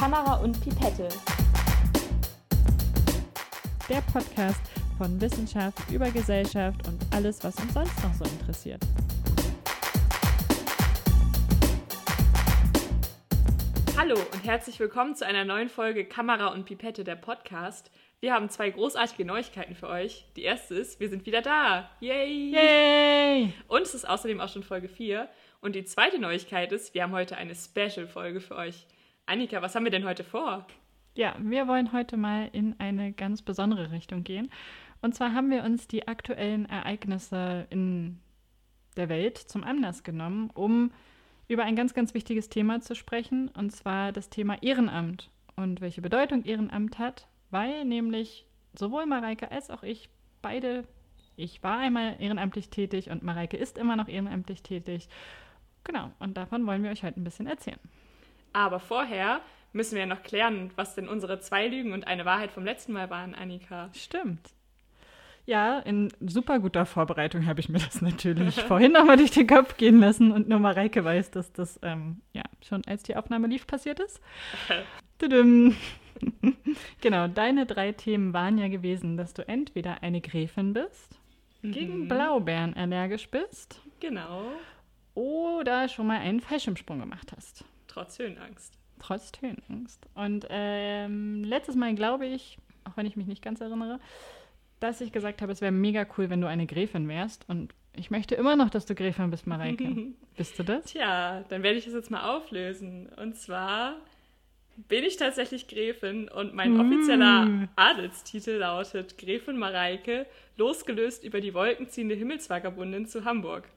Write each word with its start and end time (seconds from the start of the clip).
Kamera 0.00 0.36
und 0.36 0.58
Pipette. 0.64 1.10
Der 3.86 4.00
Podcast 4.10 4.62
von 4.96 5.20
Wissenschaft 5.20 5.78
über 5.90 6.10
Gesellschaft 6.10 6.88
und 6.88 6.98
alles, 7.14 7.44
was 7.44 7.54
uns 7.56 7.74
sonst 7.74 8.02
noch 8.02 8.14
so 8.14 8.24
interessiert. 8.24 8.80
Hallo 13.94 14.14
und 14.32 14.42
herzlich 14.42 14.80
willkommen 14.80 15.14
zu 15.16 15.26
einer 15.26 15.44
neuen 15.44 15.68
Folge 15.68 16.06
Kamera 16.06 16.46
und 16.46 16.64
Pipette, 16.64 17.04
der 17.04 17.16
Podcast. 17.16 17.90
Wir 18.20 18.32
haben 18.32 18.48
zwei 18.48 18.70
großartige 18.70 19.26
Neuigkeiten 19.26 19.74
für 19.74 19.88
euch. 19.88 20.24
Die 20.34 20.44
erste 20.44 20.76
ist, 20.76 20.98
wir 20.98 21.10
sind 21.10 21.26
wieder 21.26 21.42
da. 21.42 21.90
Yay! 22.00 22.54
Yay! 22.54 23.52
Und 23.68 23.82
es 23.82 23.94
ist 23.94 24.08
außerdem 24.08 24.40
auch 24.40 24.48
schon 24.48 24.62
Folge 24.62 24.88
4. 24.88 25.28
Und 25.60 25.74
die 25.74 25.84
zweite 25.84 26.18
Neuigkeit 26.18 26.72
ist, 26.72 26.94
wir 26.94 27.02
haben 27.02 27.12
heute 27.12 27.36
eine 27.36 27.54
Special-Folge 27.54 28.40
für 28.40 28.56
euch. 28.56 28.86
Annika, 29.30 29.62
was 29.62 29.76
haben 29.76 29.84
wir 29.84 29.92
denn 29.92 30.04
heute 30.04 30.24
vor? 30.24 30.66
Ja, 31.14 31.36
wir 31.38 31.68
wollen 31.68 31.92
heute 31.92 32.16
mal 32.16 32.48
in 32.50 32.74
eine 32.80 33.12
ganz 33.12 33.42
besondere 33.42 33.92
Richtung 33.92 34.24
gehen. 34.24 34.50
Und 35.02 35.14
zwar 35.14 35.32
haben 35.34 35.52
wir 35.52 35.62
uns 35.62 35.86
die 35.86 36.08
aktuellen 36.08 36.68
Ereignisse 36.68 37.68
in 37.70 38.18
der 38.96 39.08
Welt 39.08 39.38
zum 39.38 39.62
Anlass 39.62 40.02
genommen, 40.02 40.50
um 40.54 40.90
über 41.46 41.62
ein 41.62 41.76
ganz, 41.76 41.94
ganz 41.94 42.12
wichtiges 42.12 42.48
Thema 42.48 42.80
zu 42.80 42.96
sprechen, 42.96 43.46
und 43.56 43.70
zwar 43.70 44.10
das 44.10 44.30
Thema 44.30 44.60
Ehrenamt 44.64 45.30
und 45.54 45.80
welche 45.80 46.02
Bedeutung 46.02 46.44
Ehrenamt 46.44 46.98
hat, 46.98 47.28
weil 47.50 47.84
nämlich 47.84 48.46
sowohl 48.72 49.06
Mareike 49.06 49.52
als 49.52 49.70
auch 49.70 49.84
ich 49.84 50.08
beide, 50.42 50.82
ich 51.36 51.62
war 51.62 51.78
einmal 51.78 52.16
ehrenamtlich 52.18 52.68
tätig 52.68 53.10
und 53.10 53.22
Mareike 53.22 53.56
ist 53.56 53.78
immer 53.78 53.94
noch 53.94 54.08
ehrenamtlich 54.08 54.64
tätig. 54.64 55.08
Genau, 55.84 56.10
und 56.18 56.36
davon 56.36 56.66
wollen 56.66 56.82
wir 56.82 56.90
euch 56.90 57.04
heute 57.04 57.20
ein 57.20 57.24
bisschen 57.24 57.46
erzählen. 57.46 57.78
Aber 58.52 58.80
vorher 58.80 59.40
müssen 59.72 59.92
wir 59.94 60.00
ja 60.00 60.06
noch 60.06 60.22
klären, 60.22 60.70
was 60.76 60.94
denn 60.94 61.08
unsere 61.08 61.40
zwei 61.40 61.68
Lügen 61.68 61.92
und 61.92 62.06
eine 62.06 62.24
Wahrheit 62.24 62.50
vom 62.50 62.64
letzten 62.64 62.92
Mal 62.92 63.10
waren, 63.10 63.34
Annika. 63.34 63.90
Stimmt. 63.94 64.50
Ja, 65.46 65.78
in 65.80 66.12
super 66.20 66.58
guter 66.60 66.86
Vorbereitung 66.86 67.46
habe 67.46 67.60
ich 67.60 67.68
mir 67.68 67.78
das 67.78 68.02
natürlich 68.02 68.54
vorhin 68.62 68.92
nochmal 68.92 69.16
durch 69.16 69.30
den 69.30 69.46
Kopf 69.46 69.76
gehen 69.76 70.00
lassen 70.00 70.32
und 70.32 70.48
nur 70.48 70.58
Mareike 70.58 71.04
weiß, 71.04 71.30
dass 71.30 71.52
das 71.52 71.78
ähm, 71.82 72.20
ja 72.32 72.42
schon 72.66 72.82
als 72.86 73.02
die 73.02 73.16
Aufnahme 73.16 73.46
lief 73.46 73.66
passiert 73.66 74.00
ist. 74.00 74.20
Genau, 77.00 77.28
deine 77.28 77.66
drei 77.66 77.92
Themen 77.92 78.32
waren 78.32 78.58
ja 78.58 78.68
gewesen, 78.68 79.16
dass 79.16 79.34
du 79.34 79.46
entweder 79.46 80.02
eine 80.02 80.20
Gräfin 80.20 80.72
bist, 80.72 81.18
Mhm. 81.62 81.72
gegen 81.72 82.08
Blaubeeren 82.08 82.74
allergisch 82.74 83.28
bist 83.30 83.80
Genau. 84.00 84.44
oder 85.14 85.88
schon 85.88 86.06
mal 86.06 86.18
einen 86.18 86.40
Fallschirmsprung 86.40 87.00
gemacht 87.00 87.32
hast. 87.36 87.64
Trotz 87.90 88.18
Höhenangst. 88.18 88.72
Trotz 89.00 89.32
Höhenangst. 89.40 90.06
Und 90.14 90.46
ähm, 90.50 91.42
letztes 91.44 91.74
Mal 91.74 91.94
glaube 91.94 92.26
ich, 92.26 92.58
auch 92.84 92.96
wenn 92.96 93.06
ich 93.06 93.16
mich 93.16 93.26
nicht 93.26 93.42
ganz 93.42 93.60
erinnere, 93.60 93.98
dass 94.78 95.00
ich 95.00 95.12
gesagt 95.12 95.42
habe, 95.42 95.52
es 95.52 95.60
wäre 95.60 95.72
mega 95.72 96.06
cool, 96.16 96.30
wenn 96.30 96.40
du 96.40 96.46
eine 96.48 96.66
Gräfin 96.66 97.08
wärst. 97.08 97.44
Und 97.48 97.74
ich 97.94 98.10
möchte 98.10 98.34
immer 98.34 98.56
noch, 98.56 98.70
dass 98.70 98.86
du 98.86 98.94
Gräfin 98.94 99.30
bist, 99.30 99.46
Mareike. 99.46 100.12
Bist 100.36 100.58
du 100.58 100.62
das? 100.62 100.86
Tja, 100.86 101.44
dann 101.48 101.62
werde 101.62 101.78
ich 101.78 101.84
das 101.84 101.94
jetzt 101.94 102.10
mal 102.10 102.34
auflösen. 102.36 103.08
Und 103.16 103.36
zwar 103.36 103.96
bin 104.88 105.04
ich 105.04 105.16
tatsächlich 105.18 105.68
Gräfin 105.68 106.28
und 106.28 106.54
mein 106.54 106.74
Mm. 106.74 106.80
offizieller 106.80 107.68
Adelstitel 107.76 108.52
lautet 108.52 109.18
Gräfin 109.18 109.58
Mareike, 109.58 110.24
losgelöst 110.56 111.24
über 111.24 111.40
die 111.42 111.52
wolkenziehende 111.52 112.14
Himmelsvagabundin 112.14 113.06
zu 113.06 113.24
Hamburg. 113.24 113.68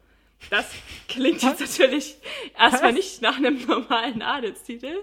Das 0.50 0.70
klingt 1.08 1.42
jetzt 1.42 1.60
natürlich 1.60 2.16
erstmal 2.58 2.92
Was? 2.92 2.98
nicht 2.98 3.22
nach 3.22 3.38
einem 3.38 3.66
normalen 3.66 4.22
Adelstitel. 4.22 5.02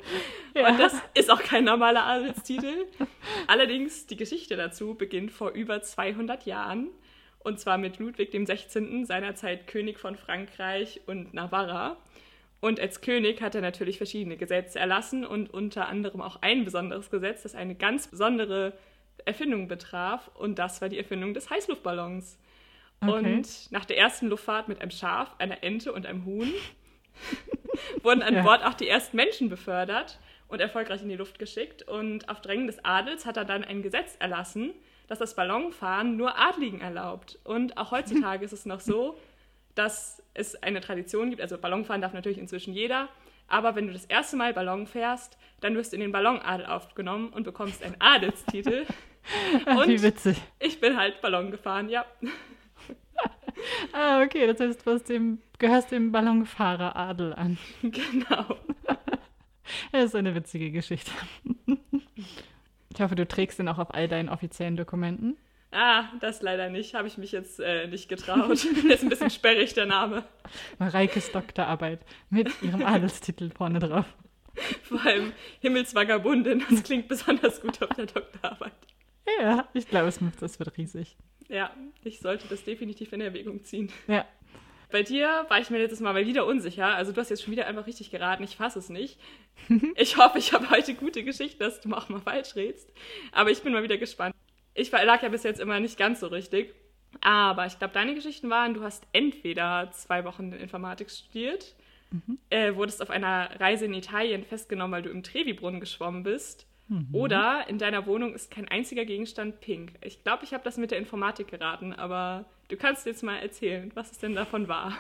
Ja. 0.55 0.69
Und 0.69 0.79
das 0.79 0.95
ist 1.15 1.31
auch 1.31 1.43
kein 1.43 1.65
normaler 1.65 2.05
Adelstitel. 2.05 2.87
Allerdings, 3.47 4.07
die 4.07 4.17
Geschichte 4.17 4.57
dazu 4.57 4.95
beginnt 4.95 5.33
vor 5.33 5.51
über 5.51 5.83
200 5.83 6.47
Jahren. 6.47 6.89
Und 7.43 7.59
zwar 7.59 7.79
mit 7.79 7.99
Ludwig 7.99 8.31
dem 8.31 8.45
16., 8.45 9.07
seinerzeit 9.07 9.67
König 9.67 9.99
von 9.99 10.17
Frankreich 10.17 11.01
und 11.07 11.33
Navarra. 11.33 11.97
Und 12.61 12.79
als 12.79 13.01
König 13.01 13.41
hat 13.41 13.55
er 13.55 13.63
natürlich 13.63 13.97
verschiedene 13.97 14.37
Gesetze 14.37 14.79
erlassen 14.79 15.25
und 15.25 15.53
unter 15.53 15.89
anderem 15.89 16.21
auch 16.21 16.43
ein 16.43 16.67
besonderes 16.67 17.11
Gesetz, 17.11 17.43
das 17.43 17.55
eine 17.55 17.75
ganz 17.75 18.09
besondere 18.09 18.75
Erfindung 19.25 19.69
betraf. 19.69 20.31
Und 20.35 20.59
das 20.59 20.83
war 20.83 20.91
die 20.91 20.99
Erfindung 20.99 21.33
des 21.33 21.49
Heißluftballons. 21.49 22.39
Okay. 23.03 23.35
Und 23.37 23.71
nach 23.73 23.85
der 23.85 23.97
ersten 23.99 24.29
Luftfahrt 24.29 24.69
mit 24.69 24.81
einem 24.81 24.91
Schaf, 24.91 25.35
einer 25.39 25.63
Ente 25.63 25.93
und 25.93 26.07
einem 26.07 26.25
Huhn 26.27 26.53
wurden 28.03 28.23
an 28.23 28.35
Ja. 28.35 28.43
Bord 28.43 28.65
auch 28.65 28.75
die 28.75 28.89
ersten 28.89 29.17
Menschen 29.17 29.49
befördert 29.49 30.19
und 30.49 30.61
erfolgreich 30.61 31.03
in 31.03 31.09
die 31.09 31.17
Luft 31.17 31.39
geschickt. 31.39 31.83
Und 31.89 32.29
auf 32.29 32.41
Drängen 32.41 32.67
des 32.67 32.85
Adels 32.85 33.25
hat 33.27 33.37
er 33.37 33.45
dann 33.45 33.65
ein 33.65 33.83
Gesetz 33.83 34.17
erlassen, 34.19 34.73
dass 35.09 35.19
das 35.19 35.35
Ballonfahren 35.35 36.17
nur 36.17 36.39
Adligen 36.39 36.81
erlaubt. 36.81 37.39
Und 37.45 37.77
auch 37.77 37.91
heutzutage 37.91 38.45
ist 38.45 38.53
es 38.53 38.67
noch 38.67 38.81
so, 38.81 39.19
dass 39.75 40.23
es 40.35 40.63
eine 40.63 40.81
Tradition 40.81 41.31
gibt. 41.31 41.41
Also 41.43 41.57
Ballonfahren 41.59 42.03
darf 42.03 42.13
natürlich 42.13 42.39
inzwischen 42.39 42.75
jeder. 42.75 43.09
Aber 43.49 43.75
wenn 43.75 43.87
du 43.89 43.93
das 43.93 44.05
erste 44.05 44.37
Mal 44.37 44.53
Ballon 44.53 44.87
fährst, 44.87 45.37
dann 45.61 45.75
wirst 45.75 45.93
du 45.93 45.97
in 45.97 46.01
den 46.03 46.13
Ballonadel 46.13 46.67
aufgenommen 46.67 47.31
und 47.31 47.43
bekommst 47.45 47.83
einen 47.83 47.97
Adelstitel. 47.99 48.85
Ach, 49.67 49.87
wie 49.87 49.95
Und 49.95 50.03
witzig. 50.03 50.41
ich 50.61 50.81
bin 50.81 50.97
halt 50.97 51.21
Ballon 51.21 51.51
gefahren, 51.51 51.89
ja. 51.89 52.05
Ah, 53.93 54.23
okay, 54.23 54.47
das 54.47 54.61
heißt, 54.61 54.87
du 54.87 54.91
hast 54.93 55.09
dem, 55.09 55.39
gehörst 55.59 55.91
dem 55.91 56.13
Ballonfahreradel 56.13 57.35
an. 57.35 57.59
Genau. 57.83 58.57
Das 59.93 60.07
ist 60.07 60.17
eine 60.17 60.35
witzige 60.35 60.73
Geschichte. 60.73 61.13
Ich 62.93 63.01
hoffe, 63.01 63.15
du 63.15 63.27
trägst 63.27 63.61
den 63.61 63.69
auch 63.69 63.79
auf 63.79 63.95
all 63.95 64.09
deinen 64.09 64.29
offiziellen 64.29 64.77
Dokumenten. 64.77 65.37
Ah, 65.71 66.09
das 66.21 66.43
leider 66.43 66.69
nicht. 66.69 66.95
Habe 66.95 67.07
ich 67.07 67.19
mich 67.19 67.31
jetzt 67.31 67.61
äh, 67.61 67.87
nicht 67.87 68.09
getraut. 68.09 68.51
ist 68.51 69.03
ein 69.05 69.09
bisschen 69.09 69.31
sperrig, 69.31 69.73
der 69.75 69.87
Name. 69.87 70.25
Mareikes 70.79 71.31
Doktorarbeit 71.31 72.01
mit 72.31 72.51
ihrem 72.63 72.85
Adelstitel 72.85 73.51
vorne 73.51 73.79
drauf. 73.79 74.07
Vor 74.83 75.01
allem 75.07 75.33
Himmelsvagabundin. 75.61 76.65
Das 76.69 76.83
klingt 76.83 77.07
besonders 77.07 77.61
gut 77.61 77.81
auf 77.83 77.91
der 77.91 78.07
Doktorarbeit. 78.07 78.73
Ja, 79.41 79.69
ich 79.73 79.87
glaube, 79.87 80.09
es 80.09 80.19
das 80.41 80.59
wird 80.59 80.77
riesig. 80.77 81.17
Ja, 81.51 81.75
ich 82.05 82.21
sollte 82.21 82.47
das 82.49 82.65
definitiv 82.65 83.13
in 83.13 83.21
Erwägung 83.21 83.65
ziehen. 83.65 83.91
Ja, 84.07 84.25
Bei 84.91 85.03
dir 85.03 85.45
war 85.49 85.61
ich 85.61 85.69
mir 85.71 85.79
letztes 85.79 86.01
Mal 86.01 86.13
mal 86.13 86.27
wieder 86.27 86.47
unsicher. 86.47 86.95
Also 86.95 87.13
du 87.13 87.21
hast 87.21 87.29
jetzt 87.31 87.43
schon 87.43 87.53
wieder 87.53 87.67
einfach 87.67 87.87
richtig 87.87 88.11
geraten. 88.11 88.43
Ich 88.45 88.57
fasse 88.57 88.79
es 88.79 88.89
nicht. 88.89 89.19
Ich 89.97 90.17
hoffe, 90.17 90.39
ich 90.39 90.53
habe 90.53 90.71
heute 90.71 90.95
gute 90.95 91.23
Geschichte, 91.23 91.59
dass 91.59 91.81
du 91.81 91.93
auch 91.93 92.09
mal 92.09 92.21
falsch 92.21 92.57
redest. 92.57 92.91
Aber 93.33 93.51
ich 93.51 93.63
bin 93.63 93.73
mal 93.73 93.83
wieder 93.83 93.99
gespannt. 93.99 94.35
Ich 94.75 94.91
lag 94.91 95.23
ja 95.23 95.29
bis 95.29 95.43
jetzt 95.43 95.61
immer 95.61 95.81
nicht 95.81 95.99
ganz 95.99 96.21
so 96.21 96.29
richtig. 96.29 96.75
Aber 97.21 97.67
ich 97.67 97.79
glaube, 97.79 97.93
deine 97.93 98.15
Geschichten 98.15 98.49
waren, 98.51 98.75
du 98.75 98.83
hast 98.83 99.07
entweder 99.13 99.91
zwei 99.93 100.25
Wochen 100.25 100.53
Informatik 100.53 101.11
studiert, 101.11 101.75
äh, 102.51 102.75
wurdest 102.75 103.03
auf 103.03 103.11
einer 103.11 103.61
Reise 103.61 103.85
in 103.87 103.95
Italien 103.95 104.45
festgenommen, 104.45 104.93
weil 104.93 105.03
du 105.03 105.11
im 105.11 105.23
Trevi-Brunnen 105.25 105.81
geschwommen 105.81 106.23
bist. 106.23 106.67
Oder 107.13 107.69
in 107.69 107.79
deiner 107.79 108.07
Wohnung 108.07 108.35
ist 108.35 108.51
kein 108.51 108.67
einziger 108.69 109.05
Gegenstand 109.05 109.61
pink. 109.61 109.93
Ich 110.03 110.25
glaube, 110.25 110.45
ich 110.45 110.53
habe 110.53 110.65
das 110.65 110.77
mit 110.77 110.91
der 110.91 110.99
Informatik 110.99 111.49
geraten, 111.49 111.93
aber 111.93 112.47
du 112.69 112.77
kannst 112.77 113.07
jetzt 113.07 113.23
mal 113.23 113.37
erzählen, 113.37 113.91
was 113.95 114.11
es 114.11 114.19
denn 114.19 114.35
davon 114.35 114.67
war. 114.69 114.93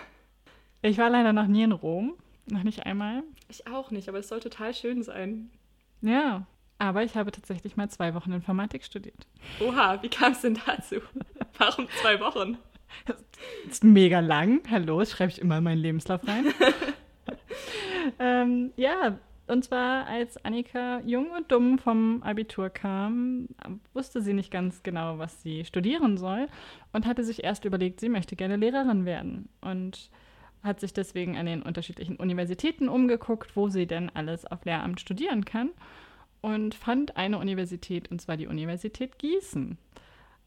ich 0.82 0.98
war 0.98 1.10
leider 1.10 1.32
noch 1.32 1.46
nie 1.46 1.64
in 1.64 1.72
Rom, 1.72 2.14
noch 2.46 2.62
nicht 2.62 2.86
einmal. 2.86 3.24
Ich 3.48 3.66
auch 3.66 3.90
nicht, 3.90 4.08
aber 4.08 4.18
es 4.18 4.28
soll 4.28 4.40
total 4.40 4.72
schön 4.72 5.02
sein. 5.02 5.50
Ja, 6.00 6.46
aber 6.78 7.02
ich 7.02 7.16
habe 7.16 7.32
tatsächlich 7.32 7.76
mal 7.76 7.90
zwei 7.90 8.14
Wochen 8.14 8.32
Informatik 8.32 8.84
studiert. 8.84 9.26
Oha, 9.60 10.02
wie 10.02 10.08
kam 10.08 10.32
es 10.32 10.42
denn 10.42 10.58
dazu? 10.64 10.96
Warum 11.58 11.88
zwei 12.00 12.20
Wochen? 12.20 12.56
Das 13.06 13.16
ist 13.68 13.84
mega 13.84 14.20
lang. 14.20 14.62
Hallo, 14.70 15.00
das 15.00 15.10
schreibe 15.10 15.32
ich 15.32 15.40
immer 15.40 15.58
in 15.58 15.64
meinen 15.64 15.78
Lebenslauf 15.78 16.26
rein. 16.26 16.46
ähm, 18.18 18.72
ja, 18.76 19.18
und 19.50 19.64
zwar 19.64 20.06
als 20.06 20.42
Annika 20.44 21.00
jung 21.04 21.30
und 21.30 21.50
dumm 21.52 21.78
vom 21.78 22.22
Abitur 22.22 22.70
kam, 22.70 23.48
wusste 23.92 24.22
sie 24.22 24.32
nicht 24.32 24.50
ganz 24.50 24.82
genau, 24.82 25.18
was 25.18 25.42
sie 25.42 25.64
studieren 25.64 26.16
soll 26.16 26.48
und 26.92 27.06
hatte 27.06 27.24
sich 27.24 27.44
erst 27.44 27.64
überlegt, 27.64 28.00
sie 28.00 28.08
möchte 28.08 28.36
gerne 28.36 28.56
Lehrerin 28.56 29.04
werden 29.04 29.48
und 29.60 30.10
hat 30.62 30.80
sich 30.80 30.92
deswegen 30.92 31.36
an 31.36 31.46
den 31.46 31.62
unterschiedlichen 31.62 32.16
Universitäten 32.16 32.88
umgeguckt, 32.88 33.56
wo 33.56 33.68
sie 33.68 33.86
denn 33.86 34.10
alles 34.14 34.46
auf 34.46 34.64
Lehramt 34.64 35.00
studieren 35.00 35.44
kann 35.44 35.70
und 36.40 36.74
fand 36.74 37.16
eine 37.16 37.38
Universität, 37.38 38.10
und 38.10 38.20
zwar 38.20 38.36
die 38.36 38.46
Universität 38.46 39.18
Gießen. 39.18 39.78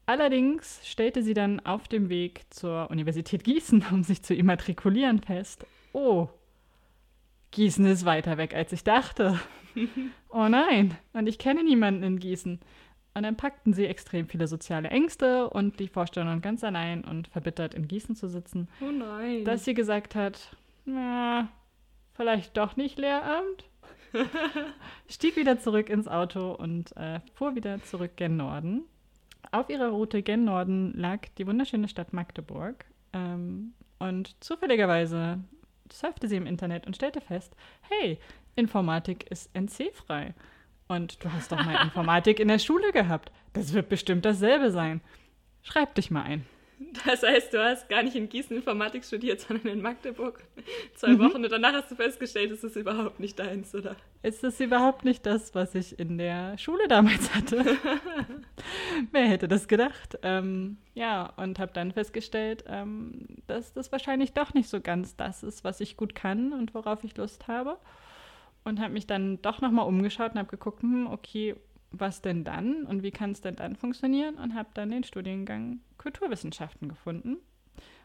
Allerdings 0.06 0.80
stellte 0.84 1.22
sie 1.22 1.34
dann 1.34 1.60
auf 1.60 1.88
dem 1.88 2.08
Weg 2.08 2.42
zur 2.50 2.90
Universität 2.90 3.44
Gießen, 3.44 3.84
um 3.92 4.02
sich 4.02 4.22
zu 4.22 4.34
immatrikulieren, 4.34 5.20
fest, 5.20 5.66
oh, 5.92 6.28
Gießen 7.54 7.86
ist 7.86 8.04
weiter 8.04 8.36
weg, 8.36 8.52
als 8.54 8.72
ich 8.72 8.82
dachte. 8.82 9.38
oh 10.28 10.48
nein, 10.48 10.96
und 11.12 11.28
ich 11.28 11.38
kenne 11.38 11.62
niemanden 11.62 12.02
in 12.02 12.18
Gießen. 12.18 12.58
Und 13.16 13.22
dann 13.22 13.36
packten 13.36 13.72
sie 13.72 13.86
extrem 13.86 14.28
viele 14.28 14.48
soziale 14.48 14.88
Ängste 14.88 15.48
und 15.48 15.78
die 15.78 15.86
Vorstellung, 15.86 16.40
ganz 16.40 16.64
allein 16.64 17.04
und 17.04 17.28
verbittert 17.28 17.74
in 17.74 17.86
Gießen 17.86 18.16
zu 18.16 18.28
sitzen, 18.28 18.68
Oh 18.80 18.90
nein. 18.90 19.44
dass 19.44 19.64
sie 19.64 19.74
gesagt 19.74 20.16
hat, 20.16 20.56
na, 20.84 21.48
vielleicht 22.14 22.56
doch 22.56 22.76
nicht 22.76 22.98
Lehramt. 22.98 23.64
stieg 25.08 25.36
wieder 25.36 25.60
zurück 25.60 25.88
ins 25.90 26.08
Auto 26.08 26.52
und 26.52 26.96
äh, 26.96 27.20
fuhr 27.34 27.54
wieder 27.54 27.80
zurück 27.84 28.16
gen 28.16 28.36
Norden. 28.36 28.82
Auf 29.52 29.70
ihrer 29.70 29.90
Route 29.90 30.22
gen 30.22 30.44
Norden 30.44 30.92
lag 30.96 31.20
die 31.38 31.46
wunderschöne 31.46 31.88
Stadt 31.88 32.12
Magdeburg. 32.12 32.84
Ähm, 33.12 33.74
und 34.00 34.34
zufälligerweise 34.42 35.38
surfte 35.92 36.28
sie 36.28 36.36
im 36.36 36.46
Internet 36.46 36.86
und 36.86 36.96
stellte 36.96 37.20
fest, 37.20 37.54
hey, 37.88 38.18
Informatik 38.56 39.30
ist 39.30 39.50
NC-frei. 39.54 40.34
Und 40.88 41.22
du 41.24 41.32
hast 41.32 41.52
doch 41.52 41.64
mal 41.64 41.82
Informatik 41.84 42.40
in 42.40 42.48
der 42.48 42.58
Schule 42.58 42.92
gehabt. 42.92 43.32
Das 43.52 43.72
wird 43.72 43.88
bestimmt 43.88 44.24
dasselbe 44.24 44.70
sein. 44.70 45.00
Schreib 45.62 45.94
dich 45.94 46.10
mal 46.10 46.22
ein. 46.22 46.46
Das 47.06 47.22
heißt, 47.22 47.52
du 47.52 47.62
hast 47.62 47.88
gar 47.88 48.02
nicht 48.02 48.16
in 48.16 48.28
Gießen 48.28 48.56
Informatik 48.56 49.04
studiert, 49.04 49.40
sondern 49.40 49.68
in 49.68 49.82
Magdeburg 49.82 50.42
zwei 50.94 51.08
mhm. 51.08 51.18
Wochen 51.20 51.44
und 51.44 51.50
danach 51.50 51.72
hast 51.72 51.90
du 51.90 51.94
festgestellt, 51.94 52.50
es 52.50 52.64
ist 52.64 52.76
überhaupt 52.76 53.20
nicht 53.20 53.38
deins, 53.38 53.74
oder? 53.74 53.96
Es 54.22 54.42
ist 54.42 54.60
überhaupt 54.60 55.04
nicht 55.04 55.26
das, 55.26 55.54
was 55.54 55.74
ich 55.74 55.98
in 55.98 56.18
der 56.18 56.56
Schule 56.58 56.88
damals 56.88 57.34
hatte. 57.34 57.76
Wer 59.12 59.26
hätte 59.26 59.48
das 59.48 59.68
gedacht? 59.68 60.18
Ähm, 60.22 60.78
ja, 60.94 61.32
und 61.36 61.58
habe 61.58 61.72
dann 61.72 61.92
festgestellt, 61.92 62.64
ähm, 62.66 63.26
dass 63.46 63.72
das 63.72 63.92
wahrscheinlich 63.92 64.32
doch 64.32 64.54
nicht 64.54 64.68
so 64.68 64.80
ganz 64.80 65.16
das 65.16 65.42
ist, 65.42 65.64
was 65.64 65.80
ich 65.80 65.96
gut 65.96 66.14
kann 66.14 66.52
und 66.52 66.74
worauf 66.74 67.04
ich 67.04 67.16
Lust 67.16 67.48
habe 67.48 67.78
und 68.64 68.80
habe 68.80 68.92
mich 68.92 69.06
dann 69.06 69.40
doch 69.42 69.60
nochmal 69.60 69.86
umgeschaut 69.86 70.32
und 70.32 70.38
habe 70.38 70.48
geguckt, 70.48 70.82
hm, 70.82 71.06
okay, 71.06 71.54
was 72.00 72.22
denn 72.22 72.44
dann 72.44 72.84
und 72.84 73.02
wie 73.02 73.10
kann 73.10 73.32
es 73.32 73.40
denn 73.40 73.56
dann 73.56 73.76
funktionieren 73.76 74.36
und 74.36 74.54
habe 74.54 74.68
dann 74.74 74.90
den 74.90 75.04
Studiengang 75.04 75.80
Kulturwissenschaften 75.98 76.88
gefunden 76.88 77.38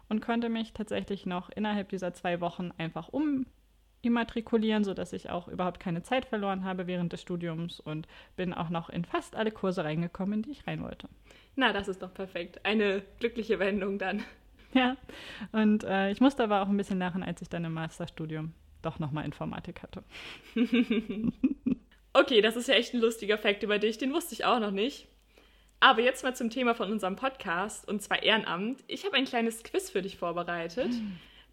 und 0.10 0.22
konnte 0.22 0.50
mich 0.50 0.74
tatsächlich 0.74 1.26
noch 1.26 1.50
innerhalb 1.50 1.90
dieser 1.90 2.14
zwei 2.14 2.42
Wochen 2.42 2.72
einfach 2.78 3.10
umimmatrikulieren, 3.10 4.84
sodass 4.84 5.14
ich 5.14 5.30
auch 5.30 5.48
überhaupt 5.48 5.80
keine 5.80 6.02
Zeit 6.04 6.26
verloren 6.26 6.64
habe 6.64 6.88
während 6.88 7.14
des 7.14 7.22
Studiums 7.22 7.80
und 7.80 8.08
bin 8.36 8.54
auch 8.54 8.70
noch 8.70 8.90
in 8.90 9.06
fast 9.06 9.36
alle 9.36 9.52
Kurse 9.52 9.84
reingekommen, 9.84 10.40
in 10.40 10.42
die 10.44 10.52
ich 10.52 10.68
rein 10.68 10.84
wollte. 10.84 11.08
Na, 11.56 11.74
das 11.74 11.88
ist 11.88 12.02
doch 12.02 12.14
perfekt. 12.14 12.66
Eine 12.66 13.04
glückliche 13.20 13.60
Wendung 13.60 14.00
dann. 14.00 14.24
Ja, 14.74 14.98
und 15.52 15.84
äh, 15.84 16.12
ich 16.12 16.22
musste 16.22 16.44
aber 16.44 16.62
auch 16.62 16.70
ein 16.70 16.78
bisschen 16.78 17.00
lachen, 17.00 17.24
als 17.24 17.42
ich 17.42 17.50
dann 17.50 17.66
im 17.66 17.74
Masterstudium 17.74 18.54
doch 18.82 19.00
nochmal 19.00 19.26
Informatik 19.26 19.82
hatte. 19.82 20.04
okay, 22.20 22.42
das 22.42 22.56
ist 22.56 22.68
ja 22.68 22.76
echt 22.76 22.94
ein 22.94 23.00
lustiger 23.00 23.38
Fakt 23.38 23.64
über 23.64 23.80
dich, 23.80 23.98
den 23.98 24.14
wusste 24.14 24.34
ich 24.34 24.46
auch 24.46 24.60
noch 24.60 24.72
nicht. 24.72 25.08
Aber 25.80 26.02
jetzt 26.02 26.24
mal 26.24 26.36
zum 26.36 26.50
Thema 26.50 26.76
von 26.76 26.92
unserem 26.92 27.16
Podcast, 27.16 27.88
und 27.88 28.02
zwar 28.02 28.22
Ehrenamt. 28.22 28.84
Ich 28.88 29.06
habe 29.06 29.16
ein 29.16 29.26
kleines 29.26 29.64
Quiz 29.64 29.90
für 29.90 30.02
dich 30.02 30.18
vorbereitet, 30.18 30.92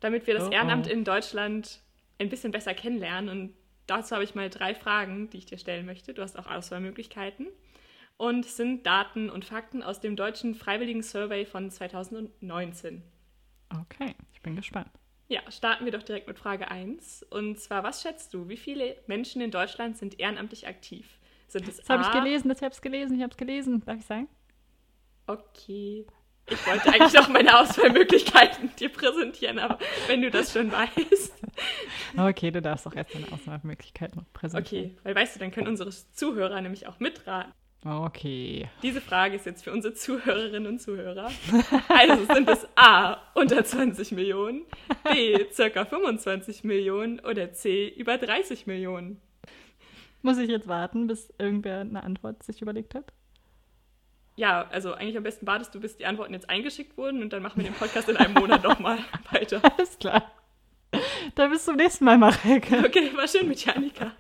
damit 0.01 0.27
wir 0.27 0.35
das 0.35 0.45
oh 0.45 0.49
oh. 0.49 0.53
Ehrenamt 0.53 0.89
in 0.89 1.05
Deutschland 1.05 1.81
ein 2.19 2.29
bisschen 2.29 2.51
besser 2.51 2.75
kennenlernen. 2.75 3.29
Und 3.29 3.55
dazu 3.87 4.15
habe 4.15 4.25
ich 4.25 4.35
mal 4.35 4.51
drei 4.51 4.75
Fragen, 4.75 5.31
die 5.31 5.39
ich 5.39 5.47
dir 5.47 5.59
stellen 5.59 5.87
möchte. 5.87 6.13
Du 6.13 6.23
hast 6.23 6.39
auch 6.39 6.51
Auswahlmöglichkeiten. 6.51 7.47
Und 8.19 8.47
sind 8.47 8.87
Daten 8.87 9.29
und 9.29 9.45
Fakten 9.45 9.83
aus 9.83 10.01
dem 10.01 10.17
Deutschen 10.17 10.55
Freiwilligen 10.55 11.03
Survey 11.03 11.45
von 11.45 11.71
2019. 11.71 13.03
Okay, 13.71 14.15
ich 14.33 14.41
bin 14.41 14.57
gespannt. 14.57 14.91
Ja, 15.29 15.41
starten 15.51 15.85
wir 15.85 15.93
doch 15.93 16.03
direkt 16.03 16.29
mit 16.29 16.39
Frage 16.39 16.71
1. 16.71 17.25
Und 17.31 17.59
zwar, 17.59 17.83
was 17.83 18.03
schätzt 18.03 18.33
du, 18.33 18.49
wie 18.49 18.57
viele 18.57 18.97
Menschen 19.07 19.41
in 19.41 19.51
Deutschland 19.51 19.97
sind 19.97 20.21
ehrenamtlich 20.21 20.69
aktiv? 20.69 21.19
Sind 21.49 21.69
es 21.69 21.79
das 21.79 21.89
habe 21.89 22.03
ich 22.03 22.11
gelesen, 22.11 22.49
das 22.49 22.63
habe 22.63 22.73
ich 22.75 22.81
gelesen, 22.81 23.17
ich 23.17 23.23
habe 23.23 23.33
es 23.33 23.37
gelesen. 23.37 23.83
Darf 23.85 23.99
ich 23.99 24.07
sagen? 24.07 24.29
Okay. 25.27 26.07
Ich 26.49 26.65
wollte 26.65 26.93
eigentlich 26.93 27.13
noch 27.13 27.29
meine 27.29 27.59
Auswahlmöglichkeiten 27.59 28.71
dir 28.77 28.89
präsentieren, 28.89 29.59
aber 29.59 29.81
wenn 30.07 30.23
du 30.23 30.31
das 30.31 30.53
schon 30.53 30.71
weißt. 30.71 31.35
Okay, 32.17 32.53
du 32.53 32.63
darfst 32.63 32.87
auch 32.87 32.95
erst 32.95 33.15
deine 33.15 33.33
Auswahlmöglichkeiten 33.33 34.27
präsentieren. 34.33 34.93
Okay, 34.93 34.99
weil 35.03 35.15
weißt 35.17 35.35
du, 35.35 35.41
dann 35.41 35.51
können 35.51 35.67
unsere 35.67 35.91
Zuhörer 35.91 36.61
nämlich 36.61 36.87
auch 36.87 37.01
mitraten. 37.01 37.53
Okay. 37.87 38.69
Diese 38.83 39.01
Frage 39.01 39.37
ist 39.37 39.47
jetzt 39.47 39.63
für 39.63 39.71
unsere 39.73 39.95
Zuhörerinnen 39.95 40.67
und 40.67 40.81
Zuhörer. 40.81 41.31
Also 41.89 42.25
sind 42.35 42.49
es 42.49 42.67
A, 42.75 43.19
unter 43.35 43.65
20 43.65 44.11
Millionen, 44.11 44.63
B, 45.05 45.39
circa 45.53 45.85
25 45.85 46.65
Millionen 46.65 47.21
oder 47.21 47.53
C, 47.53 47.89
über 47.89 48.19
30 48.19 48.67
Millionen? 48.67 49.21
Muss 50.23 50.39
ich 50.39 50.49
jetzt 50.49 50.67
warten, 50.67 51.07
bis 51.07 51.33
irgendwer 51.39 51.81
eine 51.81 52.03
Antwort 52.03 52.43
sich 52.43 52.61
überlegt 52.61 52.97
hat? 52.97 53.13
Ja, 54.35 54.67
also 54.71 54.93
eigentlich 54.93 55.17
am 55.17 55.23
besten 55.23 55.47
wartest 55.47 55.73
du, 55.75 55.81
bis 55.81 55.97
die 55.97 56.07
Antworten 56.07 56.35
jetzt 56.35 56.51
eingeschickt 56.51 56.97
wurden 56.97 57.23
und 57.23 57.33
dann 57.33 57.43
machen 57.43 57.63
wir 57.63 57.71
den 57.71 57.75
Podcast 57.75 58.09
in 58.09 58.17
einem 58.17 58.35
Monat 58.35 58.65
nochmal 58.65 58.99
weiter. 59.31 59.63
Alles 59.63 59.97
klar. 59.99 60.33
Dann 61.37 61.51
bis 61.51 61.65
zum 61.65 61.77
nächsten 61.77 62.05
Mal, 62.05 62.19
Marek. 62.19 62.67
Okay, 62.85 63.13
war 63.17 63.29
schön 63.29 63.47
mit 63.47 63.65
Janika. 63.65 64.13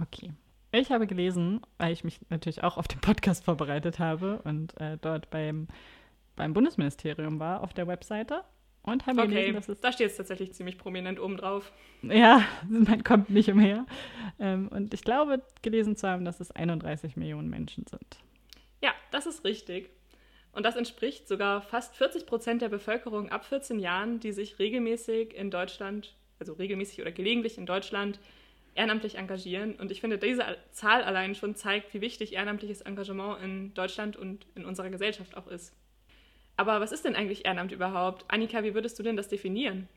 Okay. 0.00 0.32
Ich 0.72 0.90
habe 0.90 1.06
gelesen, 1.06 1.60
weil 1.78 1.92
ich 1.92 2.04
mich 2.04 2.20
natürlich 2.28 2.62
auch 2.62 2.76
auf 2.76 2.86
den 2.86 3.00
Podcast 3.00 3.44
vorbereitet 3.46 3.98
habe 3.98 4.40
und 4.44 4.78
äh, 4.80 4.98
dort 5.00 5.30
beim, 5.30 5.68
beim 6.36 6.52
Bundesministerium 6.52 7.40
war 7.40 7.62
auf 7.62 7.74
der 7.74 7.86
Webseite 7.86 8.44
und 8.82 9.06
habe 9.06 9.22
okay. 9.22 9.28
gelesen, 9.28 9.54
dass 9.54 9.68
es. 9.68 9.80
Da 9.80 9.92
steht 9.92 10.10
es 10.10 10.16
tatsächlich 10.16 10.52
ziemlich 10.52 10.78
prominent 10.78 11.20
oben 11.20 11.36
drauf. 11.36 11.72
Ja, 12.02 12.44
man 12.68 13.04
kommt 13.04 13.30
nicht 13.30 13.50
umher. 13.50 13.86
Ähm, 14.38 14.68
und 14.68 14.94
ich 14.94 15.02
glaube, 15.02 15.42
gelesen 15.62 15.96
zu 15.96 16.08
haben, 16.08 16.24
dass 16.24 16.40
es 16.40 16.50
31 16.50 17.16
Millionen 17.16 17.50
Menschen 17.50 17.86
sind. 17.86 18.18
Ja, 18.82 18.92
das 19.10 19.26
ist 19.26 19.44
richtig. 19.44 19.90
Und 20.52 20.64
das 20.64 20.76
entspricht 20.76 21.28
sogar 21.28 21.62
fast 21.62 21.94
40 21.96 22.26
Prozent 22.26 22.62
der 22.62 22.68
Bevölkerung 22.68 23.28
ab 23.28 23.44
14 23.44 23.78
Jahren, 23.78 24.18
die 24.18 24.32
sich 24.32 24.58
regelmäßig 24.58 25.34
in 25.34 25.50
Deutschland, 25.50 26.16
also 26.38 26.54
regelmäßig 26.54 27.00
oder 27.00 27.12
gelegentlich 27.12 27.56
in 27.58 27.66
Deutschland, 27.66 28.18
ehrenamtlich 28.74 29.16
engagieren. 29.16 29.74
Und 29.74 29.90
ich 29.90 30.00
finde, 30.00 30.18
diese 30.18 30.56
Zahl 30.72 31.02
allein 31.02 31.34
schon 31.34 31.54
zeigt, 31.54 31.92
wie 31.94 32.00
wichtig 32.00 32.34
ehrenamtliches 32.34 32.80
Engagement 32.82 33.42
in 33.42 33.74
Deutschland 33.74 34.16
und 34.16 34.46
in 34.54 34.64
unserer 34.64 34.90
Gesellschaft 34.90 35.36
auch 35.36 35.46
ist. 35.46 35.74
Aber 36.56 36.80
was 36.80 36.92
ist 36.92 37.04
denn 37.04 37.16
eigentlich 37.16 37.46
Ehrenamt 37.46 37.72
überhaupt? 37.72 38.24
Annika, 38.28 38.62
wie 38.62 38.74
würdest 38.74 38.98
du 38.98 39.02
denn 39.02 39.16
das 39.16 39.28
definieren? 39.28 39.88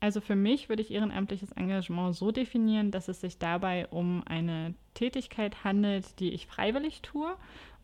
Also 0.00 0.20
für 0.20 0.36
mich 0.36 0.68
würde 0.68 0.82
ich 0.82 0.92
ehrenamtliches 0.92 1.50
Engagement 1.52 2.14
so 2.14 2.30
definieren, 2.30 2.90
dass 2.90 3.08
es 3.08 3.20
sich 3.20 3.38
dabei 3.38 3.86
um 3.88 4.22
eine 4.26 4.74
Tätigkeit 4.92 5.64
handelt, 5.64 6.20
die 6.20 6.32
ich 6.34 6.46
freiwillig 6.46 7.00
tue 7.00 7.34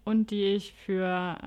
und 0.05 0.31
die 0.31 0.45
ich 0.45 0.75
für 0.75 1.39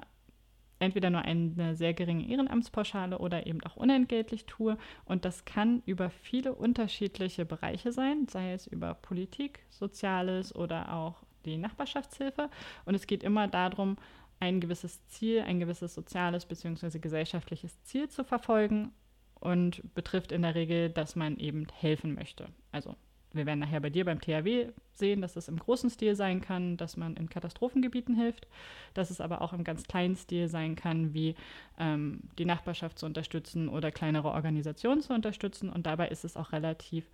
entweder 0.84 1.10
nur 1.10 1.22
eine 1.22 1.76
sehr 1.76 1.94
geringe 1.94 2.28
Ehrenamtspauschale 2.28 3.18
oder 3.18 3.48
eben 3.48 3.64
auch 3.64 3.76
unentgeltlich 3.76 4.46
tue. 4.46 4.78
Und 5.06 5.26
das 5.26 5.46
kann 5.46 5.82
über 5.86 6.10
viele 6.10 6.54
unterschiedliche 6.54 7.46
Bereiche 7.46 7.92
sein, 7.92 8.28
sei 8.28 8.54
es 8.54 8.68
über 8.68 8.94
Politik, 8.94 9.60
Soziales 9.70 10.56
oder 10.56 10.94
auch 10.94 11.24
die 11.46 11.58
Nachbarschaftshilfe. 11.58 12.50
Und 12.86 12.96
es 12.96 13.08
geht 13.08 13.24
immer 13.24 13.48
darum, 13.48 13.98
ein 14.40 14.60
gewisses 14.60 15.06
Ziel, 15.08 15.42
ein 15.42 15.60
gewisses 15.60 15.94
soziales 15.94 16.46
bzw. 16.46 17.00
gesellschaftliches 17.00 17.82
Ziel 17.84 18.10
zu 18.10 18.24
verfolgen 18.24 18.92
und 19.40 19.94
betrifft 19.94 20.32
in 20.32 20.42
der 20.42 20.56
Regel, 20.56 20.90
dass 20.90 21.16
man 21.16 21.38
eben 21.38 21.68
helfen 21.80 22.14
möchte. 22.14 22.48
Also 22.72 22.96
wir 23.34 23.46
werden 23.46 23.60
nachher 23.60 23.80
bei 23.80 23.90
dir 23.90 24.06
beim 24.06 24.22
THW 24.22 24.68
sehen, 24.94 25.22
dass 25.22 25.36
es 25.36 25.48
im 25.48 25.58
großen 25.58 25.90
Stil 25.90 26.16
sein 26.16 26.42
kann, 26.42 26.78
dass 26.78 26.98
man 26.98 27.16
in 27.16 27.30
Katastrophengebieten 27.30 28.16
hilft, 28.16 28.48
dass 28.94 29.10
es 29.10 29.22
aber 29.22 29.42
auch 29.42 29.54
im 29.54 29.64
ganz 29.64 29.84
kleinen 29.84 30.16
Stil 30.16 30.48
sein 30.48 30.76
kann, 30.76 31.14
wie 31.14 31.36
ähm, 31.80 32.22
die 32.38 32.46
Nachbarschaft 32.46 33.00
zu 33.00 33.06
unterstützen 33.06 33.70
oder 33.70 33.92
kleinere 33.92 34.30
Organisationen 34.30 35.02
zu 35.02 35.14
unterstützen. 35.14 35.70
Und 35.70 35.86
dabei 35.86 36.10
ist 36.10 36.24
es 36.24 36.38
auch 36.38 36.52
relativ 36.52 37.06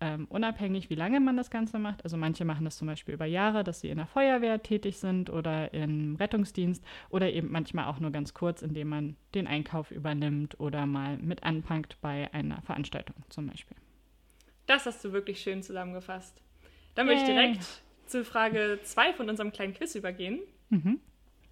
ähm, 0.00 0.26
unabhängig, 0.28 0.90
wie 0.90 0.96
lange 0.96 1.20
man 1.20 1.36
das 1.36 1.50
Ganze 1.50 1.78
macht. 1.78 2.02
Also 2.04 2.16
manche 2.16 2.44
machen 2.44 2.64
das 2.64 2.76
zum 2.76 2.88
Beispiel 2.88 3.14
über 3.14 3.26
Jahre, 3.26 3.64
dass 3.64 3.80
sie 3.80 3.90
in 3.90 3.96
der 3.96 4.06
Feuerwehr 4.06 4.62
tätig 4.62 4.98
sind 4.98 5.30
oder 5.30 5.72
im 5.72 6.16
Rettungsdienst 6.16 6.84
oder 7.10 7.32
eben 7.32 7.50
manchmal 7.50 7.86
auch 7.86 8.00
nur 8.00 8.10
ganz 8.10 8.34
kurz, 8.34 8.62
indem 8.62 8.88
man 8.88 9.16
den 9.34 9.46
Einkauf 9.46 9.90
übernimmt 9.90 10.58
oder 10.58 10.86
mal 10.86 11.16
mit 11.18 11.44
anpankt 11.44 11.98
bei 12.00 12.32
einer 12.34 12.60
Veranstaltung 12.62 13.16
zum 13.28 13.46
Beispiel. 13.46 13.76
Das 14.66 14.86
hast 14.86 15.04
du 15.04 15.12
wirklich 15.12 15.40
schön 15.40 15.62
zusammengefasst. 15.62 16.42
Dann 16.94 17.06
würde 17.06 17.20
ich 17.20 17.26
direkt 17.26 17.66
zu 18.06 18.24
Frage 18.24 18.78
2 18.82 19.14
von 19.14 19.28
unserem 19.28 19.52
kleinen 19.52 19.74
Quiz 19.74 19.94
übergehen. 19.94 20.40
Mhm. 20.70 21.00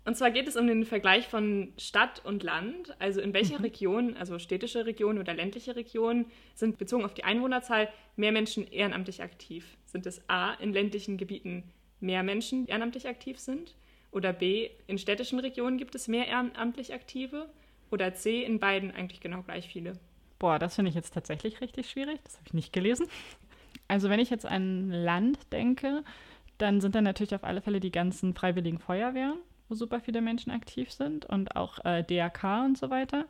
Und 0.05 0.17
zwar 0.17 0.33
geht 0.33 0.49
es 0.49 0.57
um 0.57 0.67
den 0.67 0.85
Vergleich 0.85 1.29
von 1.29 1.73
Stadt 1.79 2.25
und 2.25 2.43
Land. 2.43 2.95
Also 3.01 3.21
in 3.21 3.33
welcher 3.33 3.59
mhm. 3.59 3.65
Region, 3.65 4.17
also 4.17 4.39
städtische 4.39 4.85
Region 4.85 5.19
oder 5.19 5.33
ländliche 5.33 5.77
Region, 5.77 6.27
sind 6.55 6.79
bezogen 6.79 7.05
auf 7.05 7.15
die 7.15 7.25
Einwohnerzahl 7.25 7.89
mehr 8.17 8.33
Menschen 8.33 8.67
ehrenamtlich 8.67 9.23
aktiv? 9.23 9.77
Sind 9.85 10.07
es 10.07 10.29
A, 10.29 10.55
in 10.55 10.73
ländlichen 10.73 11.19
Gebieten 11.19 11.65
mehr 12.01 12.23
Menschen 12.23 12.67
ehrenamtlich 12.67 13.07
aktiv 13.07 13.39
sind? 13.39 13.77
Oder 14.11 14.33
B, 14.33 14.71
in 14.87 14.99
städtischen 14.99 15.39
Regionen 15.39 15.79
gibt 15.79 15.95
es 15.95 16.09
mehr 16.09 16.27
ehrenamtlich 16.27 16.93
Aktive? 16.93 17.49
Oder 17.91 18.15
C, 18.15 18.43
in 18.43 18.59
beiden 18.59 18.91
eigentlich 18.91 19.21
genau 19.21 19.43
gleich 19.43 19.69
viele? 19.69 19.99
Boah, 20.43 20.59
das 20.59 20.75
finde 20.75 20.89
ich 20.89 20.97
jetzt 20.97 21.15
tatsächlich 21.15 21.61
richtig 21.61 21.89
schwierig. 21.89 22.19
Das 22.25 22.35
habe 22.35 22.47
ich 22.49 22.53
nicht 22.53 22.73
gelesen. 22.73 23.07
Also 23.87 24.11
wenn 24.11 24.19
ich 24.19 24.29
jetzt 24.29 24.45
an 24.45 24.91
Land 24.91 25.39
denke, 25.53 26.03
dann 26.59 26.81
sind 26.81 26.97
da 26.97 27.01
natürlich 27.01 27.37
auf 27.37 27.45
alle 27.45 27.61
Fälle 27.61 27.79
die 27.79 27.93
ganzen 27.93 28.35
freiwilligen 28.35 28.81
Feuerwehren, 28.81 29.39
wo 29.69 29.77
super 29.77 30.01
viele 30.01 30.21
Menschen 30.21 30.51
aktiv 30.51 30.91
sind 30.91 31.27
und 31.27 31.55
auch 31.55 31.85
äh, 31.85 32.03
DRK 32.03 32.65
und 32.65 32.77
so 32.77 32.91
weiter. 32.91 33.27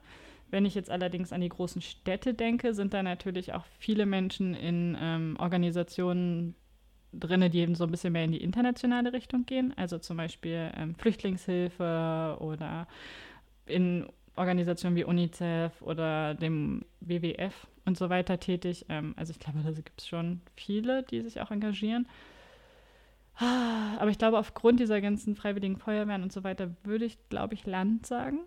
Wenn 0.51 0.65
ich 0.65 0.75
jetzt 0.75 0.89
allerdings 0.89 1.35
an 1.35 1.43
die 1.43 1.51
großen 1.51 1.83
Städte 1.83 2.33
denke, 2.33 2.73
sind 2.73 2.95
da 2.95 3.03
natürlich 3.03 3.53
auch 3.53 3.67
viele 3.79 4.07
Menschen 4.07 4.55
in 4.55 4.97
ähm, 4.99 5.37
Organisationen 5.39 6.55
drin, 7.13 7.51
die 7.51 7.59
eben 7.59 7.75
so 7.75 7.85
ein 7.85 7.91
bisschen 7.91 8.15
mehr 8.15 8.25
in 8.25 8.33
die 8.33 8.43
internationale 8.43 9.13
Richtung 9.13 9.45
gehen. 9.45 9.75
Also 9.77 9.99
zum 9.99 10.17
Beispiel 10.17 10.73
ähm, 10.79 10.95
Flüchtlingshilfe 10.95 12.39
oder 12.41 12.89
in 13.67 14.07
Organisationen 14.37 14.97
wie 14.97 15.05
UNICEF 15.05 15.83
oder 15.83 16.35
dem 16.35 16.85
WWF 17.01 17.67
und 17.85 17.99
so 17.99 18.09
weiter 18.09 18.41
tätig. 18.41 18.87
Ähm, 18.89 19.15
also 19.17 19.33
ich 19.33 19.39
glaube, 19.39 19.61
da 19.63 19.71
gibt 19.71 20.01
es 20.01 20.07
schon 20.07 20.41
viele, 20.57 21.03
die 21.03 21.21
sich 21.21 21.41
auch 21.41 21.51
engagieren. 21.51 22.07
Aber 23.99 24.11
ich 24.11 24.19
glaube, 24.19 24.39
aufgrund 24.39 24.81
dieser 24.81 25.01
ganzen 25.01 25.35
freiwilligen 25.35 25.77
Feuerwehren 25.77 26.23
und 26.23 26.33
so 26.33 26.45
weiter 26.45 26.71
würde 26.85 27.05
ich, 27.05 27.19
glaube 27.29 27.55
ich, 27.55 27.67
Land 27.67 28.07
sagen. 28.07 28.41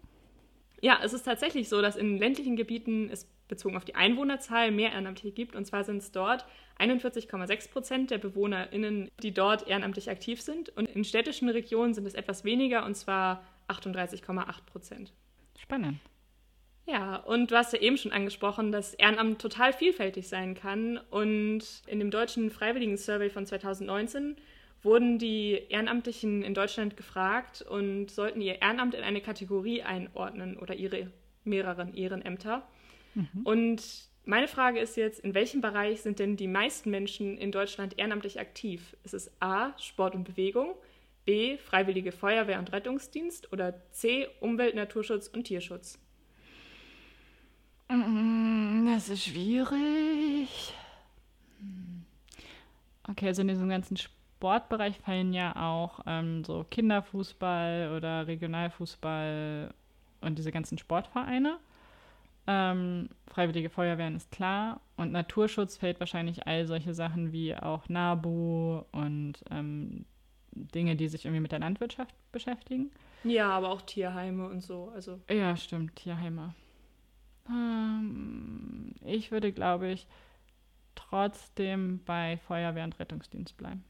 Ja, 0.82 1.00
es 1.04 1.14
ist 1.14 1.24
tatsächlich 1.24 1.70
so, 1.70 1.82
dass 1.82 1.96
in 1.96 2.18
ländlichen 2.18 2.56
Gebieten 2.56 3.10
es 3.12 3.28
bezogen 3.48 3.78
auf 3.78 3.86
die 3.86 3.96
Einwohnerzahl 3.96 4.72
mehr 4.72 4.92
Ehrenamtliche 4.92 5.34
gibt. 5.34 5.56
Und 5.56 5.66
zwar 5.66 5.84
sind 5.84 5.98
es 5.98 6.12
dort 6.12 6.46
41,6 6.80 7.72
Prozent 7.72 8.12
der 8.12 8.18
BewohnerInnen, 8.18 9.10
die 9.22 9.34
dort 9.34 9.68
ehrenamtlich 9.68 10.10
aktiv 10.10 10.42
sind. 10.42 10.70
Und 10.70 10.90
in 10.90 11.04
städtischen 11.04 11.50
Regionen 11.50 11.94
sind 11.94 12.06
es 12.06 12.14
etwas 12.14 12.44
weniger, 12.44 12.86
und 12.86 12.96
zwar 12.96 13.44
38,8 13.68 14.66
Prozent. 14.66 15.14
Spannend. 15.58 16.00
Ja, 16.88 17.16
und 17.16 17.50
du 17.50 17.56
hast 17.56 17.74
ja 17.74 17.80
eben 17.80 17.98
schon 17.98 18.12
angesprochen, 18.12 18.72
dass 18.72 18.94
Ehrenamt 18.94 19.42
total 19.42 19.74
vielfältig 19.74 20.28
sein 20.28 20.54
kann. 20.54 21.00
Und 21.10 21.64
in 21.88 22.00
dem 22.00 22.12
deutschen 22.12 22.52
Freiwilligen 22.52 22.98
Survey 22.98 23.30
von 23.30 23.46
2019 23.46 24.36
wurden 24.84 25.18
die 25.18 25.64
Ehrenamtlichen 25.70 26.44
in 26.44 26.54
Deutschland 26.54 26.96
gefragt 26.96 27.64
und 27.64 28.12
sollten 28.12 28.40
ihr 28.40 28.62
Ehrenamt 28.62 28.94
in 28.94 29.04
eine 29.04 29.22
Kategorie 29.22 29.82
einordnen 29.82 30.58
oder 30.58 30.76
ihre 30.76 31.12
mehreren 31.44 31.96
Ehrenämter. 31.96 32.68
Mhm. 33.16 33.42
Und 33.44 33.84
meine 34.26 34.48
Frage 34.48 34.80
ist 34.80 34.96
jetzt, 34.96 35.20
in 35.20 35.34
welchem 35.34 35.62
Bereich 35.62 36.02
sind 36.02 36.20
denn 36.20 36.38
die 36.38 36.48
meisten 36.48 36.92
Menschen 36.92 37.38
in 37.38 37.52
Deutschland 37.52 37.98
ehrenamtlich 37.98 38.40
aktiv? 38.40 38.96
Ist 39.04 39.16
es 39.16 39.32
A, 39.40 39.78
Sport 39.80 40.14
und 40.14 40.24
Bewegung, 40.24 40.76
B, 41.26 41.58
Freiwillige 41.58 42.12
Feuerwehr 42.12 42.60
und 42.60 42.72
Rettungsdienst 42.72 43.52
oder 43.52 43.74
C, 43.92 44.28
Umwelt, 44.40 44.76
Naturschutz 44.76 45.28
und 45.28 45.46
Tierschutz? 45.46 46.00
Mm, 47.90 48.86
das 48.88 49.10
ist 49.10 49.26
schwierig. 49.26 50.74
Okay, 53.08 53.28
also 53.28 53.42
in 53.42 53.48
diesem 53.48 53.70
ganzen 53.70 53.98
Sportbereich 53.98 55.00
fallen 55.00 55.34
ja 55.34 55.56
auch 55.56 56.00
ähm, 56.06 56.44
so 56.44 56.66
Kinderfußball 56.70 57.94
oder 57.96 58.28
Regionalfußball 58.28 59.74
und 60.22 60.38
diese 60.38 60.52
ganzen 60.52 60.78
Sportvereine. 60.78 61.60
Ähm, 62.48 63.10
Freiwillige 63.28 63.70
Feuerwehren 63.70 64.16
ist 64.16 64.32
klar. 64.32 64.82
Und 64.98 65.12
Naturschutz 65.12 65.78
fällt 65.78 66.00
wahrscheinlich 66.00 66.48
all 66.48 66.66
solche 66.66 66.94
Sachen 66.94 67.32
wie 67.32 67.56
auch 67.56 67.90
NABU 67.90 68.84
und 68.92 69.34
ähm, 69.52 70.06
Dinge, 70.56 70.96
die 70.96 71.08
sich 71.08 71.26
irgendwie 71.26 71.42
mit 71.42 71.52
der 71.52 71.60
Landwirtschaft 71.60 72.16
beschäftigen. 72.32 72.92
Ja, 73.24 73.50
aber 73.50 73.70
auch 73.70 73.82
Tierheime 73.82 74.48
und 74.48 74.62
so. 74.62 74.92
Also. 74.94 75.20
Ja, 75.30 75.56
stimmt, 75.58 75.96
Tierheime. 75.96 76.54
Ähm, 77.50 78.94
ich 79.04 79.32
würde, 79.32 79.52
glaube 79.52 79.90
ich, 79.90 80.08
trotzdem 80.96 82.00
bei 82.06 82.38
Feuerwehr 82.48 82.84
und 82.84 83.00
Rettungsdienst 83.00 83.58
bleiben. 83.58 83.84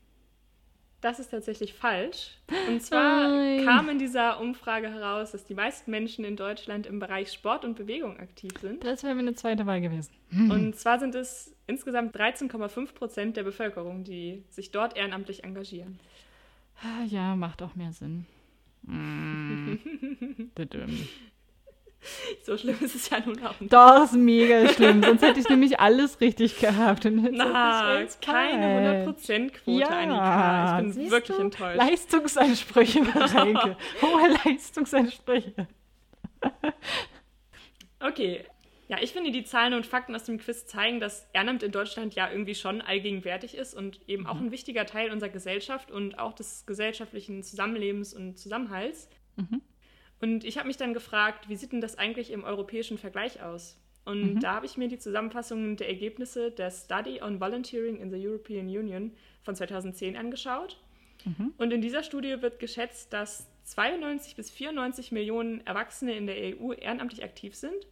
Das 1.02 1.20
ist 1.20 1.30
tatsächlich 1.30 1.74
falsch. 1.74 2.32
Und 2.68 2.82
zwar 2.82 3.28
Nein. 3.28 3.64
kam 3.64 3.90
in 3.90 4.00
dieser 4.00 4.40
Umfrage 4.40 4.90
heraus, 4.90 5.34
dass 5.34 5.46
die 5.46 5.54
meisten 5.54 5.92
Menschen 5.92 6.26
in 6.26 6.36
Deutschland 6.36 6.88
im 6.88 6.98
Bereich 7.00 7.32
Sport 7.32 7.64
und 7.64 7.76
Bewegung 7.76 8.18
aktiv 8.18 8.52
sind. 8.60 8.84
Das 8.84 9.04
wäre 9.04 9.14
mir 9.14 9.22
eine 9.22 9.36
zweite 9.36 9.68
Wahl 9.68 9.82
gewesen. 9.82 10.12
Und 10.32 10.76
zwar 10.78 10.98
sind 10.98 11.14
es 11.14 11.56
insgesamt 11.68 12.16
13,5 12.16 12.94
Prozent 12.94 13.38
der 13.38 13.44
Bevölkerung, 13.44 14.04
die 14.04 14.44
sich 14.50 14.72
dort 14.72 14.98
ehrenamtlich 14.98 15.44
engagieren. 15.44 16.00
Ja, 17.08 17.36
macht 17.36 17.62
auch 17.62 17.76
mehr 17.76 17.92
Sinn. 17.94 18.26
Mm. 18.84 19.76
So 22.44 22.58
schlimm 22.58 22.78
ist 22.82 22.94
es 22.96 23.10
ja 23.10 23.20
nun 23.26 23.44
auch 23.44 23.60
nicht. 23.60 23.74
Doch, 23.74 24.04
ist 24.04 24.14
mega 24.14 24.70
schlimm. 24.70 25.02
Sonst 25.02 25.22
hätte 25.24 25.40
ich 25.40 25.50
nämlich 25.50 25.80
alles 25.80 26.22
richtig 26.22 26.60
gehabt. 26.60 27.06
Und 27.06 27.32
Na, 27.32 28.04
keine 28.22 29.06
100%-Quote, 29.18 29.80
ja, 29.80 29.88
Annika. 29.88 30.80
Ich 30.82 30.96
bin 30.96 31.12
wirklich 31.12 31.38
du? 31.38 31.44
enttäuscht. 31.44 31.78
Leistungsansprüche, 31.78 33.02
Mareike. 33.16 33.78
Hohe 34.02 34.38
Leistungsansprüche. 34.46 35.68
okay. 38.00 38.46
Ja, 38.88 38.98
ich 39.02 39.14
finde, 39.14 39.32
die 39.32 39.44
Zahlen 39.44 39.74
und 39.74 39.86
Fakten 39.86 40.14
aus 40.14 40.26
dem 40.26 40.38
Quiz 40.38 40.68
zeigen, 40.68 41.00
dass 41.00 41.28
Ehrenamt 41.34 41.64
in 41.64 41.72
Deutschland 41.72 42.14
ja 42.14 42.30
irgendwie 42.30 42.54
schon 42.54 42.82
allgegenwärtig 42.82 43.56
ist 43.56 43.74
und 43.74 44.00
eben 44.08 44.24
mhm. 44.24 44.30
auch 44.30 44.40
ein 44.40 44.52
wichtiger 44.52 44.86
Teil 44.86 45.12
unserer 45.12 45.30
Gesellschaft 45.30 45.90
und 45.92 46.20
auch 46.20 46.34
des 46.34 46.66
gesellschaftlichen 46.66 47.42
Zusammenlebens 47.42 48.14
und 48.14 48.38
Zusammenhalts. 48.38 49.10
Mhm. 49.38 49.62
Und 50.22 50.44
ich 50.44 50.58
habe 50.58 50.68
mich 50.68 50.78
dann 50.78 50.94
gefragt, 50.94 51.50
wie 51.50 51.56
sieht 51.56 51.72
denn 51.72 51.82
das 51.82 51.98
eigentlich 51.98 52.32
im 52.32 52.44
europäischen 52.44 52.98
Vergleich 52.98 53.42
aus? 53.42 53.80
Und 54.06 54.36
mhm. 54.36 54.40
da 54.40 54.54
habe 54.54 54.68
ich 54.68 54.78
mir 54.78 54.88
die 54.88 55.00
Zusammenfassung 55.00 55.78
der 55.78 55.90
Ergebnisse 55.90 56.52
der 56.52 56.70
Study 56.70 57.24
on 57.24 57.40
Volunteering 57.40 57.98
in 57.98 58.12
the 58.12 58.28
European 58.28 58.68
Union 58.68 59.12
von 59.42 59.56
2010 59.56 60.16
angeschaut. 60.16 60.80
Mhm. 61.26 61.54
Und 61.58 61.74
in 61.74 61.82
dieser 61.82 62.04
Studie 62.04 62.42
wird 62.42 62.60
geschätzt, 62.60 63.12
dass 63.14 63.50
92 63.64 64.36
bis 64.36 64.52
94 64.52 65.12
Millionen 65.12 65.66
Erwachsene 65.66 66.16
in 66.16 66.28
der 66.28 66.36
EU 66.36 66.72
ehrenamtlich 66.74 67.24
aktiv 67.24 67.56
sind. 67.56 67.88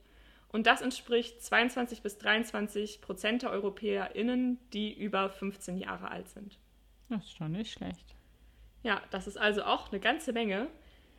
Und 0.54 0.68
das 0.68 0.82
entspricht 0.82 1.42
22 1.42 2.04
bis 2.04 2.20
23 2.20 3.02
Prozent 3.02 3.42
der 3.42 3.52
EuropäerInnen, 3.52 4.60
die 4.72 4.94
über 4.94 5.30
15 5.30 5.78
Jahre 5.78 6.12
alt 6.12 6.30
sind. 6.30 6.60
Das 7.10 7.24
ist 7.24 7.36
schon 7.36 7.52
nicht 7.54 7.74
schlecht. 7.74 8.16
Ja, 8.84 9.02
das 9.10 9.28
ist 9.28 9.38
also 9.38 9.64
auch 9.64 9.92
eine 9.92 10.00
ganze 10.00 10.32
Menge. 10.32 10.68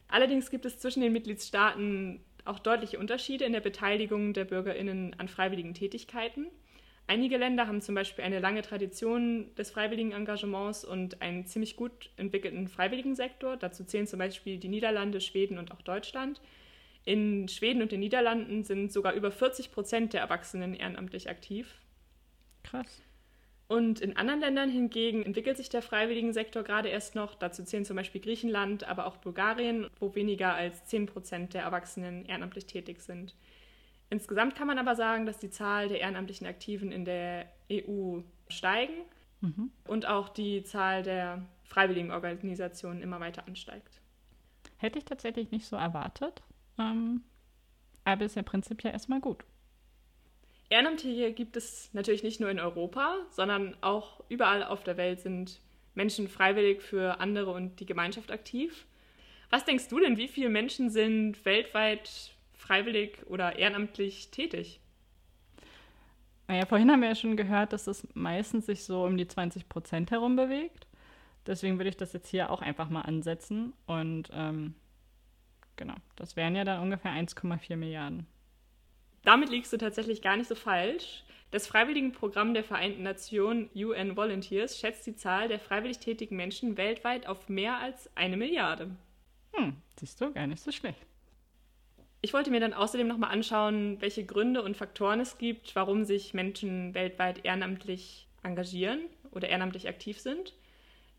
Allerdings 0.07 0.51
gibt 0.51 0.65
es 0.65 0.79
zwischen 0.79 1.01
den 1.01 1.13
Mitgliedstaaten 1.13 2.25
auch 2.45 2.61
deutliche 2.61 2.99
Unterschiede 2.99 3.45
in 3.45 3.53
der 3.53 3.61
Beteiligung 3.61 4.35
der 4.35 4.45
Bürgerinnen 4.45 5.17
an 5.19 5.29
freiwilligen 5.29 5.75
Tätigkeiten. 5.75 6.47
Einige 7.09 7.37
Länder 7.37 7.67
haben 7.67 7.81
zum 7.81 7.97
Beispiel 7.97 8.25
eine 8.25 8.39
lange 8.39 8.63
Tradition 8.63 9.53
des 9.57 9.73
freiwilligen 9.73 10.13
Engagements 10.13 10.85
und 10.85 11.21
einen 11.23 11.45
ziemlich 11.47 11.75
gut 11.75 12.11
entwickelten 12.17 12.69
freiwilligen 12.69 13.17
Sektor. 13.17 13.57
Dazu 13.57 13.83
zählen 13.83 14.07
zum 14.07 14.21
Beispiel 14.21 14.59
die 14.59 14.69
Niederlande, 14.69 15.21
Schweden 15.21 15.59
und 15.59 15.73
auch 15.73 15.83
Deutschland. 15.83 16.41
In 17.05 17.49
Schweden 17.49 17.83
und 17.83 17.93
den 17.93 18.01
Niederlanden 18.01 18.65
sind 18.65 18.93
sogar 18.93 19.13
über 19.13 19.31
40 19.31 19.73
Prozent 19.73 20.13
der 20.13 20.23
Erwachsenen 20.23 20.75
ehrenamtlich 20.75 21.29
aktiv. 21.29 21.81
Krass. 22.63 23.03
Und 23.67 24.01
in 24.01 24.17
anderen 24.17 24.41
Ländern 24.41 24.71
hingegen 24.71 25.23
entwickelt 25.23 25.57
sich 25.57 25.69
der 25.69 25.83
Freiwilligensektor 25.83 26.63
gerade 26.63 26.89
erst 26.89 27.15
noch. 27.15 27.35
Dazu 27.35 27.65
zählen 27.65 27.85
zum 27.85 27.97
Beispiel 27.97 28.21
Griechenland, 28.21 28.85
aber 28.85 29.07
auch 29.07 29.17
Bulgarien, 29.17 29.89
wo 29.99 30.15
weniger 30.15 30.55
als 30.55 30.85
10 30.87 31.07
Prozent 31.07 31.55
der 31.55 31.63
Erwachsenen 31.63 32.27
ehrenamtlich 32.27 32.67
tätig 32.67 33.01
sind. 33.01 33.35
Insgesamt 34.11 34.55
kann 34.55 34.67
man 34.67 34.79
aber 34.79 34.95
sagen, 34.95 35.25
dass 35.25 35.39
die 35.39 35.51
Zahl 35.51 35.89
der 35.89 36.01
ehrenamtlichen 36.01 36.47
Aktiven 36.47 36.93
in 36.93 37.05
der 37.05 37.47
EU 37.73 38.21
steigen 38.49 38.95
mhm. 39.41 39.71
und 39.89 40.07
auch 40.07 40.29
die 40.29 40.63
Zahl 40.63 41.03
der 41.03 41.47
freiwilligen 41.65 42.11
Organisationen 42.11 43.01
immer 43.01 43.19
weiter 43.19 43.47
ansteigt. 43.47 44.01
Hätte 44.77 44.99
ich 44.99 45.07
tatsächlich 45.07 45.51
nicht 45.51 45.67
so 45.67 45.77
erwartet, 45.77 46.43
ähm, 46.79 47.23
aber 48.05 48.25
ist 48.25 48.37
ja 48.37 48.43
prinzipiell 48.43 48.93
erstmal 48.93 49.21
gut. 49.21 49.45
Ehrenamtliche 50.71 51.33
gibt 51.33 51.57
es 51.57 51.91
natürlich 51.93 52.23
nicht 52.23 52.41
nur 52.41 52.51
in 52.51 52.59
Europa, 52.59 53.17
sondern 53.31 53.77
auch 53.81 54.25
überall 54.29 54.65
auf 54.65 54.83
der 54.83 54.97
Welt 54.97 55.21
sind 55.21 55.61
Menschen 55.95 56.29
freiwillig 56.29 56.83
für 56.83 57.21
andere 57.21 57.53
und 57.53 57.79
die 57.81 57.87
Gemeinschaft 57.87 58.31
aktiv. 58.31 58.87
Was 59.51 59.65
denkst 59.65 59.89
du 59.89 60.01
denn, 60.01 60.17
wie 60.17 60.29
viele 60.29 60.49
Menschen 60.49 60.91
sind 60.91 61.45
weltweit 61.45 62.33
freiwillig 62.55 63.19
oder 63.27 63.57
ehrenamtlich 63.57 64.31
tätig? 64.31 64.81
Naja, 66.49 66.67
vorhin 66.67 66.91
haben 66.91 67.01
wir 67.01 67.09
ja 67.09 67.15
schon 67.15 67.37
gehört, 67.37 67.73
dass 67.73 67.87
es 67.87 68.07
meistens 68.15 68.67
sich 68.67 68.85
so 68.85 69.05
um 69.05 69.17
die 69.17 69.29
20 69.29 69.69
Prozent 69.69 70.11
herum 70.11 70.37
bewegt. 70.37 70.87
Deswegen 71.47 71.79
würde 71.79 71.91
ich 71.91 71.97
das 71.97 72.13
jetzt 72.13 72.29
hier 72.29 72.51
auch 72.51 72.63
einfach 72.63 72.91
mal 72.91 73.03
ansetzen. 73.03 73.75
Und 73.87 74.31
ähm, 74.33 74.75
genau, 75.77 75.95
das 76.17 76.37
wären 76.37 76.57
ja 76.57 76.65
dann 76.65 76.81
ungefähr 76.81 77.13
1,4 77.13 77.77
Milliarden. 77.77 78.27
Damit 79.23 79.49
liegst 79.51 79.73
du 79.73 79.79
tatsächlich 79.79 80.23
gar 80.23 80.37
nicht 80.37 80.49
so 80.49 80.55
falsch. 80.55 81.25
Das 81.51 81.67
Freiwilligenprogramm 81.67 82.53
der 82.53 82.65
Vereinten 82.65 83.05
Nationen 83.05 83.71
UN 83.75 84.17
Volunteers 84.17 84.79
schätzt 84.79 85.07
die 85.07 85.15
Zahl 85.15 85.49
der 85.49 85.61
freiwillig 85.61 85.99
tätigen 85.99 86.37
Menschen 86.37 86.77
weltweit 86.77 87.27
auf 87.27 87.49
mehr 87.49 87.79
als 87.79 88.11
eine 88.17 88.37
Milliarde. 88.37 88.91
Hm, 89.53 89.77
siehst 89.99 90.21
du, 90.21 90.33
gar 90.33 90.47
nicht 90.47 90.63
so 90.63 90.73
schlecht. 90.73 91.07
Ich 92.21 92.33
wollte 92.33 92.51
mir 92.51 92.61
dann 92.61 92.73
außerdem 92.73 93.07
nochmal 93.07 93.31
anschauen, 93.31 94.01
welche 94.01 94.25
Gründe 94.25 94.63
und 94.63 94.77
Faktoren 94.77 95.21
es 95.21 95.39
gibt, 95.39 95.77
warum 95.77 96.05
sich 96.05 96.35
Menschen 96.35 96.95
weltweit 96.95 97.45
ehrenamtlich 97.45 98.27
engagieren 98.43 99.01
oder 99.31 99.49
ehrenamtlich 99.49 99.89
aktiv 99.89 100.19
sind. 100.19 100.55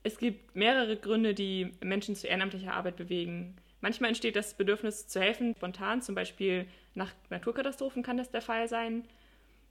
Es 0.04 0.18
gibt 0.18 0.56
mehrere 0.56 0.98
Gründe, 0.98 1.34
die 1.34 1.72
Menschen 1.82 2.16
zu 2.16 2.28
ehrenamtlicher 2.28 2.74
Arbeit 2.74 2.96
bewegen. 2.96 3.56
Manchmal 3.82 4.10
entsteht 4.10 4.36
das 4.36 4.56
Bedürfnis 4.56 5.08
zu 5.08 5.20
helfen 5.20 5.56
spontan, 5.56 6.02
zum 6.02 6.16
Beispiel 6.16 6.68
nach 6.94 7.12
Naturkatastrophen 7.30 8.04
kann 8.04 8.18
das 8.18 8.32
der 8.32 8.42
Fall 8.42 8.68
sein. 8.68 9.04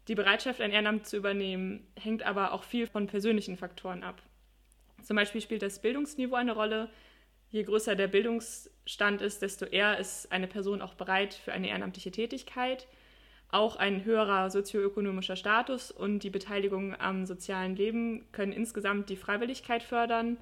Die 0.08 0.14
Bereitschaft, 0.14 0.60
ein 0.60 0.70
Ehrenamt 0.70 1.06
zu 1.06 1.16
übernehmen, 1.16 1.86
hängt 1.98 2.22
aber 2.22 2.52
auch 2.52 2.64
viel 2.64 2.86
von 2.86 3.06
persönlichen 3.06 3.56
Faktoren 3.56 4.02
ab. 4.02 4.20
Zum 5.02 5.16
Beispiel 5.16 5.40
spielt 5.40 5.62
das 5.62 5.80
Bildungsniveau 5.80 6.36
eine 6.36 6.52
Rolle. 6.52 6.90
Je 7.50 7.62
größer 7.62 7.94
der 7.94 8.08
Bildungsstand 8.08 9.22
ist, 9.22 9.40
desto 9.42 9.64
eher 9.64 9.98
ist 9.98 10.30
eine 10.32 10.46
Person 10.46 10.82
auch 10.82 10.94
bereit 10.94 11.34
für 11.34 11.52
eine 11.52 11.68
ehrenamtliche 11.68 12.10
Tätigkeit. 12.10 12.86
Auch 13.50 13.76
ein 13.76 14.04
höherer 14.04 14.50
sozioökonomischer 14.50 15.36
Status 15.36 15.90
und 15.90 16.20
die 16.20 16.30
Beteiligung 16.30 16.98
am 16.98 17.24
sozialen 17.24 17.76
Leben 17.76 18.26
können 18.32 18.52
insgesamt 18.52 19.08
die 19.08 19.16
Freiwilligkeit 19.16 19.82
fördern. 19.82 20.36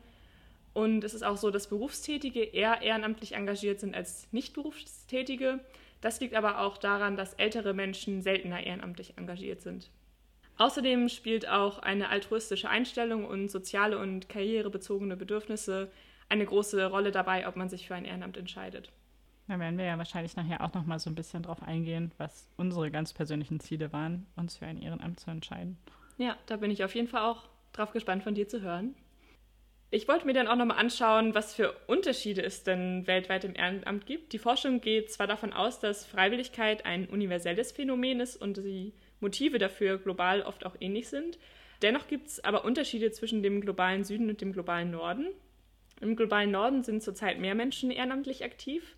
Und 0.75 1.05
es 1.05 1.15
ist 1.15 1.23
auch 1.23 1.37
so, 1.37 1.51
dass 1.51 1.69
Berufstätige 1.69 2.43
eher 2.43 2.83
ehrenamtlich 2.83 3.35
engagiert 3.35 3.81
sind 3.81 3.95
als 3.95 4.27
Nicht-Berufstätige. 4.33 5.61
Das 6.01 6.21
liegt 6.21 6.35
aber 6.35 6.61
auch 6.61 6.79
daran, 6.79 7.17
dass 7.17 7.35
ältere 7.35 7.75
Menschen 7.75 8.23
seltener 8.23 8.65
ehrenamtlich 8.65 9.15
engagiert 9.17 9.61
sind. 9.61 9.91
Außerdem 10.59 11.09
spielt 11.09 11.49
auch 11.49 11.79
eine 11.79 12.09
altruistische 12.09 12.69
Einstellung 12.69 13.25
und 13.25 13.51
soziale 13.51 13.99
und 13.99 14.29
karrierebezogene 14.29 15.17
Bedürfnisse 15.17 15.91
eine 16.29 16.47
große 16.47 16.87
Rolle 16.87 17.11
dabei, 17.11 17.47
ob 17.47 17.57
man 17.57 17.69
sich 17.69 17.87
für 17.87 17.95
ein 17.95 18.05
Ehrenamt 18.05 18.37
entscheidet. 18.37 18.91
Da 19.49 19.59
werden 19.59 19.77
wir 19.77 19.85
ja 19.85 19.99
wahrscheinlich 19.99 20.37
nachher 20.37 20.63
auch 20.63 20.73
noch 20.73 20.87
mal 20.87 20.99
so 20.99 21.11
ein 21.11 21.15
bisschen 21.15 21.43
drauf 21.43 21.63
eingehen, 21.63 22.13
was 22.17 22.49
unsere 22.57 22.91
ganz 22.91 23.13
persönlichen 23.13 23.61
Ziele 23.61 23.93
waren, 23.93 24.27
uns 24.37 24.57
für 24.57 24.67
ein 24.67 24.81
Ehrenamt 24.81 25.21
zu 25.21 25.31
entscheiden. 25.31 25.77
Ja, 26.17 26.37
da 26.47 26.57
bin 26.57 26.71
ich 26.71 26.85
auf 26.85 26.95
jeden 26.95 27.09
Fall 27.09 27.23
auch 27.23 27.49
drauf 27.73 27.93
gespannt, 27.93 28.23
von 28.23 28.35
dir 28.35 28.49
zu 28.49 28.63
hören. 28.63 28.95
Ich 29.95 30.09
wollte 30.09 30.25
mir 30.25 30.33
dann 30.33 30.49
auch 30.49 30.57
nochmal 30.57 30.79
anschauen, 30.79 31.35
was 31.35 31.55
für 31.55 31.75
Unterschiede 31.87 32.43
es 32.43 32.63
denn 32.63 33.07
weltweit 33.07 33.45
im 33.45 33.55
Ehrenamt 33.55 34.07
gibt. 34.07 34.33
Die 34.33 34.39
Forschung 34.39 34.81
geht 34.81 35.13
zwar 35.13 35.27
davon 35.27 35.53
aus, 35.53 35.81
dass 35.81 36.07
Freiwilligkeit 36.07 36.87
ein 36.87 37.11
universelles 37.11 37.73
Phänomen 37.73 38.19
ist 38.19 38.39
und 38.39 38.57
die 38.57 38.95
Motive 39.21 39.59
dafür 39.59 39.99
global 39.99 40.41
oft 40.45 40.65
auch 40.65 40.77
ähnlich 40.81 41.09
sind. 41.09 41.39
Dennoch 41.83 42.07
gibt 42.07 42.29
es 42.29 42.43
aber 42.43 42.65
Unterschiede 42.65 43.11
zwischen 43.11 43.43
dem 43.43 43.61
globalen 43.61 44.03
Süden 44.03 44.31
und 44.31 44.41
dem 44.41 44.55
globalen 44.55 44.91
Norden. 44.91 45.27
Im 46.01 46.17
globalen 46.17 46.51
Norden 46.51 46.83
sind 46.83 47.03
zurzeit 47.03 47.39
mehr 47.39 47.55
Menschen 47.55 47.91
ehrenamtlich 47.91 48.45
aktiv. 48.45 48.97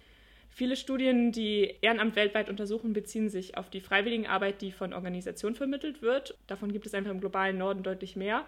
Viele 0.48 0.76
Studien, 0.76 1.32
die 1.32 1.74
Ehrenamt 1.80 2.14
weltweit 2.14 2.48
untersuchen, 2.48 2.92
beziehen 2.92 3.30
sich 3.30 3.58
auf 3.58 3.68
die 3.68 3.80
Freiwilligenarbeit, 3.80 4.62
die 4.62 4.70
von 4.70 4.92
Organisationen 4.92 5.56
vermittelt 5.56 6.02
wird. 6.02 6.38
Davon 6.46 6.70
gibt 6.70 6.86
es 6.86 6.94
einfach 6.94 7.10
im 7.10 7.18
globalen 7.18 7.58
Norden 7.58 7.82
deutlich 7.82 8.14
mehr. 8.14 8.46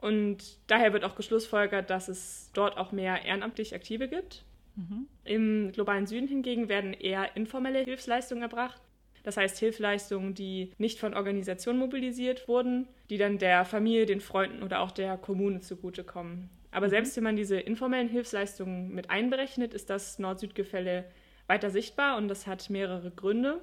Und 0.00 0.58
daher 0.66 0.92
wird 0.92 1.04
auch 1.04 1.14
geschlussfolgert, 1.14 1.90
dass 1.90 2.08
es 2.08 2.50
dort 2.54 2.78
auch 2.78 2.92
mehr 2.92 3.24
ehrenamtlich 3.24 3.74
Aktive 3.74 4.08
gibt. 4.08 4.44
Mhm. 4.76 5.06
Im 5.24 5.72
globalen 5.72 6.06
Süden 6.06 6.28
hingegen 6.28 6.68
werden 6.68 6.94
eher 6.94 7.36
informelle 7.36 7.80
Hilfsleistungen 7.80 8.42
erbracht. 8.42 8.80
Das 9.22 9.36
heißt 9.36 9.58
Hilfsleistungen, 9.58 10.34
die 10.34 10.72
nicht 10.78 10.98
von 10.98 11.14
Organisationen 11.14 11.78
mobilisiert 11.78 12.48
wurden, 12.48 12.88
die 13.10 13.18
dann 13.18 13.36
der 13.38 13.64
Familie, 13.66 14.06
den 14.06 14.20
Freunden 14.20 14.62
oder 14.62 14.80
auch 14.80 14.90
der 14.90 15.18
Kommune 15.18 15.60
zugutekommen. 15.60 16.48
Aber 16.70 16.86
mhm. 16.86 16.90
selbst 16.90 17.16
wenn 17.16 17.24
man 17.24 17.36
diese 17.36 17.60
informellen 17.60 18.08
Hilfsleistungen 18.08 18.94
mit 18.94 19.10
einberechnet, 19.10 19.74
ist 19.74 19.90
das 19.90 20.18
Nord-Süd-Gefälle 20.18 21.04
weiter 21.46 21.70
sichtbar 21.70 22.16
und 22.16 22.28
das 22.28 22.46
hat 22.46 22.70
mehrere 22.70 23.10
Gründe. 23.10 23.60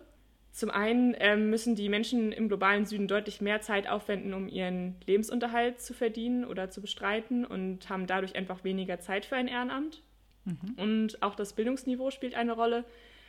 Zum 0.57 0.71
einen 0.71 1.15
ähm, 1.19 1.51
müssen 1.51 1.75
die 1.75 1.87
Menschen 1.87 2.31
im 2.31 2.47
globalen 2.47 2.87
Süden 2.87 3.07
deutlich 3.07 3.41
mehr 3.41 3.61
Zeit 3.61 3.87
aufwenden, 3.87 4.33
um 4.33 4.47
ihren 4.47 4.95
Lebensunterhalt 5.05 5.79
zu 5.79 5.93
verdienen 5.93 6.45
oder 6.45 6.71
zu 6.71 6.81
bestreiten 6.81 7.45
und 7.45 7.87
haben 7.91 8.07
dadurch 8.07 8.35
einfach 8.35 8.63
weniger 8.63 8.99
Zeit 8.99 9.25
für 9.25 9.35
ein 9.35 9.47
Ehrenamt. 9.47 10.01
Mhm. 10.45 10.73
Und 10.77 11.21
auch 11.21 11.35
das 11.35 11.53
Bildungsniveau 11.53 12.09
spielt 12.09 12.33
eine 12.33 12.53
Rolle. 12.53 12.85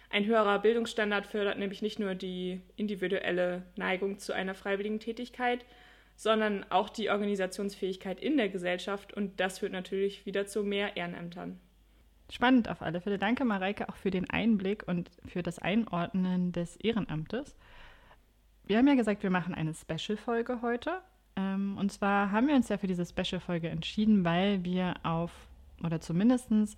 Ein 0.09 0.25
höherer 0.25 0.59
Bildungsstandard 0.59 1.27
fördert 1.27 1.59
nämlich 1.59 1.83
nicht 1.83 1.99
nur 1.99 2.15
die 2.15 2.63
individuelle 2.77 3.67
Neigung 3.77 4.19
zu 4.19 4.33
einer 4.33 4.55
freiwilligen 4.55 4.99
Tätigkeit, 4.99 5.67
sondern 6.17 6.65
auch 6.71 6.89
die 6.89 7.11
Organisationsfähigkeit 7.11 8.21
in 8.21 8.39
der 8.39 8.49
Gesellschaft 8.49 9.13
und 9.13 9.39
das 9.39 9.59
führt 9.59 9.73
natürlich 9.73 10.25
wieder 10.25 10.47
zu 10.47 10.65
mehr 10.65 10.97
Ehrenämtern. 10.97 11.61
Spannend 12.31 12.69
auf 12.69 12.83
alle 12.83 13.01
Fälle. 13.01 13.19
Danke, 13.19 13.45
Mareike, 13.45 13.89
auch 13.89 13.97
für 13.97 14.11
den 14.11 14.29
Einblick 14.29 14.87
und 14.87 15.11
für 15.27 15.43
das 15.43 15.59
Einordnen 15.59 16.53
des 16.53 16.77
Ehrenamtes. 16.77 17.57
Wir 18.67 18.77
haben 18.77 18.87
ja 18.87 18.95
gesagt, 18.95 19.23
wir 19.23 19.31
machen 19.31 19.55
eine 19.55 19.73
Special-Folge 19.73 20.61
heute. 20.61 21.01
Ähm, 21.37 21.79
und 21.79 21.91
zwar 21.91 22.31
haben 22.31 22.49
wir 22.49 22.55
uns 22.55 22.69
ja 22.69 22.77
für 22.77 22.87
diese 22.87 23.07
Special-Folge 23.07 23.71
entschieden, 23.71 24.25
weil 24.25 24.63
wir 24.63 24.95
auf, 25.05 25.33
oder 25.83 26.01
zumindest 26.01 26.51
ein 26.51 26.77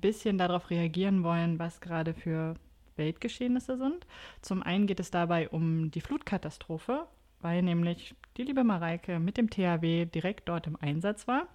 bisschen 0.00 0.36
darauf 0.36 0.70
reagieren 0.70 1.22
wollen, 1.22 1.60
was 1.60 1.80
gerade 1.80 2.12
für 2.12 2.54
Weltgeschehnisse 2.96 3.76
sind. 3.76 4.06
Zum 4.40 4.62
einen 4.62 4.86
geht 4.86 5.00
es 5.00 5.10
dabei 5.10 5.48
um 5.48 5.90
die 5.90 6.00
Flutkatastrophe, 6.00 7.06
weil 7.40 7.62
nämlich 7.62 8.14
die 8.36 8.42
liebe 8.42 8.64
Mareike 8.64 9.20
mit 9.20 9.36
dem 9.36 9.50
THW 9.50 10.06
direkt 10.06 10.48
dort 10.48 10.66
im 10.66 10.76
Einsatz 10.76 11.28
war. 11.28 11.46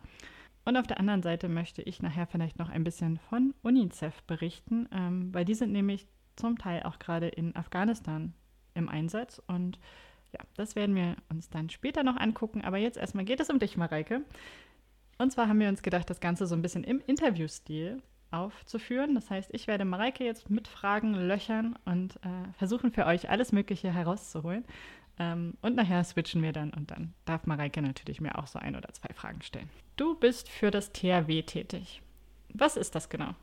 Und 0.67 0.75
auf 0.75 0.86
der 0.86 0.99
anderen 0.99 1.23
Seite 1.23 1.47
möchte 1.47 1.82
ich 1.82 2.01
nachher 2.01 2.27
vielleicht 2.27 2.60
noch 2.60 2.67
ein 2.67 2.84
bisschen 2.84 3.19
von 3.30 3.53
UNICEF 3.62 4.21
berichten, 4.23 4.89
ähm, 4.91 5.34
weil 5.34 5.45
die 5.45 5.53
sind 5.53 5.71
nämlich 5.71 6.08
zum 6.36 6.58
Teil 6.58 6.84
auch 6.84 6.99
gerade 6.99 7.30
in 7.30 7.56
Afghanistan 7.56 8.34
im 8.73 8.89
Einsatz. 8.89 9.41
Und 9.47 9.80
ja, 10.34 10.41
das 10.58 10.75
werden 10.75 10.93
wir 10.93 11.15
uns 11.30 11.49
dann 11.49 11.69
später 11.69 12.03
noch 12.03 12.17
angucken. 12.17 12.65
Aber 12.65 12.75
jetzt 12.75 12.97
erstmal 12.97 13.23
geht 13.23 13.39
es 13.39 13.49
um 13.49 13.60
dich, 13.60 13.77
Mareike. 13.77 14.23
Und 15.17 15.32
zwar 15.32 15.47
haben 15.47 15.62
wir 15.62 15.69
uns 15.69 15.84
gedacht, 15.84 16.10
das 16.10 16.19
Ganze 16.19 16.45
so 16.45 16.56
ein 16.56 16.62
bisschen 16.62 16.84
im 16.84 17.01
Interviewstil 17.08 18.03
aufzuführen. 18.32 19.15
Das 19.15 19.30
heißt, 19.30 19.51
ich 19.53 19.67
werde 19.67 19.86
Mareike 19.86 20.25
jetzt 20.25 20.49
mit 20.49 20.67
Fragen 20.67 21.13
löchern 21.13 21.80
und 21.86 22.17
äh, 22.17 22.51
versuchen 22.58 22.91
für 22.91 23.06
euch 23.06 23.30
alles 23.30 23.53
Mögliche 23.53 23.93
herauszuholen. 23.93 24.65
Ähm, 25.19 25.56
und 25.62 25.75
nachher 25.75 26.03
switchen 26.03 26.43
wir 26.43 26.51
dann 26.51 26.71
und 26.71 26.91
dann 26.91 27.13
darf 27.25 27.45
Mareike 27.45 27.82
natürlich 27.82 28.21
mir 28.21 28.38
auch 28.38 28.47
so 28.47 28.60
ein 28.60 28.75
oder 28.75 28.93
zwei 28.93 29.13
Fragen 29.13 29.41
stellen. 29.41 29.69
Du 29.95 30.15
bist 30.15 30.49
für 30.49 30.71
das 30.71 30.91
THW 30.91 31.41
tätig. 31.41 32.01
Was 32.53 32.77
ist 32.77 32.95
das 32.95 33.10
genau? 33.10 33.34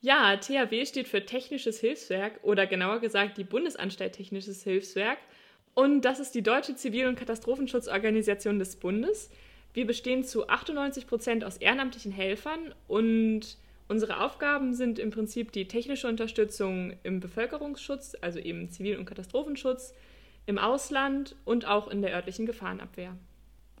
Ja, 0.00 0.36
THW 0.36 0.84
steht 0.84 1.08
für 1.08 1.24
Technisches 1.24 1.80
Hilfswerk 1.80 2.40
oder 2.42 2.66
genauer 2.66 3.00
gesagt 3.00 3.38
die 3.38 3.44
Bundesanstalt 3.44 4.12
Technisches 4.12 4.62
Hilfswerk. 4.62 5.18
Und 5.74 6.02
das 6.02 6.20
ist 6.20 6.34
die 6.34 6.42
deutsche 6.42 6.74
Zivil- 6.74 7.08
und 7.08 7.18
Katastrophenschutzorganisation 7.18 8.58
des 8.58 8.76
Bundes. 8.76 9.30
Wir 9.74 9.86
bestehen 9.86 10.24
zu 10.24 10.48
98 10.48 11.06
Prozent 11.06 11.44
aus 11.44 11.58
ehrenamtlichen 11.58 12.12
Helfern 12.12 12.74
und 12.88 13.58
unsere 13.88 14.24
Aufgaben 14.24 14.74
sind 14.74 14.98
im 14.98 15.10
Prinzip 15.10 15.52
die 15.52 15.68
technische 15.68 16.08
Unterstützung 16.08 16.94
im 17.02 17.20
Bevölkerungsschutz, 17.20 18.16
also 18.20 18.38
eben 18.38 18.70
Zivil- 18.70 18.96
und 18.96 19.04
Katastrophenschutz, 19.04 19.92
im 20.46 20.58
Ausland 20.58 21.36
und 21.44 21.66
auch 21.66 21.88
in 21.88 22.02
der 22.02 22.14
örtlichen 22.14 22.46
Gefahrenabwehr. 22.46 23.16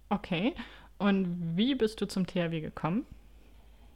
Okay. 0.08 0.54
Und 0.98 1.56
wie 1.56 1.74
bist 1.74 2.00
du 2.00 2.06
zum 2.06 2.26
THW 2.26 2.60
gekommen? 2.60 3.06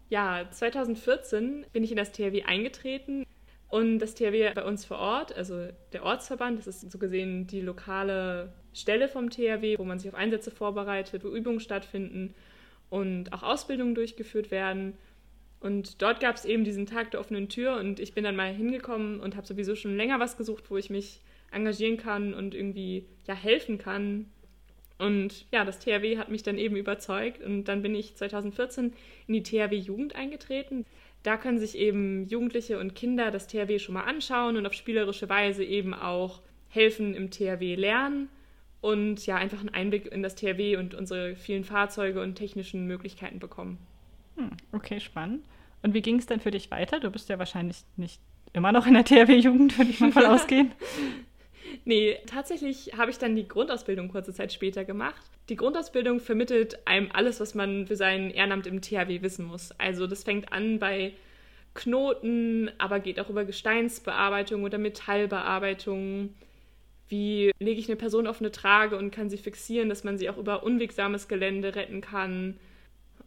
Ja, 0.09 0.47
2014 0.51 1.67
bin 1.73 1.85
ich 1.85 1.91
in 1.91 1.97
das 1.97 2.13
THW 2.13 2.43
eingetreten 2.43 3.27
und 3.69 4.01
das 4.01 4.15
THW 4.15 4.53
bei 4.55 4.65
uns 4.65 4.85
vor 4.85 4.99
Ort, 4.99 5.37
also 5.37 5.69
der 5.93 6.03
Ortsverband, 6.05 6.59
das 6.59 6.67
ist 6.67 6.91
so 6.91 6.99
gesehen 6.99 7.47
die 7.47 7.61
lokale 7.61 8.53
Stelle 8.73 9.09
vom 9.09 9.31
THW, 9.31 9.79
wo 9.79 9.85
man 9.85 10.01
sich 10.01 10.11
auf 10.11 10.17
Einsätze 10.17 10.51
vorbereitet, 10.51 11.25
wo 11.25 11.29
Übungen 11.29 11.61
stattfinden 11.61 12.35
und 12.89 13.33
auch 13.33 13.45
Ausbildungen 13.45 13.95
durchgeführt 13.95 14.51
werden. 14.51 14.99
Und 15.61 16.03
dort 16.03 16.19
gab 16.21 16.35
es 16.35 16.45
eben 16.45 16.65
diesen 16.65 16.87
Tag 16.87 17.13
der 17.13 17.21
offenen 17.21 17.49
Tür 17.49 17.77
und 17.77 18.01
ich 18.01 18.13
bin 18.13 18.25
dann 18.25 18.35
mal 18.35 18.53
hingekommen 18.53 19.21
und 19.21 19.37
habe 19.37 19.47
sowieso 19.47 19.77
schon 19.77 19.97
länger 19.97 20.19
was 20.19 20.37
gesucht, 20.37 20.71
wo 20.71 20.77
ich 20.77 20.91
mich 20.91 21.21
engagieren 21.51 21.97
kann 21.97 22.35
und 22.35 22.55
irgendwie 22.55 23.07
ja 23.27 23.35
helfen 23.35 23.79
kann. 23.79 24.27
Und 24.99 25.47
ja, 25.51 25.65
das 25.65 25.79
THW 25.79 26.19
hat 26.19 26.29
mich 26.29 26.43
dann 26.43 26.59
eben 26.59 26.77
überzeugt 26.77 27.43
und 27.43 27.65
dann 27.65 27.83
bin 27.83 27.95
ich 27.95 28.17
2014 28.17 28.93
in 29.27 29.35
die 29.35 29.43
THW 29.43 29.75
Jugend 29.75 30.15
eingetreten. 30.15 30.85
Da 31.23 31.37
können 31.37 31.59
sich 31.59 31.77
eben 31.77 32.27
Jugendliche 32.27 32.79
und 32.79 32.95
Kinder 32.95 33.31
das 33.31 33.47
THW 33.47 33.79
schon 33.79 33.95
mal 33.95 34.05
anschauen 34.05 34.57
und 34.57 34.67
auf 34.67 34.75
spielerische 34.75 35.29
Weise 35.29 35.65
eben 35.65 35.95
auch 35.95 36.41
helfen 36.69 37.15
im 37.15 37.31
THW 37.31 37.75
lernen 37.75 38.29
und 38.81 39.27
ja 39.27 39.37
einfach 39.37 39.61
einen 39.61 39.71
Einblick 39.71 40.07
in 40.07 40.23
das 40.23 40.35
THW 40.35 40.77
und 40.77 40.95
unsere 40.95 41.37
vielen 41.37 41.65
Fahrzeuge 41.65 42.23
und 42.23 42.37
technischen 42.37 42.87
Möglichkeiten 42.87 43.39
bekommen. 43.39 43.79
Hm, 44.37 44.51
okay, 44.73 45.01
spannend. 45.01 45.45
Und 45.83 45.95
wie 45.95 46.03
ging 46.03 46.19
es 46.19 46.27
denn 46.27 46.41
für 46.41 46.51
dich 46.51 46.71
weiter? 46.71 47.01
Du 47.01 47.11
bist 47.11 47.29
ja 47.29 47.39
wahrscheinlich 47.39 47.85
nicht 47.97 48.21
immer 48.53 48.73
noch 48.73 48.87
in 48.87 48.95
der 48.95 49.05
THW-Jugend, 49.05 49.79
würde 49.79 49.91
ich 49.91 50.01
mal 50.01 50.13
voll 50.13 50.27
ausgehen. 50.27 50.73
Nee, 51.85 52.19
tatsächlich 52.27 52.93
habe 52.97 53.11
ich 53.11 53.19
dann 53.19 53.37
die 53.37 53.49
Grundausbildung 53.49 54.09
kurze 54.09 54.33
Zeit 54.33 54.53
später 54.53 54.85
gemacht. 54.85 55.21
Die 55.49 55.57
Grundausbildung 55.57 56.21
vermittelt 56.21 56.87
einem 56.87 57.11
alles, 57.13 57.41
was 57.41 57.55
man 57.55 57.87
für 57.87 57.97
sein 57.97 58.31
Ehrenamt 58.31 58.67
im 58.67 58.81
THW 58.81 59.23
wissen 59.23 59.47
muss. 59.47 59.73
Also 59.79 60.07
das 60.07 60.23
fängt 60.23 60.53
an 60.53 60.79
bei 60.79 61.13
Knoten, 61.75 62.71
aber 62.79 63.01
geht 63.01 63.21
auch 63.21 63.31
über 63.31 63.45
Gesteinsbearbeitung 63.45 64.65
oder 64.65 64.79
Metallbearbeitung. 64.79 66.35
Wie 67.09 67.51
lege 67.59 67.81
ich 67.81 67.89
eine 67.89 67.97
Person 67.97 68.27
auf 68.27 68.41
eine 68.41 68.53
Trage 68.53 68.97
und 68.97 69.11
kann 69.11 69.31
sie 69.31 69.39
fixieren, 69.39 69.89
dass 69.89 70.05
man 70.05 70.19
sie 70.19 70.31
auch 70.31 70.37
über 70.37 70.63
unwegsames 70.63 71.27
Gelände 71.27 71.75
retten 71.75 72.01
kann. 72.01 72.57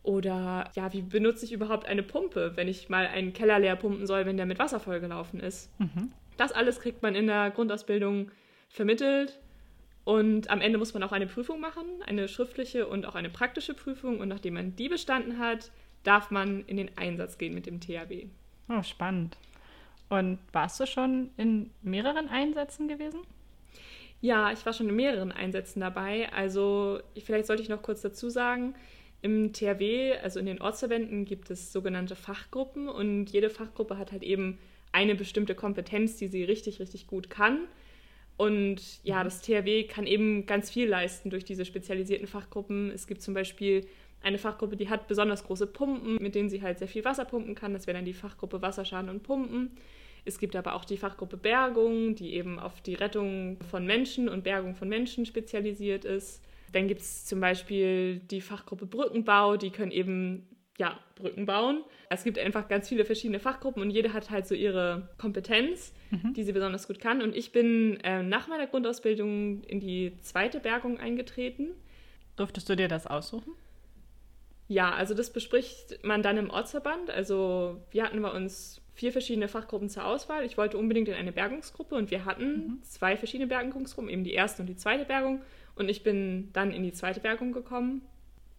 Oder 0.03 0.69
ja, 0.75 0.91
wie 0.93 1.01
benutze 1.01 1.45
ich 1.45 1.53
überhaupt 1.53 1.87
eine 1.87 2.03
Pumpe, 2.03 2.53
wenn 2.55 2.67
ich 2.67 2.89
mal 2.89 3.07
einen 3.07 3.33
Keller 3.33 3.59
leer 3.59 3.77
pumpen 3.77 4.05
soll, 4.05 4.25
wenn 4.25 4.37
der 4.37 4.45
mit 4.45 4.59
Wasser 4.59 4.79
vollgelaufen 4.79 5.39
ist? 5.39 5.69
Mhm. 5.79 6.11
Das 6.37 6.51
alles 6.51 6.79
kriegt 6.79 7.01
man 7.01 7.15
in 7.15 7.27
der 7.27 7.51
Grundausbildung 7.51 8.31
vermittelt. 8.69 9.39
Und 10.03 10.49
am 10.49 10.59
Ende 10.59 10.77
muss 10.77 10.93
man 10.93 11.03
auch 11.03 11.13
eine 11.13 11.27
Prüfung 11.27 11.61
machen, 11.61 11.85
eine 12.05 12.27
schriftliche 12.27 12.87
und 12.87 13.05
auch 13.05 13.15
eine 13.15 13.29
praktische 13.29 13.73
Prüfung. 13.73 14.19
Und 14.19 14.27
nachdem 14.27 14.55
man 14.55 14.75
die 14.75 14.89
bestanden 14.89 15.39
hat, 15.39 15.71
darf 16.03 16.31
man 16.31 16.65
in 16.65 16.77
den 16.77 16.97
Einsatz 16.97 17.37
gehen 17.37 17.53
mit 17.53 17.65
dem 17.65 17.79
THW. 17.79 18.27
Oh, 18.69 18.83
spannend. 18.83 19.37
Und 20.09 20.39
warst 20.51 20.79
du 20.79 20.85
schon 20.85 21.31
in 21.37 21.71
mehreren 21.81 22.27
Einsätzen 22.27 22.87
gewesen? 22.87 23.21
Ja, 24.21 24.51
ich 24.51 24.65
war 24.65 24.73
schon 24.73 24.89
in 24.89 24.95
mehreren 24.95 25.31
Einsätzen 25.31 25.79
dabei. 25.79 26.31
Also 26.31 26.99
vielleicht 27.17 27.47
sollte 27.47 27.61
ich 27.61 27.69
noch 27.69 27.81
kurz 27.81 28.01
dazu 28.01 28.29
sagen, 28.29 28.75
im 29.21 29.53
THW, 29.53 30.17
also 30.21 30.39
in 30.39 30.45
den 30.45 30.61
Ortsverbänden, 30.61 31.25
gibt 31.25 31.49
es 31.49 31.71
sogenannte 31.71 32.15
Fachgruppen 32.15 32.89
und 32.89 33.29
jede 33.31 33.49
Fachgruppe 33.49 33.97
hat 33.97 34.11
halt 34.11 34.23
eben 34.23 34.59
eine 34.93 35.15
bestimmte 35.15 35.55
Kompetenz, 35.55 36.15
die 36.15 36.27
sie 36.27 36.43
richtig, 36.43 36.79
richtig 36.79 37.07
gut 37.07 37.29
kann. 37.29 37.67
Und 38.37 39.03
ja, 39.03 39.19
mhm. 39.19 39.23
das 39.25 39.41
THW 39.41 39.83
kann 39.83 40.07
eben 40.07 40.45
ganz 40.45 40.71
viel 40.71 40.87
leisten 40.87 41.29
durch 41.29 41.43
diese 41.43 41.65
spezialisierten 41.65 42.27
Fachgruppen. 42.27 42.91
Es 42.91 43.07
gibt 43.07 43.21
zum 43.21 43.33
Beispiel 43.33 43.85
eine 44.21 44.37
Fachgruppe, 44.37 44.77
die 44.77 44.89
hat 44.89 45.07
besonders 45.07 45.43
große 45.43 45.67
Pumpen, 45.67 46.17
mit 46.21 46.33
denen 46.33 46.49
sie 46.49 46.61
halt 46.61 46.79
sehr 46.79 46.87
viel 46.87 47.03
Wasser 47.03 47.25
pumpen 47.25 47.55
kann. 47.55 47.73
Das 47.73 47.87
wäre 47.87 47.97
dann 47.97 48.05
die 48.05 48.13
Fachgruppe 48.13 48.61
Wasserschaden 48.61 49.09
und 49.09 49.23
Pumpen. 49.23 49.71
Es 50.25 50.39
gibt 50.39 50.55
aber 50.55 50.75
auch 50.75 50.85
die 50.85 50.97
Fachgruppe 50.97 51.35
Bergung, 51.35 52.15
die 52.15 52.33
eben 52.33 52.57
auf 52.57 52.79
die 52.81 52.93
Rettung 52.93 53.57
von 53.69 53.85
Menschen 53.85 54.29
und 54.29 54.45
Bergung 54.45 54.75
von 54.75 54.87
Menschen 54.87 55.25
spezialisiert 55.25 56.05
ist. 56.05 56.41
Dann 56.71 56.87
gibt 56.87 57.01
es 57.01 57.25
zum 57.25 57.41
Beispiel 57.41 58.19
die 58.31 58.39
Fachgruppe 58.39 58.85
Brückenbau, 58.85 59.57
die 59.57 59.69
können 59.69 59.91
eben 59.91 60.47
ja, 60.77 60.99
Brücken 61.15 61.45
bauen. 61.45 61.83
Es 62.09 62.23
gibt 62.23 62.39
einfach 62.39 62.67
ganz 62.67 62.89
viele 62.89 63.05
verschiedene 63.05 63.39
Fachgruppen 63.39 63.81
und 63.81 63.91
jede 63.91 64.13
hat 64.13 64.29
halt 64.29 64.47
so 64.47 64.55
ihre 64.55 65.09
Kompetenz, 65.17 65.93
mhm. 66.09 66.33
die 66.33 66.43
sie 66.43 66.51
besonders 66.51 66.87
gut 66.87 66.99
kann. 66.99 67.21
Und 67.21 67.35
ich 67.35 67.51
bin 67.51 67.99
äh, 68.03 68.23
nach 68.23 68.47
meiner 68.47 68.67
Grundausbildung 68.67 69.63
in 69.63 69.79
die 69.79 70.17
zweite 70.21 70.59
Bergung 70.59 70.99
eingetreten. 70.99 71.69
Durftest 72.35 72.67
du 72.69 72.75
dir 72.75 72.87
das 72.87 73.05
aussuchen? 73.05 73.53
Ja, 74.67 74.91
also 74.91 75.13
das 75.13 75.31
bespricht 75.31 76.03
man 76.03 76.23
dann 76.23 76.37
im 76.37 76.49
Ortsverband. 76.49 77.11
Also 77.11 77.81
wir 77.91 78.03
hatten 78.03 78.21
bei 78.21 78.31
uns 78.31 78.81
vier 78.95 79.11
verschiedene 79.11 79.47
Fachgruppen 79.47 79.89
zur 79.89 80.05
Auswahl. 80.05 80.45
Ich 80.45 80.57
wollte 80.57 80.77
unbedingt 80.77 81.07
in 81.09 81.13
eine 81.13 81.31
Bergungsgruppe 81.31 81.95
und 81.95 82.09
wir 82.09 82.25
hatten 82.25 82.53
mhm. 82.53 82.83
zwei 82.83 83.17
verschiedene 83.17 83.47
Bergungsgruppen, 83.47 84.09
eben 84.09 84.23
die 84.23 84.33
erste 84.33 84.63
und 84.63 84.67
die 84.67 84.75
zweite 84.75 85.05
Bergung. 85.05 85.41
Und 85.75 85.89
ich 85.89 86.03
bin 86.03 86.49
dann 86.53 86.71
in 86.71 86.83
die 86.83 86.93
zweite 86.93 87.19
Bergung 87.19 87.51
gekommen. 87.51 88.01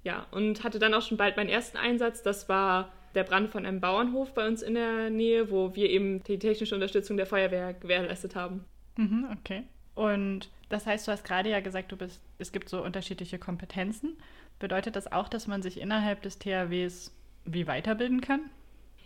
Ja, 0.04 0.26
und 0.30 0.62
hatte 0.62 0.78
dann 0.78 0.94
auch 0.94 1.02
schon 1.02 1.16
bald 1.16 1.36
meinen 1.36 1.48
ersten 1.48 1.78
Einsatz. 1.78 2.22
Das 2.22 2.48
war 2.48 2.92
der 3.14 3.24
Brand 3.24 3.50
von 3.50 3.64
einem 3.64 3.80
Bauernhof 3.80 4.34
bei 4.34 4.46
uns 4.46 4.62
in 4.62 4.74
der 4.74 5.10
Nähe, 5.10 5.50
wo 5.50 5.74
wir 5.74 5.88
eben 5.88 6.22
die 6.24 6.38
technische 6.38 6.74
Unterstützung 6.74 7.16
der 7.16 7.26
Feuerwehr 7.26 7.74
gewährleistet 7.74 8.36
haben. 8.36 8.64
Mhm, 8.96 9.28
okay. 9.38 9.64
Und 9.94 10.50
das 10.68 10.86
heißt, 10.86 11.06
du 11.06 11.12
hast 11.12 11.24
gerade 11.24 11.50
ja 11.50 11.60
gesagt, 11.60 11.92
du 11.92 11.96
bist, 11.96 12.20
es 12.38 12.52
gibt 12.52 12.68
so 12.68 12.82
unterschiedliche 12.82 13.38
Kompetenzen. 13.38 14.16
Bedeutet 14.58 14.96
das 14.96 15.10
auch, 15.10 15.28
dass 15.28 15.46
man 15.46 15.62
sich 15.62 15.80
innerhalb 15.80 16.22
des 16.22 16.38
THWs 16.38 17.12
wie 17.44 17.66
weiterbilden 17.66 18.20
kann? 18.20 18.50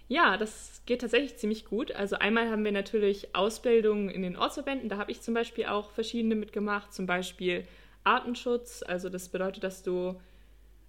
Ja, 0.09 0.39
das 0.39 0.83
geht 0.87 1.03
tatsächlich 1.03 1.37
ziemlich 1.37 1.67
gut. 1.67 1.93
Also 1.93 2.17
einmal 2.17 2.51
haben 2.51 2.65
wir 2.65 2.73
natürlich 2.73 3.35
Ausbildungen 3.35 4.09
in 4.09 4.23
den 4.23 4.37
Ortsverbänden. 4.37 4.89
Da 4.89 4.97
habe 4.97 5.13
ich 5.13 5.21
zum 5.21 5.35
Beispiel 5.35 5.67
auch 5.67 5.91
verschiedene 5.91 6.35
mitgemacht. 6.35 6.95
Zum 6.95 7.07
Beispiel 7.07 7.67
Artenschutz. 8.05 8.83
Also 8.83 9.11
das 9.11 9.29
bedeutet, 9.29 9.65
dass 9.65 9.83
du 9.83 10.19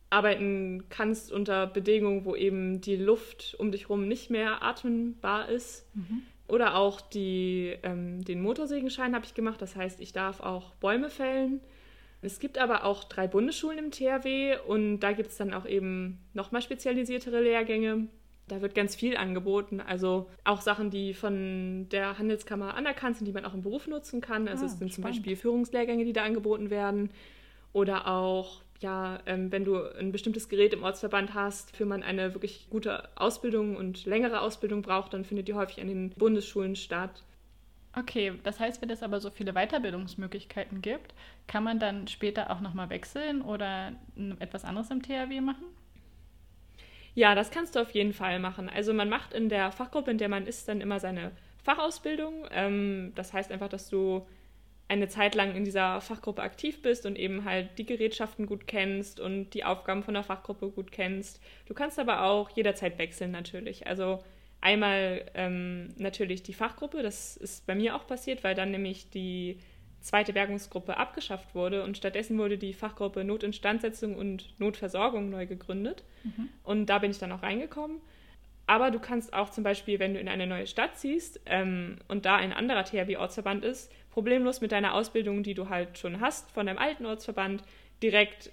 arbeiten 0.09 0.85
kannst 0.89 1.31
unter 1.31 1.67
Bedingungen, 1.67 2.25
wo 2.25 2.35
eben 2.35 2.81
die 2.81 2.95
Luft 2.95 3.55
um 3.59 3.71
dich 3.71 3.83
herum 3.83 4.07
nicht 4.07 4.29
mehr 4.29 4.63
atmenbar 4.63 5.49
ist. 5.49 5.85
Mhm. 5.95 6.23
Oder 6.47 6.75
auch 6.75 6.99
die, 6.99 7.75
ähm, 7.83 8.25
den 8.25 8.41
Motorsägenschein 8.41 9.13
habe 9.13 9.25
ich 9.25 9.35
gemacht. 9.35 9.61
Das 9.61 9.75
heißt, 9.75 9.99
ich 9.99 10.13
darf 10.13 10.39
auch 10.39 10.73
Bäume 10.75 11.11
fällen. 11.11 11.61
Es 12.21 12.39
gibt 12.39 12.57
aber 12.57 12.83
auch 12.83 13.03
drei 13.03 13.27
Bundesschulen 13.27 13.77
im 13.77 13.91
THW 13.91 14.57
und 14.67 14.99
da 14.99 15.13
gibt 15.13 15.29
es 15.29 15.37
dann 15.37 15.53
auch 15.53 15.65
eben 15.65 16.19
nochmal 16.33 16.61
spezialisiertere 16.61 17.41
Lehrgänge. 17.41 18.07
Da 18.47 18.61
wird 18.61 18.73
ganz 18.73 18.95
viel 18.95 19.15
angeboten. 19.15 19.79
Also 19.79 20.27
auch 20.43 20.61
Sachen, 20.61 20.89
die 20.89 21.13
von 21.13 21.87
der 21.91 22.17
Handelskammer 22.17 22.73
anerkannt 22.73 23.17
sind, 23.17 23.27
die 23.27 23.31
man 23.31 23.45
auch 23.45 23.53
im 23.53 23.61
Beruf 23.61 23.87
nutzen 23.87 24.19
kann. 24.19 24.47
Also 24.47 24.63
ah, 24.63 24.65
es 24.65 24.71
sind 24.71 24.77
spannend. 24.79 24.93
zum 24.95 25.03
Beispiel 25.03 25.35
Führungslehrgänge, 25.35 26.03
die 26.03 26.13
da 26.13 26.23
angeboten 26.23 26.71
werden. 26.71 27.11
Oder 27.71 28.07
auch 28.07 28.63
ja, 28.79 29.19
ähm, 29.25 29.51
wenn 29.51 29.65
du 29.65 29.77
ein 29.97 30.11
bestimmtes 30.11 30.47
Gerät 30.47 30.73
im 30.73 30.83
Ortsverband 30.83 31.33
hast, 31.33 31.75
für 31.75 31.85
man 31.85 32.03
eine 32.03 32.33
wirklich 32.33 32.67
gute 32.69 33.09
Ausbildung 33.17 33.75
und 33.75 34.05
längere 34.05 34.41
Ausbildung 34.41 34.81
braucht, 34.81 35.13
dann 35.13 35.25
findet 35.25 35.47
die 35.47 35.53
häufig 35.53 35.81
an 35.81 35.87
den 35.87 36.09
Bundesschulen 36.11 36.75
statt. 36.75 37.23
Okay, 37.97 38.33
das 38.43 38.59
heißt, 38.59 38.81
wenn 38.81 38.89
es 38.89 39.03
aber 39.03 39.19
so 39.19 39.29
viele 39.31 39.53
Weiterbildungsmöglichkeiten 39.53 40.81
gibt, 40.81 41.13
kann 41.47 41.63
man 41.63 41.79
dann 41.79 42.07
später 42.07 42.51
auch 42.51 42.61
nochmal 42.61 42.89
wechseln 42.89 43.41
oder 43.41 43.93
etwas 44.39 44.63
anderes 44.63 44.91
im 44.91 45.01
THW 45.01 45.41
machen? 45.41 45.65
Ja, 47.15 47.35
das 47.35 47.51
kannst 47.51 47.75
du 47.75 47.81
auf 47.81 47.91
jeden 47.91 48.13
Fall 48.13 48.39
machen. 48.39 48.69
Also 48.69 48.93
man 48.93 49.09
macht 49.09 49.33
in 49.33 49.49
der 49.49 49.71
Fachgruppe, 49.71 50.11
in 50.11 50.19
der 50.19 50.29
man 50.29 50.45
ist, 50.45 50.69
dann 50.69 50.79
immer 50.79 50.99
seine 50.99 51.31
Fachausbildung. 51.63 52.45
Ähm, 52.51 53.11
das 53.15 53.33
heißt 53.33 53.51
einfach, 53.51 53.69
dass 53.69 53.89
du 53.89 54.25
eine 54.89 55.07
Zeit 55.07 55.35
lang 55.35 55.55
in 55.55 55.63
dieser 55.63 56.01
Fachgruppe 56.01 56.41
aktiv 56.41 56.81
bist 56.81 57.05
und 57.05 57.15
eben 57.15 57.45
halt 57.45 57.77
die 57.77 57.85
Gerätschaften 57.85 58.47
gut 58.47 58.65
kennst 58.65 59.19
und 59.19 59.51
die 59.51 59.63
Aufgaben 59.63 60.03
von 60.03 60.15
der 60.15 60.23
Fachgruppe 60.23 60.69
gut 60.69 60.91
kennst. 60.91 61.39
Du 61.67 61.75
kannst 61.75 61.99
aber 61.99 62.23
auch 62.23 62.49
jederzeit 62.49 62.97
wechseln 62.97 63.29
natürlich. 63.29 63.85
Also 63.85 64.23
einmal 64.61 65.25
ähm, 65.35 65.89
natürlich 65.97 66.41
die 66.41 66.55
Fachgruppe, 66.55 67.03
das 67.03 67.37
ist 67.37 67.67
bei 67.67 67.75
mir 67.75 67.95
auch 67.95 68.07
passiert, 68.07 68.43
weil 68.43 68.55
dann 68.55 68.71
nämlich 68.71 69.11
die 69.11 69.59
zweite 70.01 70.33
Bergungsgruppe 70.33 70.97
abgeschafft 70.97 71.53
wurde 71.53 71.83
und 71.83 71.95
stattdessen 71.95 72.39
wurde 72.39 72.57
die 72.57 72.73
Fachgruppe 72.73 73.23
Notinstandsetzung 73.23 74.15
und 74.15 74.59
Notversorgung 74.59 75.29
neu 75.29 75.45
gegründet. 75.45 76.03
Mhm. 76.23 76.49
Und 76.63 76.87
da 76.87 76.97
bin 76.97 77.11
ich 77.11 77.19
dann 77.19 77.31
auch 77.31 77.43
reingekommen. 77.43 78.01
Aber 78.65 78.91
du 78.91 78.99
kannst 78.99 79.33
auch 79.33 79.49
zum 79.49 79.63
Beispiel, 79.63 79.99
wenn 79.99 80.13
du 80.13 80.19
in 80.19 80.27
eine 80.27 80.45
neue 80.45 80.67
Stadt 80.67 80.95
ziehst 80.95 81.41
ähm, 81.47 81.97
und 82.07 82.25
da 82.25 82.35
ein 82.35 82.53
anderer 82.53 82.85
THW-Ortsverband 82.85 83.65
ist, 83.65 83.91
problemlos 84.11 84.61
mit 84.61 84.71
deiner 84.71 84.93
Ausbildung, 84.93 85.43
die 85.43 85.53
du 85.53 85.69
halt 85.69 85.97
schon 85.97 86.19
hast 86.19 86.51
von 86.51 86.65
deinem 86.65 86.77
alten 86.77 87.05
Ortsverband, 87.05 87.63
direkt 88.01 88.51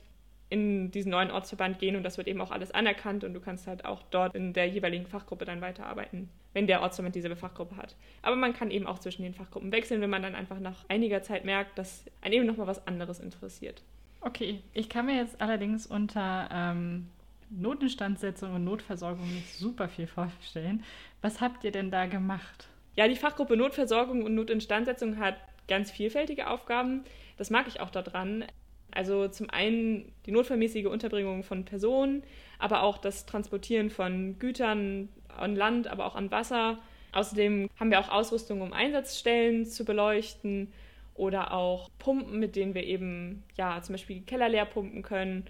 in 0.49 0.91
diesen 0.93 1.11
neuen 1.11 1.31
Ortsverband 1.31 1.79
gehen 1.79 1.97
und 1.97 2.05
das 2.05 2.19
wird 2.19 2.29
eben 2.29 2.41
auch 2.41 2.53
alles 2.53 2.71
anerkannt 2.71 3.25
und 3.25 3.35
du 3.35 3.41
kannst 3.41 3.67
halt 3.67 3.85
auch 3.85 4.03
dort 4.11 4.35
in 4.37 4.53
der 4.53 4.69
jeweiligen 4.69 5.07
Fachgruppe 5.07 5.45
dann 5.45 5.61
weiterarbeiten, 5.61 6.29
wenn 6.53 6.69
der 6.69 6.83
Ortsverband 6.83 7.17
dieselbe 7.17 7.37
Fachgruppe 7.37 7.77
hat. 7.77 7.97
Aber 8.23 8.37
man 8.37 8.53
kann 8.53 8.71
eben 8.71 8.87
auch 8.87 9.01
zwischen 9.01 9.23
den 9.23 9.35
Fachgruppen 9.35 9.73
wechseln, 9.73 10.01
wenn 10.01 10.11
man 10.11 10.23
dann 10.23 10.37
einfach 10.37 10.61
nach 10.61 10.85
einiger 10.89 11.23
Zeit 11.23 11.45
merkt, 11.45 11.77
dass 11.79 12.05
einen 12.23 12.35
eben 12.35 12.47
nochmal 12.47 12.69
was 12.69 12.87
anderes 12.87 13.19
interessiert. 13.19 13.83
Okay, 14.21 14.61
ich 14.73 14.89
kann 14.89 15.07
mir 15.07 15.17
jetzt 15.17 15.41
allerdings 15.41 15.87
unter 15.87 16.49
ähm, 16.53 17.09
Notinstandsetzung 17.51 18.55
und 18.55 18.65
Notversorgung 18.65 19.29
nicht 19.33 19.53
super 19.55 19.89
viel 19.89 20.07
vorstellen. 20.07 20.85
Was 21.23 21.41
habt 21.41 21.65
ihr 21.65 21.73
denn 21.73 21.91
da 21.91 22.07
gemacht? 22.07 22.69
Ja, 22.97 23.09
die 23.09 23.17
Fachgruppe 23.17 23.57
Notversorgung 23.57 24.25
und 24.25 24.35
Notinstandsetzung 24.35 25.19
hat 25.19 25.37
ganz 25.69 25.91
vielfältige 25.91 26.49
Aufgaben. 26.49 27.05
Das 27.37 27.51
mag 27.51 27.67
ich 27.69 27.81
auch 27.81 27.91
daran. 27.91 28.45
Also 28.91 29.29
zum 29.29 29.51
einen 29.51 30.13
die 30.25 30.33
notfallmäßige 30.33 30.87
Unterbringung 30.87 31.43
von 31.43 31.65
Personen, 31.67 32.23
aber 32.59 32.83
auch 32.83 32.97
das 32.97 33.27
Transportieren 33.27 33.91
von 33.91 34.39
Gütern 34.39 35.11
an 35.29 35.55
Land, 35.55 35.87
aber 35.87 36.07
auch 36.07 36.15
an 36.15 36.31
Wasser. 36.31 36.79
Außerdem 37.13 37.69
haben 37.79 37.91
wir 37.91 38.01
auch 38.01 38.09
Ausrüstung, 38.09 38.63
um 38.63 38.73
Einsatzstellen 38.73 39.67
zu 39.67 39.85
beleuchten 39.85 40.73
oder 41.15 41.53
auch 41.53 41.91
Pumpen, 41.99 42.39
mit 42.39 42.57
denen 42.57 42.75
wir 42.75 42.85
eben 42.85 43.45
ja 43.57 43.81
zum 43.83 43.95
Beispiel 43.95 44.23
Keller 44.23 44.49
leer 44.49 44.65
pumpen 44.65 45.03
können. 45.03 45.45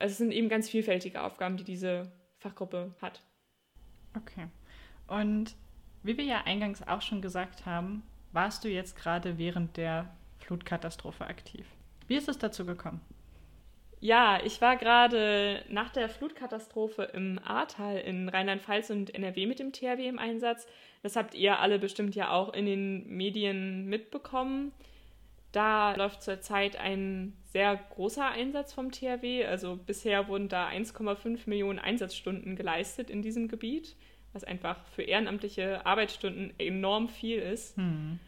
Also 0.00 0.12
es 0.12 0.18
sind 0.18 0.32
eben 0.32 0.48
ganz 0.48 0.68
vielfältige 0.68 1.22
Aufgaben, 1.22 1.56
die 1.56 1.64
diese 1.64 2.10
Fachgruppe 2.38 2.94
hat. 3.00 3.20
Okay. 4.16 4.46
Und 5.06 5.54
wie 6.02 6.16
wir 6.16 6.24
ja 6.24 6.42
eingangs 6.44 6.86
auch 6.86 7.02
schon 7.02 7.22
gesagt 7.22 7.66
haben, 7.66 8.02
warst 8.32 8.64
du 8.64 8.68
jetzt 8.68 8.96
gerade 8.96 9.38
während 9.38 9.76
der 9.76 10.08
Flutkatastrophe 10.38 11.26
aktiv. 11.26 11.66
Wie 12.06 12.16
ist 12.16 12.28
es 12.28 12.38
dazu 12.38 12.64
gekommen? 12.64 13.00
Ja, 14.00 14.40
ich 14.44 14.60
war 14.60 14.76
gerade 14.76 15.64
nach 15.68 15.90
der 15.90 16.08
Flutkatastrophe 16.08 17.02
im 17.02 17.40
Ahrtal 17.42 17.98
in 17.98 18.28
Rheinland-Pfalz 18.28 18.90
und 18.90 19.12
NRW 19.12 19.46
mit 19.46 19.58
dem 19.58 19.72
THW 19.72 20.06
im 20.06 20.20
Einsatz. 20.20 20.68
Das 21.02 21.16
habt 21.16 21.34
ihr 21.34 21.58
alle 21.58 21.80
bestimmt 21.80 22.14
ja 22.14 22.30
auch 22.30 22.52
in 22.52 22.66
den 22.66 23.08
Medien 23.08 23.86
mitbekommen. 23.86 24.72
Da 25.50 25.96
läuft 25.96 26.22
zurzeit 26.22 26.76
ein 26.76 27.36
sehr 27.44 27.76
großer 27.76 28.28
Einsatz 28.28 28.72
vom 28.72 28.92
THW. 28.92 29.44
Also 29.46 29.76
bisher 29.76 30.28
wurden 30.28 30.48
da 30.48 30.68
1,5 30.68 31.48
Millionen 31.48 31.80
Einsatzstunden 31.80 32.54
geleistet 32.54 33.10
in 33.10 33.22
diesem 33.22 33.48
Gebiet 33.48 33.96
was 34.32 34.44
einfach 34.44 34.84
für 34.94 35.02
ehrenamtliche 35.02 35.84
Arbeitsstunden 35.86 36.52
enorm 36.58 37.08
viel 37.08 37.38
ist. 37.38 37.76
Mhm. 37.78 38.18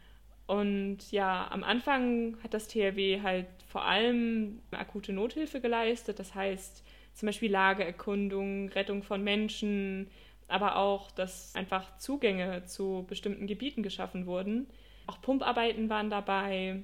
Und 0.47 1.13
ja, 1.13 1.49
am 1.51 1.63
Anfang 1.63 2.37
hat 2.43 2.55
das 2.55 2.67
THW 2.67 3.21
halt 3.23 3.47
vor 3.69 3.85
allem 3.85 4.61
akute 4.73 5.13
Nothilfe 5.13 5.61
geleistet. 5.61 6.19
Das 6.19 6.35
heißt, 6.35 6.85
zum 7.15 7.27
Beispiel 7.27 7.53
Lageerkundung, 7.53 8.69
Rettung 8.71 9.03
von 9.03 9.23
Menschen, 9.23 10.11
aber 10.49 10.77
auch, 10.77 11.13
dass 11.13 11.55
einfach 11.55 11.97
Zugänge 11.99 12.65
zu 12.65 13.07
bestimmten 13.09 13.47
Gebieten 13.47 13.83
geschaffen 13.83 14.27
wurden. 14.27 14.67
Auch 15.07 15.21
Pumparbeiten 15.21 15.89
waren 15.89 16.11
dabei. 16.11 16.83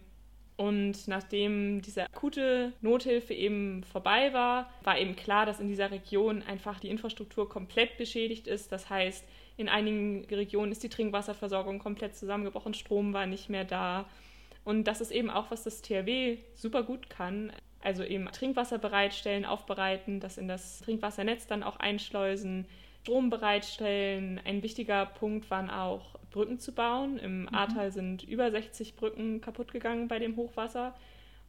Und 0.56 1.06
nachdem 1.06 1.82
diese 1.82 2.04
akute 2.04 2.72
Nothilfe 2.80 3.34
eben 3.34 3.84
vorbei 3.84 4.32
war, 4.32 4.70
war 4.82 4.98
eben 4.98 5.14
klar, 5.14 5.44
dass 5.44 5.60
in 5.60 5.68
dieser 5.68 5.90
Region 5.90 6.42
einfach 6.42 6.80
die 6.80 6.88
Infrastruktur 6.88 7.48
komplett 7.48 7.98
beschädigt 7.98 8.46
ist. 8.46 8.72
Das 8.72 8.88
heißt, 8.88 9.24
in 9.58 9.68
einigen 9.68 10.24
Regionen 10.24 10.72
ist 10.72 10.82
die 10.82 10.88
Trinkwasserversorgung 10.88 11.78
komplett 11.78 12.16
zusammengebrochen, 12.16 12.72
Strom 12.72 13.12
war 13.12 13.26
nicht 13.26 13.50
mehr 13.50 13.64
da. 13.64 14.06
Und 14.64 14.84
das 14.84 15.00
ist 15.00 15.12
eben 15.12 15.30
auch, 15.30 15.50
was 15.50 15.62
das 15.62 15.82
THW 15.82 16.38
super 16.54 16.82
gut 16.82 17.10
kann. 17.10 17.52
Also 17.82 18.02
eben 18.02 18.26
Trinkwasser 18.32 18.78
bereitstellen, 18.78 19.44
aufbereiten, 19.44 20.20
das 20.20 20.38
in 20.38 20.48
das 20.48 20.80
Trinkwassernetz 20.80 21.46
dann 21.46 21.62
auch 21.62 21.76
einschleusen, 21.76 22.66
Strom 23.06 23.30
bereitstellen. 23.30 24.40
Ein 24.44 24.64
wichtiger 24.64 25.06
Punkt 25.06 25.48
waren 25.48 25.70
auch 25.70 26.16
Brücken 26.32 26.58
zu 26.58 26.72
bauen. 26.72 27.18
Im 27.18 27.42
mhm. 27.42 27.54
Ahrtal 27.54 27.92
sind 27.92 28.24
über 28.24 28.50
60 28.50 28.96
Brücken 28.96 29.40
kaputt 29.40 29.70
gegangen 29.70 30.08
bei 30.08 30.18
dem 30.18 30.34
Hochwasser. 30.34 30.92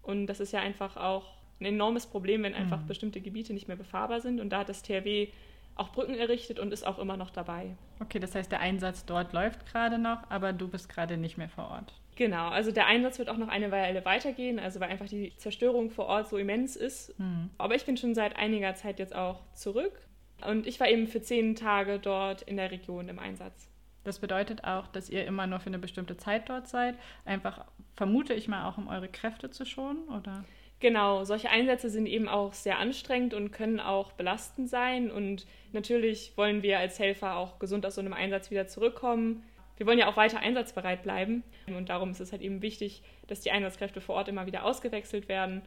Und 0.04 0.28
das 0.28 0.40
ist 0.40 0.54
ja 0.54 0.60
einfach 0.60 0.98
auch 0.98 1.34
ein 1.60 1.66
enormes 1.66 2.06
Problem, 2.06 2.44
wenn 2.44 2.54
einfach 2.54 2.82
mhm. 2.82 2.86
bestimmte 2.86 3.22
Gebiete 3.22 3.54
nicht 3.54 3.68
mehr 3.68 3.76
befahrbar 3.76 4.22
sind. 4.22 4.40
Und 4.40 4.52
da 4.52 4.60
hat 4.60 4.70
das 4.70 4.84
THW 4.84 5.30
auch 5.74 5.92
Brücken 5.92 6.14
errichtet 6.14 6.60
und 6.60 6.72
ist 6.72 6.86
auch 6.86 7.00
immer 7.00 7.18
noch 7.18 7.32
dabei. 7.32 7.76
Okay, 8.02 8.20
das 8.20 8.36
heißt, 8.36 8.52
der 8.52 8.60
Einsatz 8.60 9.06
dort 9.06 9.34
läuft 9.34 9.66
gerade 9.66 9.98
noch, 9.98 10.30
aber 10.30 10.54
du 10.54 10.68
bist 10.68 10.90
gerade 10.90 11.18
nicht 11.18 11.40
mehr 11.40 11.50
vor 11.50 11.72
Ort. 11.72 11.92
Genau, 12.18 12.50
also 12.50 12.72
der 12.72 12.86
Einsatz 12.86 13.18
wird 13.18 13.30
auch 13.30 13.38
noch 13.38 13.48
eine 13.48 13.72
Weile 13.72 14.06
weitergehen, 14.06 14.60
also 14.60 14.80
weil 14.80 14.90
einfach 14.90 15.08
die 15.08 15.36
Zerstörung 15.38 15.90
vor 15.90 16.06
Ort 16.06 16.30
so 16.30 16.38
immens 16.38 16.76
ist. 16.76 17.18
Mhm. 17.20 17.50
Aber 17.58 17.74
ich 17.74 17.86
bin 17.86 17.98
schon 17.98 18.14
seit 18.14 18.36
einiger 18.36 18.76
Zeit 18.76 19.00
jetzt 19.00 19.16
auch 19.16 19.40
zurück 19.54 20.07
und 20.46 20.68
ich 20.68 20.80
war 20.80 20.88
eben 20.88 21.08
für 21.08 21.22
zehn 21.22 21.56
Tage 21.56 22.00
dort 22.00 22.42
in 22.44 22.58
der 22.58 22.72
Region 22.72 23.10
im 23.10 23.20
Einsatz. 23.20 23.70
Das 24.04 24.20
bedeutet 24.20 24.64
auch, 24.64 24.88
dass 24.88 25.10
ihr 25.10 25.26
immer 25.26 25.48
nur 25.48 25.60
für 25.60 25.68
eine 25.68 25.80
bestimmte 25.80 26.16
Zeit 26.16 26.50
dort 26.50 26.68
seid. 26.68 26.96
Einfach 27.26 27.66
vermute 27.96 28.34
ich 28.34 28.48
mal 28.48 28.70
auch, 28.70 28.78
um 28.78 28.88
eure 28.88 29.10
Kräfte 29.10 29.50
zu 29.50 29.66
schonen, 29.66 30.08
oder? 30.08 30.46
Genau, 30.80 31.24
solche 31.24 31.50
Einsätze 31.50 31.90
sind 31.90 32.06
eben 32.06 32.30
auch 32.30 32.54
sehr 32.54 32.78
anstrengend 32.78 33.34
und 33.34 33.52
können 33.52 33.80
auch 33.80 34.12
belastend 34.14 34.70
sein. 34.70 35.10
Und 35.10 35.48
natürlich 35.74 36.38
wollen 36.38 36.62
wir 36.62 36.80
als 36.80 37.00
Helfer 37.00 37.36
auch 37.36 37.60
gesund 37.60 37.86
aus 37.86 37.96
so 37.96 38.02
einem 38.02 38.14
Einsatz 38.14 38.52
wieder 38.52 38.68
zurückkommen. 38.68 39.44
Wir 39.76 39.86
wollen 39.86 40.00
ja 40.00 40.08
auch 40.08 40.18
weiter 40.18 40.40
einsatzbereit 40.40 41.04
bleiben. 41.04 41.44
Und 41.66 41.90
darum 41.90 42.12
ist 42.12 42.22
es 42.22 42.32
halt 42.32 42.42
eben 42.42 42.62
wichtig, 42.62 43.02
dass 43.28 43.42
die 43.42 43.52
Einsatzkräfte 43.52 44.02
vor 44.02 44.16
Ort 44.16 44.30
immer 44.30 44.46
wieder 44.46 44.64
ausgewechselt 44.64 45.28
werden. 45.28 45.64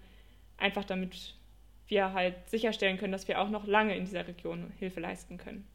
Einfach 0.56 0.84
damit 0.84 1.34
wir 1.90 2.12
halt 2.12 2.48
sicherstellen 2.48 2.98
können, 2.98 3.12
dass 3.12 3.28
wir 3.28 3.40
auch 3.40 3.50
noch 3.50 3.66
lange 3.66 3.96
in 3.96 4.04
dieser 4.04 4.26
Region 4.26 4.72
Hilfe 4.78 5.00
leisten 5.00 5.38
können. 5.38 5.66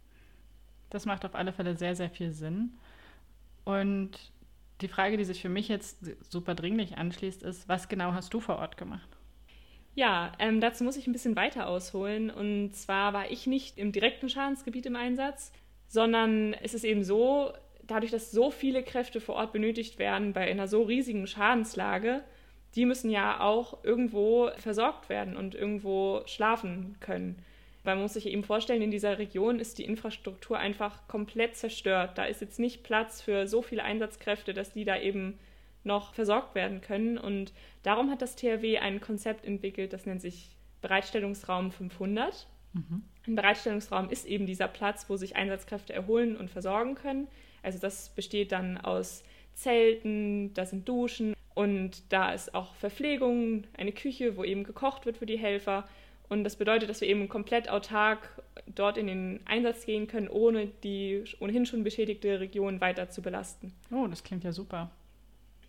Das 0.90 1.06
macht 1.06 1.26
auf 1.26 1.36
alle 1.36 1.54
Fälle 1.54 1.76
sehr, 1.76 1.96
sehr 1.96 2.10
viel 2.10 2.32
Sinn. 2.32 2.72
Und 3.64 4.12
die 4.82 4.88
Frage, 4.88 5.18
die 5.18 5.24
sich 5.24 5.42
für 5.42 5.50
mich 5.50 5.68
jetzt 5.68 6.06
super 6.32 6.56
dringlich 6.56 6.98
anschließt, 6.98 7.44
ist, 7.44 7.68
was 7.68 7.90
genau 7.90 8.14
hast 8.14 8.34
du 8.34 8.40
vor 8.40 8.58
Ort 8.58 8.78
gemacht? 8.78 9.10
Ja, 9.96 10.34
ähm, 10.40 10.60
dazu 10.60 10.84
muss 10.84 10.98
ich 10.98 11.08
ein 11.08 11.14
bisschen 11.14 11.36
weiter 11.36 11.68
ausholen. 11.68 12.30
Und 12.30 12.76
zwar 12.76 13.14
war 13.14 13.32
ich 13.32 13.48
nicht 13.48 13.78
im 13.78 13.92
direkten 13.92 14.30
Schadensgebiet 14.30 14.86
im 14.86 14.96
Einsatz, 14.96 15.54
sondern 15.88 16.54
es 16.54 16.74
ist 16.74 16.84
eben 16.84 17.04
so, 17.04 17.54
dadurch, 17.84 18.12
dass 18.12 18.32
so 18.32 18.52
viele 18.52 18.84
Kräfte 18.84 19.22
vor 19.22 19.36
Ort 19.36 19.54
benötigt 19.54 19.98
werden 19.98 20.34
bei 20.34 20.50
einer 20.50 20.68
so 20.68 20.84
riesigen 20.84 21.28
Schadenslage, 21.28 22.24
die 22.76 22.86
müssen 22.86 23.10
ja 23.10 23.40
auch 23.40 23.84
irgendwo 23.84 24.50
versorgt 24.58 25.10
werden 25.10 25.38
und 25.38 25.56
irgendwo 25.56 26.22
schlafen 26.26 26.98
können. 27.00 27.42
Weil 27.84 27.96
man 27.96 28.04
muss 28.04 28.14
sich 28.14 28.26
eben 28.26 28.44
vorstellen, 28.44 28.82
in 28.82 28.92
dieser 28.92 29.20
Region 29.20 29.60
ist 29.60 29.78
die 29.78 29.86
Infrastruktur 29.86 30.58
einfach 30.58 31.08
komplett 31.08 31.56
zerstört. 31.56 32.18
Da 32.18 32.26
ist 32.26 32.42
jetzt 32.42 32.60
nicht 32.60 32.84
Platz 32.84 33.22
für 33.22 33.48
so 33.48 33.62
viele 33.62 33.84
Einsatzkräfte, 33.84 34.54
dass 34.54 34.74
die 34.74 34.86
da 34.86 35.00
eben 35.00 35.38
noch 35.84 36.14
versorgt 36.16 36.56
werden 36.56 36.82
können. 36.82 37.18
Und 37.18 37.54
darum 37.84 38.10
hat 38.10 38.22
das 38.22 38.36
THW 38.36 38.80
ein 38.80 39.02
Konzept 39.02 39.46
entwickelt, 39.46 39.94
das 39.94 40.08
nennt 40.08 40.22
sich 40.22 40.50
Bereitstellungsraum 40.82 41.72
500. 41.72 42.48
Mhm. 42.74 43.04
Ein 43.28 43.36
Bereitstellungsraum 43.36 44.10
ist 44.10 44.26
eben 44.26 44.48
dieser 44.48 44.68
Platz, 44.68 45.06
wo 45.08 45.16
sich 45.16 45.36
Einsatzkräfte 45.36 45.94
erholen 45.94 46.36
und 46.36 46.50
versorgen 46.50 46.96
können. 46.96 47.28
Also 47.64 47.80
das 47.80 48.10
besteht 48.10 48.52
dann 48.52 48.78
aus 48.78 49.24
Zelten, 49.56 50.54
da 50.54 50.66
sind 50.66 50.88
Duschen, 50.88 51.36
und 51.56 52.04
da 52.12 52.34
ist 52.34 52.54
auch 52.54 52.76
Verpflegung, 52.76 53.64
eine 53.78 53.94
Küche, 53.94 54.38
wo 54.38 54.44
eben 54.44 54.64
gekocht 54.64 55.06
wird 55.06 55.18
für 55.18 55.26
die 55.26 55.38
Helfer. 55.38 55.88
Und 56.28 56.44
das 56.44 56.58
bedeutet, 56.58 56.90
dass 56.90 57.02
wir 57.02 57.08
eben 57.08 57.30
komplett 57.30 57.70
autark 57.70 58.44
dort 58.68 58.98
in 58.98 59.08
den 59.08 59.40
Einsatz 59.46 59.86
gehen 59.86 60.08
können, 60.08 60.28
ohne 60.28 60.68
die 60.84 61.24
ohnehin 61.40 61.66
schon 61.66 61.84
beschädigte 61.84 62.40
Region 62.40 62.82
weiter 62.82 63.10
zu 63.10 63.22
belasten. 63.22 63.74
Oh, 63.92 64.06
das 64.08 64.24
klingt 64.24 64.44
ja 64.44 64.52
super. 64.52 64.92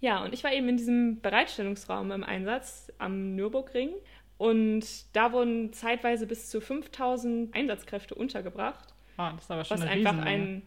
Ja, 0.01 0.25
und 0.25 0.35
ich 0.35 0.43
war 0.45 0.53
eben 0.53 0.69
in 0.69 0.77
diesem 0.77 1.21
Bereitstellungsraum 1.21 2.11
im 2.11 2.25
Einsatz 2.25 2.93
am 2.99 3.37
Nürburgring. 3.37 3.91
Und 4.39 4.85
da 5.15 5.33
wurden 5.33 5.73
zeitweise 5.73 6.27
bis 6.27 6.51
zu 6.51 6.61
5000 6.61 7.55
Einsatzkräfte 7.55 8.15
untergebracht. 8.15 8.93
Ah, 9.17 9.33
das 9.33 9.45
ist 9.45 9.51
aber 9.51 9.65
schon 9.65 9.79
was 9.79 9.87
eine 9.87 9.93
einfach 9.93 10.19
ein, 10.19 10.63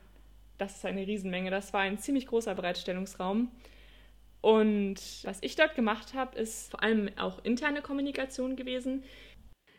Das 0.60 0.76
ist 0.76 0.86
eine 0.86 1.08
Riesenmenge. 1.08 1.50
Das 1.50 1.74
war 1.74 1.82
ein 1.82 1.98
ziemlich 1.98 2.28
großer 2.28 2.54
Bereitstellungsraum. 2.54 3.50
Und 4.42 5.00
was 5.24 5.40
ich 5.42 5.56
dort 5.56 5.76
gemacht 5.76 6.14
habe, 6.14 6.38
ist 6.38 6.72
vor 6.72 6.84
allem 6.84 7.10
auch 7.18 7.44
interne 7.44 7.82
Kommunikation 7.82 8.56
gewesen. 8.56 9.04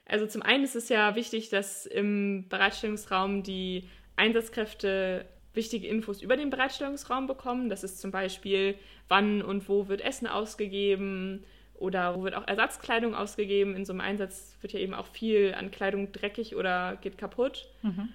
Also 0.07 0.27
zum 0.27 0.43
einen 0.43 0.65
ist 0.65 0.77
es 0.77 0.89
ja 0.89 1.15
wichtig, 1.15 1.51
dass 1.51 1.87
im 1.87 2.49
Bereitstellungsraum 2.49 3.43
die 3.43 3.89
Einsatzkräfte 4.17 5.27
wichtige 5.53 5.87
Infos 5.87 6.23
über 6.23 6.37
den 6.37 6.51
Bereitstellungsraum 6.51 7.27
bekommen. 7.27 7.69
Das 7.69 7.85
ist 7.85 8.01
zum 8.01 8.11
Beispiel, 8.11 8.75
wann 9.09 9.43
und 9.43 9.69
wo 9.69 9.89
wird 9.89 10.01
Essen 10.01 10.27
ausgegeben 10.27 11.45
oder 11.75 12.17
wo 12.17 12.25
wird 12.25 12.35
auch 12.35 12.47
Ersatzkleidung 12.47 13.15
ausgegeben. 13.15 13.77
In 13.77 13.85
so 13.85 13.93
einem 13.93 14.01
Einsatz 14.01 14.57
wird 14.63 14.73
ja 14.73 14.81
eben 14.81 14.95
auch 14.95 15.07
viel 15.07 15.55
an 15.55 15.71
Kleidung 15.71 16.13
dreckig 16.13 16.57
oder 16.57 16.97
geht 16.97 17.19
kaputt. 17.19 17.69
Mhm 17.83 18.09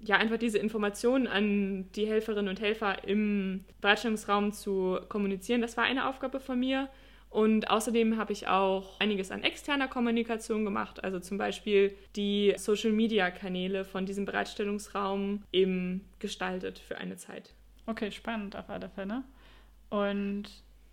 ja, 0.00 0.16
einfach 0.16 0.38
diese 0.38 0.58
Informationen 0.58 1.26
an 1.26 1.90
die 1.92 2.06
Helferinnen 2.06 2.48
und 2.48 2.60
Helfer 2.60 3.04
im 3.04 3.64
Bereitstellungsraum 3.80 4.52
zu 4.52 4.98
kommunizieren, 5.08 5.60
das 5.60 5.76
war 5.76 5.84
eine 5.84 6.08
Aufgabe 6.08 6.40
von 6.40 6.58
mir. 6.58 6.88
Und 7.30 7.68
außerdem 7.68 8.16
habe 8.16 8.32
ich 8.32 8.48
auch 8.48 8.98
einiges 9.00 9.30
an 9.30 9.42
externer 9.42 9.86
Kommunikation 9.86 10.64
gemacht, 10.64 11.04
also 11.04 11.20
zum 11.20 11.36
Beispiel 11.36 11.94
die 12.16 12.54
Social-Media-Kanäle 12.56 13.84
von 13.84 14.06
diesem 14.06 14.24
Bereitstellungsraum 14.24 15.42
eben 15.52 16.08
gestaltet 16.20 16.78
für 16.78 16.96
eine 16.96 17.16
Zeit. 17.16 17.54
Okay, 17.84 18.10
spannend 18.12 18.56
auf 18.56 18.70
alle 18.70 18.88
Fälle. 18.88 19.24
Und 19.90 20.44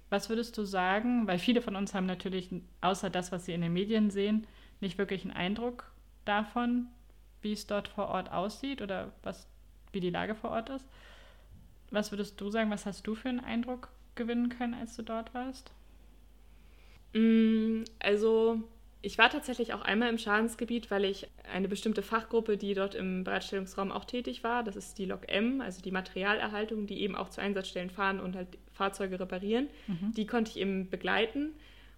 was 0.09 0.29
würdest 0.29 0.57
du 0.57 0.65
sagen, 0.65 1.25
weil 1.25 1.39
viele 1.39 1.61
von 1.61 1.75
uns 1.75 1.93
haben 1.93 2.05
natürlich, 2.05 2.49
außer 2.81 3.09
das, 3.09 3.31
was 3.31 3.45
sie 3.45 3.53
in 3.53 3.61
den 3.61 3.73
Medien 3.73 4.09
sehen, 4.09 4.45
nicht 4.81 4.97
wirklich 4.97 5.23
einen 5.23 5.33
Eindruck 5.33 5.91
davon, 6.25 6.87
wie 7.45 7.53
es 7.53 7.67
dort 7.67 7.88
vor 7.88 8.10
Ort 8.10 8.29
aussieht 8.31 8.81
oder 8.81 9.13
was, 9.23 9.47
wie 9.93 10.01
die 10.01 10.10
Lage 10.10 10.36
vor 10.36 10.49
Ort 10.49 10.69
ist. 10.69 10.86
Was 11.91 12.12
würdest 12.12 12.41
du 12.41 12.49
sagen, 12.49 12.71
was 12.71 12.86
hast 12.86 13.08
du 13.08 13.15
für 13.15 13.29
einen 13.29 13.39
Eindruck 13.39 13.89
gewinnen 14.15 14.49
können, 14.49 14.73
als 14.73 14.97
du 14.97 15.03
dort 15.03 15.34
warst? 15.34 15.71
Mm, 17.13 17.84
also 17.99 18.62
ich 19.01 19.19
war 19.19 19.29
tatsächlich 19.29 19.73
auch 19.73 19.84
einmal 19.84 20.10
im 20.10 20.17
Schadensgebiet, 20.17 20.89
weil 20.89 21.05
ich 21.05 21.27
eine 21.53 21.67
bestimmte 21.67 22.01
Fachgruppe, 22.01 22.58
die 22.58 22.73
dort 22.73 22.95
im 22.95 23.23
Bereitstellungsraum 23.23 23.91
auch 23.91 24.05
tätig 24.05 24.43
war, 24.43 24.63
das 24.63 24.75
ist 24.75 24.97
die 24.97 25.05
Lok 25.05 25.29
M, 25.29 25.62
also 25.62 25.81
die 25.81 25.91
Materialerhaltung, 25.91 26.88
die 26.88 27.01
eben 27.01 27.15
auch 27.15 27.29
zu 27.29 27.39
Einsatzstellen 27.39 27.91
fahren 27.91 28.19
und 28.19 28.36
halt 28.36 28.47
Fahrzeuge 28.71 29.19
reparieren, 29.19 29.69
mhm. 29.86 30.13
die 30.15 30.25
konnte 30.25 30.51
ich 30.51 30.58
eben 30.58 30.89
begleiten. 30.89 31.53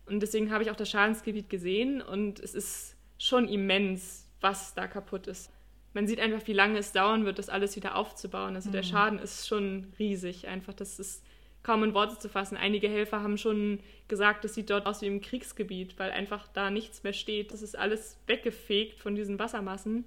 Und 0.05 0.19
deswegen 0.19 0.51
habe 0.51 0.63
ich 0.63 0.71
auch 0.71 0.75
das 0.75 0.89
Schadensgebiet 0.89 1.49
gesehen 1.49 2.01
und 2.01 2.41
es 2.41 2.53
ist 2.53 2.97
schon 3.17 3.47
immens, 3.47 4.26
was 4.41 4.73
da 4.73 4.87
kaputt 4.87 5.27
ist. 5.27 5.51
Man 5.93 6.07
sieht 6.07 6.19
einfach, 6.19 6.45
wie 6.47 6.53
lange 6.53 6.77
es 6.77 6.91
dauern 6.91 7.25
wird, 7.25 7.39
das 7.39 7.49
alles 7.49 7.75
wieder 7.75 7.95
aufzubauen. 7.95 8.55
Also 8.55 8.69
mhm. 8.69 8.73
der 8.73 8.83
Schaden 8.83 9.19
ist 9.19 9.47
schon 9.47 9.93
riesig. 9.97 10.47
Einfach, 10.47 10.73
das 10.73 10.99
ist 10.99 11.23
kaum 11.63 11.83
in 11.83 11.93
Worte 11.93 12.17
zu 12.19 12.29
fassen. 12.29 12.55
Einige 12.55 12.87
Helfer 12.87 13.21
haben 13.21 13.37
schon 13.37 13.79
gesagt, 14.07 14.43
das 14.43 14.53
sieht 14.53 14.69
dort 14.69 14.85
aus 14.85 15.01
wie 15.01 15.07
im 15.07 15.21
Kriegsgebiet, 15.21 15.97
weil 15.97 16.11
einfach 16.11 16.47
da 16.49 16.69
nichts 16.69 17.03
mehr 17.03 17.13
steht. 17.13 17.51
Das 17.51 17.61
ist 17.61 17.77
alles 17.77 18.17
weggefegt 18.27 18.99
von 18.99 19.15
diesen 19.15 19.39
Wassermassen. 19.39 20.05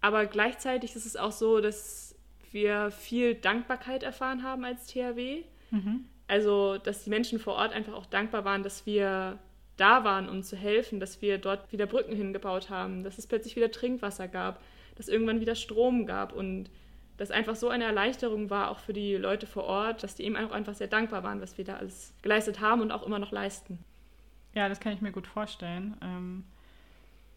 Aber 0.00 0.26
gleichzeitig 0.26 0.96
ist 0.96 1.06
es 1.06 1.16
auch 1.16 1.32
so, 1.32 1.60
dass 1.60 2.16
wir 2.50 2.90
viel 2.90 3.34
Dankbarkeit 3.34 4.02
erfahren 4.02 4.42
haben 4.42 4.64
als 4.64 4.86
THW. 4.86 5.44
Mhm. 5.70 6.06
Also, 6.26 6.78
dass 6.78 7.04
die 7.04 7.10
Menschen 7.10 7.38
vor 7.38 7.54
Ort 7.54 7.72
einfach 7.72 7.92
auch 7.92 8.06
dankbar 8.06 8.44
waren, 8.44 8.62
dass 8.62 8.86
wir 8.86 9.38
da 9.80 10.04
waren, 10.04 10.28
um 10.28 10.42
zu 10.42 10.56
helfen, 10.56 11.00
dass 11.00 11.22
wir 11.22 11.38
dort 11.38 11.72
wieder 11.72 11.86
Brücken 11.86 12.14
hingebaut 12.14 12.70
haben, 12.70 13.02
dass 13.02 13.18
es 13.18 13.26
plötzlich 13.26 13.56
wieder 13.56 13.70
Trinkwasser 13.70 14.28
gab, 14.28 14.60
dass 14.96 15.08
irgendwann 15.08 15.40
wieder 15.40 15.54
Strom 15.54 16.06
gab 16.06 16.32
und 16.32 16.70
das 17.16 17.30
einfach 17.30 17.56
so 17.56 17.68
eine 17.68 17.84
Erleichterung 17.84 18.50
war, 18.50 18.70
auch 18.70 18.78
für 18.78 18.92
die 18.92 19.16
Leute 19.16 19.46
vor 19.46 19.64
Ort, 19.64 20.02
dass 20.02 20.14
die 20.14 20.24
eben 20.24 20.36
auch 20.36 20.52
einfach 20.52 20.74
sehr 20.74 20.88
dankbar 20.88 21.22
waren, 21.22 21.40
was 21.40 21.58
wir 21.58 21.64
da 21.64 21.76
alles 21.76 22.14
geleistet 22.22 22.60
haben 22.60 22.80
und 22.80 22.92
auch 22.92 23.06
immer 23.06 23.18
noch 23.18 23.32
leisten. 23.32 23.78
Ja, 24.54 24.68
das 24.68 24.80
kann 24.80 24.92
ich 24.92 25.00
mir 25.00 25.12
gut 25.12 25.26
vorstellen. 25.26 25.96
Ähm, 26.02 26.44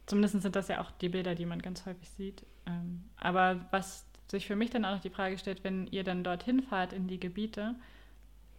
Zumindest 0.06 0.42
sind 0.42 0.56
das 0.56 0.68
ja 0.68 0.82
auch 0.82 0.92
die 0.92 1.10
Bilder, 1.10 1.36
die 1.36 1.46
man 1.46 1.62
ganz 1.62 1.86
häufig 1.86 2.10
sieht. 2.10 2.44
Ähm, 2.66 3.04
aber 3.18 3.66
was 3.72 4.06
sich 4.28 4.48
für 4.48 4.56
mich 4.56 4.70
dann 4.70 4.84
auch 4.86 4.96
noch 4.96 5.02
die 5.02 5.10
Frage 5.10 5.38
stellt, 5.38 5.64
wenn 5.64 5.88
ihr 5.88 6.04
dann 6.04 6.24
dorthin 6.24 6.62
fahrt 6.62 6.92
in 6.92 7.08
die 7.08 7.20
Gebiete, 7.20 7.76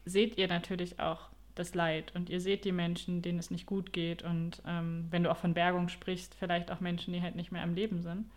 seht 0.07 0.39
ihr 0.39 0.49
natürlich 0.49 1.01
auch 1.01 1.29
das 1.55 1.75
Leid 1.75 2.13
und 2.15 2.31
ihr 2.31 2.41
seht 2.41 2.65
die 2.65 2.73
Menschen, 2.73 3.23
denen 3.23 3.39
es 3.39 3.51
nicht 3.51 3.67
gut 3.67 3.93
geht 3.93 4.23
und 4.23 4.61
ähm, 4.67 5.07
wenn 5.11 5.23
du 5.23 5.31
auch 5.31 5.37
von 5.37 5.55
Bergung 5.55 5.89
sprichst, 5.89 6.35
vielleicht 6.35 6.71
auch 6.71 6.81
Menschen, 6.81 7.13
die 7.13 7.23
halt 7.23 7.37
nicht 7.37 7.53
mehr 7.53 7.63
am 7.63 7.75
Leben 7.75 8.03
sind. 8.03 8.31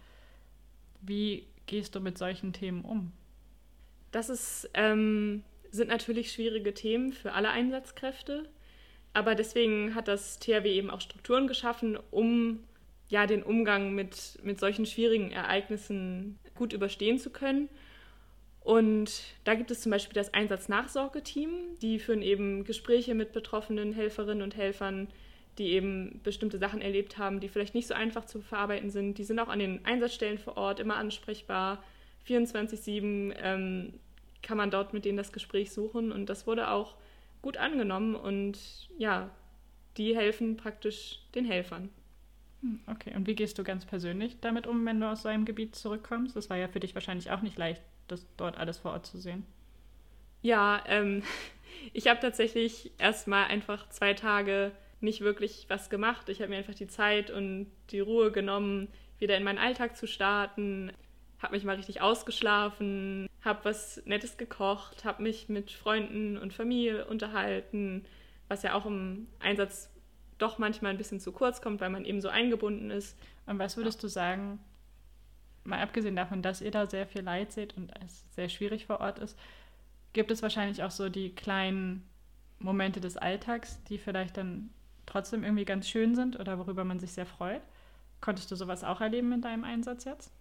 Wie 1.01 1.47
gehst 1.65 1.95
du 1.95 1.99
mit 1.99 2.17
solchen 2.17 2.53
Themen 2.53 2.83
um? 2.83 3.11
Das 4.11 4.29
ist, 4.29 4.69
ähm, 4.73 5.43
sind 5.71 5.89
natürlich 5.89 6.31
schwierige 6.31 6.73
Themen 6.73 7.11
für 7.11 7.33
alle 7.33 7.49
Einsatzkräfte, 7.49 8.47
aber 9.13 9.35
deswegen 9.35 9.95
hat 9.95 10.07
das 10.07 10.39
THW 10.39 10.71
eben 10.71 10.89
auch 10.89 11.01
Strukturen 11.01 11.47
geschaffen, 11.47 11.97
um 12.11 12.59
ja 13.09 13.25
den 13.25 13.43
Umgang 13.43 13.95
mit, 13.95 14.37
mit 14.43 14.59
solchen 14.59 14.85
schwierigen 14.85 15.31
Ereignissen 15.31 16.37
gut 16.55 16.73
überstehen 16.73 17.17
zu 17.17 17.29
können. 17.29 17.69
Und 18.67 19.23
da 19.45 19.55
gibt 19.55 19.71
es 19.71 19.79
zum 19.79 19.93
Beispiel 19.93 20.15
das 20.15 20.33
Einsatznachsorgeteam, 20.33 21.51
die 21.81 21.99
führen 21.99 22.21
eben 22.21 22.65
Gespräche 22.65 23.15
mit 23.15 23.31
betroffenen 23.31 23.93
Helferinnen 23.93 24.43
und 24.43 24.57
Helfern, 24.57 25.07
die 25.57 25.69
eben 25.69 26.19
bestimmte 26.21 26.57
Sachen 26.57 26.81
erlebt 26.81 27.17
haben, 27.17 27.39
die 27.39 27.47
vielleicht 27.47 27.75
nicht 27.75 27.87
so 27.87 27.93
einfach 27.93 28.25
zu 28.25 28.41
verarbeiten 28.41 28.89
sind. 28.89 29.19
Die 29.19 29.23
sind 29.23 29.39
auch 29.39 29.47
an 29.47 29.59
den 29.59 29.85
Einsatzstellen 29.85 30.37
vor 30.37 30.57
Ort 30.57 30.81
immer 30.81 30.97
ansprechbar. 30.97 31.81
24-7 32.27 33.35
ähm, 33.41 33.93
kann 34.43 34.57
man 34.57 34.69
dort 34.69 34.91
mit 34.93 35.05
denen 35.05 35.17
das 35.17 35.31
Gespräch 35.31 35.71
suchen 35.71 36.11
und 36.11 36.25
das 36.25 36.45
wurde 36.45 36.69
auch 36.69 36.97
gut 37.41 37.55
angenommen 37.55 38.15
und 38.15 38.59
ja, 38.97 39.29
die 39.95 40.13
helfen 40.13 40.57
praktisch 40.57 41.21
den 41.35 41.45
Helfern. 41.45 41.87
Hm, 42.59 42.81
okay, 42.87 43.15
und 43.15 43.27
wie 43.27 43.35
gehst 43.35 43.57
du 43.59 43.63
ganz 43.63 43.85
persönlich 43.85 44.41
damit 44.41 44.67
um, 44.67 44.85
wenn 44.85 44.99
du 44.99 45.09
aus 45.09 45.21
so 45.21 45.29
einem 45.29 45.45
Gebiet 45.45 45.73
zurückkommst? 45.73 46.35
Das 46.35 46.49
war 46.49 46.57
ja 46.57 46.67
für 46.67 46.81
dich 46.81 46.95
wahrscheinlich 46.95 47.31
auch 47.31 47.41
nicht 47.41 47.57
leicht, 47.57 47.81
das 48.07 48.25
dort 48.37 48.57
alles 48.57 48.77
vor 48.77 48.91
Ort 48.91 49.05
zu 49.05 49.17
sehen. 49.17 49.45
Ja, 50.41 50.83
ähm, 50.87 51.23
ich 51.93 52.07
habe 52.07 52.19
tatsächlich 52.19 52.91
erstmal 52.97 53.45
einfach 53.45 53.89
zwei 53.89 54.13
Tage 54.13 54.71
nicht 54.99 55.21
wirklich 55.21 55.65
was 55.69 55.89
gemacht. 55.89 56.29
Ich 56.29 56.41
habe 56.41 56.49
mir 56.49 56.57
einfach 56.57 56.73
die 56.73 56.87
Zeit 56.87 57.29
und 57.29 57.67
die 57.91 57.99
Ruhe 57.99 58.31
genommen, 58.31 58.87
wieder 59.19 59.37
in 59.37 59.43
meinen 59.43 59.59
Alltag 59.59 59.95
zu 59.95 60.07
starten, 60.07 60.91
habe 61.39 61.55
mich 61.55 61.63
mal 61.63 61.75
richtig 61.75 62.01
ausgeschlafen, 62.01 63.27
habe 63.43 63.65
was 63.65 64.01
Nettes 64.05 64.37
gekocht, 64.37 65.05
habe 65.05 65.23
mich 65.23 65.49
mit 65.49 65.71
Freunden 65.71 66.37
und 66.37 66.53
Familie 66.53 67.05
unterhalten, 67.05 68.05
was 68.47 68.63
ja 68.63 68.73
auch 68.73 68.85
im 68.85 69.27
Einsatz 69.39 69.91
doch 70.37 70.57
manchmal 70.57 70.91
ein 70.91 70.97
bisschen 70.97 71.19
zu 71.19 71.31
kurz 71.31 71.61
kommt, 71.61 71.81
weil 71.81 71.89
man 71.89 72.05
eben 72.05 72.21
so 72.21 72.29
eingebunden 72.29 72.91
ist. 72.91 73.17
Und 73.45 73.59
was 73.59 73.77
würdest 73.77 74.01
du 74.03 74.07
sagen, 74.07 74.59
mal 75.67 75.79
abgesehen 75.79 76.15
davon, 76.15 76.41
dass 76.41 76.61
ihr 76.61 76.71
da 76.71 76.87
sehr 76.87 77.05
viel 77.05 77.21
Leid 77.21 77.51
seht 77.51 77.75
und 77.77 77.91
es 78.05 78.25
sehr 78.33 78.49
schwierig 78.49 78.85
vor 78.85 78.99
Ort 78.99 79.19
ist, 79.19 79.37
gibt 80.13 80.31
es 80.31 80.41
wahrscheinlich 80.41 80.83
auch 80.83 80.91
so 80.91 81.09
die 81.09 81.35
kleinen 81.35 82.07
Momente 82.59 82.99
des 82.99 83.17
Alltags, 83.17 83.83
die 83.83 83.97
vielleicht 83.97 84.37
dann 84.37 84.69
trotzdem 85.05 85.43
irgendwie 85.43 85.65
ganz 85.65 85.87
schön 85.87 86.15
sind 86.15 86.39
oder 86.39 86.57
worüber 86.57 86.83
man 86.83 86.99
sich 86.99 87.11
sehr 87.11 87.25
freut. 87.25 87.61
Konntest 88.19 88.49
du 88.49 88.55
sowas 88.55 88.83
auch 88.83 89.01
erleben 89.01 89.31
in 89.31 89.41
deinem 89.41 89.63
Einsatz 89.63 90.05
jetzt? 90.05 90.31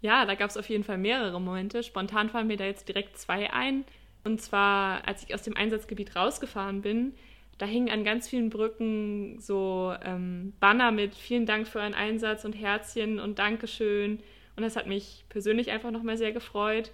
Ja, 0.00 0.24
da 0.24 0.34
gab 0.34 0.50
es 0.50 0.56
auf 0.56 0.68
jeden 0.68 0.84
Fall 0.84 0.98
mehrere 0.98 1.40
Momente. 1.40 1.82
Spontan 1.82 2.28
fallen 2.28 2.46
mir 2.46 2.56
da 2.56 2.64
jetzt 2.64 2.88
direkt 2.88 3.18
zwei 3.18 3.52
ein. 3.52 3.84
Und 4.24 4.40
zwar, 4.40 5.06
als 5.06 5.24
ich 5.24 5.34
aus 5.34 5.42
dem 5.42 5.56
Einsatzgebiet 5.56 6.14
rausgefahren 6.16 6.82
bin, 6.82 7.14
da 7.58 7.66
hingen 7.66 7.90
an 7.90 8.04
ganz 8.04 8.28
vielen 8.28 8.50
Brücken 8.50 9.40
so 9.40 9.94
ähm, 10.04 10.52
Banner 10.60 10.92
mit 10.92 11.14
vielen 11.14 11.46
Dank 11.46 11.66
für 11.66 11.80
euren 11.80 11.94
Einsatz 11.94 12.44
und 12.44 12.52
Herzchen 12.52 13.18
und 13.18 13.38
Dankeschön. 13.38 14.20
Und 14.56 14.62
das 14.62 14.76
hat 14.76 14.86
mich 14.86 15.24
persönlich 15.28 15.70
einfach 15.70 15.90
nochmal 15.90 16.16
sehr 16.16 16.32
gefreut. 16.32 16.92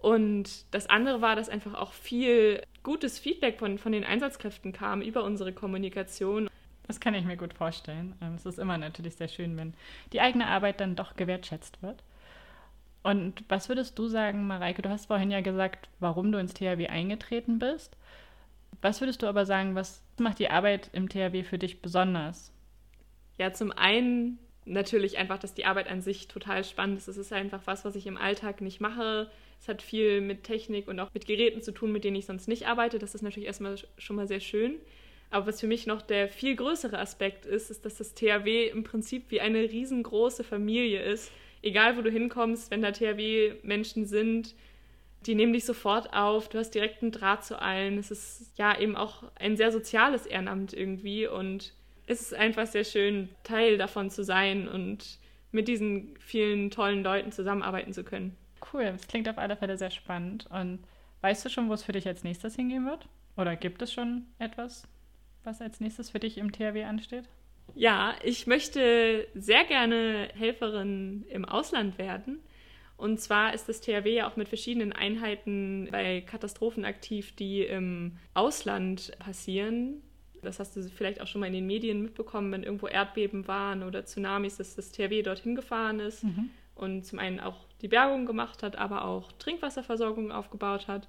Und 0.00 0.64
das 0.72 0.88
andere 0.88 1.20
war, 1.20 1.36
dass 1.36 1.48
einfach 1.48 1.74
auch 1.74 1.92
viel 1.92 2.62
gutes 2.82 3.18
Feedback 3.18 3.58
von, 3.58 3.78
von 3.78 3.92
den 3.92 4.04
Einsatzkräften 4.04 4.72
kam 4.72 5.02
über 5.02 5.24
unsere 5.24 5.52
Kommunikation. 5.52 6.48
Das 6.86 7.00
kann 7.00 7.14
ich 7.14 7.24
mir 7.24 7.36
gut 7.36 7.54
vorstellen. 7.54 8.14
Ähm, 8.20 8.34
es 8.34 8.46
ist 8.46 8.58
immer 8.58 8.78
natürlich 8.78 9.16
sehr 9.16 9.28
schön, 9.28 9.56
wenn 9.56 9.74
die 10.12 10.20
eigene 10.20 10.46
Arbeit 10.46 10.80
dann 10.80 10.96
doch 10.96 11.16
gewertschätzt 11.16 11.82
wird. 11.82 12.02
Und 13.02 13.44
was 13.48 13.68
würdest 13.68 13.98
du 13.98 14.08
sagen, 14.08 14.46
Mareike? 14.46 14.82
Du 14.82 14.90
hast 14.90 15.06
vorhin 15.06 15.30
ja 15.30 15.40
gesagt, 15.40 15.88
warum 16.00 16.32
du 16.32 16.38
ins 16.38 16.54
THW 16.54 16.86
eingetreten 16.88 17.58
bist. 17.58 17.96
Was 18.82 19.00
würdest 19.00 19.22
du 19.22 19.26
aber 19.26 19.46
sagen, 19.46 19.74
was 19.74 20.02
macht 20.18 20.38
die 20.38 20.50
Arbeit 20.50 20.90
im 20.92 21.08
THW 21.08 21.42
für 21.42 21.58
dich 21.58 21.82
besonders? 21.82 22.52
Ja, 23.38 23.52
zum 23.52 23.72
einen 23.72 24.38
natürlich 24.64 25.18
einfach, 25.18 25.38
dass 25.38 25.54
die 25.54 25.64
Arbeit 25.64 25.88
an 25.88 26.00
sich 26.00 26.28
total 26.28 26.64
spannend 26.64 26.98
ist. 26.98 27.08
Es 27.08 27.16
ist 27.16 27.32
einfach 27.32 27.62
was, 27.66 27.84
was 27.84 27.96
ich 27.96 28.06
im 28.06 28.16
Alltag 28.16 28.60
nicht 28.60 28.80
mache. 28.80 29.30
Es 29.60 29.68
hat 29.68 29.82
viel 29.82 30.20
mit 30.20 30.44
Technik 30.44 30.88
und 30.88 30.98
auch 31.00 31.12
mit 31.12 31.26
Geräten 31.26 31.62
zu 31.62 31.72
tun, 31.72 31.92
mit 31.92 32.04
denen 32.04 32.16
ich 32.16 32.26
sonst 32.26 32.48
nicht 32.48 32.66
arbeite. 32.66 32.98
Das 32.98 33.14
ist 33.14 33.22
natürlich 33.22 33.46
erstmal 33.46 33.76
schon 33.98 34.16
mal 34.16 34.28
sehr 34.28 34.40
schön. 34.40 34.76
Aber 35.30 35.46
was 35.46 35.60
für 35.60 35.66
mich 35.66 35.86
noch 35.86 36.02
der 36.02 36.28
viel 36.28 36.56
größere 36.56 36.98
Aspekt 36.98 37.46
ist, 37.46 37.70
ist, 37.70 37.84
dass 37.84 37.96
das 37.96 38.14
THW 38.14 38.68
im 38.68 38.84
Prinzip 38.84 39.30
wie 39.30 39.40
eine 39.40 39.60
riesengroße 39.60 40.44
Familie 40.44 41.02
ist. 41.02 41.30
Egal, 41.62 41.96
wo 41.96 42.02
du 42.02 42.10
hinkommst, 42.10 42.70
wenn 42.70 42.82
da 42.82 42.90
THW-Menschen 42.90 44.06
sind, 44.06 44.54
die 45.26 45.34
nehmen 45.34 45.52
dich 45.52 45.64
sofort 45.64 46.14
auf, 46.14 46.48
du 46.48 46.58
hast 46.58 46.70
direkt 46.70 47.02
einen 47.02 47.12
Draht 47.12 47.44
zu 47.44 47.60
allen. 47.60 47.98
Es 47.98 48.10
ist 48.10 48.56
ja 48.56 48.78
eben 48.78 48.96
auch 48.96 49.24
ein 49.38 49.56
sehr 49.56 49.70
soziales 49.70 50.26
Ehrenamt 50.26 50.72
irgendwie 50.72 51.26
und 51.26 51.74
es 52.06 52.22
ist 52.22 52.34
einfach 52.34 52.66
sehr 52.66 52.84
schön, 52.84 53.28
Teil 53.44 53.78
davon 53.78 54.10
zu 54.10 54.24
sein 54.24 54.66
und 54.66 55.18
mit 55.52 55.68
diesen 55.68 56.16
vielen 56.18 56.70
tollen 56.70 57.02
Leuten 57.02 57.32
zusammenarbeiten 57.32 57.92
zu 57.92 58.04
können. 58.04 58.36
Cool, 58.72 58.84
das 58.84 59.06
klingt 59.06 59.28
auf 59.28 59.38
alle 59.38 59.56
Fälle 59.56 59.76
sehr 59.76 59.90
spannend. 59.90 60.46
Und 60.50 60.80
weißt 61.20 61.44
du 61.44 61.48
schon, 61.48 61.68
wo 61.68 61.74
es 61.74 61.84
für 61.84 61.92
dich 61.92 62.06
als 62.06 62.24
nächstes 62.24 62.56
hingehen 62.56 62.86
wird? 62.86 63.06
Oder 63.36 63.56
gibt 63.56 63.82
es 63.82 63.92
schon 63.92 64.26
etwas, 64.38 64.86
was 65.44 65.60
als 65.60 65.80
nächstes 65.80 66.10
für 66.10 66.18
dich 66.18 66.38
im 66.38 66.52
THW 66.52 66.84
ansteht? 66.84 67.24
Ja, 67.74 68.14
ich 68.22 68.46
möchte 68.46 69.26
sehr 69.34 69.64
gerne 69.64 70.28
Helferin 70.34 71.24
im 71.28 71.44
Ausland 71.44 71.98
werden. 71.98 72.40
Und 73.00 73.18
zwar 73.18 73.54
ist 73.54 73.66
das 73.66 73.80
THW 73.80 74.14
ja 74.14 74.28
auch 74.28 74.36
mit 74.36 74.48
verschiedenen 74.48 74.92
Einheiten 74.92 75.88
bei 75.90 76.20
Katastrophen 76.20 76.84
aktiv, 76.84 77.34
die 77.34 77.62
im 77.62 78.18
Ausland 78.34 79.12
passieren. 79.18 80.02
Das 80.42 80.58
hast 80.58 80.76
du 80.76 80.82
vielleicht 80.82 81.22
auch 81.22 81.26
schon 81.26 81.40
mal 81.40 81.46
in 81.46 81.54
den 81.54 81.66
Medien 81.66 82.02
mitbekommen, 82.02 82.52
wenn 82.52 82.62
irgendwo 82.62 82.88
Erdbeben 82.88 83.48
waren 83.48 83.84
oder 83.84 84.04
Tsunamis, 84.04 84.58
dass 84.58 84.76
das 84.76 84.92
THW 84.92 85.22
dorthin 85.22 85.54
gefahren 85.54 85.98
ist 85.98 86.24
mhm. 86.24 86.50
und 86.74 87.06
zum 87.06 87.18
einen 87.18 87.40
auch 87.40 87.56
die 87.80 87.88
Bergung 87.88 88.26
gemacht 88.26 88.62
hat, 88.62 88.76
aber 88.76 89.06
auch 89.06 89.32
Trinkwasserversorgung 89.32 90.30
aufgebaut 90.30 90.86
hat. 90.86 91.08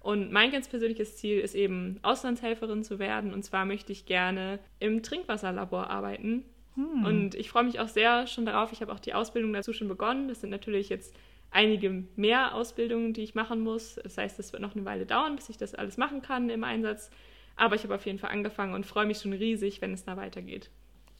Und 0.00 0.32
mein 0.32 0.50
ganz 0.50 0.66
persönliches 0.66 1.18
Ziel 1.18 1.38
ist 1.38 1.54
eben, 1.54 2.00
Auslandshelferin 2.02 2.82
zu 2.82 2.98
werden. 2.98 3.32
Und 3.32 3.44
zwar 3.44 3.64
möchte 3.64 3.92
ich 3.92 4.06
gerne 4.06 4.58
im 4.80 5.04
Trinkwasserlabor 5.04 5.88
arbeiten. 5.88 6.44
Hm. 6.74 7.04
Und 7.04 7.34
ich 7.36 7.48
freue 7.48 7.64
mich 7.64 7.78
auch 7.78 7.88
sehr 7.88 8.26
schon 8.26 8.44
darauf. 8.44 8.72
Ich 8.72 8.80
habe 8.80 8.92
auch 8.92 9.00
die 9.00 9.14
Ausbildung 9.14 9.52
dazu 9.52 9.72
schon 9.72 9.88
begonnen. 9.88 10.26
Das 10.26 10.40
sind 10.40 10.50
natürlich 10.50 10.88
jetzt 10.88 11.14
einige 11.50 12.04
mehr 12.16 12.54
Ausbildungen, 12.54 13.12
die 13.12 13.22
ich 13.22 13.34
machen 13.34 13.60
muss. 13.60 13.96
Das 14.02 14.18
heißt, 14.18 14.38
es 14.38 14.52
wird 14.52 14.62
noch 14.62 14.74
eine 14.74 14.84
Weile 14.84 15.06
dauern, 15.06 15.36
bis 15.36 15.48
ich 15.48 15.56
das 15.56 15.74
alles 15.74 15.96
machen 15.96 16.22
kann 16.22 16.50
im 16.50 16.64
Einsatz. 16.64 17.10
Aber 17.56 17.74
ich 17.74 17.82
habe 17.82 17.94
auf 17.94 18.06
jeden 18.06 18.18
Fall 18.18 18.30
angefangen 18.30 18.74
und 18.74 18.86
freue 18.86 19.06
mich 19.06 19.18
schon 19.18 19.32
riesig, 19.32 19.80
wenn 19.80 19.92
es 19.92 20.04
da 20.04 20.16
weitergeht. 20.16 20.70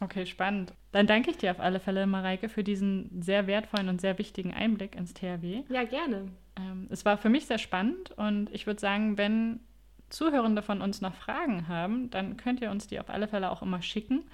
Okay, 0.01 0.27
spannend. 0.27 0.73
Dann 0.93 1.09
danke 1.09 1.31
ich 1.31 1.39
dir 1.39 1.51
auf 1.51 1.59
alle 1.59 1.81
Fälle, 1.81 2.07
Mareike, 2.07 2.49
für 2.49 2.63
diesen 2.63 3.21
sehr 3.21 3.49
wertvollen 3.49 3.89
und 3.89 4.01
sehr 4.01 4.17
wichtigen 4.19 4.55
Einblick 4.55 4.95
ins 4.95 5.13
THW. 5.13 5.65
Ja, 5.69 5.83
gerne. 5.85 6.29
Ähm, 6.57 6.87
es 6.91 7.05
war 7.05 7.19
für 7.19 7.29
mich 7.29 7.47
sehr 7.47 7.59
spannend 7.59 8.13
und 8.13 8.49
ich 8.53 8.67
würde 8.67 8.81
sagen, 8.81 9.19
wenn 9.19 9.61
Zuhörende 10.09 10.63
von 10.63 10.81
uns 10.81 11.01
noch 11.01 11.15
Fragen 11.15 11.67
haben, 11.69 12.11
dann 12.11 12.37
könnt 12.37 12.61
ihr 12.61 12.71
uns 12.71 12.87
die 12.87 13.01
auf 13.01 13.11
alle 13.11 13.29
Fälle 13.29 13.51
auch 13.51 13.61
immer 13.61 13.83
schicken 13.83 14.25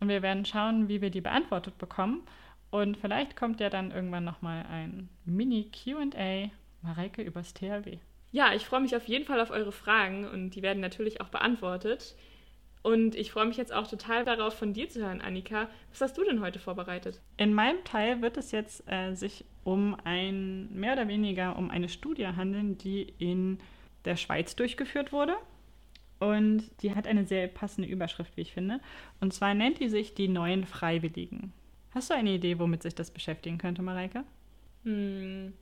und 0.00 0.08
wir 0.08 0.22
werden 0.22 0.44
schauen, 0.44 0.88
wie 0.88 1.02
wir 1.02 1.10
die 1.10 1.20
beantwortet 1.20 1.76
bekommen. 1.76 2.22
Und 2.70 2.96
vielleicht 2.96 3.36
kommt 3.36 3.60
ja 3.60 3.68
dann 3.68 3.90
irgendwann 3.90 4.24
nochmal 4.24 4.64
ein 4.70 5.08
Mini-QA, 5.24 6.50
Mareike 6.82 7.22
übers 7.22 7.52
THW. 7.52 7.98
Ja, 8.32 8.54
ich 8.54 8.64
freue 8.64 8.80
mich 8.80 8.94
auf 8.94 9.06
jeden 9.06 9.24
Fall 9.24 9.40
auf 9.40 9.50
eure 9.50 9.72
Fragen 9.72 10.26
und 10.26 10.50
die 10.50 10.62
werden 10.62 10.80
natürlich 10.80 11.20
auch 11.20 11.28
beantwortet. 11.28 12.14
Und 12.82 13.14
ich 13.14 13.32
freue 13.32 13.46
mich 13.46 13.56
jetzt 13.56 13.72
auch 13.72 13.86
total 13.86 14.24
darauf, 14.24 14.54
von 14.54 14.72
dir 14.72 14.88
zu 14.88 15.00
hören, 15.00 15.20
Annika. 15.20 15.68
Was 15.90 16.00
hast 16.00 16.16
du 16.16 16.24
denn 16.24 16.40
heute 16.40 16.58
vorbereitet? 16.58 17.20
In 17.36 17.52
meinem 17.52 17.84
Teil 17.84 18.22
wird 18.22 18.36
es 18.36 18.52
jetzt 18.52 18.84
äh, 18.90 19.14
sich 19.14 19.44
um 19.64 19.96
ein, 20.04 20.72
mehr 20.72 20.94
oder 20.94 21.06
weniger 21.06 21.58
um 21.58 21.70
eine 21.70 21.88
Studie 21.88 22.26
handeln, 22.26 22.78
die 22.78 23.12
in 23.18 23.58
der 24.06 24.16
Schweiz 24.16 24.56
durchgeführt 24.56 25.12
wurde. 25.12 25.34
Und 26.20 26.70
die 26.82 26.94
hat 26.94 27.06
eine 27.06 27.26
sehr 27.26 27.48
passende 27.48 27.88
Überschrift, 27.88 28.36
wie 28.36 28.42
ich 28.42 28.52
finde. 28.52 28.80
Und 29.20 29.34
zwar 29.34 29.54
nennt 29.54 29.80
die 29.80 29.88
sich 29.88 30.14
die 30.14 30.28
neuen 30.28 30.64
Freiwilligen. 30.64 31.52
Hast 31.92 32.10
du 32.10 32.14
eine 32.14 32.30
Idee, 32.30 32.58
womit 32.58 32.82
sich 32.82 32.94
das 32.94 33.10
beschäftigen 33.10 33.58
könnte, 33.58 33.82
Mareike? 33.82 34.24
Hm. 34.84 35.52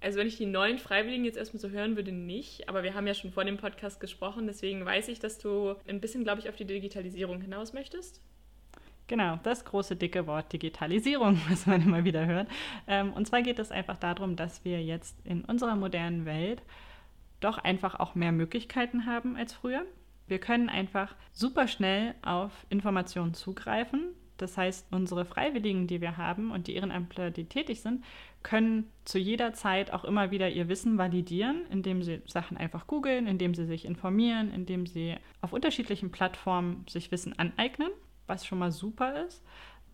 Also 0.00 0.18
wenn 0.18 0.26
ich 0.26 0.38
die 0.38 0.46
neuen 0.46 0.78
Freiwilligen 0.78 1.24
jetzt 1.24 1.36
erstmal 1.36 1.60
so 1.60 1.68
hören 1.68 1.96
würde, 1.96 2.12
nicht. 2.12 2.68
Aber 2.68 2.82
wir 2.82 2.94
haben 2.94 3.06
ja 3.06 3.14
schon 3.14 3.32
vor 3.32 3.44
dem 3.44 3.58
Podcast 3.58 4.00
gesprochen, 4.00 4.46
deswegen 4.46 4.84
weiß 4.84 5.08
ich, 5.08 5.18
dass 5.18 5.38
du 5.38 5.74
ein 5.86 6.00
bisschen, 6.00 6.24
glaube 6.24 6.40
ich, 6.40 6.48
auf 6.48 6.56
die 6.56 6.64
Digitalisierung 6.64 7.40
hinaus 7.40 7.72
möchtest. 7.72 8.20
Genau, 9.08 9.40
das 9.42 9.64
große 9.64 9.96
dicke 9.96 10.26
Wort 10.26 10.52
Digitalisierung, 10.52 11.40
was 11.48 11.66
man 11.66 11.82
immer 11.82 12.04
wieder 12.04 12.26
hört. 12.26 12.48
Ähm, 12.86 13.12
und 13.12 13.26
zwar 13.26 13.42
geht 13.42 13.58
es 13.58 13.70
einfach 13.70 13.98
darum, 13.98 14.36
dass 14.36 14.64
wir 14.64 14.82
jetzt 14.82 15.16
in 15.24 15.44
unserer 15.44 15.76
modernen 15.76 16.24
Welt 16.24 16.62
doch 17.40 17.58
einfach 17.58 17.98
auch 17.98 18.14
mehr 18.14 18.32
Möglichkeiten 18.32 19.06
haben 19.06 19.36
als 19.36 19.52
früher. 19.52 19.84
Wir 20.28 20.38
können 20.38 20.68
einfach 20.68 21.16
super 21.32 21.66
schnell 21.66 22.14
auf 22.22 22.52
Informationen 22.68 23.34
zugreifen. 23.34 24.14
Das 24.40 24.56
heißt, 24.56 24.86
unsere 24.90 25.24
Freiwilligen, 25.24 25.86
die 25.86 26.00
wir 26.00 26.16
haben 26.16 26.50
und 26.50 26.66
die 26.66 26.74
Ehrenamtler, 26.74 27.30
die 27.30 27.44
tätig 27.44 27.82
sind, 27.82 28.04
können 28.42 28.90
zu 29.04 29.18
jeder 29.18 29.52
Zeit 29.52 29.92
auch 29.92 30.04
immer 30.04 30.30
wieder 30.30 30.48
ihr 30.48 30.68
Wissen 30.68 30.96
validieren, 30.96 31.66
indem 31.70 32.02
sie 32.02 32.22
Sachen 32.26 32.56
einfach 32.56 32.86
googeln, 32.86 33.26
indem 33.26 33.54
sie 33.54 33.66
sich 33.66 33.84
informieren, 33.84 34.52
indem 34.52 34.86
sie 34.86 35.16
auf 35.42 35.52
unterschiedlichen 35.52 36.10
Plattformen 36.10 36.86
sich 36.88 37.10
Wissen 37.10 37.38
aneignen, 37.38 37.90
was 38.26 38.46
schon 38.46 38.58
mal 38.58 38.72
super 38.72 39.26
ist. 39.26 39.44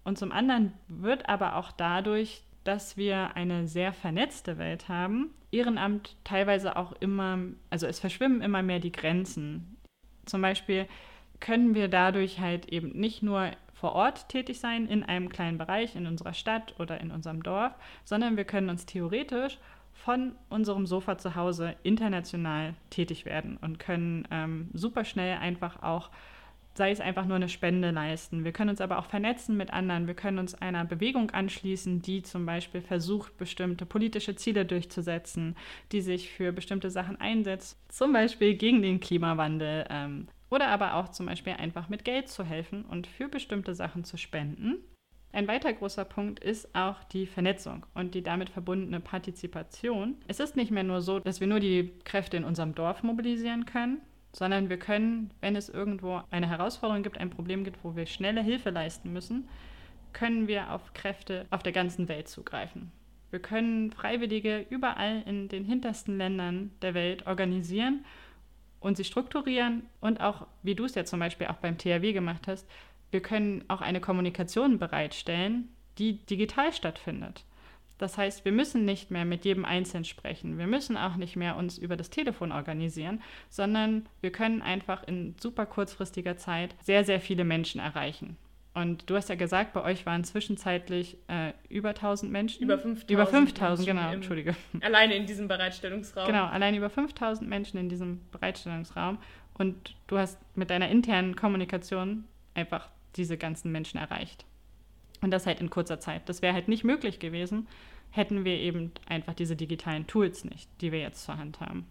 Und 0.05 0.16
zum 0.16 0.30
anderen 0.30 0.72
wird 0.86 1.28
aber 1.28 1.57
auch 1.57 1.72
dadurch, 1.72 2.44
dass 2.62 2.97
wir 2.97 3.34
eine 3.34 3.66
sehr 3.66 3.92
vernetzte 3.92 4.59
Welt 4.59 4.88
haben, 4.88 5.30
Ehrenamt 5.51 6.16
teilweise 6.22 6.76
auch 6.76 6.92
immer, 7.01 7.38
also 7.70 7.86
es 7.86 7.99
verschwimmen 7.99 8.42
immer 8.42 8.62
mehr 8.62 8.78
die 8.78 8.92
Grenzen. 8.92 9.76
Zum 10.24 10.42
Beispiel 10.42 10.86
können 11.40 11.74
wir 11.74 11.88
dadurch 11.88 12.40
halt 12.40 12.66
eben 12.72 12.90
nicht 12.90 13.22
nur 13.22 13.51
vor 13.77 13.93
Ort 13.93 14.29
tätig 14.31 14.59
sein, 14.59 14.87
in 14.87 15.03
einem 15.03 15.29
kleinen 15.29 15.59
Bereich, 15.59 15.95
in 15.95 16.07
unserer 16.07 16.33
Stadt 16.33 16.74
oder 16.81 17.01
in 17.01 17.11
unserem 17.11 17.43
Dorf, 17.43 17.74
sondern 18.05 18.37
wir 18.37 18.45
können 18.45 18.70
uns 18.70 18.87
theoretisch 18.87 19.59
von 19.93 20.33
unserem 20.49 20.87
Sofa 20.87 21.18
zu 21.18 21.35
Hause 21.35 21.77
international 21.83 22.74
tätig 22.91 23.27
werden 23.27 23.59
und 23.59 23.79
können 23.79 24.27
ähm, 24.31 24.70
super 24.72 25.05
schnell 25.05 25.39
einfach 25.39 25.83
auch, 25.83 26.11
sei 26.74 26.91
es 26.91 27.01
einfach 27.01 27.27
nur 27.27 27.37
eine 27.37 27.49
Spende 27.51 27.91
leisten. 27.91 28.45
Wir 28.45 28.53
können 28.53 28.70
uns 28.70 28.81
aber 28.81 28.99
auch 28.99 29.07
vernetzen 29.07 29.57
mit 29.57 29.72
anderen. 29.72 30.07
Wir 30.07 30.14
können 30.14 30.39
uns 30.39 30.55
einer 30.55 30.85
Bewegung 30.85 31.31
anschließen, 31.31 32.01
die 32.01 32.22
zum 32.22 32.47
Beispiel 32.47 32.81
versucht, 32.81 33.37
bestimmte 33.37 33.85
politische 33.85 34.37
Ziele 34.37 34.64
durchzusetzen, 34.64 35.57
die 35.93 36.01
sich 36.01 36.31
für 36.31 36.53
bestimmte 36.53 36.91
Sachen 36.91 37.20
einsetzt, 37.20 37.79
zum 37.89 38.12
Beispiel 38.12 38.55
gegen 38.55 38.83
den 38.83 39.01
Klimawandel, 39.01 39.87
ähm, 39.91 40.29
oder 40.51 40.68
aber 40.68 40.94
auch 40.94 41.09
zum 41.09 41.26
Beispiel 41.26 41.55
einfach 41.55 41.88
mit 41.88 42.05
Geld 42.05 42.28
zu 42.28 42.44
helfen 42.44 42.84
und 42.84 43.07
für 43.07 43.28
bestimmte 43.28 43.74
Sachen 43.74 44.05
zu 44.05 44.16
spenden. 44.16 44.76
Ein 45.32 45.49
weiter 45.49 45.72
großer 45.72 46.05
Punkt 46.05 46.42
ist 46.42 46.74
auch 46.74 47.05
die 47.05 47.26
Vernetzung 47.26 47.84
und 47.94 48.14
die 48.14 48.22
damit 48.22 48.49
verbundene 48.49 49.01
Partizipation. 49.01 50.16
Es 50.28 50.40
ist 50.40 50.57
nicht 50.57 50.70
mehr 50.70 50.84
nur 50.84 51.03
so, 51.03 51.18
dass 51.18 51.40
wir 51.40 51.47
nur 51.47 51.61
die 51.61 51.92
Kräfte 52.05 52.36
in 52.36 52.44
unserem 52.44 52.74
Dorf 52.74 53.03
mobilisieren 53.03 53.66
können, 53.66 54.01
sondern 54.32 54.70
wir 54.70 54.78
können, 54.78 55.30
wenn 55.40 55.57
es 55.57 55.68
irgendwo 55.68 56.22
eine 56.30 56.49
Herausforderung 56.49 57.03
gibt, 57.03 57.18
ein 57.18 57.30
Problem 57.30 57.64
gibt, 57.64 57.84
wo 57.84 57.97
wir 57.97 58.07
schnelle 58.07 58.42
Hilfe 58.42 58.70
leisten 58.70 59.12
müssen, 59.12 59.49
können 60.12 60.49
wir 60.49 60.72
auf 60.72 60.94
Kräfte 60.94 61.47
auf 61.51 61.62
der 61.62 61.72
ganzen 61.72 62.09
Welt 62.09 62.28
zugreifen. 62.28 62.90
Wir 63.30 63.40
können 63.40 63.92
Freiwillige 63.92 64.64
überall 64.70 65.22
in 65.26 65.49
den 65.49 65.64
hintersten 65.64 66.16
Ländern 66.16 66.70
der 66.80 66.94
Welt 66.94 67.26
organisieren 67.26 68.05
und 68.87 68.97
sie 68.97 69.05
strukturieren 69.05 69.82
und 70.01 70.20
auch, 70.20 70.47
wie 70.62 70.76
du 70.76 70.84
es 70.84 70.95
ja 70.95 71.05
zum 71.05 71.18
Beispiel 71.18 71.49
auch 71.49 71.57
beim 71.57 71.76
THW 71.76 72.12
gemacht 72.12 72.47
hast, 72.47 72.68
wir 73.11 73.20
können 73.20 73.64
auch 73.66 73.80
eine 73.80 74.01
Kommunikation 74.01 74.78
bereitstellen, 74.78 75.68
die 75.99 76.24
digital 76.26 76.72
stattfindet. 76.72 77.45
Das 77.99 78.16
heißt, 78.16 78.45
wir 78.45 78.53
müssen 78.53 78.84
nicht 78.84 79.11
mehr 79.11 79.24
mit 79.24 79.45
jedem 79.45 79.64
Einzelnen 79.64 80.05
sprechen. 80.05 80.59
Wir 80.59 80.66
müssen 80.66 80.97
auch 80.97 81.16
nicht 81.16 81.34
mehr 81.34 81.57
uns 81.57 81.78
über 81.78 81.97
das 81.97 82.11
Telefon 82.11 82.53
organisieren, 82.53 83.22
sondern 83.49 84.07
wir 84.20 84.30
können 84.30 84.62
einfach 84.62 85.03
in 85.09 85.34
super 85.41 85.66
kurzfristiger 85.66 86.37
Zeit 86.37 86.74
sehr, 86.82 87.05
sehr 87.05 87.20
viele 87.20 87.45
Menschen 87.45 87.80
erreichen. 87.80 88.37
Und 88.77 89.09
du 89.09 89.16
hast 89.16 89.31
ja 89.31 89.37
gesagt, 89.37 89.72
bei 89.72 89.83
euch 89.83 90.05
waren 90.05 90.22
zwischenzeitlich 90.22 91.16
äh, 91.29 91.55
über 91.70 91.89
1000 91.89 92.31
Menschen. 92.31 92.62
Über 92.62 92.77
5000. 92.77 93.11
Über 93.11 93.27
5000, 93.27 93.89
genau, 93.89 94.12
Entschuldige. 94.12 94.55
Alleine 94.83 95.14
in 95.14 95.24
diesem 95.24 95.49
Bereitstellungsraum. 95.49 96.27
Genau, 96.27 96.45
allein 96.45 96.74
über 96.74 96.91
5000 96.91 97.49
Menschen 97.49 97.81
in 97.81 97.89
diesem 97.89 98.20
Bereitstellungsraum. 98.33 99.16
Und 99.55 99.97
du 100.09 100.18
hast 100.18 100.39
mit 100.55 100.68
deiner 100.68 100.91
internen 100.91 101.37
Kommunikation 101.37 102.24
einfach 102.53 102.91
diese 103.16 103.39
ganzen 103.39 103.72
Menschen 103.72 103.99
erreicht. 103.99 104.45
Und 105.22 105.31
das 105.31 105.47
halt 105.47 105.61
in 105.61 105.70
kurzer 105.70 105.99
Zeit. 105.99 106.29
Das 106.29 106.43
wäre 106.43 106.53
halt 106.53 106.68
nicht 106.68 106.85
möglich 106.85 107.18
gewesen, 107.18 107.68
hätten 108.11 108.45
wir 108.45 108.59
eben 108.59 108.93
einfach 109.09 109.33
diese 109.33 109.57
digitalen 109.57 110.07
Tools 110.07 110.45
nicht, 110.45 110.68
die 110.83 110.93
wir 110.93 111.01
jetzt 111.01 111.24
zur 111.24 111.39
Hand 111.39 111.61
haben. 111.61 111.87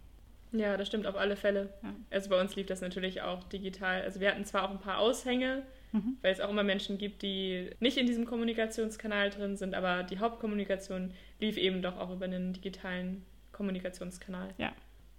Ja, 0.52 0.78
das 0.78 0.88
stimmt 0.88 1.08
auf 1.08 1.16
alle 1.16 1.36
Fälle. 1.36 1.74
Ja. 1.82 1.96
Also 2.12 2.30
bei 2.30 2.40
uns 2.40 2.56
lief 2.56 2.68
das 2.68 2.82
natürlich 2.82 3.24
auch 3.24 3.44
digital. 3.46 4.04
Also 4.04 4.20
wir 4.20 4.30
hatten 4.30 4.46
zwar 4.46 4.66
auch 4.66 4.72
ein 4.72 4.80
paar 4.80 5.00
Aushänge, 5.00 5.64
mhm. 5.96 6.18
weil 6.22 6.34
es 6.34 6.40
auch 6.40 6.50
immer 6.50 6.64
Menschen 6.64 6.98
gibt, 6.98 7.22
die 7.22 7.70
nicht 7.80 7.98
in 7.98 8.06
diesem 8.06 8.26
Kommunikationskanal 8.26 9.30
drin 9.30 9.56
sind, 9.56 9.74
aber 9.74 10.04
die 10.04 10.20
Hauptkommunikation 10.20 11.12
lief 11.40 11.58
eben 11.58 11.82
doch 11.82 11.98
auch 11.98 12.12
über 12.12 12.26
einen 12.26 12.54
digitalen 12.54 13.26
Kommunikationskanal. 13.52 14.54
Ja, 14.58 14.74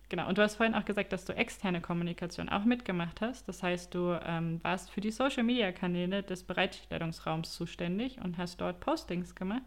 genau. 0.09 0.29
Und 0.29 0.39
du 0.39 0.43
hast 0.43 0.57
vorhin 0.57 0.75
auch 0.75 0.85
gesagt, 0.85 1.13
dass 1.13 1.25
du 1.25 1.33
externe 1.35 1.81
Kommunikation 1.81 2.49
auch 2.49 2.65
mitgemacht 2.65 3.21
hast. 3.21 3.49
Das 3.49 3.63
heißt, 3.63 3.95
du 3.95 4.19
ähm, 4.25 4.61
warst 4.63 4.91
für 4.91 5.01
die 5.01 5.11
Social-Media-Kanäle 5.11 6.23
des 6.23 6.43
Bereitstellungsraums 6.43 7.53
zuständig 7.53 8.19
und 8.23 8.37
hast 8.39 8.61
dort 8.61 8.81
Postings 8.81 9.35
gemacht. 9.35 9.63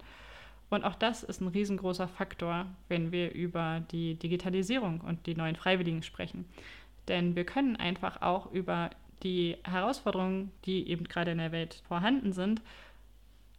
Und 0.70 0.84
auch 0.84 0.96
das 0.96 1.24
ist 1.24 1.42
ein 1.42 1.48
riesengroßer 1.48 2.08
Faktor, 2.08 2.68
wenn 2.90 3.12
wir 3.12 3.34
über 3.34 3.82
die 3.92 4.14
Digitalisierung 4.16 5.02
und 5.02 5.26
die 5.26 5.34
neuen 5.34 5.56
Freiwilligen 5.56 6.04
sprechen. 6.04 6.46
Denn 7.08 7.36
wir 7.36 7.44
können 7.44 7.76
einfach 7.76 8.22
auch 8.22 8.52
über 8.52 8.92
die 9.24 9.58
Herausforderungen, 9.64 10.52
die 10.66 10.88
eben 10.90 11.06
gerade 11.06 11.32
in 11.32 11.38
der 11.38 11.52
Welt 11.52 11.82
vorhanden 11.88 12.34
sind, 12.34 12.62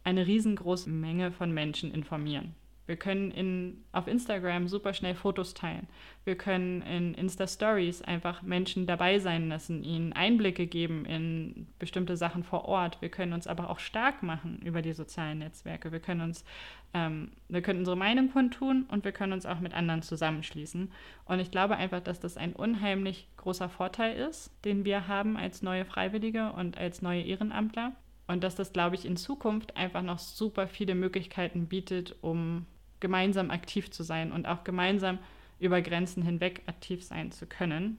eine 0.03 0.25
riesengroße 0.25 0.89
Menge 0.89 1.31
von 1.31 1.51
Menschen 1.51 1.93
informieren. 1.93 2.55
Wir 2.87 2.95
können 2.95 3.31
in, 3.31 3.83
auf 3.91 4.07
Instagram 4.07 4.67
super 4.67 4.93
schnell 4.93 5.15
Fotos 5.15 5.53
teilen. 5.53 5.87
Wir 6.25 6.35
können 6.35 6.81
in 6.81 7.13
Insta-Stories 7.13 8.01
einfach 8.01 8.41
Menschen 8.41 8.87
dabei 8.87 9.19
sein 9.19 9.49
lassen, 9.49 9.83
ihnen 9.83 10.13
Einblicke 10.13 10.67
geben 10.67 11.05
in 11.05 11.67
bestimmte 11.79 12.17
Sachen 12.17 12.43
vor 12.43 12.65
Ort. 12.65 13.01
Wir 13.01 13.09
können 13.09 13.33
uns 13.33 13.47
aber 13.47 13.69
auch 13.69 13.79
stark 13.79 14.23
machen 14.23 14.59
über 14.63 14.81
die 14.81 14.93
sozialen 14.93 15.39
Netzwerke. 15.39 15.91
Wir 15.91 15.99
können 15.99 16.21
uns, 16.21 16.43
ähm, 16.93 17.31
wir 17.49 17.61
können 17.61 17.79
unsere 17.79 17.97
Meinung 17.97 18.31
kundtun 18.31 18.85
und 18.89 19.05
wir 19.05 19.11
können 19.11 19.33
uns 19.33 19.45
auch 19.45 19.59
mit 19.59 19.73
anderen 19.73 20.01
zusammenschließen. 20.01 20.91
Und 21.25 21.39
ich 21.39 21.51
glaube 21.51 21.77
einfach, 21.77 22.01
dass 22.01 22.19
das 22.19 22.35
ein 22.35 22.53
unheimlich 22.53 23.27
großer 23.37 23.69
Vorteil 23.69 24.17
ist, 24.17 24.51
den 24.65 24.85
wir 24.85 25.07
haben 25.07 25.37
als 25.37 25.61
neue 25.61 25.85
Freiwillige 25.85 26.51
und 26.53 26.77
als 26.77 27.01
neue 27.01 27.21
Ehrenamtler. 27.21 27.93
Und 28.31 28.45
dass 28.45 28.55
das, 28.55 28.71
glaube 28.71 28.95
ich, 28.95 29.05
in 29.05 29.17
Zukunft 29.17 29.75
einfach 29.75 30.01
noch 30.01 30.17
super 30.17 30.67
viele 30.67 30.95
Möglichkeiten 30.95 31.67
bietet, 31.67 32.15
um 32.21 32.65
gemeinsam 33.01 33.51
aktiv 33.51 33.91
zu 33.91 34.03
sein 34.03 34.31
und 34.31 34.45
auch 34.45 34.63
gemeinsam 34.63 35.19
über 35.59 35.81
Grenzen 35.81 36.23
hinweg 36.23 36.61
aktiv 36.65 37.03
sein 37.03 37.31
zu 37.33 37.45
können. 37.45 37.97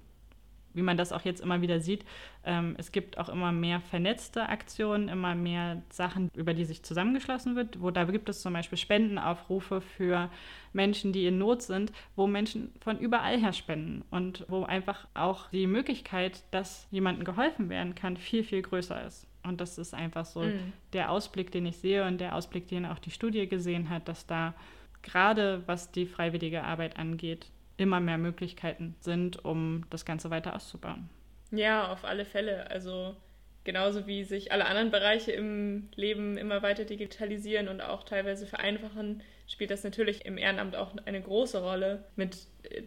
Wie 0.73 0.81
man 0.81 0.97
das 0.97 1.13
auch 1.13 1.21
jetzt 1.21 1.43
immer 1.43 1.61
wieder 1.61 1.81
sieht, 1.81 2.07
ähm, 2.47 2.77
es 2.79 2.93
gibt 2.93 3.19
auch 3.19 3.29
immer 3.29 3.53
mehr 3.53 3.83
vernetzte 3.83 4.49
Aktionen, 4.49 5.11
immer 5.11 5.35
mehr 5.35 5.83
Sachen, 5.91 6.31
über 6.35 6.55
die 6.55 6.65
sich 6.65 6.83
zusammengeschlossen 6.83 7.55
wird. 7.55 7.83
Wo 7.83 7.91
da 7.91 8.05
gibt 8.05 8.31
es 8.31 8.41
zum 8.41 8.55
Beispiel 8.55 8.79
Spendenaufrufe 8.79 9.83
für 9.83 10.31
Menschen, 10.73 11.13
die 11.13 11.27
in 11.27 11.37
Not 11.37 11.61
sind, 11.61 11.93
wo 12.17 12.27
Menschen 12.27 12.73
von 12.81 12.99
überall 12.99 13.39
her 13.39 13.53
spenden 13.53 14.03
und 14.11 14.47
wo 14.49 14.63
einfach 14.63 15.07
auch 15.13 15.51
die 15.51 15.67
Möglichkeit, 15.67 16.43
dass 16.53 16.87
jemandem 16.91 17.25
geholfen 17.25 17.69
werden 17.69 17.95
kann, 17.95 18.17
viel, 18.17 18.45
viel 18.45 18.63
größer 18.63 19.07
ist. 19.07 19.27
Und 19.45 19.61
das 19.61 19.79
ist 19.79 19.95
einfach 19.95 20.25
so 20.25 20.43
mm. 20.43 20.73
der 20.93 21.11
Ausblick, 21.11 21.51
den 21.51 21.67
ich 21.67 21.77
sehe 21.77 22.07
und 22.07 22.21
der 22.21 22.37
Ausblick, 22.37 22.69
den 22.69 22.87
auch 22.87 22.99
die 22.99 23.11
Studie 23.11 23.49
gesehen 23.49 23.91
hat, 23.91 24.09
dass 24.09 24.27
da 24.27 24.55
gerade 25.03 25.63
was 25.67 25.91
die 25.91 26.07
freiwillige 26.07 26.63
Arbeit 26.63 26.97
angeht, 26.97 27.47
immer 27.77 28.01
mehr 28.01 28.19
Möglichkeiten 28.19 28.95
sind, 29.01 29.45
um 29.45 29.85
das 29.91 30.05
Ganze 30.05 30.31
weiter 30.31 30.55
auszubauen. 30.55 31.09
Ja, 31.51 31.91
auf 31.91 32.05
alle 32.05 32.25
Fälle. 32.25 32.71
Also 32.71 33.17
genauso 33.65 34.07
wie 34.07 34.25
sich 34.25 34.53
alle 34.53 34.67
anderen 34.67 34.91
Bereiche 34.91 35.33
im 35.33 35.89
Leben 35.95 36.37
immer 36.37 36.63
weiter 36.63 36.85
digitalisieren 36.85 37.69
und 37.69 37.81
auch 37.81 38.05
teilweise 38.05 38.47
vereinfachen, 38.47 39.23
spielt 39.47 39.71
das 39.71 39.85
natürlich 39.85 40.25
im 40.25 40.39
Ehrenamt 40.39 40.77
auch 40.77 40.95
eine 41.05 41.21
große 41.21 41.61
Rolle 41.63 42.05
mit 42.17 42.39
äh, 42.71 42.83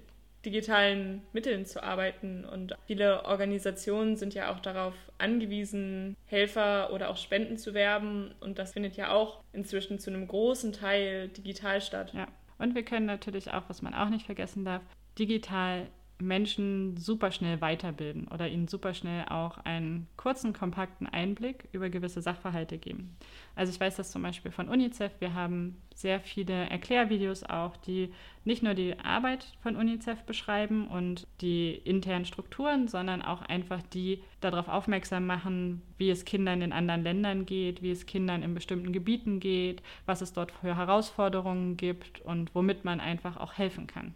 digitalen 0.45 1.21
Mitteln 1.33 1.65
zu 1.65 1.83
arbeiten. 1.83 2.45
Und 2.45 2.75
viele 2.85 3.25
Organisationen 3.25 4.15
sind 4.15 4.33
ja 4.33 4.51
auch 4.53 4.59
darauf 4.59 4.93
angewiesen, 5.17 6.15
Helfer 6.25 6.93
oder 6.93 7.09
auch 7.09 7.17
Spenden 7.17 7.57
zu 7.57 7.73
werben. 7.73 8.33
Und 8.39 8.59
das 8.59 8.73
findet 8.73 8.95
ja 8.95 9.11
auch 9.11 9.41
inzwischen 9.53 9.99
zu 9.99 10.09
einem 10.09 10.27
großen 10.27 10.73
Teil 10.73 11.29
digital 11.29 11.81
statt. 11.81 12.13
Ja. 12.13 12.27
Und 12.57 12.75
wir 12.75 12.83
können 12.83 13.05
natürlich 13.05 13.51
auch, 13.51 13.63
was 13.67 13.81
man 13.81 13.93
auch 13.93 14.09
nicht 14.09 14.25
vergessen 14.25 14.63
darf, 14.63 14.81
digital 15.19 15.87
Menschen 16.19 16.95
super 16.97 17.31
schnell 17.31 17.59
weiterbilden 17.59 18.27
oder 18.29 18.47
ihnen 18.47 18.67
super 18.67 18.93
schnell 18.93 19.25
auch 19.25 19.57
einen 19.59 20.07
kurzen, 20.15 20.53
kompakten 20.53 21.07
Einblick 21.07 21.67
über 21.73 21.89
gewisse 21.89 22.21
Sachverhalte 22.21 22.77
geben. 22.77 23.17
Also 23.55 23.73
ich 23.73 23.79
weiß 23.79 23.97
das 23.97 24.11
zum 24.11 24.21
Beispiel 24.21 24.51
von 24.51 24.69
UNICEF. 24.69 25.11
Wir 25.19 25.33
haben 25.33 25.81
sehr 25.93 26.21
viele 26.21 26.69
Erklärvideos 26.69 27.43
auch, 27.43 27.75
die 27.77 28.13
nicht 28.45 28.63
nur 28.63 28.75
die 28.75 28.97
Arbeit 28.99 29.45
von 29.61 29.75
UNICEF 29.75 30.23
beschreiben 30.23 30.87
und 30.87 31.27
die 31.41 31.73
internen 31.73 32.25
Strukturen, 32.25 32.87
sondern 32.87 33.21
auch 33.21 33.41
einfach 33.41 33.81
die 33.81 34.23
darauf 34.39 34.69
aufmerksam 34.69 35.25
machen, 35.25 35.81
wie 35.97 36.09
es 36.09 36.23
Kindern 36.23 36.61
in 36.61 36.71
anderen 36.71 37.03
Ländern 37.03 37.45
geht, 37.45 37.81
wie 37.81 37.91
es 37.91 38.05
Kindern 38.05 38.43
in 38.43 38.53
bestimmten 38.53 38.93
Gebieten 38.93 39.39
geht, 39.39 39.81
was 40.05 40.21
es 40.21 40.31
dort 40.31 40.51
für 40.51 40.77
Herausforderungen 40.77 41.75
gibt 41.75 42.21
und 42.21 42.55
womit 42.55 42.85
man 42.85 43.01
einfach 43.01 43.37
auch 43.37 43.53
helfen 43.53 43.87
kann. 43.87 44.13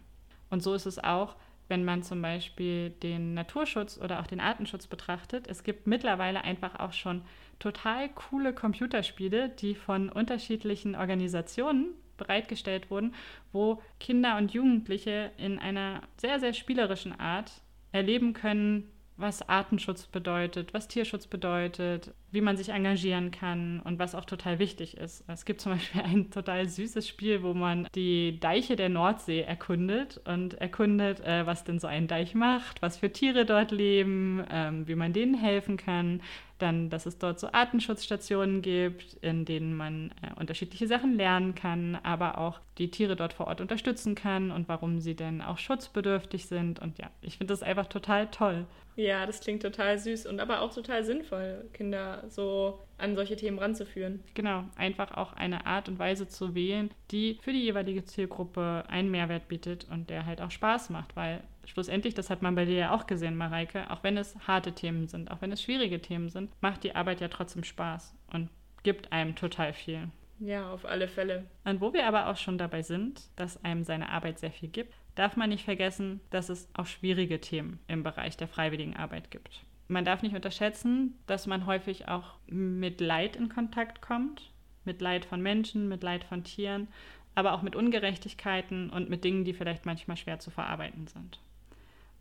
Und 0.48 0.62
so 0.62 0.74
ist 0.74 0.86
es 0.86 0.98
auch, 0.98 1.36
wenn 1.70 1.84
man 1.84 2.02
zum 2.02 2.20
Beispiel 2.20 2.90
den 2.90 3.32
Naturschutz 3.34 3.96
oder 3.96 4.20
auch 4.20 4.26
den 4.26 4.40
Artenschutz 4.40 4.86
betrachtet. 4.86 5.46
Es 5.48 5.62
gibt 5.62 5.86
mittlerweile 5.86 6.44
einfach 6.44 6.78
auch 6.80 6.92
schon 6.92 7.22
total 7.58 8.08
coole 8.10 8.52
Computerspiele, 8.52 9.48
die 9.48 9.74
von 9.74 10.08
unterschiedlichen 10.10 10.96
Organisationen 10.96 11.94
bereitgestellt 12.18 12.90
wurden, 12.90 13.14
wo 13.52 13.80
Kinder 13.98 14.36
und 14.36 14.52
Jugendliche 14.52 15.30
in 15.38 15.58
einer 15.58 16.02
sehr, 16.18 16.40
sehr 16.40 16.52
spielerischen 16.52 17.18
Art 17.18 17.50
erleben 17.92 18.34
können, 18.34 18.90
was 19.20 19.48
Artenschutz 19.48 20.06
bedeutet, 20.06 20.74
was 20.74 20.88
Tierschutz 20.88 21.26
bedeutet, 21.26 22.12
wie 22.32 22.40
man 22.40 22.56
sich 22.56 22.70
engagieren 22.70 23.30
kann 23.30 23.80
und 23.80 23.98
was 23.98 24.14
auch 24.14 24.24
total 24.24 24.58
wichtig 24.58 24.96
ist. 24.96 25.24
Es 25.28 25.44
gibt 25.44 25.60
zum 25.60 25.72
Beispiel 25.72 26.00
ein 26.04 26.30
total 26.30 26.68
süßes 26.68 27.06
Spiel, 27.06 27.42
wo 27.42 27.54
man 27.54 27.88
die 27.94 28.38
Deiche 28.40 28.76
der 28.76 28.88
Nordsee 28.88 29.40
erkundet 29.40 30.20
und 30.26 30.54
erkundet, 30.54 31.20
äh, 31.20 31.46
was 31.46 31.64
denn 31.64 31.78
so 31.78 31.86
ein 31.86 32.08
Deich 32.08 32.34
macht, 32.34 32.82
was 32.82 32.96
für 32.96 33.12
Tiere 33.12 33.44
dort 33.44 33.70
leben, 33.70 34.44
ähm, 34.50 34.86
wie 34.86 34.94
man 34.94 35.12
denen 35.12 35.34
helfen 35.34 35.76
kann, 35.76 36.20
dann, 36.58 36.90
dass 36.90 37.06
es 37.06 37.18
dort 37.18 37.40
so 37.40 37.50
Artenschutzstationen 37.52 38.62
gibt, 38.62 39.14
in 39.22 39.44
denen 39.44 39.74
man 39.74 40.12
äh, 40.22 40.38
unterschiedliche 40.38 40.86
Sachen 40.86 41.16
lernen 41.16 41.54
kann, 41.54 41.96
aber 42.02 42.38
auch 42.38 42.60
die 42.78 42.90
Tiere 42.90 43.16
dort 43.16 43.32
vor 43.32 43.46
Ort 43.46 43.60
unterstützen 43.60 44.14
kann 44.14 44.50
und 44.50 44.68
warum 44.68 45.00
sie 45.00 45.14
denn 45.14 45.42
auch 45.42 45.58
schutzbedürftig 45.58 46.46
sind. 46.46 46.78
Und 46.78 46.98
ja, 46.98 47.10
ich 47.22 47.38
finde 47.38 47.52
das 47.52 47.62
einfach 47.62 47.86
total 47.86 48.30
toll. 48.30 48.66
Ja, 49.00 49.24
das 49.24 49.40
klingt 49.40 49.62
total 49.62 49.98
süß 49.98 50.26
und 50.26 50.40
aber 50.40 50.60
auch 50.60 50.74
total 50.74 51.04
sinnvoll, 51.04 51.64
Kinder 51.72 52.22
so 52.28 52.80
an 52.98 53.14
solche 53.14 53.34
Themen 53.34 53.58
ranzuführen. 53.58 54.22
Genau, 54.34 54.64
einfach 54.76 55.12
auch 55.12 55.32
eine 55.32 55.64
Art 55.64 55.88
und 55.88 55.98
Weise 55.98 56.28
zu 56.28 56.54
wählen, 56.54 56.90
die 57.10 57.38
für 57.40 57.52
die 57.52 57.62
jeweilige 57.62 58.04
Zielgruppe 58.04 58.84
einen 58.88 59.10
Mehrwert 59.10 59.48
bietet 59.48 59.86
und 59.90 60.10
der 60.10 60.26
halt 60.26 60.42
auch 60.42 60.50
Spaß 60.50 60.90
macht, 60.90 61.16
weil 61.16 61.42
schlussendlich, 61.64 62.12
das 62.12 62.28
hat 62.28 62.42
man 62.42 62.54
bei 62.54 62.66
dir 62.66 62.76
ja 62.76 62.94
auch 62.94 63.06
gesehen, 63.06 63.36
Mareike, 63.36 63.90
auch 63.90 64.02
wenn 64.02 64.18
es 64.18 64.36
harte 64.46 64.72
Themen 64.72 65.08
sind, 65.08 65.30
auch 65.30 65.40
wenn 65.40 65.50
es 65.50 65.62
schwierige 65.62 66.02
Themen 66.02 66.28
sind, 66.28 66.50
macht 66.60 66.84
die 66.84 66.94
Arbeit 66.94 67.22
ja 67.22 67.28
trotzdem 67.28 67.64
Spaß 67.64 68.14
und 68.34 68.50
gibt 68.82 69.12
einem 69.12 69.34
total 69.34 69.72
viel. 69.72 70.10
Ja, 70.40 70.72
auf 70.72 70.86
alle 70.86 71.06
Fälle. 71.06 71.44
Und 71.64 71.80
wo 71.80 71.92
wir 71.92 72.06
aber 72.06 72.28
auch 72.28 72.36
schon 72.36 72.56
dabei 72.56 72.82
sind, 72.82 73.22
dass 73.36 73.62
einem 73.62 73.84
seine 73.84 74.08
Arbeit 74.08 74.38
sehr 74.38 74.50
viel 74.50 74.70
gibt, 74.70 74.94
darf 75.14 75.36
man 75.36 75.50
nicht 75.50 75.64
vergessen, 75.64 76.20
dass 76.30 76.48
es 76.48 76.68
auch 76.74 76.86
schwierige 76.86 77.40
Themen 77.40 77.78
im 77.88 78.02
Bereich 78.02 78.36
der 78.38 78.48
freiwilligen 78.48 78.96
Arbeit 78.96 79.30
gibt. 79.30 79.64
Man 79.88 80.04
darf 80.04 80.22
nicht 80.22 80.34
unterschätzen, 80.34 81.18
dass 81.26 81.46
man 81.46 81.66
häufig 81.66 82.08
auch 82.08 82.38
mit 82.46 83.00
Leid 83.00 83.36
in 83.36 83.48
Kontakt 83.48 84.00
kommt, 84.00 84.50
mit 84.84 85.02
Leid 85.02 85.26
von 85.26 85.42
Menschen, 85.42 85.88
mit 85.88 86.02
Leid 86.02 86.24
von 86.24 86.42
Tieren, 86.42 86.88
aber 87.34 87.52
auch 87.52 87.62
mit 87.62 87.76
Ungerechtigkeiten 87.76 88.88
und 88.88 89.10
mit 89.10 89.24
Dingen, 89.24 89.44
die 89.44 89.52
vielleicht 89.52 89.84
manchmal 89.84 90.16
schwer 90.16 90.38
zu 90.38 90.50
verarbeiten 90.50 91.06
sind. 91.06 91.40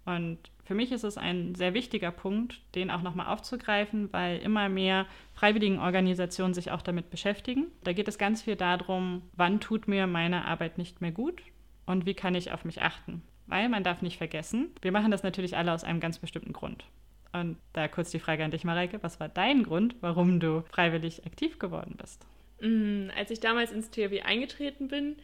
Und 0.06 0.40
für 0.64 0.76
mich 0.76 0.92
ist 0.92 1.04
es 1.04 1.18
ein 1.18 1.56
sehr 1.56 1.74
wichtiger 1.74 2.12
Punkt, 2.12 2.62
den 2.76 2.92
auch 2.92 3.02
nochmal 3.02 3.28
aufzugreifen, 3.28 4.12
weil 4.14 4.38
immer 4.40 4.70
mehr 4.70 5.08
Freiwilligenorganisationen 5.34 6.54
sich 6.54 6.72
auch 6.72 6.82
damit 6.82 7.10
beschäftigen. 7.10 7.68
Da 7.84 7.94
geht 7.94 8.08
es 8.08 8.18
ganz 8.18 8.44
viel 8.44 8.56
darum, 8.56 9.24
wann 9.36 9.60
tut 9.60 9.88
mir 9.88 10.08
meine 10.08 10.46
Arbeit 10.46 10.78
nicht 10.78 11.02
mehr 11.02 11.12
gut 11.12 11.42
und 11.86 12.06
wie 12.06 12.14
kann 12.14 12.36
ich 12.36 12.52
auf 12.52 12.66
mich 12.66 12.82
achten. 12.82 13.24
Weil 13.48 13.68
man 13.68 13.84
darf 13.84 14.02
nicht 14.02 14.18
vergessen, 14.18 14.70
wir 14.82 14.92
machen 14.92 15.10
das 15.10 15.24
natürlich 15.24 15.58
alle 15.58 15.74
aus 15.74 15.84
einem 15.84 16.00
ganz 16.00 16.20
bestimmten 16.20 16.54
Grund. 16.54 16.86
Und 17.34 17.58
da 17.74 17.88
kurz 17.88 18.12
die 18.12 18.20
Frage 18.20 18.44
an 18.44 18.52
dich, 18.52 18.64
Mareike, 18.64 19.02
was 19.02 19.20
war 19.20 19.30
dein 19.30 19.64
Grund, 19.64 19.96
warum 20.02 20.40
du 20.40 20.64
freiwillig 20.72 21.26
aktiv 21.26 21.58
geworden 21.58 21.96
bist? 21.98 22.28
Mhm, 22.62 23.12
als 23.18 23.32
ich 23.32 23.40
damals 23.40 23.72
ins 23.72 23.90
THW 23.90 24.22
eingetreten 24.22 24.88
bin, 24.88 25.16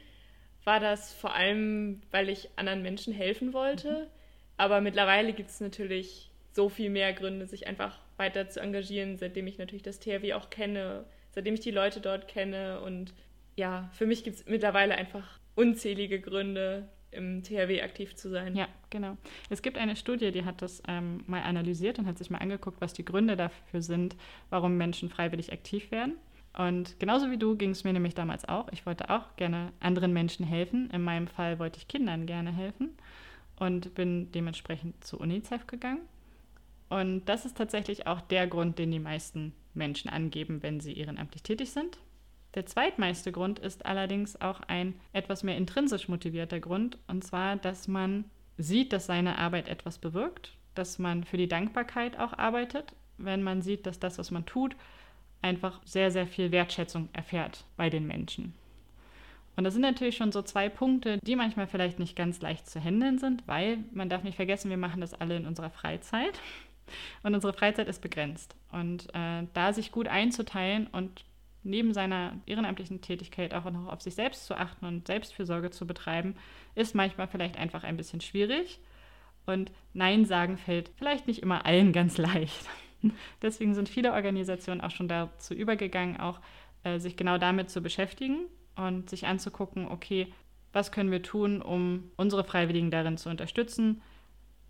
war 0.64 0.80
das 0.80 1.14
vor 1.14 1.36
allem, 1.36 2.02
weil 2.10 2.30
ich 2.30 2.50
anderen 2.56 2.82
Menschen 2.82 3.14
helfen 3.14 3.54
wollte. 3.54 4.08
Mhm 4.10 4.25
aber 4.58 4.82
mittlerweile 4.82 5.34
gibt 5.34 5.50
es 5.50 5.60
natürlich 5.60 6.32
so 6.54 6.70
viel 6.70 6.90
mehr 6.90 7.14
Gründe, 7.14 7.46
sich 7.48 7.68
einfach 7.68 8.00
weiter 8.18 8.50
zu 8.50 8.62
engagieren, 8.62 9.18
seitdem 9.18 9.48
ich 9.48 9.58
natürlich 9.58 9.84
das 9.84 10.00
THW 10.00 10.34
auch 10.34 10.50
kenne, 10.50 11.06
seitdem 11.32 11.54
ich 11.54 11.60
die 11.60 11.72
Leute 11.72 12.00
dort 12.00 12.28
kenne. 12.28 12.80
Und 12.80 13.14
ja, 13.56 13.90
für 13.94 14.06
mich 14.06 14.24
gibt 14.24 14.38
es 14.38 14.46
mittlerweile 14.46 14.96
einfach 14.96 15.40
unzählige 15.56 16.22
Gründe, 16.22 16.88
im 17.12 17.44
THW 17.44 17.82
aktiv 17.82 18.16
zu 18.16 18.30
sein. 18.30 18.56
Ja, 18.56 18.68
genau. 18.90 19.18
Es 19.50 19.62
gibt 19.62 19.78
eine 19.78 19.96
Studie, 19.96 20.32
die 20.32 20.44
hat 20.44 20.62
das 20.62 20.84
ähm, 20.88 21.24
mal 21.28 21.44
analysiert 21.44 21.98
und 21.98 22.08
hat 22.08 22.18
sich 22.18 22.30
mal 22.30 22.40
angeguckt, 22.40 22.82
was 22.82 22.94
die 22.94 23.06
Gründe 23.06 23.36
dafür 23.38 23.82
sind, 23.82 24.16
warum 24.50 24.78
Menschen 24.78 25.10
freiwillig 25.10 25.52
aktiv 25.54 25.92
werden. 25.92 26.16
Und 26.58 27.00
genauso 27.00 27.32
wie 27.32 27.38
du 27.38 27.56
ging 27.56 27.72
es 27.72 27.84
mir 27.84 27.94
nämlich 27.94 28.16
damals 28.16 28.48
auch. 28.48 28.72
Ich 28.72 28.86
wollte 28.86 29.10
auch 29.10 29.36
gerne 29.36 29.74
anderen 29.80 30.14
Menschen 30.14 30.46
helfen. 30.46 30.90
In 30.92 31.02
meinem 31.02 31.28
Fall 31.28 31.60
wollte 31.60 31.80
ich 31.80 31.88
Kindern 31.88 32.26
gerne 32.26 32.52
helfen 32.52 32.98
und 33.58 33.94
bin 33.96 34.32
dementsprechend 34.32 35.04
zu 35.04 35.20
UNICEF 35.20 35.68
gegangen. 35.68 36.02
Und 36.90 37.26
das 37.26 37.46
ist 37.46 37.58
tatsächlich 37.58 38.08
auch 38.08 38.22
der 38.22 38.48
Grund, 38.48 38.78
den 38.80 38.92
die 38.92 39.00
meisten 39.00 39.54
Menschen 39.74 40.10
angeben, 40.10 40.62
wenn 40.62 40.80
sie 40.80 40.98
ehrenamtlich 40.98 41.44
tätig 41.44 41.72
sind. 41.72 41.98
Der 42.54 42.66
zweitmeiste 42.66 43.32
Grund 43.32 43.60
ist 43.60 43.86
allerdings 43.86 44.40
auch 44.40 44.62
ein 44.62 44.94
etwas 45.12 45.44
mehr 45.44 45.58
intrinsisch 45.58 46.08
motivierter 46.08 46.60
Grund, 46.60 46.98
und 47.08 47.24
zwar, 47.24 47.58
dass 47.58 47.88
man 47.88 48.26
sieht, 48.58 48.94
dass 48.94 49.08
seine 49.08 49.38
Arbeit 49.38 49.68
etwas 49.68 49.98
bewirkt, 49.98 50.54
dass 50.74 50.98
man 50.98 51.26
für 51.26 51.38
die 51.38 51.50
Dankbarkeit 51.50 52.18
auch 52.18 52.34
arbeitet, 52.38 52.94
wenn 53.18 53.44
man 53.44 53.62
sieht, 53.62 53.86
dass 53.86 54.00
das, 54.00 54.18
was 54.18 54.32
man 54.32 54.46
tut, 54.46 54.76
einfach 55.42 55.82
sehr, 55.86 56.12
sehr 56.12 56.28
viel 56.28 56.52
Wertschätzung 56.52 57.10
erfährt 57.12 57.66
bei 57.76 57.90
den 57.90 58.08
Menschen. 58.08 58.54
Und 59.56 59.64
das 59.64 59.74
sind 59.74 59.82
natürlich 59.82 60.18
schon 60.18 60.32
so 60.32 60.42
zwei 60.42 60.70
Punkte, 60.70 61.20
die 61.24 61.36
manchmal 61.36 61.68
vielleicht 61.68 62.00
nicht 62.00 62.16
ganz 62.16 62.42
leicht 62.42 62.70
zu 62.70 62.80
handeln 62.80 63.18
sind, 63.18 63.48
weil 63.48 63.80
man 63.92 64.10
darf 64.10 64.24
nicht 64.24 64.36
vergessen, 64.36 64.70
wir 64.70 64.78
machen 64.78 65.02
das 65.02 65.14
alle 65.14 65.38
in 65.38 65.46
unserer 65.46 65.70
Freizeit. 65.70 66.40
Und 67.24 67.34
unsere 67.34 67.54
Freizeit 67.54 67.88
ist 67.88 68.02
begrenzt. 68.02 68.56
Und 68.72 69.08
äh, 69.16 69.44
da 69.54 69.74
sich 69.74 69.92
gut 69.92 70.08
einzuteilen 70.08 70.88
und 70.88 71.26
neben 71.64 71.94
seiner 71.94 72.34
ehrenamtlichen 72.46 73.02
Tätigkeit 73.02 73.54
auch 73.54 73.64
noch 73.72 73.88
auf 73.88 74.02
sich 74.02 74.14
selbst 74.14 74.46
zu 74.46 74.56
achten 74.56 74.86
und 74.86 75.08
Selbstfürsorge 75.08 75.72
zu 75.72 75.88
betreiben, 75.88 76.36
ist 76.76 76.94
manchmal 76.94 77.28
vielleicht 77.28 77.58
einfach 77.58 77.84
ein 77.84 77.98
bisschen 77.98 78.22
schwierig. 78.22 78.80
Und 79.48 79.72
Nein 79.94 80.26
sagen 80.26 80.58
fällt 80.58 80.92
vielleicht 80.98 81.28
nicht 81.28 81.42
immer 81.42 81.66
allen 81.66 81.92
ganz 81.92 82.18
leicht. 82.18 82.68
Deswegen 83.42 83.74
sind 83.74 83.90
viele 83.90 84.14
Organisationen 84.14 84.82
auch 84.82 84.92
schon 84.92 85.08
dazu 85.08 85.54
übergegangen, 85.54 86.20
auch 86.20 86.40
äh, 86.84 87.00
sich 87.00 87.16
genau 87.16 87.38
damit 87.38 87.70
zu 87.70 87.82
beschäftigen 87.82 88.46
und 88.76 89.10
sich 89.10 89.28
anzugucken, 89.28 89.88
okay, 89.88 90.34
was 90.74 90.92
können 90.92 91.12
wir 91.12 91.24
tun, 91.24 91.62
um 91.62 92.12
unsere 92.18 92.44
Freiwilligen 92.44 92.92
darin 92.92 93.18
zu 93.18 93.30
unterstützen, 93.30 94.02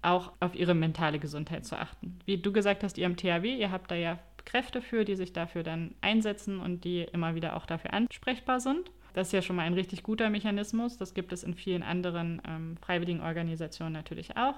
auch 0.02 0.32
auf 0.40 0.56
ihre 0.56 0.76
mentale 0.76 1.20
Gesundheit 1.20 1.66
zu 1.66 1.78
achten. 1.78 2.20
Wie 2.26 2.38
du 2.38 2.54
gesagt 2.54 2.84
hast, 2.84 2.98
ihr 2.98 3.08
im 3.08 3.18
THW, 3.18 3.56
ihr 3.56 3.72
habt 3.72 3.90
da 3.90 3.96
ja 3.96 4.20
Kräfte 4.46 4.82
für, 4.82 5.04
die 5.04 5.16
sich 5.16 5.34
dafür 5.34 5.64
dann 5.64 5.96
einsetzen 6.02 6.60
und 6.60 6.84
die 6.84 7.02
immer 7.02 7.34
wieder 7.36 7.56
auch 7.56 7.66
dafür 7.66 7.94
ansprechbar 7.94 8.60
sind. 8.60 8.92
Das 9.14 9.28
ist 9.28 9.34
ja 9.34 9.42
schon 9.42 9.56
mal 9.56 9.64
ein 9.64 9.74
richtig 9.74 10.04
guter 10.04 10.30
Mechanismus. 10.30 10.98
Das 10.98 11.14
gibt 11.14 11.34
es 11.34 11.44
in 11.44 11.56
vielen 11.56 11.84
anderen 11.84 12.42
ähm, 12.48 12.78
freiwilligen 12.78 13.22
Organisationen 13.22 13.94
natürlich 13.94 14.38
auch. 14.38 14.56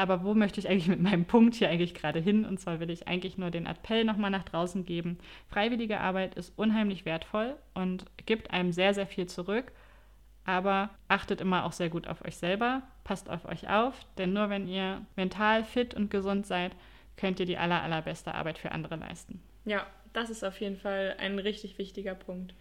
Aber 0.00 0.24
wo 0.24 0.32
möchte 0.32 0.58
ich 0.58 0.66
eigentlich 0.66 0.88
mit 0.88 1.02
meinem 1.02 1.26
Punkt 1.26 1.56
hier 1.56 1.68
eigentlich 1.68 1.92
gerade 1.92 2.20
hin? 2.20 2.46
Und 2.46 2.58
zwar 2.58 2.80
will 2.80 2.88
ich 2.88 3.06
eigentlich 3.06 3.36
nur 3.36 3.50
den 3.50 3.66
Appell 3.66 4.04
nochmal 4.04 4.30
nach 4.30 4.44
draußen 4.44 4.86
geben. 4.86 5.18
Freiwillige 5.50 6.00
Arbeit 6.00 6.36
ist 6.36 6.54
unheimlich 6.56 7.04
wertvoll 7.04 7.54
und 7.74 8.06
gibt 8.24 8.50
einem 8.50 8.72
sehr, 8.72 8.94
sehr 8.94 9.06
viel 9.06 9.26
zurück. 9.26 9.72
Aber 10.46 10.88
achtet 11.08 11.42
immer 11.42 11.66
auch 11.66 11.72
sehr 11.72 11.90
gut 11.90 12.08
auf 12.08 12.24
euch 12.24 12.38
selber, 12.38 12.80
passt 13.04 13.28
auf 13.28 13.44
euch 13.44 13.68
auf, 13.68 13.94
denn 14.16 14.32
nur 14.32 14.48
wenn 14.48 14.66
ihr 14.66 15.04
mental 15.16 15.64
fit 15.64 15.92
und 15.92 16.10
gesund 16.10 16.46
seid, 16.46 16.72
könnt 17.18 17.38
ihr 17.38 17.44
die 17.44 17.58
aller, 17.58 17.82
allerbeste 17.82 18.34
Arbeit 18.34 18.56
für 18.56 18.72
andere 18.72 18.96
leisten. 18.96 19.42
Ja, 19.66 19.86
das 20.14 20.30
ist 20.30 20.44
auf 20.44 20.58
jeden 20.62 20.78
Fall 20.78 21.14
ein 21.18 21.38
richtig 21.38 21.76
wichtiger 21.76 22.14
Punkt. 22.14 22.54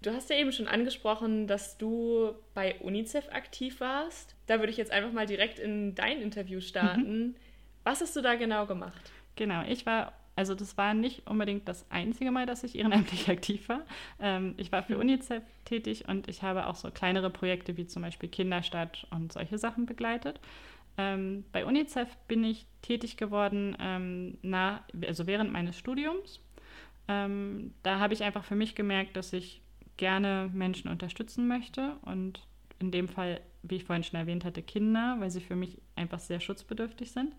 Du 0.00 0.12
hast 0.12 0.30
ja 0.30 0.36
eben 0.36 0.52
schon 0.52 0.68
angesprochen, 0.68 1.46
dass 1.48 1.76
du 1.76 2.32
bei 2.54 2.76
UNICEF 2.80 3.28
aktiv 3.30 3.80
warst. 3.80 4.36
Da 4.46 4.60
würde 4.60 4.70
ich 4.70 4.76
jetzt 4.76 4.92
einfach 4.92 5.12
mal 5.12 5.26
direkt 5.26 5.58
in 5.58 5.94
dein 5.94 6.20
Interview 6.20 6.60
starten. 6.60 7.18
Mhm. 7.18 7.34
Was 7.82 8.00
hast 8.00 8.14
du 8.14 8.20
da 8.20 8.36
genau 8.36 8.66
gemacht? 8.66 9.10
Genau, 9.34 9.62
ich 9.66 9.86
war, 9.86 10.12
also 10.36 10.54
das 10.54 10.76
war 10.76 10.94
nicht 10.94 11.26
unbedingt 11.28 11.68
das 11.68 11.84
einzige 11.90 12.30
Mal, 12.30 12.46
dass 12.46 12.62
ich 12.62 12.78
ehrenamtlich 12.78 13.28
aktiv 13.30 13.68
war. 13.68 13.82
Ähm, 14.20 14.54
ich 14.56 14.70
war 14.70 14.84
für 14.84 14.94
mhm. 14.94 15.00
UNICEF 15.00 15.42
tätig 15.64 16.08
und 16.08 16.28
ich 16.28 16.42
habe 16.42 16.66
auch 16.66 16.76
so 16.76 16.90
kleinere 16.90 17.30
Projekte 17.30 17.76
wie 17.76 17.86
zum 17.86 18.02
Beispiel 18.02 18.28
Kinderstadt 18.28 19.06
und 19.10 19.32
solche 19.32 19.58
Sachen 19.58 19.86
begleitet. 19.86 20.38
Ähm, 20.96 21.44
bei 21.50 21.64
UNICEF 21.64 22.08
bin 22.28 22.44
ich 22.44 22.66
tätig 22.82 23.16
geworden, 23.16 23.76
ähm, 23.80 24.38
na, 24.42 24.84
also 25.06 25.26
während 25.26 25.52
meines 25.52 25.76
Studiums. 25.76 26.40
Ähm, 27.08 27.74
da 27.82 27.98
habe 27.98 28.14
ich 28.14 28.22
einfach 28.22 28.44
für 28.44 28.56
mich 28.56 28.74
gemerkt, 28.74 29.16
dass 29.16 29.32
ich 29.32 29.62
gerne 29.98 30.50
Menschen 30.54 30.88
unterstützen 30.90 31.46
möchte 31.46 31.96
und 32.02 32.40
in 32.78 32.90
dem 32.90 33.08
Fall, 33.08 33.40
wie 33.62 33.76
ich 33.76 33.84
vorhin 33.84 34.04
schon 34.04 34.18
erwähnt 34.18 34.44
hatte, 34.44 34.62
Kinder, 34.62 35.16
weil 35.18 35.30
sie 35.30 35.40
für 35.40 35.56
mich 35.56 35.76
einfach 35.96 36.20
sehr 36.20 36.40
schutzbedürftig 36.40 37.10
sind. 37.10 37.34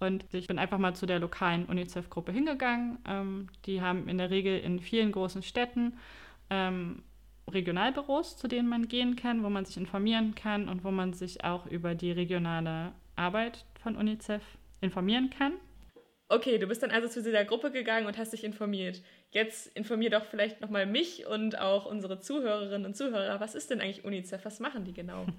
Und 0.00 0.24
ich 0.32 0.48
bin 0.48 0.58
einfach 0.58 0.78
mal 0.78 0.96
zu 0.96 1.06
der 1.06 1.20
lokalen 1.20 1.66
UNICEF-Gruppe 1.66 2.32
hingegangen. 2.32 2.98
Ähm, 3.06 3.48
die 3.66 3.80
haben 3.80 4.08
in 4.08 4.18
der 4.18 4.30
Regel 4.30 4.58
in 4.58 4.80
vielen 4.80 5.12
großen 5.12 5.44
Städten 5.44 5.94
ähm, 6.50 7.02
Regionalbüros, 7.48 8.36
zu 8.36 8.48
denen 8.48 8.68
man 8.68 8.88
gehen 8.88 9.14
kann, 9.14 9.44
wo 9.44 9.50
man 9.50 9.64
sich 9.64 9.76
informieren 9.76 10.34
kann 10.34 10.68
und 10.68 10.82
wo 10.82 10.90
man 10.90 11.12
sich 11.12 11.44
auch 11.44 11.66
über 11.66 11.94
die 11.94 12.10
regionale 12.10 12.92
Arbeit 13.14 13.64
von 13.80 13.96
UNICEF 13.96 14.42
informieren 14.80 15.30
kann. 15.30 15.52
Okay, 16.32 16.56
du 16.56 16.66
bist 16.66 16.82
dann 16.82 16.90
also 16.90 17.08
zu 17.08 17.22
dieser 17.22 17.44
Gruppe 17.44 17.70
gegangen 17.70 18.06
und 18.06 18.16
hast 18.16 18.32
dich 18.32 18.42
informiert. 18.42 19.02
Jetzt 19.32 19.66
informier 19.76 20.08
doch 20.08 20.24
vielleicht 20.24 20.62
nochmal 20.62 20.86
mich 20.86 21.26
und 21.26 21.58
auch 21.58 21.84
unsere 21.84 22.20
Zuhörerinnen 22.20 22.86
und 22.86 22.96
Zuhörer. 22.96 23.38
Was 23.38 23.54
ist 23.54 23.68
denn 23.68 23.82
eigentlich 23.82 24.06
UNICEF? 24.06 24.42
Was 24.46 24.58
machen 24.58 24.84
die 24.84 24.94
genau? 24.94 25.26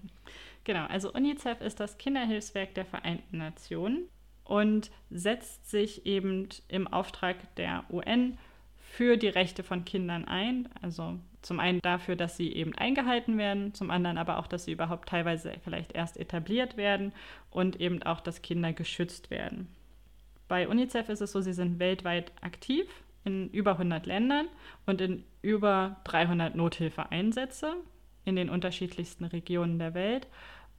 Genau, 0.66 0.86
also 0.86 1.12
UNICEF 1.12 1.60
ist 1.60 1.82
das 1.82 1.98
Kinderhilfswerk 1.98 2.74
der 2.76 2.86
Vereinten 2.86 3.40
Nationen 3.40 4.08
und 4.46 4.92
setzt 5.10 5.70
sich 5.70 6.06
eben 6.06 6.48
im 6.70 6.88
Auftrag 6.88 7.54
der 7.58 7.84
UN 7.90 8.38
für 8.80 9.18
die 9.18 9.28
Rechte 9.28 9.62
von 9.62 9.84
Kindern 9.84 10.24
ein. 10.24 10.70
Also 10.82 11.20
zum 11.42 11.60
einen 11.60 11.82
dafür, 11.82 12.16
dass 12.16 12.38
sie 12.38 12.54
eben 12.54 12.74
eingehalten 12.76 13.38
werden, 13.38 13.74
zum 13.74 13.92
anderen 13.92 14.18
aber 14.18 14.38
auch, 14.38 14.48
dass 14.48 14.64
sie 14.64 14.72
überhaupt 14.72 15.10
teilweise 15.10 15.54
vielleicht 15.66 15.92
erst 15.92 16.16
etabliert 16.16 16.78
werden 16.78 17.12
und 17.50 17.82
eben 17.82 18.02
auch, 18.04 18.22
dass 18.22 18.42
Kinder 18.42 18.72
geschützt 18.72 19.32
werden. 19.32 19.68
Bei 20.54 20.68
UNICEF 20.68 21.10
ist 21.10 21.22
es 21.22 21.32
so, 21.32 21.42
sie 21.42 21.52
sind 21.52 21.80
weltweit 21.80 22.32
aktiv 22.42 22.86
in 23.24 23.50
über 23.50 23.72
100 23.72 24.06
Ländern 24.06 24.48
und 24.86 25.02
in 25.02 25.24
über 25.42 25.96
300 26.04 26.54
Nothilfeeinsätze 26.54 27.78
in 28.24 28.36
den 28.36 28.52
unterschiedlichsten 28.52 29.26
Regionen 29.26 29.80
der 29.80 29.96
Welt. 29.96 30.28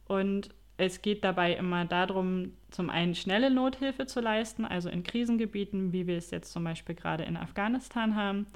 Und 0.07 0.51
es 0.77 1.01
geht 1.01 1.25
dabei 1.25 1.55
immer 1.55 1.83
darum, 1.83 2.53
zum 2.71 2.89
einen 2.89 3.15
schnelle 3.15 3.51
Nothilfe 3.51 4.05
zu 4.05 4.21
leisten, 4.21 4.63
also 4.63 4.87
in 4.87 5.03
Krisengebieten, 5.03 5.91
wie 5.91 6.07
wir 6.07 6.19
es 6.19 6.31
jetzt 6.31 6.53
zum 6.53 6.63
Beispiel 6.63 6.95
gerade 6.95 7.25
in 7.25 7.35
Afghanistan 7.35 8.15
haben, 8.15 8.47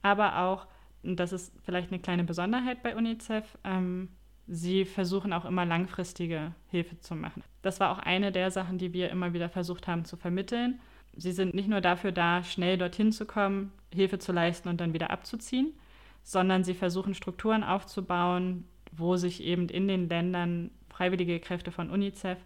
aber 0.00 0.38
auch, 0.38 0.66
und 1.02 1.20
das 1.20 1.34
ist 1.34 1.52
vielleicht 1.66 1.92
eine 1.92 2.00
kleine 2.00 2.24
Besonderheit 2.24 2.82
bei 2.82 2.96
UNICEF, 2.96 3.58
ähm, 3.64 4.08
sie 4.46 4.84
versuchen 4.84 5.32
auch 5.32 5.44
immer 5.44 5.64
langfristige 5.64 6.52
Hilfe 6.68 6.98
zu 6.98 7.14
machen. 7.14 7.42
Das 7.62 7.80
war 7.80 7.90
auch 7.90 7.98
eine 7.98 8.32
der 8.32 8.50
Sachen, 8.50 8.78
die 8.78 8.92
wir 8.92 9.10
immer 9.10 9.32
wieder 9.32 9.48
versucht 9.48 9.86
haben 9.86 10.04
zu 10.04 10.16
vermitteln. 10.16 10.80
Sie 11.16 11.32
sind 11.32 11.54
nicht 11.54 11.68
nur 11.68 11.80
dafür 11.80 12.12
da, 12.12 12.42
schnell 12.42 12.78
dorthin 12.78 13.12
zu 13.12 13.26
kommen, 13.26 13.72
Hilfe 13.92 14.18
zu 14.18 14.32
leisten 14.32 14.68
und 14.68 14.80
dann 14.80 14.94
wieder 14.94 15.10
abzuziehen, 15.10 15.72
sondern 16.22 16.64
sie 16.64 16.74
versuchen 16.74 17.14
Strukturen 17.14 17.62
aufzubauen, 17.62 18.64
wo 18.92 19.16
sich 19.16 19.42
eben 19.42 19.68
in 19.68 19.88
den 19.88 20.08
Ländern 20.08 20.70
freiwillige 20.90 21.40
Kräfte 21.40 21.70
von 21.70 21.90
UNICEF, 21.90 22.38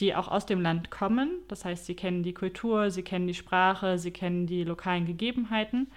die 0.00 0.14
auch 0.14 0.28
aus 0.28 0.46
dem 0.46 0.60
Land 0.60 0.90
kommen. 0.90 1.38
Das 1.48 1.64
heißt, 1.64 1.86
sie 1.86 1.94
kennen 1.94 2.22
die 2.22 2.34
Kultur, 2.34 2.90
sie 2.90 3.02
kennen 3.02 3.26
die 3.26 3.34
Sprache, 3.34 3.98
sie 3.98 4.10
kennen 4.10 4.46
die 4.46 4.64
lokalen 4.64 5.06
Gegebenheiten. 5.06 5.90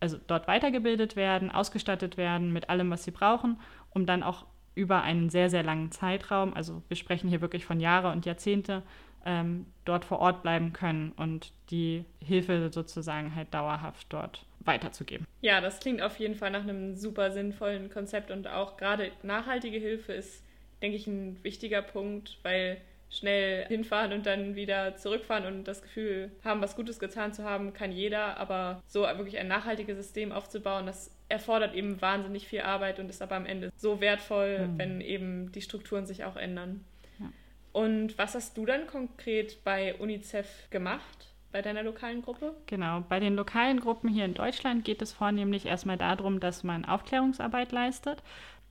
Also 0.00 0.18
dort 0.26 0.46
weitergebildet 0.46 1.16
werden, 1.16 1.50
ausgestattet 1.50 2.16
werden 2.16 2.52
mit 2.52 2.68
allem, 2.68 2.90
was 2.90 3.04
sie 3.04 3.10
brauchen, 3.10 3.60
um 3.90 4.06
dann 4.06 4.22
auch 4.22 4.46
über 4.78 5.02
einen 5.02 5.30
sehr, 5.30 5.50
sehr 5.50 5.62
langen 5.62 5.90
Zeitraum, 5.90 6.54
also 6.54 6.82
wir 6.88 6.96
sprechen 6.96 7.28
hier 7.28 7.40
wirklich 7.40 7.64
von 7.64 7.80
Jahre 7.80 8.12
und 8.12 8.26
Jahrzehnte, 8.26 8.82
ähm, 9.26 9.66
dort 9.84 10.04
vor 10.04 10.20
Ort 10.20 10.42
bleiben 10.42 10.72
können 10.72 11.12
und 11.16 11.52
die 11.70 12.04
Hilfe 12.24 12.70
sozusagen 12.70 13.34
halt 13.34 13.52
dauerhaft 13.52 14.06
dort 14.10 14.46
weiterzugeben. 14.60 15.26
Ja, 15.40 15.60
das 15.60 15.80
klingt 15.80 16.02
auf 16.02 16.18
jeden 16.18 16.34
Fall 16.34 16.50
nach 16.50 16.62
einem 16.62 16.94
super 16.94 17.30
sinnvollen 17.32 17.90
Konzept 17.90 18.30
und 18.30 18.46
auch 18.48 18.76
gerade 18.76 19.10
nachhaltige 19.22 19.78
Hilfe 19.78 20.12
ist 20.12 20.42
denke 20.82 20.96
ich, 20.96 21.06
ein 21.06 21.42
wichtiger 21.42 21.82
Punkt, 21.82 22.38
weil 22.42 22.80
schnell 23.10 23.66
hinfahren 23.66 24.12
und 24.12 24.26
dann 24.26 24.54
wieder 24.54 24.96
zurückfahren 24.96 25.46
und 25.46 25.64
das 25.64 25.82
Gefühl 25.82 26.30
haben, 26.44 26.60
was 26.60 26.76
Gutes 26.76 26.98
getan 26.98 27.32
zu 27.32 27.44
haben, 27.44 27.72
kann 27.72 27.92
jeder. 27.92 28.36
Aber 28.38 28.82
so 28.86 29.02
wirklich 29.02 29.38
ein 29.38 29.48
nachhaltiges 29.48 29.96
System 29.96 30.32
aufzubauen, 30.32 30.86
das 30.86 31.10
erfordert 31.28 31.74
eben 31.74 32.00
wahnsinnig 32.00 32.48
viel 32.48 32.60
Arbeit 32.60 32.98
und 32.98 33.08
ist 33.08 33.22
aber 33.22 33.36
am 33.36 33.46
Ende 33.46 33.70
so 33.76 34.00
wertvoll, 34.00 34.68
mhm. 34.68 34.78
wenn 34.78 35.00
eben 35.00 35.52
die 35.52 35.62
Strukturen 35.62 36.06
sich 36.06 36.24
auch 36.24 36.36
ändern. 36.36 36.84
Ja. 37.18 37.30
Und 37.72 38.18
was 38.18 38.34
hast 38.34 38.56
du 38.56 38.66
dann 38.66 38.86
konkret 38.86 39.64
bei 39.64 39.94
UNICEF 39.94 40.70
gemacht? 40.70 41.26
Bei 41.50 41.62
deiner 41.62 41.82
lokalen 41.82 42.20
Gruppe? 42.20 42.54
Genau, 42.66 43.02
bei 43.08 43.20
den 43.20 43.34
lokalen 43.34 43.80
Gruppen 43.80 44.10
hier 44.10 44.26
in 44.26 44.34
Deutschland 44.34 44.84
geht 44.84 45.00
es 45.00 45.14
vornehmlich 45.14 45.64
erstmal 45.64 45.96
darum, 45.96 46.40
dass 46.40 46.62
man 46.62 46.84
Aufklärungsarbeit 46.84 47.72
leistet 47.72 48.22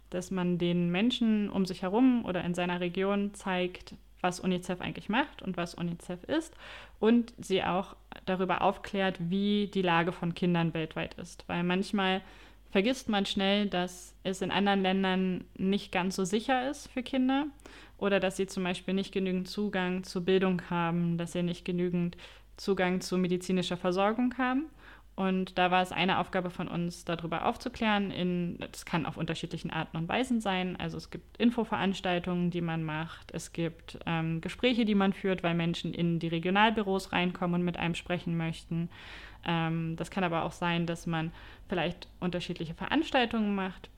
dass 0.10 0.32
man 0.32 0.58
den 0.58 0.90
Menschen 0.90 1.50
um 1.50 1.66
sich 1.66 1.82
herum 1.82 2.24
oder 2.26 2.44
in 2.44 2.54
seiner 2.54 2.80
Region 2.80 3.34
zeigt, 3.34 3.96
was 4.22 4.40
UNICEF 4.40 4.82
eigentlich 4.82 5.10
macht 5.10 5.42
und 5.42 5.58
was 5.58 5.76
UNICEF 5.76 6.24
ist 6.24 6.54
und 7.00 7.34
sie 7.38 7.64
auch 7.64 7.96
darüber 8.26 8.62
aufklärt, 8.62 9.18
wie 9.20 9.70
die 9.74 9.82
Lage 9.82 10.12
von 10.12 10.34
Kindern 10.34 10.74
weltweit 10.74 11.14
ist. 11.16 11.44
Weil 11.48 11.64
manchmal 11.64 12.22
vergisst 12.72 13.10
man 13.10 13.26
schnell, 13.26 13.68
dass 13.68 14.16
es 14.24 14.42
in 14.42 14.52
anderen 14.52 14.82
Ländern 14.82 15.46
nicht 15.58 15.92
ganz 15.92 16.16
so 16.16 16.26
sicher 16.26 16.70
ist 16.70 16.88
für 16.88 17.04
Kinder 17.04 17.48
oder 17.98 18.20
dass 18.20 18.38
sie 18.38 18.48
zum 18.48 18.64
Beispiel 18.64 18.94
nicht 18.94 19.12
genügend 19.12 19.48
Zugang 19.48 20.04
zu 20.04 20.24
Bildung 20.24 20.62
haben, 20.70 21.18
dass 21.18 21.34
sie 21.34 21.44
nicht 21.44 21.66
genügend 21.66 22.18
Zugang 22.58 23.02
zu 23.02 23.18
medizinischer 23.18 23.78
Versorgung 23.78 24.38
haben. 24.38 24.66
Und 25.18 25.58
da 25.58 25.72
war 25.72 25.82
es 25.82 25.92
eine 25.92 26.20
Aufgabe 26.20 26.52
von 26.52 26.68
uns, 26.68 27.04
darüber 27.04 27.48
aufzuklären. 27.48 28.12
In, 28.12 28.60
das 28.60 28.86
kann 28.86 29.08
auf 29.08 29.18
unterschiedlichen 29.18 29.72
Arten 29.72 29.98
und 29.98 30.08
Weisen 30.08 30.42
sein. 30.42 30.76
Also 30.80 30.96
es 30.96 31.10
gibt 31.10 31.38
Infoveranstaltungen, 31.38 32.52
die 32.52 32.62
man 32.62 32.84
macht. 32.84 33.32
Es 33.34 33.52
gibt 33.52 33.98
ähm, 34.06 34.42
Gespräche, 34.42 34.86
die 34.86 34.94
man 34.94 35.14
führt, 35.14 35.42
weil 35.42 35.56
Menschen 35.56 35.92
in 35.92 36.20
die 36.20 36.28
Regionalbüros 36.28 37.14
reinkommen 37.14 37.62
und 37.62 37.66
mit 37.66 37.78
einem 37.78 37.96
sprechen 37.96 38.38
möchten. 38.38 38.90
Ähm, 39.44 39.96
das 39.96 40.12
kann 40.12 40.24
aber 40.24 40.44
auch 40.44 40.52
sein, 40.52 40.86
dass 40.86 41.08
man 41.08 41.32
vielleicht 41.68 42.08
unterschiedliche 42.20 42.76
Veranstaltungen 42.76 43.56
macht. 43.56 43.90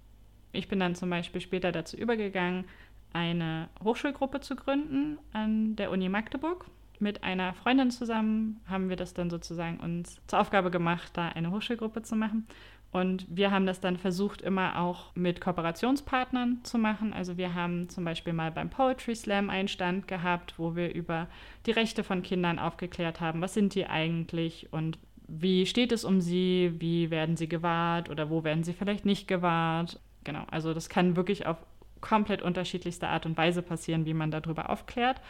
Ich 0.54 0.70
bin 0.70 0.80
dann 0.80 0.96
zum 0.96 1.10
Beispiel 1.10 1.42
später 1.42 1.74
dazu 1.74 1.98
übergegangen, 1.98 2.64
eine 3.12 3.68
Hochschulgruppe 3.84 4.40
zu 4.40 4.56
gründen 4.56 5.20
an 5.34 5.76
der 5.76 5.92
Uni 5.92 6.08
Magdeburg 6.08 6.66
mit 7.00 7.24
einer 7.24 7.54
Freundin 7.54 7.92
zusammen 7.92 8.60
haben 8.68 8.90
wir 8.90 8.96
das 8.96 9.14
dann 9.14 9.30
sozusagen 9.30 9.80
uns 9.80 10.18
zur 10.28 10.40
Aufgabe 10.40 10.72
gemacht, 10.72 11.12
da 11.14 11.30
eine 11.30 11.52
Hochschulgruppe 11.52 12.02
zu 12.02 12.16
machen. 12.16 12.48
Und 12.92 13.28
wir 13.30 13.52
haben 13.52 13.68
das 13.68 13.80
dann 13.80 13.98
versucht, 13.98 14.42
immer 14.42 14.80
auch 14.80 15.14
mit 15.16 15.42
Kooperationspartnern 15.42 16.60
zu 16.64 16.80
machen. 16.80 17.14
Also 17.14 17.38
wir 17.38 17.54
haben 17.54 17.88
zum 17.90 18.04
Beispiel 18.04 18.34
mal 18.34 18.52
beim 18.52 18.72
Poetry 18.72 19.16
Slam 19.16 19.52
einen 19.52 19.68
Stand 19.68 20.08
gehabt, 20.08 20.56
wo 20.58 20.76
wir 20.76 20.94
über 20.96 21.28
die 21.68 21.72
Rechte 21.72 22.04
von 22.04 22.24
Kindern 22.24 22.58
aufgeklärt 22.58 23.22
haben. 23.22 23.42
Was 23.42 23.54
sind 23.54 23.76
die 23.76 23.86
eigentlich 23.86 24.68
und 24.72 24.98
wie 25.28 25.68
steht 25.68 25.92
es 25.92 26.04
um 26.04 26.22
sie? 26.22 26.74
Wie 26.80 27.12
werden 27.12 27.38
sie 27.38 27.48
gewahrt 27.48 28.10
oder 28.10 28.32
wo 28.32 28.44
werden 28.44 28.64
sie 28.64 28.74
vielleicht 28.74 29.06
nicht 29.06 29.28
gewahrt? 29.28 30.00
Genau, 30.24 30.44
also 30.50 30.74
das 30.74 30.90
kann 30.90 31.16
wirklich 31.16 31.46
auf 31.46 31.58
komplett 32.02 32.42
unterschiedlichste 32.42 33.08
Art 33.08 33.26
und 33.26 33.38
Weise 33.38 33.62
passieren, 33.62 34.06
wie 34.06 34.14
man 34.14 34.32
darüber 34.32 34.70
aufklärt. 34.70 35.22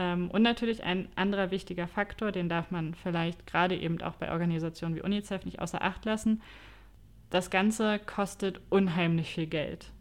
Ähm, 0.00 0.30
und 0.30 0.40
natürlich 0.40 0.82
ein 0.82 1.08
anderer 1.14 1.50
wichtiger 1.50 1.86
Faktor, 1.86 2.32
den 2.32 2.48
darf 2.48 2.70
man 2.70 2.94
vielleicht 2.94 3.46
gerade 3.46 3.76
eben 3.76 4.00
auch 4.00 4.14
bei 4.14 4.32
Organisationen 4.32 4.96
wie 4.96 5.02
UNICEF 5.02 5.44
nicht 5.44 5.58
außer 5.60 5.82
Acht 5.82 6.06
lassen. 6.06 6.40
Das 7.28 7.50
Ganze 7.50 7.98
kostet 7.98 8.62
unheimlich 8.70 9.34
viel 9.34 9.46
Geld. 9.46 9.92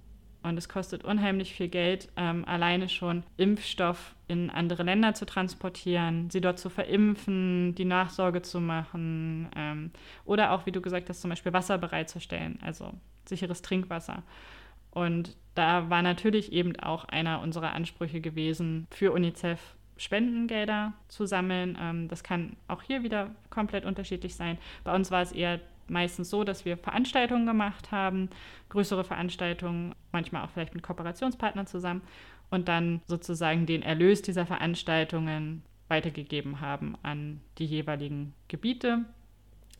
Und 0.41 0.57
es 0.57 0.69
kostet 0.69 1.03
unheimlich 1.03 1.53
viel 1.53 1.67
Geld, 1.67 2.07
ähm, 2.15 2.45
alleine 2.45 2.87
schon 2.87 3.23
Impfstoff 3.35 4.15
in 4.29 4.49
andere 4.49 4.83
Länder 4.83 5.13
zu 5.13 5.25
transportieren, 5.25 6.29
sie 6.29 6.39
dort 6.39 6.59
zu 6.59 6.69
verimpfen, 6.69 7.75
die 7.75 7.83
Nachsorge 7.83 8.41
zu 8.41 8.61
machen 8.61 9.49
ähm, 9.53 9.91
oder 10.23 10.53
auch, 10.53 10.65
wie 10.65 10.71
du 10.71 10.79
gesagt 10.79 11.09
hast, 11.09 11.19
zum 11.19 11.29
Beispiel 11.29 11.51
Wasser 11.51 11.77
bereitzustellen, 11.77 12.57
also 12.61 12.93
sicheres 13.25 13.61
Trinkwasser. 13.61 14.23
Und 14.91 15.35
da 15.55 15.89
war 15.89 16.01
natürlich 16.01 16.53
eben 16.53 16.79
auch 16.79 17.03
einer 17.03 17.41
unserer 17.41 17.73
Ansprüche 17.73 18.21
gewesen, 18.21 18.87
für 18.91 19.11
UNICEF 19.11 19.59
Spendengelder 19.99 20.93
zu 21.07 21.25
sammeln. 21.25 21.77
Ähm, 21.79 22.07
das 22.07 22.23
kann 22.23 22.55
auch 22.67 22.81
hier 22.81 23.03
wieder 23.03 23.35
komplett 23.49 23.85
unterschiedlich 23.85 24.35
sein. 24.35 24.57
Bei 24.83 24.95
uns 24.95 25.11
war 25.11 25.21
es 25.21 25.31
eher 25.31 25.59
meistens 25.87 26.29
so, 26.29 26.43
dass 26.43 26.65
wir 26.65 26.77
Veranstaltungen 26.77 27.45
gemacht 27.45 27.91
haben, 27.91 28.29
größere 28.69 29.03
Veranstaltungen, 29.03 29.93
manchmal 30.11 30.45
auch 30.45 30.49
vielleicht 30.51 30.73
mit 30.73 30.83
Kooperationspartnern 30.83 31.67
zusammen 31.67 32.01
und 32.49 32.67
dann 32.67 33.01
sozusagen 33.07 33.65
den 33.65 33.81
Erlös 33.81 34.21
dieser 34.21 34.45
Veranstaltungen 34.45 35.63
weitergegeben 35.87 36.61
haben 36.61 36.95
an 37.03 37.41
die 37.57 37.65
jeweiligen 37.65 38.33
Gebiete. 38.47 39.05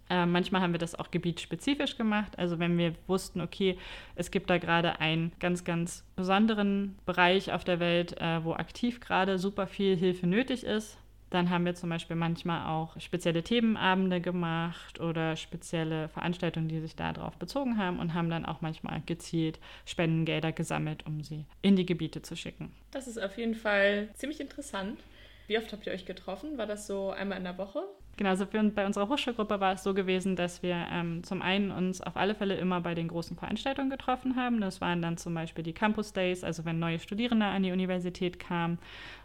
Äh, 0.09 0.25
manchmal 0.25 0.61
haben 0.61 0.73
wir 0.73 0.79
das 0.79 0.95
auch 0.95 1.11
gebietsspezifisch 1.11 1.97
gemacht. 1.97 2.37
Also 2.37 2.59
wenn 2.59 2.77
wir 2.77 2.95
wussten, 3.07 3.41
okay, 3.41 3.77
es 4.15 4.31
gibt 4.31 4.49
da 4.49 4.57
gerade 4.57 4.99
einen 4.99 5.31
ganz, 5.39 5.63
ganz 5.63 6.03
besonderen 6.15 6.97
Bereich 7.05 7.51
auf 7.51 7.63
der 7.63 7.79
Welt, 7.79 8.19
äh, 8.19 8.43
wo 8.43 8.53
aktiv 8.53 8.99
gerade 8.99 9.37
super 9.37 9.67
viel 9.67 9.95
Hilfe 9.95 10.27
nötig 10.27 10.63
ist, 10.63 10.97
dann 11.29 11.49
haben 11.49 11.65
wir 11.65 11.75
zum 11.75 11.89
Beispiel 11.89 12.15
manchmal 12.15 12.67
auch 12.67 12.99
spezielle 12.99 13.43
Themenabende 13.43 14.19
gemacht 14.19 14.99
oder 14.99 15.35
spezielle 15.35 16.09
Veranstaltungen, 16.09 16.67
die 16.67 16.79
sich 16.79 16.95
darauf 16.95 17.37
bezogen 17.37 17.77
haben 17.77 17.99
und 17.99 18.13
haben 18.13 18.29
dann 18.29 18.45
auch 18.45 18.61
manchmal 18.61 19.01
gezielt 19.05 19.59
Spendengelder 19.85 20.51
gesammelt, 20.51 21.05
um 21.05 21.21
sie 21.21 21.45
in 21.61 21.75
die 21.75 21.85
Gebiete 21.85 22.21
zu 22.21 22.35
schicken. 22.35 22.71
Das 22.91 23.07
ist 23.07 23.21
auf 23.21 23.37
jeden 23.37 23.55
Fall 23.55 24.09
ziemlich 24.15 24.39
interessant. 24.39 24.99
Wie 25.47 25.57
oft 25.57 25.71
habt 25.71 25.85
ihr 25.87 25.93
euch 25.93 26.05
getroffen? 26.05 26.57
War 26.57 26.67
das 26.67 26.87
so 26.87 27.11
einmal 27.11 27.37
in 27.37 27.43
der 27.43 27.57
Woche? 27.57 27.83
Genau, 28.19 28.31
also 28.31 28.45
für, 28.45 28.61
bei 28.61 28.85
unserer 28.85 29.07
Hochschulgruppe 29.07 29.61
war 29.61 29.75
es 29.75 29.83
so 29.83 29.93
gewesen, 29.93 30.35
dass 30.35 30.61
wir 30.61 30.75
ähm, 30.91 31.23
zum 31.23 31.41
einen 31.41 31.71
uns 31.71 32.01
auf 32.01 32.17
alle 32.17 32.35
Fälle 32.35 32.55
immer 32.55 32.81
bei 32.81 32.93
den 32.93 33.07
großen 33.07 33.37
Veranstaltungen 33.37 33.89
getroffen 33.89 34.35
haben. 34.35 34.59
Das 34.59 34.81
waren 34.81 35.01
dann 35.01 35.15
zum 35.15 35.33
Beispiel 35.33 35.63
die 35.63 35.71
Campus 35.71 36.11
Days, 36.11 36.43
also 36.43 36.65
wenn 36.65 36.79
neue 36.79 36.99
Studierende 36.99 37.45
an 37.45 37.63
die 37.63 37.71
Universität 37.71 38.37
kamen 38.37 38.77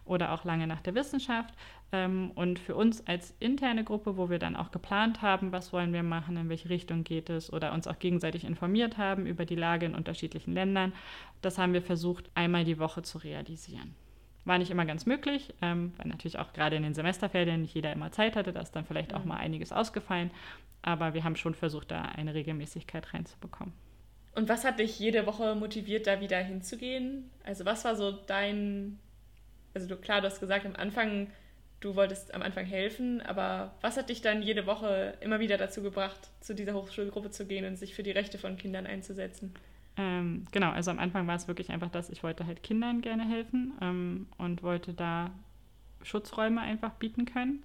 oder 0.04 0.30
auch 0.30 0.44
lange 0.44 0.68
nach 0.68 0.80
der 0.80 0.94
Wissenschaft. 0.94 1.52
Ähm, 1.90 2.30
und 2.36 2.60
für 2.60 2.76
uns 2.76 3.04
als 3.08 3.34
interne 3.40 3.82
Gruppe, 3.82 4.16
wo 4.16 4.30
wir 4.30 4.38
dann 4.38 4.54
auch 4.54 4.70
geplant 4.70 5.22
haben, 5.22 5.50
was 5.50 5.72
wollen 5.72 5.92
wir 5.92 6.04
machen, 6.04 6.36
in 6.36 6.48
welche 6.48 6.70
Richtung 6.70 7.02
geht 7.02 7.30
es 7.30 7.52
oder 7.52 7.72
uns 7.72 7.88
auch 7.88 7.98
gegenseitig 7.98 8.44
informiert 8.44 8.96
haben 8.96 9.26
über 9.26 9.44
die 9.44 9.56
Lage 9.56 9.86
in 9.86 9.96
unterschiedlichen 9.96 10.52
Ländern, 10.54 10.92
das 11.42 11.58
haben 11.58 11.72
wir 11.72 11.82
versucht, 11.82 12.30
einmal 12.36 12.62
die 12.62 12.78
Woche 12.78 13.02
zu 13.02 13.18
realisieren. 13.18 13.96
War 14.44 14.58
nicht 14.58 14.70
immer 14.70 14.84
ganz 14.84 15.06
möglich, 15.06 15.54
ähm, 15.62 15.92
weil 15.96 16.08
natürlich 16.08 16.38
auch 16.38 16.52
gerade 16.52 16.76
in 16.76 16.82
den 16.82 16.94
Semesterferien 16.94 17.62
nicht 17.62 17.74
jeder 17.74 17.92
immer 17.92 18.12
Zeit 18.12 18.36
hatte. 18.36 18.52
Da 18.52 18.60
ist 18.60 18.72
dann 18.72 18.84
vielleicht 18.84 19.14
auch 19.14 19.24
mal 19.24 19.36
einiges 19.36 19.72
ausgefallen. 19.72 20.30
Aber 20.82 21.14
wir 21.14 21.24
haben 21.24 21.36
schon 21.36 21.54
versucht, 21.54 21.90
da 21.90 22.02
eine 22.02 22.34
Regelmäßigkeit 22.34 23.14
reinzubekommen. 23.14 23.72
Und 24.34 24.48
was 24.48 24.64
hat 24.64 24.80
dich 24.80 24.98
jede 24.98 25.26
Woche 25.26 25.54
motiviert, 25.54 26.06
da 26.06 26.20
wieder 26.20 26.38
hinzugehen? 26.38 27.30
Also 27.44 27.64
was 27.64 27.84
war 27.84 27.96
so 27.96 28.12
dein, 28.12 28.98
also 29.72 29.86
du, 29.86 29.96
klar, 29.96 30.20
du 30.20 30.26
hast 30.26 30.40
gesagt, 30.40 30.66
am 30.66 30.76
Anfang, 30.76 31.28
du 31.80 31.94
wolltest 31.94 32.34
am 32.34 32.42
Anfang 32.42 32.66
helfen, 32.66 33.22
aber 33.22 33.74
was 33.80 33.96
hat 33.96 34.10
dich 34.10 34.22
dann 34.22 34.42
jede 34.42 34.66
Woche 34.66 35.16
immer 35.20 35.38
wieder 35.38 35.56
dazu 35.56 35.82
gebracht, 35.82 36.30
zu 36.40 36.54
dieser 36.54 36.74
Hochschulgruppe 36.74 37.30
zu 37.30 37.46
gehen 37.46 37.64
und 37.64 37.76
sich 37.76 37.94
für 37.94 38.02
die 38.02 38.10
Rechte 38.10 38.38
von 38.38 38.56
Kindern 38.56 38.86
einzusetzen? 38.86 39.54
Ähm, 39.96 40.44
genau, 40.50 40.70
also 40.70 40.90
am 40.90 40.98
Anfang 40.98 41.26
war 41.26 41.36
es 41.36 41.46
wirklich 41.46 41.70
einfach 41.70 41.90
das, 41.90 42.10
ich 42.10 42.22
wollte 42.22 42.46
halt 42.46 42.62
Kindern 42.62 43.00
gerne 43.00 43.24
helfen 43.28 43.74
ähm, 43.80 44.26
und 44.38 44.62
wollte 44.62 44.92
da 44.92 45.30
Schutzräume 46.02 46.60
einfach 46.60 46.94
bieten 46.94 47.26
können. 47.26 47.62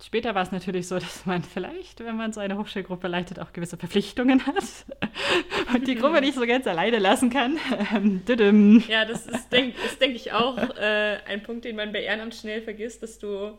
Später 0.00 0.36
war 0.36 0.42
es 0.42 0.52
natürlich 0.52 0.86
so, 0.86 0.94
dass 1.00 1.26
man 1.26 1.42
vielleicht, 1.42 1.98
wenn 2.00 2.16
man 2.16 2.32
so 2.32 2.40
eine 2.40 2.56
Hochschulgruppe 2.56 3.08
leitet, 3.08 3.40
auch 3.40 3.52
gewisse 3.52 3.76
Verpflichtungen 3.76 4.46
hat 4.46 4.64
und 5.74 5.88
die 5.88 5.96
Gruppe 5.96 6.20
nicht 6.20 6.34
so 6.34 6.46
ganz 6.46 6.66
alleine 6.68 6.98
lassen 6.98 7.30
kann. 7.30 7.58
Ähm, 7.92 8.84
ja, 8.88 9.04
das 9.04 9.26
ist, 9.26 9.52
denke 9.52 9.76
denk 10.00 10.14
ich, 10.14 10.32
auch 10.32 10.56
äh, 10.76 11.18
ein 11.26 11.42
Punkt, 11.42 11.64
den 11.64 11.74
man 11.74 11.92
bei 11.92 12.02
Ehrenamt 12.02 12.36
schnell 12.36 12.62
vergisst, 12.62 13.02
dass 13.02 13.18
du 13.18 13.58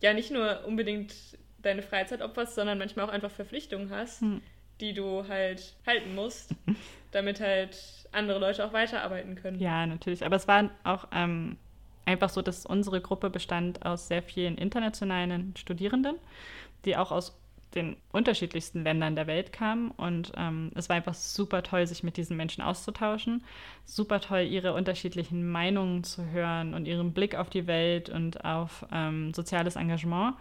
ja 0.00 0.14
nicht 0.14 0.30
nur 0.30 0.64
unbedingt 0.64 1.12
deine 1.60 1.82
Freizeit 1.82 2.22
opferst, 2.22 2.54
sondern 2.54 2.78
manchmal 2.78 3.06
auch 3.06 3.12
einfach 3.12 3.32
Verpflichtungen 3.32 3.90
hast. 3.90 4.20
Hm 4.20 4.40
die 4.80 4.94
du 4.94 5.26
halt 5.28 5.74
halten 5.86 6.14
musst, 6.14 6.54
damit 7.12 7.40
halt 7.40 7.76
andere 8.12 8.38
Leute 8.38 8.64
auch 8.64 8.72
weiterarbeiten 8.72 9.34
können. 9.36 9.58
Ja, 9.58 9.86
natürlich. 9.86 10.24
Aber 10.24 10.36
es 10.36 10.48
war 10.48 10.70
auch 10.84 11.08
ähm, 11.12 11.56
einfach 12.04 12.30
so, 12.30 12.42
dass 12.42 12.66
unsere 12.66 13.00
Gruppe 13.00 13.30
bestand 13.30 13.84
aus 13.84 14.08
sehr 14.08 14.22
vielen 14.22 14.56
internationalen 14.56 15.54
Studierenden, 15.56 16.16
die 16.84 16.96
auch 16.96 17.10
aus 17.10 17.36
den 17.74 17.96
unterschiedlichsten 18.10 18.84
Ländern 18.84 19.16
der 19.16 19.26
Welt 19.26 19.52
kamen. 19.52 19.90
Und 19.90 20.32
ähm, 20.36 20.72
es 20.74 20.88
war 20.88 20.96
einfach 20.96 21.14
super 21.14 21.62
toll, 21.62 21.86
sich 21.86 22.02
mit 22.02 22.16
diesen 22.16 22.36
Menschen 22.36 22.62
auszutauschen. 22.62 23.44
Super 23.84 24.20
toll, 24.20 24.40
ihre 24.40 24.72
unterschiedlichen 24.72 25.48
Meinungen 25.50 26.02
zu 26.02 26.24
hören 26.30 26.74
und 26.74 26.86
ihren 26.86 27.12
Blick 27.12 27.34
auf 27.34 27.50
die 27.50 27.66
Welt 27.66 28.08
und 28.08 28.44
auf 28.44 28.86
ähm, 28.92 29.34
soziales 29.34 29.76
Engagement. 29.76 30.34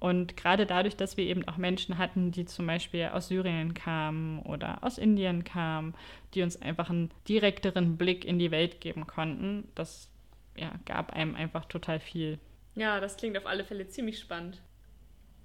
Und 0.00 0.36
gerade 0.38 0.64
dadurch, 0.64 0.96
dass 0.96 1.18
wir 1.18 1.24
eben 1.24 1.46
auch 1.46 1.58
Menschen 1.58 1.98
hatten, 1.98 2.32
die 2.32 2.46
zum 2.46 2.66
Beispiel 2.66 3.10
aus 3.12 3.28
Syrien 3.28 3.74
kamen 3.74 4.40
oder 4.40 4.82
aus 4.82 4.96
Indien 4.96 5.44
kamen, 5.44 5.94
die 6.34 6.42
uns 6.42 6.60
einfach 6.60 6.88
einen 6.88 7.10
direkteren 7.28 7.98
Blick 7.98 8.24
in 8.24 8.38
die 8.38 8.50
Welt 8.50 8.80
geben 8.80 9.06
konnten, 9.06 9.68
das 9.74 10.08
ja, 10.56 10.72
gab 10.86 11.12
einem 11.12 11.34
einfach 11.34 11.66
total 11.66 12.00
viel. 12.00 12.38
Ja, 12.74 12.98
das 12.98 13.18
klingt 13.18 13.36
auf 13.36 13.46
alle 13.46 13.62
Fälle 13.62 13.88
ziemlich 13.88 14.18
spannend. 14.18 14.62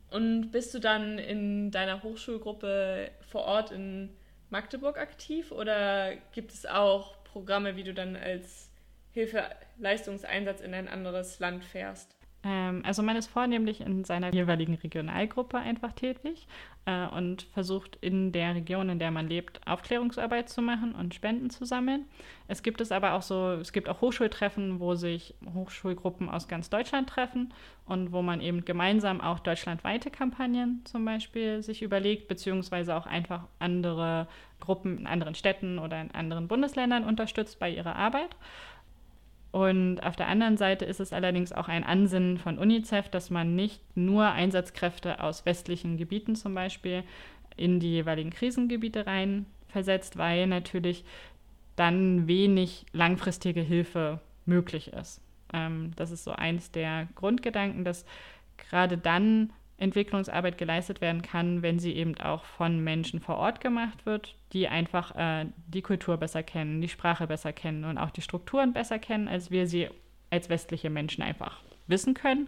Und 0.10 0.52
bist 0.52 0.74
du 0.74 0.80
dann 0.80 1.18
in 1.18 1.72
deiner 1.72 2.02
Hochschulgruppe 2.02 3.12
vor 3.22 3.44
Ort 3.44 3.72
in 3.72 4.16
Magdeburg 4.50 4.98
aktiv 4.98 5.52
oder 5.52 6.16
gibt 6.32 6.54
es 6.54 6.66
auch 6.66 7.22
Programme, 7.26 7.76
wie 7.76 7.84
du 7.84 7.94
dann 7.94 8.16
als 8.16 8.72
Hilfeleistungseinsatz 9.12 10.62
in 10.62 10.74
ein 10.74 10.88
anderes 10.88 11.40
Land 11.40 11.66
fährst? 11.66 12.15
Ähm, 12.46 12.84
also 12.86 13.02
man 13.02 13.16
ist 13.16 13.28
vornehmlich 13.28 13.82
in 13.82 14.04
seiner 14.04 14.32
jeweiligen 14.32 14.76
Regionalgruppe 14.76 15.58
einfach 15.58 15.94
tätig 15.94 16.48
äh, 16.86 17.08
und 17.08 17.44
versucht 17.54 17.98
in 18.02 18.32
der 18.32 18.54
Region, 18.54 18.88
in 18.90 19.00
der 19.00 19.10
man 19.10 19.28
lebt, 19.28 19.60
Aufklärungsarbeit 19.66 20.48
zu 20.48 20.62
machen 20.62 20.94
und 20.94 21.16
Spenden 21.16 21.50
zu 21.50 21.66
sammeln. 21.66 22.06
Es 22.48 22.62
gibt 22.62 22.82
es 22.82 22.92
aber 22.92 23.14
auch 23.14 23.24
so, 23.24 23.54
es 23.54 23.74
gibt 23.74 23.90
auch 23.90 24.00
Hochschultreffen, 24.02 24.80
wo 24.80 24.94
sich 24.94 25.34
Hochschulgruppen 25.56 26.30
aus 26.30 26.48
ganz 26.48 26.70
Deutschland 26.70 27.10
treffen 27.10 27.52
und 27.88 28.12
wo 28.12 28.22
man 28.22 28.42
eben 28.42 28.64
gemeinsam 28.64 29.22
auch 29.22 29.40
deutschlandweite 29.40 30.12
Kampagnen 30.12 30.82
zum 30.86 31.04
Beispiel 31.04 31.64
sich 31.64 31.82
überlegt, 31.82 32.28
beziehungsweise 32.28 32.96
auch 32.96 33.08
einfach 33.08 33.46
andere 33.58 34.28
Gruppen 34.60 35.00
in 35.00 35.08
anderen 35.08 35.34
Städten 35.34 35.80
oder 35.80 36.00
in 36.00 36.12
anderen 36.12 36.48
Bundesländern 36.48 37.04
unterstützt 37.04 37.60
bei 37.60 37.72
ihrer 37.72 37.96
Arbeit. 37.96 38.36
Und 39.56 40.02
auf 40.02 40.18
der 40.18 40.28
anderen 40.28 40.58
Seite 40.58 40.84
ist 40.84 41.00
es 41.00 41.14
allerdings 41.14 41.54
auch 41.54 41.70
ein 41.70 41.86
Ansinnen 41.86 42.38
von 42.38 42.58
UNICEF, 42.58 43.08
dass 43.08 43.30
man 43.30 43.56
nicht 43.56 43.82
nur 43.96 44.30
Einsatzkräfte 44.30 45.22
aus 45.24 45.46
westlichen 45.46 45.96
Gebieten 45.96 46.36
zum 46.36 46.54
Beispiel 46.54 47.04
in 47.56 47.80
die 47.80 47.92
jeweiligen 47.92 48.32
Krisengebiete 48.32 49.08
rein 49.08 49.46
versetzt, 49.70 50.18
weil 50.18 50.48
natürlich 50.48 51.06
dann 51.78 52.28
wenig 52.28 52.86
langfristige 52.92 53.62
Hilfe 53.62 54.20
möglich 54.46 54.92
ist. 54.92 55.22
Ähm, 55.54 55.94
das 55.96 56.12
ist 56.12 56.26
so 56.26 56.32
eins 56.32 56.72
der 56.72 57.08
Grundgedanken, 57.16 57.86
dass 57.86 58.06
gerade 58.58 58.98
dann 58.98 59.54
Entwicklungsarbeit 59.78 60.58
geleistet 60.58 61.02
werden 61.02 61.22
kann, 61.22 61.62
wenn 61.62 61.80
sie 61.80 61.94
eben 61.94 62.18
auch 62.18 62.46
von 62.46 62.84
Menschen 62.84 63.20
vor 63.20 63.38
Ort 63.38 63.60
gemacht 63.60 64.06
wird, 64.06 64.36
die 64.54 64.68
einfach 64.70 65.16
äh, 65.16 65.48
die 65.68 65.82
Kultur 65.82 66.18
besser 66.18 66.44
kennen, 66.44 66.82
die 66.82 66.88
Sprache 66.88 67.28
besser 67.28 67.52
kennen 67.52 67.84
und 67.84 67.98
auch 67.98 68.12
die 68.12 68.22
Strukturen 68.22 68.72
besser 68.72 69.00
kennen, 69.00 69.28
als 69.28 69.52
wir 69.52 69.68
sie 69.68 69.90
als 70.30 70.50
westliche 70.50 70.90
Menschen 70.90 71.24
einfach 71.24 71.62
wissen 71.88 72.14
können. 72.14 72.48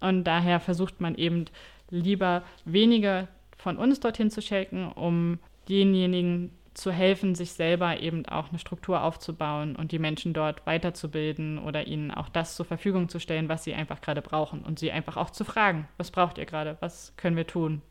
Und 0.00 0.24
daher 0.24 0.60
versucht 0.60 1.00
man 1.00 1.16
eben 1.16 1.46
lieber 1.90 2.44
weniger 2.64 3.28
von 3.56 3.76
uns 3.76 4.00
dorthin 4.00 4.30
zu 4.30 4.40
schenken, 4.40 4.90
um 4.92 5.38
denjenigen 5.68 6.50
zu 6.80 6.90
helfen, 6.90 7.34
sich 7.34 7.52
selber 7.52 8.00
eben 8.00 8.26
auch 8.26 8.48
eine 8.48 8.58
Struktur 8.58 9.02
aufzubauen 9.02 9.76
und 9.76 9.92
die 9.92 9.98
Menschen 9.98 10.32
dort 10.32 10.66
weiterzubilden 10.66 11.58
oder 11.58 11.86
ihnen 11.86 12.10
auch 12.10 12.28
das 12.28 12.56
zur 12.56 12.66
Verfügung 12.66 13.08
zu 13.08 13.20
stellen, 13.20 13.48
was 13.48 13.64
sie 13.64 13.74
einfach 13.74 14.00
gerade 14.00 14.22
brauchen 14.22 14.62
und 14.62 14.78
sie 14.78 14.90
einfach 14.90 15.16
auch 15.16 15.30
zu 15.30 15.44
fragen, 15.44 15.88
was 15.96 16.10
braucht 16.10 16.38
ihr 16.38 16.46
gerade, 16.46 16.76
was 16.80 17.14
können 17.16 17.36
wir 17.36 17.46
tun. 17.46 17.82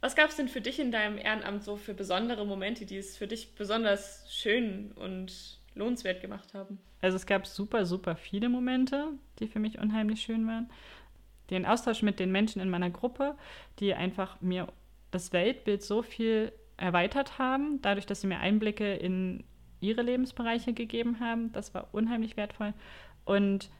Was 0.00 0.16
gab 0.16 0.30
es 0.30 0.36
denn 0.36 0.48
für 0.48 0.62
dich 0.62 0.80
in 0.80 0.90
deinem 0.90 1.18
Ehrenamt 1.18 1.62
so 1.62 1.76
für 1.76 1.92
besondere 1.92 2.46
Momente, 2.46 2.86
die 2.86 2.96
es 2.96 3.18
für 3.18 3.26
dich 3.26 3.54
besonders 3.54 4.26
schön 4.32 4.92
und 4.92 5.58
lohnenswert 5.74 6.22
gemacht 6.22 6.54
haben? 6.54 6.78
Also 7.02 7.16
es 7.16 7.26
gab 7.26 7.46
super, 7.46 7.84
super 7.84 8.16
viele 8.16 8.48
Momente, 8.48 9.08
die 9.38 9.46
für 9.46 9.58
mich 9.58 9.78
unheimlich 9.78 10.22
schön 10.22 10.46
waren. 10.46 10.70
Den 11.50 11.66
Austausch 11.66 12.02
mit 12.02 12.18
den 12.18 12.32
Menschen 12.32 12.62
in 12.62 12.70
meiner 12.70 12.90
Gruppe, 12.90 13.36
die 13.78 13.92
einfach 13.94 14.40
mir 14.40 14.68
das 15.10 15.32
Weltbild 15.32 15.82
so 15.82 16.02
viel 16.02 16.52
erweitert 16.80 17.38
haben, 17.38 17.80
dadurch, 17.82 18.06
dass 18.06 18.20
sie 18.20 18.26
mir 18.26 18.38
Einblicke 18.38 18.94
in 18.94 19.44
ihre 19.80 20.02
Lebensbereiche 20.02 20.72
gegeben 20.72 21.20
haben. 21.20 21.52
Das 21.52 21.74
war 21.74 21.88
unheimlich 21.92 22.36
wertvoll. 22.36 22.74
Und 23.24 23.70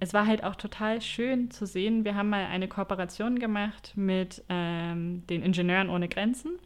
es 0.00 0.12
war 0.12 0.26
halt 0.26 0.44
auch 0.44 0.56
total 0.56 1.00
schön 1.00 1.50
zu 1.50 1.66
sehen. 1.66 2.04
Wir 2.04 2.14
haben 2.14 2.28
mal 2.28 2.46
eine 2.46 2.68
Kooperation 2.68 3.38
gemacht 3.38 3.92
mit 3.96 4.44
ähm, 4.48 5.26
den 5.28 5.42
Ingenieuren 5.42 5.88
ohne 5.88 6.08
Grenzen. 6.08 6.58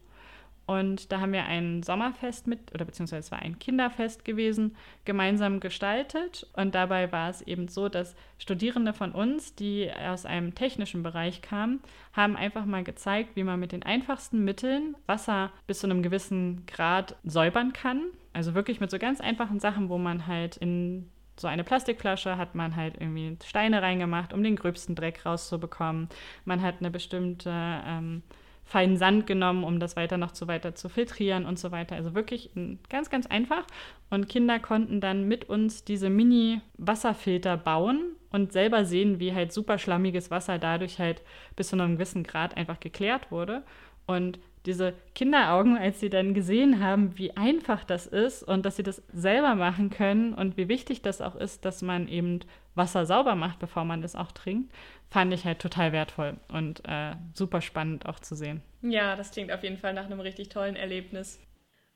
Und 0.68 1.10
da 1.10 1.20
haben 1.20 1.32
wir 1.32 1.46
ein 1.46 1.82
Sommerfest 1.82 2.46
mit, 2.46 2.74
oder 2.74 2.84
beziehungsweise 2.84 3.20
es 3.20 3.32
war 3.32 3.38
ein 3.38 3.58
Kinderfest 3.58 4.26
gewesen, 4.26 4.76
gemeinsam 5.06 5.60
gestaltet. 5.60 6.46
Und 6.52 6.74
dabei 6.74 7.10
war 7.10 7.30
es 7.30 7.40
eben 7.40 7.68
so, 7.68 7.88
dass 7.88 8.14
Studierende 8.36 8.92
von 8.92 9.12
uns, 9.12 9.54
die 9.54 9.90
aus 9.90 10.26
einem 10.26 10.54
technischen 10.54 11.02
Bereich 11.02 11.40
kamen, 11.40 11.80
haben 12.12 12.36
einfach 12.36 12.66
mal 12.66 12.84
gezeigt, 12.84 13.30
wie 13.34 13.44
man 13.44 13.58
mit 13.58 13.72
den 13.72 13.82
einfachsten 13.82 14.44
Mitteln 14.44 14.94
Wasser 15.06 15.52
bis 15.66 15.78
zu 15.78 15.86
einem 15.86 16.02
gewissen 16.02 16.66
Grad 16.66 17.16
säubern 17.24 17.72
kann. 17.72 18.02
Also 18.34 18.54
wirklich 18.54 18.78
mit 18.78 18.90
so 18.90 18.98
ganz 18.98 19.22
einfachen 19.22 19.60
Sachen, 19.60 19.88
wo 19.88 19.96
man 19.96 20.26
halt 20.26 20.58
in 20.58 21.08
so 21.40 21.48
eine 21.48 21.64
Plastikflasche 21.64 22.36
hat 22.36 22.54
man 22.54 22.76
halt 22.76 23.00
irgendwie 23.00 23.38
Steine 23.42 23.80
reingemacht, 23.80 24.34
um 24.34 24.42
den 24.42 24.56
gröbsten 24.56 24.94
Dreck 24.94 25.24
rauszubekommen. 25.24 26.10
Man 26.44 26.60
hat 26.60 26.80
eine 26.80 26.90
bestimmte 26.90 27.50
ähm, 27.50 28.22
feinen 28.68 28.98
Sand 28.98 29.26
genommen, 29.26 29.64
um 29.64 29.80
das 29.80 29.96
weiter 29.96 30.18
noch 30.18 30.32
zu 30.32 30.46
weiter 30.46 30.74
zu 30.74 30.90
filtrieren 30.90 31.46
und 31.46 31.58
so 31.58 31.72
weiter. 31.72 31.96
Also 31.96 32.14
wirklich 32.14 32.50
ganz, 32.90 33.08
ganz 33.08 33.26
einfach. 33.26 33.64
Und 34.10 34.28
Kinder 34.28 34.58
konnten 34.58 35.00
dann 35.00 35.26
mit 35.26 35.48
uns 35.48 35.84
diese 35.84 36.10
Mini-Wasserfilter 36.10 37.56
bauen 37.56 38.12
und 38.30 38.52
selber 38.52 38.84
sehen, 38.84 39.20
wie 39.20 39.32
halt 39.32 39.54
super 39.54 39.78
schlammiges 39.78 40.30
Wasser 40.30 40.58
dadurch 40.58 40.98
halt 40.98 41.22
bis 41.56 41.68
zu 41.68 41.76
einem 41.76 41.94
gewissen 41.94 42.24
Grad 42.24 42.58
einfach 42.58 42.78
geklärt 42.78 43.30
wurde. 43.30 43.62
Und 44.06 44.38
diese 44.68 44.94
Kinderaugen, 45.14 45.76
als 45.76 45.98
sie 45.98 46.10
dann 46.10 46.34
gesehen 46.34 46.80
haben, 46.80 47.18
wie 47.18 47.36
einfach 47.36 47.82
das 47.82 48.06
ist 48.06 48.42
und 48.44 48.64
dass 48.64 48.76
sie 48.76 48.84
das 48.84 49.02
selber 49.12 49.56
machen 49.56 49.90
können 49.90 50.34
und 50.34 50.56
wie 50.56 50.68
wichtig 50.68 51.02
das 51.02 51.20
auch 51.20 51.34
ist, 51.34 51.64
dass 51.64 51.82
man 51.82 52.06
eben 52.06 52.40
Wasser 52.74 53.06
sauber 53.06 53.34
macht, 53.34 53.58
bevor 53.58 53.84
man 53.84 54.04
es 54.04 54.14
auch 54.14 54.30
trinkt, 54.30 54.72
fand 55.10 55.32
ich 55.34 55.44
halt 55.44 55.58
total 55.58 55.92
wertvoll 55.92 56.36
und 56.52 56.82
äh, 56.86 57.16
super 57.34 57.60
spannend 57.60 58.06
auch 58.06 58.20
zu 58.20 58.36
sehen. 58.36 58.62
Ja, 58.82 59.16
das 59.16 59.32
klingt 59.32 59.50
auf 59.50 59.64
jeden 59.64 59.78
Fall 59.78 59.94
nach 59.94 60.06
einem 60.06 60.20
richtig 60.20 60.50
tollen 60.50 60.76
Erlebnis. 60.76 61.40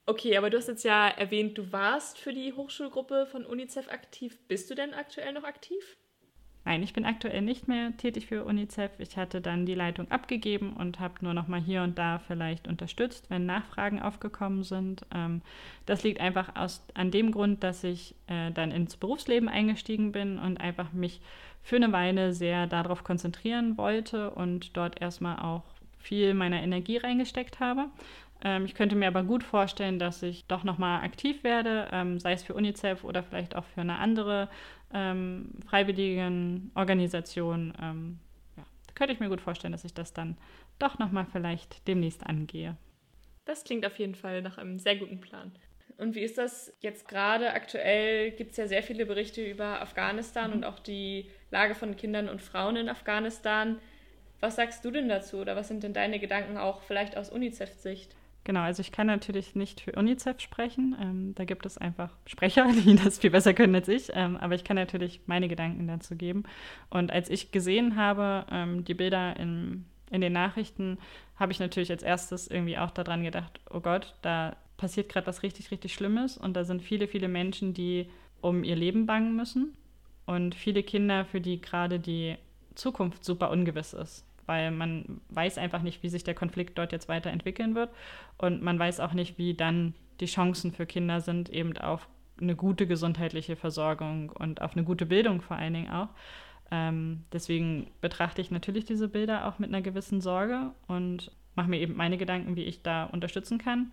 Okay, 0.04 0.36
aber 0.36 0.50
du 0.50 0.56
hast 0.56 0.66
jetzt 0.66 0.82
ja 0.82 1.08
erwähnt, 1.08 1.56
du 1.56 1.70
warst 1.70 2.18
für 2.18 2.32
die 2.32 2.52
Hochschulgruppe 2.54 3.26
von 3.26 3.46
UNICEF 3.46 3.88
aktiv. 3.88 4.36
Bist 4.48 4.68
du 4.68 4.74
denn 4.74 4.94
aktuell 4.94 5.32
noch 5.32 5.44
aktiv? 5.44 5.96
Nein, 6.64 6.82
ich 6.84 6.92
bin 6.92 7.04
aktuell 7.04 7.42
nicht 7.42 7.66
mehr 7.66 7.96
tätig 7.96 8.26
für 8.26 8.44
UNICEF. 8.44 8.92
Ich 8.98 9.16
hatte 9.16 9.40
dann 9.40 9.66
die 9.66 9.74
Leitung 9.74 10.08
abgegeben 10.10 10.74
und 10.74 11.00
habe 11.00 11.14
nur 11.20 11.34
noch 11.34 11.48
mal 11.48 11.60
hier 11.60 11.82
und 11.82 11.98
da 11.98 12.20
vielleicht 12.20 12.68
unterstützt, 12.68 13.28
wenn 13.30 13.46
Nachfragen 13.46 14.00
aufgekommen 14.00 14.62
sind. 14.62 15.04
Ähm, 15.12 15.42
das 15.86 16.04
liegt 16.04 16.20
einfach 16.20 16.54
aus, 16.54 16.84
an 16.94 17.10
dem 17.10 17.32
Grund, 17.32 17.64
dass 17.64 17.82
ich 17.82 18.14
äh, 18.28 18.52
dann 18.52 18.70
ins 18.70 18.96
Berufsleben 18.96 19.48
eingestiegen 19.48 20.12
bin 20.12 20.38
und 20.38 20.60
einfach 20.60 20.92
mich 20.92 21.20
für 21.64 21.76
eine 21.76 21.90
Weile 21.90 22.32
sehr 22.32 22.68
darauf 22.68 23.02
konzentrieren 23.02 23.76
wollte 23.76 24.30
und 24.30 24.76
dort 24.76 25.00
erstmal 25.00 25.40
auch 25.40 25.64
viel 25.98 26.34
meiner 26.34 26.62
Energie 26.62 26.96
reingesteckt 26.96 27.58
habe. 27.58 27.86
Ähm, 28.44 28.64
ich 28.64 28.74
könnte 28.74 28.96
mir 28.96 29.08
aber 29.08 29.22
gut 29.22 29.44
vorstellen, 29.44 29.98
dass 29.98 30.22
ich 30.22 30.44
doch 30.46 30.64
nochmal 30.64 31.02
aktiv 31.04 31.44
werde, 31.44 31.88
ähm, 31.92 32.18
sei 32.18 32.32
es 32.32 32.42
für 32.42 32.54
UNICEF 32.54 33.04
oder 33.04 33.22
vielleicht 33.22 33.54
auch 33.54 33.64
für 33.64 33.80
eine 33.80 33.98
andere 33.98 34.48
ähm, 34.92 35.50
freiwilligen 35.66 36.70
Organisation. 36.74 37.72
Ähm, 37.80 38.18
ja, 38.56 38.64
könnte 38.94 39.12
ich 39.12 39.20
mir 39.20 39.28
gut 39.28 39.40
vorstellen, 39.40 39.72
dass 39.72 39.84
ich 39.84 39.94
das 39.94 40.12
dann 40.12 40.36
doch 40.78 40.98
nochmal 40.98 41.26
vielleicht 41.30 41.86
demnächst 41.86 42.26
angehe. 42.26 42.76
Das 43.44 43.64
klingt 43.64 43.84
auf 43.86 43.98
jeden 43.98 44.14
Fall 44.14 44.42
nach 44.42 44.58
einem 44.58 44.78
sehr 44.78 44.96
guten 44.96 45.20
Plan. 45.20 45.52
Und 45.98 46.14
wie 46.14 46.22
ist 46.22 46.38
das 46.38 46.72
jetzt 46.80 47.06
gerade 47.08 47.52
aktuell? 47.52 48.30
Gibt 48.32 48.52
es 48.52 48.56
ja 48.56 48.66
sehr 48.66 48.82
viele 48.82 49.06
Berichte 49.06 49.44
über 49.44 49.80
Afghanistan 49.80 50.50
mhm. 50.50 50.56
und 50.56 50.64
auch 50.64 50.78
die 50.78 51.30
Lage 51.50 51.74
von 51.74 51.96
Kindern 51.96 52.28
und 52.28 52.42
Frauen 52.42 52.76
in 52.76 52.88
Afghanistan. 52.88 53.78
Was 54.40 54.56
sagst 54.56 54.84
du 54.84 54.90
denn 54.90 55.08
dazu 55.08 55.38
oder 55.38 55.54
was 55.54 55.68
sind 55.68 55.82
denn 55.84 55.92
deine 55.92 56.18
Gedanken 56.18 56.56
auch 56.56 56.82
vielleicht 56.82 57.16
aus 57.16 57.30
UNICEF-Sicht? 57.30 58.16
Genau, 58.44 58.60
also 58.60 58.80
ich 58.80 58.90
kann 58.90 59.06
natürlich 59.06 59.54
nicht 59.54 59.80
für 59.80 59.92
UNICEF 59.92 60.40
sprechen. 60.40 60.96
Ähm, 61.00 61.34
da 61.36 61.44
gibt 61.44 61.64
es 61.64 61.78
einfach 61.78 62.10
Sprecher, 62.26 62.66
die 62.84 62.96
das 62.96 63.18
viel 63.18 63.30
besser 63.30 63.54
können 63.54 63.74
als 63.74 63.88
ich. 63.88 64.10
Ähm, 64.14 64.36
aber 64.36 64.54
ich 64.54 64.64
kann 64.64 64.76
natürlich 64.76 65.20
meine 65.26 65.48
Gedanken 65.48 65.86
dazu 65.86 66.16
geben. 66.16 66.42
Und 66.90 67.12
als 67.12 67.30
ich 67.30 67.52
gesehen 67.52 67.96
habe, 67.96 68.46
ähm, 68.50 68.84
die 68.84 68.94
Bilder 68.94 69.36
in, 69.38 69.84
in 70.10 70.20
den 70.20 70.32
Nachrichten, 70.32 70.98
habe 71.36 71.52
ich 71.52 71.60
natürlich 71.60 71.90
als 71.90 72.02
erstes 72.02 72.48
irgendwie 72.48 72.78
auch 72.78 72.90
daran 72.90 73.22
gedacht, 73.22 73.60
oh 73.70 73.80
Gott, 73.80 74.14
da 74.22 74.56
passiert 74.76 75.08
gerade 75.08 75.26
was 75.28 75.42
richtig, 75.44 75.70
richtig 75.70 75.94
Schlimmes. 75.94 76.36
Und 76.36 76.54
da 76.54 76.64
sind 76.64 76.82
viele, 76.82 77.06
viele 77.06 77.28
Menschen, 77.28 77.74
die 77.74 78.08
um 78.40 78.64
ihr 78.64 78.76
Leben 78.76 79.06
bangen 79.06 79.36
müssen. 79.36 79.76
Und 80.26 80.56
viele 80.56 80.82
Kinder, 80.82 81.24
für 81.24 81.40
die 81.40 81.60
gerade 81.60 82.00
die 82.00 82.36
Zukunft 82.74 83.24
super 83.24 83.50
ungewiss 83.50 83.92
ist 83.92 84.24
weil 84.52 84.70
man 84.70 85.22
weiß 85.30 85.56
einfach 85.56 85.80
nicht, 85.80 86.02
wie 86.02 86.10
sich 86.10 86.24
der 86.24 86.34
Konflikt 86.34 86.76
dort 86.76 86.92
jetzt 86.92 87.08
weiterentwickeln 87.08 87.74
wird 87.74 87.88
und 88.36 88.62
man 88.62 88.78
weiß 88.78 89.00
auch 89.00 89.14
nicht, 89.14 89.38
wie 89.38 89.54
dann 89.54 89.94
die 90.20 90.26
Chancen 90.26 90.72
für 90.72 90.84
Kinder 90.84 91.22
sind, 91.22 91.48
eben 91.48 91.74
auf 91.78 92.06
eine 92.38 92.54
gute 92.54 92.86
gesundheitliche 92.86 93.56
Versorgung 93.56 94.28
und 94.28 94.60
auf 94.60 94.72
eine 94.76 94.84
gute 94.84 95.06
Bildung 95.06 95.40
vor 95.40 95.56
allen 95.56 95.72
Dingen 95.72 95.90
auch. 95.90 96.08
Ähm, 96.70 97.24
deswegen 97.32 97.90
betrachte 98.02 98.42
ich 98.42 98.50
natürlich 98.50 98.84
diese 98.84 99.08
Bilder 99.08 99.48
auch 99.48 99.58
mit 99.58 99.70
einer 99.70 99.80
gewissen 99.80 100.20
Sorge 100.20 100.72
und 100.86 101.30
mache 101.54 101.70
mir 101.70 101.80
eben 101.80 101.96
meine 101.96 102.18
Gedanken, 102.18 102.54
wie 102.54 102.64
ich 102.64 102.82
da 102.82 103.04
unterstützen 103.04 103.56
kann. 103.56 103.90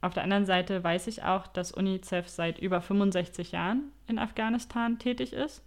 Auf 0.00 0.14
der 0.14 0.22
anderen 0.22 0.46
Seite 0.46 0.84
weiß 0.84 1.08
ich 1.08 1.24
auch, 1.24 1.48
dass 1.48 1.72
UNICEF 1.72 2.28
seit 2.28 2.60
über 2.60 2.80
65 2.80 3.50
Jahren 3.50 3.90
in 4.06 4.20
Afghanistan 4.20 5.00
tätig 5.00 5.32
ist 5.32 5.64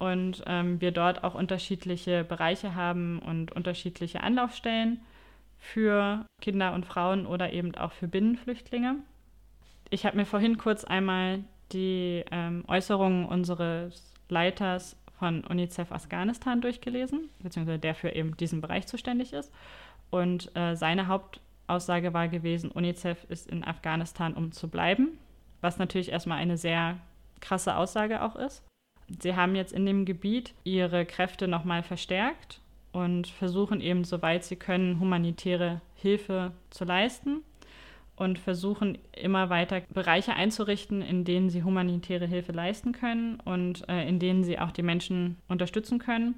und 0.00 0.42
ähm, 0.46 0.80
wir 0.80 0.92
dort 0.92 1.22
auch 1.22 1.34
unterschiedliche 1.34 2.24
Bereiche 2.24 2.74
haben 2.74 3.20
und 3.20 3.52
unterschiedliche 3.52 4.22
Anlaufstellen 4.22 5.00
für 5.58 6.24
Kinder 6.40 6.72
und 6.72 6.86
Frauen 6.86 7.26
oder 7.26 7.52
eben 7.52 7.74
auch 7.74 7.92
für 7.92 8.08
Binnenflüchtlinge. 8.08 8.96
Ich 9.90 10.06
habe 10.06 10.16
mir 10.16 10.24
vorhin 10.24 10.56
kurz 10.56 10.84
einmal 10.84 11.44
die 11.72 12.24
ähm, 12.30 12.64
Äußerungen 12.66 13.26
unseres 13.26 14.12
Leiters 14.30 14.96
von 15.18 15.44
UNICEF 15.44 15.92
Afghanistan 15.92 16.62
durchgelesen, 16.62 17.28
beziehungsweise 17.40 17.78
der 17.78 17.94
für 17.94 18.10
eben 18.10 18.36
diesen 18.38 18.62
Bereich 18.62 18.86
zuständig 18.86 19.34
ist. 19.34 19.52
Und 20.08 20.50
äh, 20.56 20.76
seine 20.76 21.08
Hauptaussage 21.08 22.14
war 22.14 22.28
gewesen, 22.28 22.70
UNICEF 22.70 23.24
ist 23.28 23.50
in 23.50 23.64
Afghanistan, 23.64 24.32
um 24.32 24.50
zu 24.50 24.68
bleiben, 24.68 25.18
was 25.60 25.78
natürlich 25.78 26.10
erstmal 26.10 26.38
eine 26.38 26.56
sehr 26.56 26.96
krasse 27.40 27.76
Aussage 27.76 28.22
auch 28.22 28.36
ist. 28.36 28.62
Sie 29.18 29.34
haben 29.34 29.54
jetzt 29.56 29.72
in 29.72 29.86
dem 29.86 30.04
Gebiet 30.04 30.54
ihre 30.64 31.04
Kräfte 31.04 31.48
nochmal 31.48 31.82
verstärkt 31.82 32.60
und 32.92 33.26
versuchen 33.26 33.80
eben, 33.80 34.04
soweit 34.04 34.44
sie 34.44 34.56
können, 34.56 35.00
humanitäre 35.00 35.80
Hilfe 35.94 36.52
zu 36.70 36.84
leisten 36.84 37.42
und 38.16 38.38
versuchen 38.38 38.98
immer 39.12 39.48
weiter 39.48 39.82
Bereiche 39.90 40.34
einzurichten, 40.34 41.02
in 41.02 41.24
denen 41.24 41.50
sie 41.50 41.62
humanitäre 41.62 42.26
Hilfe 42.26 42.52
leisten 42.52 42.92
können 42.92 43.40
und 43.40 43.88
äh, 43.88 44.06
in 44.08 44.18
denen 44.18 44.44
sie 44.44 44.58
auch 44.58 44.72
die 44.72 44.82
Menschen 44.82 45.36
unterstützen 45.48 45.98
können 45.98 46.34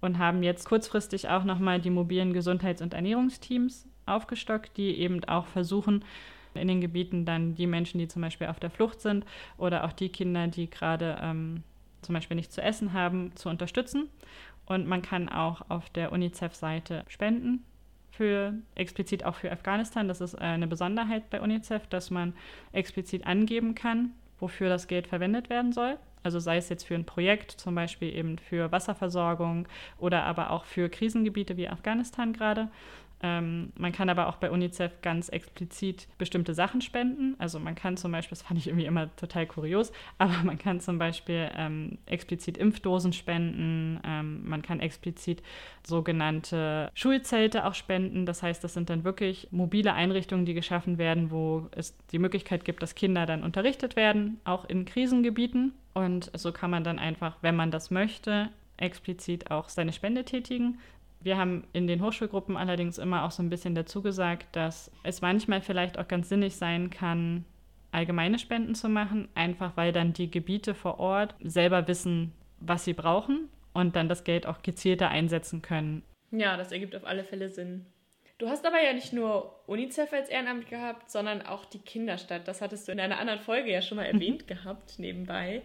und 0.00 0.18
haben 0.18 0.42
jetzt 0.42 0.64
kurzfristig 0.64 1.28
auch 1.28 1.44
nochmal 1.44 1.80
die 1.80 1.90
mobilen 1.90 2.32
Gesundheits- 2.32 2.82
und 2.82 2.94
Ernährungsteams 2.94 3.86
aufgestockt, 4.06 4.76
die 4.76 4.98
eben 4.98 5.24
auch 5.24 5.46
versuchen, 5.46 6.04
in 6.54 6.68
den 6.68 6.80
Gebieten 6.80 7.24
dann 7.24 7.54
die 7.54 7.66
Menschen, 7.66 7.98
die 7.98 8.08
zum 8.08 8.22
Beispiel 8.22 8.46
auf 8.46 8.58
der 8.58 8.70
Flucht 8.70 9.00
sind 9.00 9.24
oder 9.58 9.84
auch 9.84 9.92
die 9.92 10.08
Kinder, 10.08 10.46
die 10.46 10.70
gerade 10.70 11.18
ähm, 11.20 11.62
zum 12.02 12.14
Beispiel 12.14 12.36
nichts 12.36 12.54
zu 12.54 12.62
essen 12.62 12.92
haben, 12.92 13.34
zu 13.36 13.48
unterstützen. 13.48 14.08
Und 14.66 14.86
man 14.86 15.02
kann 15.02 15.28
auch 15.28 15.62
auf 15.70 15.88
der 15.90 16.12
UNICEF-Seite 16.12 17.04
spenden 17.08 17.64
für 18.10 18.54
explizit 18.74 19.24
auch 19.24 19.36
für 19.36 19.52
Afghanistan. 19.52 20.08
Das 20.08 20.20
ist 20.20 20.34
eine 20.34 20.66
Besonderheit 20.66 21.30
bei 21.30 21.40
UNICEF, 21.40 21.86
dass 21.86 22.10
man 22.10 22.34
explizit 22.72 23.26
angeben 23.26 23.74
kann, 23.74 24.10
wofür 24.40 24.68
das 24.68 24.88
Geld 24.88 25.06
verwendet 25.06 25.50
werden 25.50 25.72
soll. 25.72 25.96
Also 26.22 26.40
sei 26.40 26.56
es 26.56 26.68
jetzt 26.68 26.84
für 26.84 26.94
ein 26.94 27.04
Projekt, 27.06 27.52
zum 27.52 27.74
Beispiel 27.74 28.14
eben 28.14 28.38
für 28.38 28.72
Wasserversorgung 28.72 29.68
oder 29.98 30.24
aber 30.24 30.50
auch 30.50 30.64
für 30.64 30.88
Krisengebiete 30.88 31.56
wie 31.56 31.68
Afghanistan 31.68 32.32
gerade. 32.32 32.68
Ähm, 33.22 33.72
man 33.76 33.92
kann 33.92 34.08
aber 34.08 34.28
auch 34.28 34.36
bei 34.36 34.50
UNICEF 34.50 35.02
ganz 35.02 35.28
explizit 35.28 36.06
bestimmte 36.18 36.54
Sachen 36.54 36.80
spenden. 36.80 37.34
Also 37.38 37.58
man 37.58 37.74
kann 37.74 37.96
zum 37.96 38.12
Beispiel, 38.12 38.36
das 38.36 38.42
fand 38.42 38.58
ich 38.58 38.68
irgendwie 38.68 38.86
immer 38.86 39.14
total 39.16 39.46
kurios, 39.46 39.92
aber 40.18 40.34
man 40.44 40.58
kann 40.58 40.80
zum 40.80 40.98
Beispiel 40.98 41.50
ähm, 41.56 41.98
explizit 42.06 42.56
Impfdosen 42.56 43.12
spenden, 43.12 44.00
ähm, 44.04 44.48
man 44.48 44.62
kann 44.62 44.80
explizit 44.80 45.42
sogenannte 45.84 46.90
Schulzelte 46.94 47.64
auch 47.64 47.74
spenden. 47.74 48.26
Das 48.26 48.42
heißt, 48.42 48.62
das 48.62 48.74
sind 48.74 48.90
dann 48.90 49.04
wirklich 49.04 49.48
mobile 49.50 49.94
Einrichtungen, 49.94 50.44
die 50.44 50.54
geschaffen 50.54 50.98
werden, 50.98 51.30
wo 51.30 51.68
es 51.72 51.96
die 52.12 52.18
Möglichkeit 52.18 52.64
gibt, 52.64 52.82
dass 52.82 52.94
Kinder 52.94 53.26
dann 53.26 53.42
unterrichtet 53.42 53.96
werden, 53.96 54.38
auch 54.44 54.64
in 54.66 54.84
Krisengebieten. 54.84 55.72
Und 55.94 56.30
so 56.34 56.52
kann 56.52 56.70
man 56.70 56.84
dann 56.84 56.98
einfach, 56.98 57.36
wenn 57.40 57.56
man 57.56 57.70
das 57.70 57.90
möchte, 57.90 58.50
explizit 58.76 59.50
auch 59.50 59.68
seine 59.68 59.92
Spende 59.92 60.24
tätigen. 60.24 60.78
Wir 61.20 61.36
haben 61.36 61.64
in 61.72 61.86
den 61.86 62.02
Hochschulgruppen 62.02 62.56
allerdings 62.56 62.98
immer 62.98 63.24
auch 63.24 63.30
so 63.30 63.42
ein 63.42 63.50
bisschen 63.50 63.74
dazu 63.74 64.02
gesagt, 64.02 64.54
dass 64.54 64.90
es 65.02 65.20
manchmal 65.20 65.60
vielleicht 65.60 65.98
auch 65.98 66.06
ganz 66.06 66.28
sinnig 66.28 66.56
sein 66.56 66.90
kann, 66.90 67.44
allgemeine 67.90 68.38
Spenden 68.38 68.74
zu 68.74 68.88
machen, 68.88 69.28
einfach 69.34 69.76
weil 69.76 69.92
dann 69.92 70.12
die 70.12 70.30
Gebiete 70.30 70.74
vor 70.74 71.00
Ort 71.00 71.34
selber 71.40 71.88
wissen, 71.88 72.32
was 72.60 72.84
sie 72.84 72.92
brauchen 72.92 73.48
und 73.72 73.96
dann 73.96 74.08
das 74.08 74.24
Geld 74.24 74.46
auch 74.46 74.62
gezielter 74.62 75.08
einsetzen 75.08 75.62
können. 75.62 76.02
Ja, 76.30 76.56
das 76.56 76.72
ergibt 76.72 76.94
auf 76.94 77.04
alle 77.04 77.24
Fälle 77.24 77.48
Sinn. 77.48 77.86
Du 78.38 78.48
hast 78.48 78.64
aber 78.64 78.80
ja 78.80 78.92
nicht 78.92 79.12
nur 79.12 79.64
UNICEF 79.66 80.12
als 80.12 80.28
Ehrenamt 80.28 80.68
gehabt, 80.68 81.10
sondern 81.10 81.42
auch 81.42 81.64
die 81.64 81.80
Kinderstadt. 81.80 82.46
Das 82.46 82.60
hattest 82.60 82.86
du 82.86 82.92
in 82.92 83.00
einer 83.00 83.18
anderen 83.18 83.40
Folge 83.40 83.72
ja 83.72 83.82
schon 83.82 83.96
mal 83.96 84.04
erwähnt 84.04 84.46
gehabt, 84.46 84.98
nebenbei. 84.98 85.62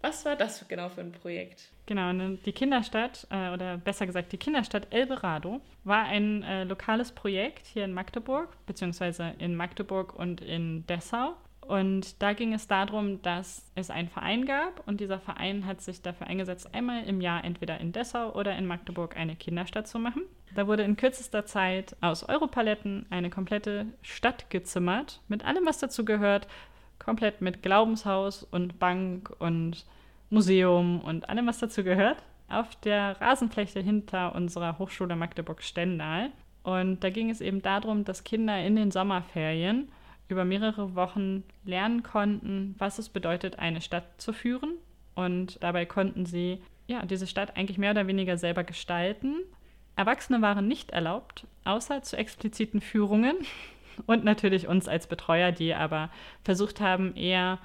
Was 0.00 0.24
war 0.24 0.34
das 0.34 0.66
genau 0.66 0.88
für 0.88 1.00
ein 1.00 1.12
Projekt? 1.12 1.68
Genau, 1.88 2.12
ne, 2.12 2.36
die 2.44 2.52
Kinderstadt, 2.52 3.26
äh, 3.30 3.48
oder 3.48 3.78
besser 3.78 4.06
gesagt 4.06 4.30
die 4.32 4.36
Kinderstadt 4.36 4.88
Elberado, 4.90 5.62
war 5.84 6.04
ein 6.04 6.42
äh, 6.42 6.64
lokales 6.64 7.12
Projekt 7.12 7.64
hier 7.64 7.86
in 7.86 7.94
Magdeburg, 7.94 8.54
beziehungsweise 8.66 9.32
in 9.38 9.56
Magdeburg 9.56 10.14
und 10.14 10.42
in 10.42 10.86
Dessau. 10.86 11.32
Und 11.62 12.20
da 12.20 12.34
ging 12.34 12.52
es 12.52 12.66
darum, 12.66 13.22
dass 13.22 13.64
es 13.74 13.88
einen 13.88 14.10
Verein 14.10 14.44
gab 14.44 14.86
und 14.86 15.00
dieser 15.00 15.18
Verein 15.18 15.64
hat 15.64 15.80
sich 15.80 16.02
dafür 16.02 16.26
eingesetzt, 16.26 16.74
einmal 16.74 17.04
im 17.04 17.22
Jahr 17.22 17.42
entweder 17.42 17.80
in 17.80 17.92
Dessau 17.92 18.34
oder 18.34 18.54
in 18.54 18.66
Magdeburg 18.66 19.16
eine 19.16 19.34
Kinderstadt 19.34 19.88
zu 19.88 19.98
machen. 19.98 20.24
Da 20.54 20.66
wurde 20.66 20.82
in 20.82 20.94
kürzester 20.94 21.46
Zeit 21.46 21.96
aus 22.02 22.22
Europaletten 22.22 23.06
eine 23.08 23.30
komplette 23.30 23.86
Stadt 24.02 24.50
gezimmert, 24.50 25.22
mit 25.28 25.42
allem, 25.42 25.64
was 25.64 25.78
dazu 25.78 26.04
gehört, 26.04 26.48
komplett 26.98 27.40
mit 27.40 27.62
Glaubenshaus 27.62 28.42
und 28.42 28.78
Bank 28.78 29.34
und 29.38 29.86
Museum 30.30 31.00
und 31.00 31.28
allem, 31.28 31.46
was 31.46 31.58
dazu 31.58 31.84
gehört, 31.84 32.22
auf 32.48 32.74
der 32.76 33.20
Rasenfläche 33.20 33.80
hinter 33.80 34.34
unserer 34.34 34.78
Hochschule 34.78 35.16
Magdeburg-Stendal. 35.16 36.30
Und 36.62 37.02
da 37.04 37.10
ging 37.10 37.30
es 37.30 37.40
eben 37.40 37.62
darum, 37.62 38.04
dass 38.04 38.24
Kinder 38.24 38.58
in 38.64 38.76
den 38.76 38.90
Sommerferien 38.90 39.90
über 40.28 40.44
mehrere 40.44 40.94
Wochen 40.94 41.44
lernen 41.64 42.02
konnten, 42.02 42.74
was 42.78 42.98
es 42.98 43.08
bedeutet, 43.08 43.58
eine 43.58 43.80
Stadt 43.80 44.04
zu 44.20 44.32
führen. 44.32 44.74
Und 45.14 45.62
dabei 45.62 45.86
konnten 45.86 46.26
sie 46.26 46.60
ja, 46.86 47.04
diese 47.04 47.26
Stadt 47.26 47.56
eigentlich 47.56 47.78
mehr 47.78 47.92
oder 47.92 48.06
weniger 48.06 48.36
selber 48.36 48.64
gestalten. 48.64 49.36
Erwachsene 49.96 50.42
waren 50.42 50.68
nicht 50.68 50.90
erlaubt, 50.90 51.46
außer 51.64 52.02
zu 52.02 52.16
expliziten 52.16 52.80
Führungen 52.80 53.36
und 54.06 54.24
natürlich 54.24 54.68
uns 54.68 54.88
als 54.88 55.06
Betreuer, 55.06 55.52
die 55.52 55.74
aber 55.74 56.10
versucht 56.44 56.80
haben, 56.80 57.14
eher 57.14 57.58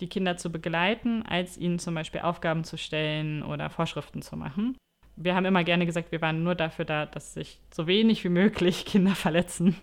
die 0.00 0.08
Kinder 0.08 0.36
zu 0.36 0.50
begleiten, 0.50 1.22
als 1.24 1.56
ihnen 1.58 1.78
zum 1.78 1.94
Beispiel 1.94 2.20
Aufgaben 2.20 2.64
zu 2.64 2.76
stellen 2.76 3.42
oder 3.42 3.70
Vorschriften 3.70 4.22
zu 4.22 4.36
machen. 4.36 4.76
Wir 5.16 5.34
haben 5.34 5.46
immer 5.46 5.64
gerne 5.64 5.86
gesagt, 5.86 6.12
wir 6.12 6.20
waren 6.20 6.44
nur 6.44 6.54
dafür 6.54 6.84
da, 6.84 7.06
dass 7.06 7.34
sich 7.34 7.60
so 7.72 7.86
wenig 7.86 8.22
wie 8.24 8.28
möglich 8.28 8.84
Kinder 8.84 9.14
verletzen. 9.14 9.76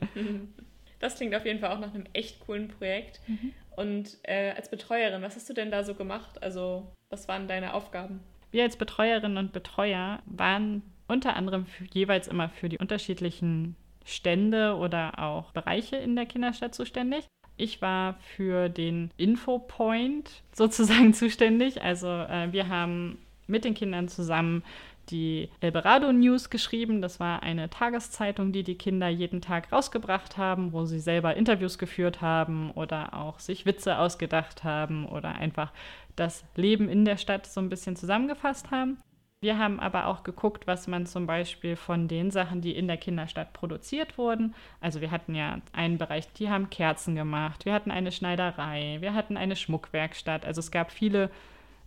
Das 1.00 1.16
klingt 1.16 1.34
auf 1.34 1.46
jeden 1.46 1.60
Fall 1.60 1.70
auch 1.70 1.80
nach 1.80 1.94
einem 1.94 2.04
echt 2.12 2.40
coolen 2.40 2.68
Projekt. 2.68 3.20
Mhm. 3.26 3.52
Und 3.74 4.18
äh, 4.24 4.50
als 4.50 4.70
Betreuerin, 4.70 5.22
was 5.22 5.34
hast 5.34 5.48
du 5.48 5.54
denn 5.54 5.70
da 5.70 5.82
so 5.82 5.94
gemacht? 5.94 6.42
Also, 6.42 6.92
was 7.08 7.26
waren 7.26 7.48
deine 7.48 7.72
Aufgaben? 7.72 8.20
Wir 8.50 8.64
als 8.64 8.76
Betreuerinnen 8.76 9.38
und 9.38 9.52
Betreuer 9.52 10.20
waren 10.26 10.82
unter 11.08 11.36
anderem 11.36 11.66
für, 11.66 11.84
jeweils 11.84 12.28
immer 12.28 12.50
für 12.50 12.68
die 12.68 12.78
unterschiedlichen 12.78 13.76
Stände 14.04 14.76
oder 14.76 15.18
auch 15.18 15.52
Bereiche 15.52 15.96
in 15.96 16.16
der 16.16 16.26
Kinderstadt 16.26 16.74
zuständig. 16.74 17.24
Ich 17.60 17.82
war 17.82 18.14
für 18.36 18.68
den 18.68 19.10
Infopoint 19.16 20.42
sozusagen 20.52 21.12
zuständig. 21.14 21.82
Also 21.82 22.08
äh, 22.08 22.48
wir 22.52 22.68
haben 22.68 23.18
mit 23.46 23.64
den 23.64 23.74
Kindern 23.74 24.08
zusammen 24.08 24.62
die 25.10 25.48
Elberado 25.60 26.12
News 26.12 26.50
geschrieben. 26.50 27.02
Das 27.02 27.20
war 27.20 27.42
eine 27.42 27.68
Tageszeitung, 27.68 28.52
die 28.52 28.62
die 28.62 28.76
Kinder 28.76 29.08
jeden 29.08 29.40
Tag 29.40 29.72
rausgebracht 29.72 30.36
haben, 30.36 30.72
wo 30.72 30.84
sie 30.84 31.00
selber 31.00 31.36
Interviews 31.36 31.78
geführt 31.78 32.20
haben 32.20 32.70
oder 32.70 33.14
auch 33.14 33.40
sich 33.40 33.66
Witze 33.66 33.98
ausgedacht 33.98 34.64
haben 34.64 35.06
oder 35.06 35.34
einfach 35.34 35.72
das 36.16 36.44
Leben 36.54 36.88
in 36.88 37.04
der 37.04 37.16
Stadt 37.16 37.46
so 37.46 37.60
ein 37.60 37.68
bisschen 37.68 37.96
zusammengefasst 37.96 38.70
haben. 38.70 38.98
Wir 39.42 39.56
haben 39.56 39.80
aber 39.80 40.06
auch 40.06 40.22
geguckt, 40.22 40.66
was 40.66 40.86
man 40.86 41.06
zum 41.06 41.26
Beispiel 41.26 41.74
von 41.74 42.08
den 42.08 42.30
Sachen, 42.30 42.60
die 42.60 42.76
in 42.76 42.86
der 42.86 42.98
Kinderstadt 42.98 43.54
produziert 43.54 44.18
wurden. 44.18 44.54
Also 44.82 45.00
wir 45.00 45.10
hatten 45.10 45.34
ja 45.34 45.62
einen 45.72 45.96
Bereich, 45.96 46.30
die 46.34 46.50
haben 46.50 46.68
Kerzen 46.68 47.14
gemacht, 47.14 47.64
wir 47.64 47.72
hatten 47.72 47.90
eine 47.90 48.12
Schneiderei, 48.12 48.98
wir 49.00 49.14
hatten 49.14 49.38
eine 49.38 49.56
Schmuckwerkstatt. 49.56 50.44
Also 50.44 50.58
es 50.58 50.70
gab 50.70 50.92
viele 50.92 51.30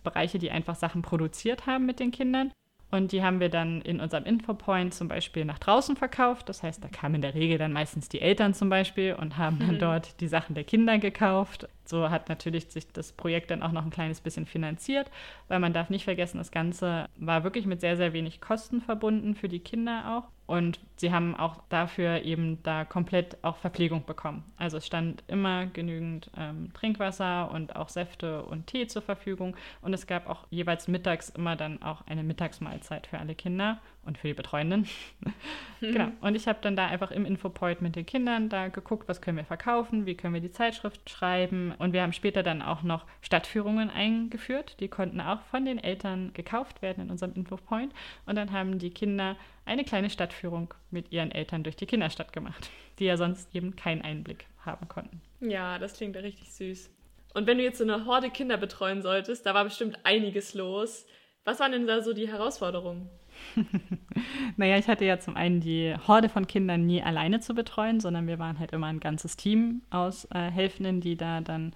Bereiche, 0.02 0.40
die 0.40 0.50
einfach 0.50 0.74
Sachen 0.74 1.02
produziert 1.02 1.66
haben 1.66 1.86
mit 1.86 2.00
den 2.00 2.10
Kindern. 2.10 2.50
Und 2.94 3.10
die 3.10 3.24
haben 3.24 3.40
wir 3.40 3.48
dann 3.48 3.80
in 3.80 3.98
unserem 3.98 4.22
Infopoint 4.24 4.94
zum 4.94 5.08
Beispiel 5.08 5.44
nach 5.44 5.58
draußen 5.58 5.96
verkauft. 5.96 6.48
Das 6.48 6.62
heißt, 6.62 6.84
da 6.84 6.86
kamen 6.86 7.16
in 7.16 7.22
der 7.22 7.34
Regel 7.34 7.58
dann 7.58 7.72
meistens 7.72 8.08
die 8.08 8.20
Eltern 8.20 8.54
zum 8.54 8.68
Beispiel 8.68 9.14
und 9.14 9.36
haben 9.36 9.58
dann 9.58 9.74
mhm. 9.74 9.78
dort 9.80 10.20
die 10.20 10.28
Sachen 10.28 10.54
der 10.54 10.62
Kinder 10.62 10.98
gekauft. 10.98 11.68
So 11.84 12.08
hat 12.08 12.28
natürlich 12.28 12.66
sich 12.66 12.86
das 12.92 13.10
Projekt 13.10 13.50
dann 13.50 13.64
auch 13.64 13.72
noch 13.72 13.84
ein 13.84 13.90
kleines 13.90 14.20
bisschen 14.20 14.46
finanziert, 14.46 15.10
weil 15.48 15.58
man 15.58 15.72
darf 15.72 15.90
nicht 15.90 16.04
vergessen, 16.04 16.38
das 16.38 16.52
Ganze 16.52 17.08
war 17.16 17.42
wirklich 17.42 17.66
mit 17.66 17.80
sehr, 17.80 17.96
sehr 17.96 18.12
wenig 18.12 18.40
Kosten 18.40 18.80
verbunden 18.80 19.34
für 19.34 19.48
die 19.48 19.58
Kinder 19.58 20.16
auch. 20.16 20.30
Und 20.46 20.78
sie 20.96 21.12
haben 21.12 21.34
auch 21.34 21.62
dafür 21.68 22.22
eben 22.22 22.62
da 22.62 22.84
komplett 22.84 23.42
auch 23.42 23.56
Verpflegung 23.56 24.04
bekommen. 24.04 24.44
Also 24.56 24.78
es 24.78 24.86
stand 24.86 25.22
immer 25.28 25.66
genügend 25.66 26.30
ähm, 26.36 26.72
Trinkwasser 26.74 27.50
und 27.50 27.76
auch 27.76 27.88
Säfte 27.88 28.42
und 28.42 28.66
Tee 28.66 28.86
zur 28.86 29.02
Verfügung. 29.02 29.56
Und 29.82 29.94
es 29.94 30.06
gab 30.06 30.28
auch 30.28 30.46
jeweils 30.50 30.88
mittags 30.88 31.30
immer 31.30 31.56
dann 31.56 31.82
auch 31.82 32.06
eine 32.06 32.22
Mittagsmahlzeit 32.22 33.06
für 33.06 33.18
alle 33.18 33.34
Kinder 33.34 33.80
und 34.04 34.18
für 34.18 34.28
die 34.28 34.34
Betreuenden. 34.34 34.86
genau. 35.80 36.08
Und 36.20 36.34
ich 36.34 36.46
habe 36.48 36.58
dann 36.62 36.76
da 36.76 36.86
einfach 36.86 37.10
im 37.10 37.24
Infopoint 37.24 37.82
mit 37.82 37.96
den 37.96 38.06
Kindern 38.06 38.48
da 38.48 38.68
geguckt, 38.68 39.08
was 39.08 39.20
können 39.20 39.36
wir 39.36 39.44
verkaufen, 39.44 40.06
wie 40.06 40.16
können 40.16 40.34
wir 40.34 40.40
die 40.40 40.50
Zeitschrift 40.50 41.08
schreiben. 41.10 41.74
Und 41.78 41.92
wir 41.92 42.02
haben 42.02 42.12
später 42.12 42.42
dann 42.42 42.62
auch 42.62 42.82
noch 42.82 43.04
Stadtführungen 43.20 43.90
eingeführt. 43.90 44.76
Die 44.80 44.88
konnten 44.88 45.20
auch 45.20 45.40
von 45.42 45.64
den 45.64 45.78
Eltern 45.78 46.32
gekauft 46.32 46.82
werden 46.82 47.04
in 47.04 47.10
unserem 47.10 47.34
Infopoint. 47.34 47.92
Und 48.26 48.36
dann 48.36 48.52
haben 48.52 48.78
die 48.78 48.90
Kinder 48.90 49.36
eine 49.66 49.84
kleine 49.84 50.10
Stadtführung 50.10 50.74
mit 50.94 51.12
ihren 51.12 51.30
Eltern 51.30 51.62
durch 51.62 51.76
die 51.76 51.86
Kinderstadt 51.86 52.32
gemacht, 52.32 52.70
die 52.98 53.04
ja 53.04 53.18
sonst 53.18 53.54
eben 53.54 53.76
keinen 53.76 54.00
Einblick 54.00 54.46
haben 54.64 54.88
konnten. 54.88 55.20
Ja, 55.40 55.78
das 55.78 55.94
klingt 55.94 56.16
ja 56.16 56.22
richtig 56.22 56.50
süß. 56.50 56.90
Und 57.34 57.46
wenn 57.46 57.58
du 57.58 57.64
jetzt 57.64 57.78
so 57.78 57.84
eine 57.84 58.06
Horde 58.06 58.30
Kinder 58.30 58.56
betreuen 58.56 59.02
solltest, 59.02 59.44
da 59.44 59.52
war 59.52 59.64
bestimmt 59.64 59.98
einiges 60.04 60.54
los. 60.54 61.04
Was 61.44 61.60
waren 61.60 61.72
denn 61.72 61.86
da 61.86 62.00
so 62.00 62.14
die 62.14 62.28
Herausforderungen? 62.28 63.10
naja, 64.56 64.78
ich 64.78 64.86
hatte 64.86 65.04
ja 65.04 65.18
zum 65.18 65.36
einen 65.36 65.60
die 65.60 65.94
Horde 66.06 66.28
von 66.28 66.46
Kindern 66.46 66.86
nie 66.86 67.02
alleine 67.02 67.40
zu 67.40 67.54
betreuen, 67.54 68.00
sondern 68.00 68.26
wir 68.28 68.38
waren 68.38 68.58
halt 68.58 68.72
immer 68.72 68.86
ein 68.86 69.00
ganzes 69.00 69.36
Team 69.36 69.82
aus 69.90 70.26
äh, 70.30 70.50
Helfenden, 70.50 71.00
die 71.00 71.16
da 71.16 71.40
dann 71.40 71.74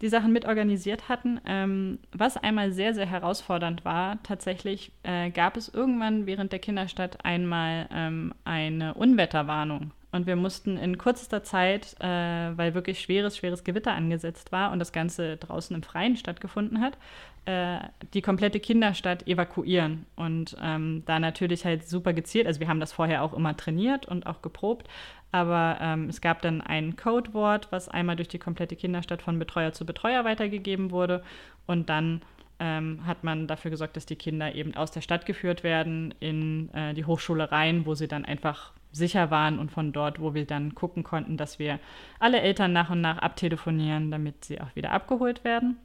die 0.00 0.08
Sachen 0.08 0.32
mitorganisiert 0.32 1.08
hatten. 1.08 1.40
Ähm, 1.46 1.98
was 2.12 2.36
einmal 2.36 2.72
sehr, 2.72 2.94
sehr 2.94 3.06
herausfordernd 3.06 3.84
war, 3.84 4.22
tatsächlich 4.22 4.92
äh, 5.02 5.30
gab 5.30 5.56
es 5.56 5.68
irgendwann 5.68 6.26
während 6.26 6.52
der 6.52 6.58
Kinderstadt 6.58 7.24
einmal 7.24 7.88
ähm, 7.92 8.34
eine 8.44 8.94
Unwetterwarnung. 8.94 9.92
Und 10.12 10.26
wir 10.26 10.34
mussten 10.34 10.76
in 10.76 10.98
kürzester 10.98 11.44
Zeit, 11.44 11.94
äh, 12.00 12.06
weil 12.06 12.74
wirklich 12.74 13.00
schweres, 13.00 13.36
schweres 13.36 13.62
Gewitter 13.62 13.92
angesetzt 13.92 14.50
war 14.50 14.72
und 14.72 14.80
das 14.80 14.92
Ganze 14.92 15.36
draußen 15.36 15.74
im 15.76 15.84
Freien 15.84 16.16
stattgefunden 16.16 16.80
hat, 16.80 16.98
die 17.46 18.22
komplette 18.22 18.60
Kinderstadt 18.60 19.26
evakuieren. 19.26 20.06
Und 20.14 20.56
ähm, 20.62 21.02
da 21.06 21.18
natürlich 21.18 21.64
halt 21.64 21.88
super 21.88 22.12
gezielt, 22.12 22.46
also 22.46 22.60
wir 22.60 22.68
haben 22.68 22.80
das 22.80 22.92
vorher 22.92 23.22
auch 23.22 23.32
immer 23.32 23.56
trainiert 23.56 24.06
und 24.06 24.26
auch 24.26 24.42
geprobt, 24.42 24.88
aber 25.32 25.78
ähm, 25.80 26.08
es 26.08 26.20
gab 26.20 26.42
dann 26.42 26.60
ein 26.60 26.96
Codewort, 26.96 27.70
was 27.70 27.88
einmal 27.88 28.16
durch 28.16 28.28
die 28.28 28.38
komplette 28.38 28.76
Kinderstadt 28.76 29.22
von 29.22 29.38
Betreuer 29.38 29.72
zu 29.72 29.86
Betreuer 29.86 30.24
weitergegeben 30.24 30.90
wurde. 30.90 31.22
Und 31.66 31.88
dann 31.88 32.22
ähm, 32.58 33.06
hat 33.06 33.24
man 33.24 33.46
dafür 33.46 33.70
gesorgt, 33.70 33.96
dass 33.96 34.06
die 34.06 34.16
Kinder 34.16 34.54
eben 34.54 34.74
aus 34.74 34.90
der 34.90 35.00
Stadt 35.00 35.26
geführt 35.26 35.62
werden 35.62 36.14
in 36.20 36.72
äh, 36.74 36.94
die 36.94 37.04
Hochschule 37.04 37.50
rein, 37.52 37.86
wo 37.86 37.94
sie 37.94 38.08
dann 38.08 38.24
einfach 38.24 38.72
sicher 38.92 39.30
waren 39.30 39.58
und 39.60 39.70
von 39.70 39.92
dort, 39.92 40.20
wo 40.20 40.34
wir 40.34 40.46
dann 40.46 40.74
gucken 40.74 41.04
konnten, 41.04 41.36
dass 41.36 41.60
wir 41.60 41.78
alle 42.18 42.40
Eltern 42.40 42.72
nach 42.72 42.90
und 42.90 43.00
nach 43.00 43.18
abtelefonieren, 43.18 44.10
damit 44.10 44.44
sie 44.44 44.60
auch 44.60 44.74
wieder 44.74 44.90
abgeholt 44.90 45.44
werden. 45.44 45.76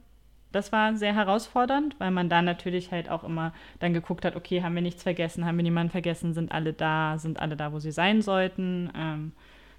Das 0.52 0.72
war 0.72 0.94
sehr 0.96 1.14
herausfordernd, 1.14 1.96
weil 1.98 2.10
man 2.10 2.28
da 2.28 2.40
natürlich 2.42 2.92
halt 2.92 3.08
auch 3.10 3.24
immer 3.24 3.52
dann 3.80 3.92
geguckt 3.92 4.24
hat, 4.24 4.36
okay, 4.36 4.62
haben 4.62 4.74
wir 4.74 4.82
nichts 4.82 5.02
vergessen, 5.02 5.44
haben 5.44 5.56
wir 5.56 5.64
niemanden 5.64 5.90
vergessen, 5.90 6.34
sind 6.34 6.52
alle 6.52 6.72
da, 6.72 7.18
sind 7.18 7.40
alle 7.40 7.56
da, 7.56 7.72
wo 7.72 7.78
sie 7.78 7.92
sein 7.92 8.22
sollten. 8.22 8.90
Ähm, 8.96 9.32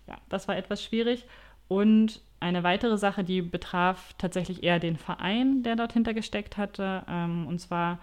ja, 0.08 0.16
das 0.30 0.48
war 0.48 0.58
etwas 0.58 0.84
schwierig. 0.84 1.26
Und 1.68 2.22
eine 2.40 2.64
weitere 2.64 2.98
Sache, 2.98 3.24
die 3.24 3.42
betraf 3.42 4.14
tatsächlich 4.18 4.64
eher 4.64 4.80
den 4.80 4.98
Verein, 4.98 5.64
der 5.64 5.76
dort 5.76 5.94
hintergesteckt 5.94 6.58
hatte. 6.58 7.04
Ähm, 7.10 7.48
und 7.48 7.60
zwar 7.60 8.00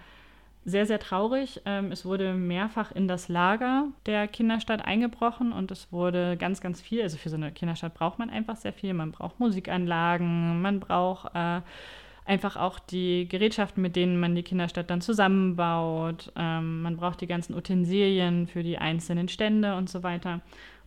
sehr, 0.64 0.86
sehr 0.86 0.98
traurig. 0.98 1.60
Ähm, 1.66 1.92
es 1.92 2.04
wurde 2.04 2.34
mehrfach 2.34 2.90
in 2.92 3.06
das 3.06 3.28
Lager 3.28 3.88
der 4.06 4.26
Kinderstadt 4.28 4.84
eingebrochen 4.84 5.52
und 5.52 5.70
es 5.70 5.92
wurde 5.92 6.36
ganz, 6.36 6.60
ganz 6.60 6.80
viel. 6.80 7.02
Also 7.02 7.18
für 7.18 7.28
so 7.28 7.36
eine 7.36 7.52
Kinderstadt 7.52 7.94
braucht 7.94 8.18
man 8.18 8.30
einfach 8.30 8.56
sehr 8.56 8.72
viel. 8.72 8.94
Man 8.94 9.12
braucht 9.12 9.38
Musikanlagen, 9.40 10.62
man 10.62 10.80
braucht 10.80 11.34
äh, 11.34 11.60
einfach 12.24 12.56
auch 12.56 12.78
die 12.78 13.28
Gerätschaften, 13.28 13.82
mit 13.82 13.96
denen 13.96 14.18
man 14.18 14.34
die 14.34 14.42
Kinderstadt 14.42 14.90
dann 14.90 15.00
zusammenbaut. 15.00 16.32
Ähm, 16.36 16.82
man 16.82 16.96
braucht 16.96 17.20
die 17.20 17.26
ganzen 17.26 17.54
Utensilien 17.54 18.46
für 18.46 18.62
die 18.62 18.78
einzelnen 18.78 19.28
Stände 19.28 19.76
und 19.76 19.90
so 19.90 20.02
weiter. 20.02 20.40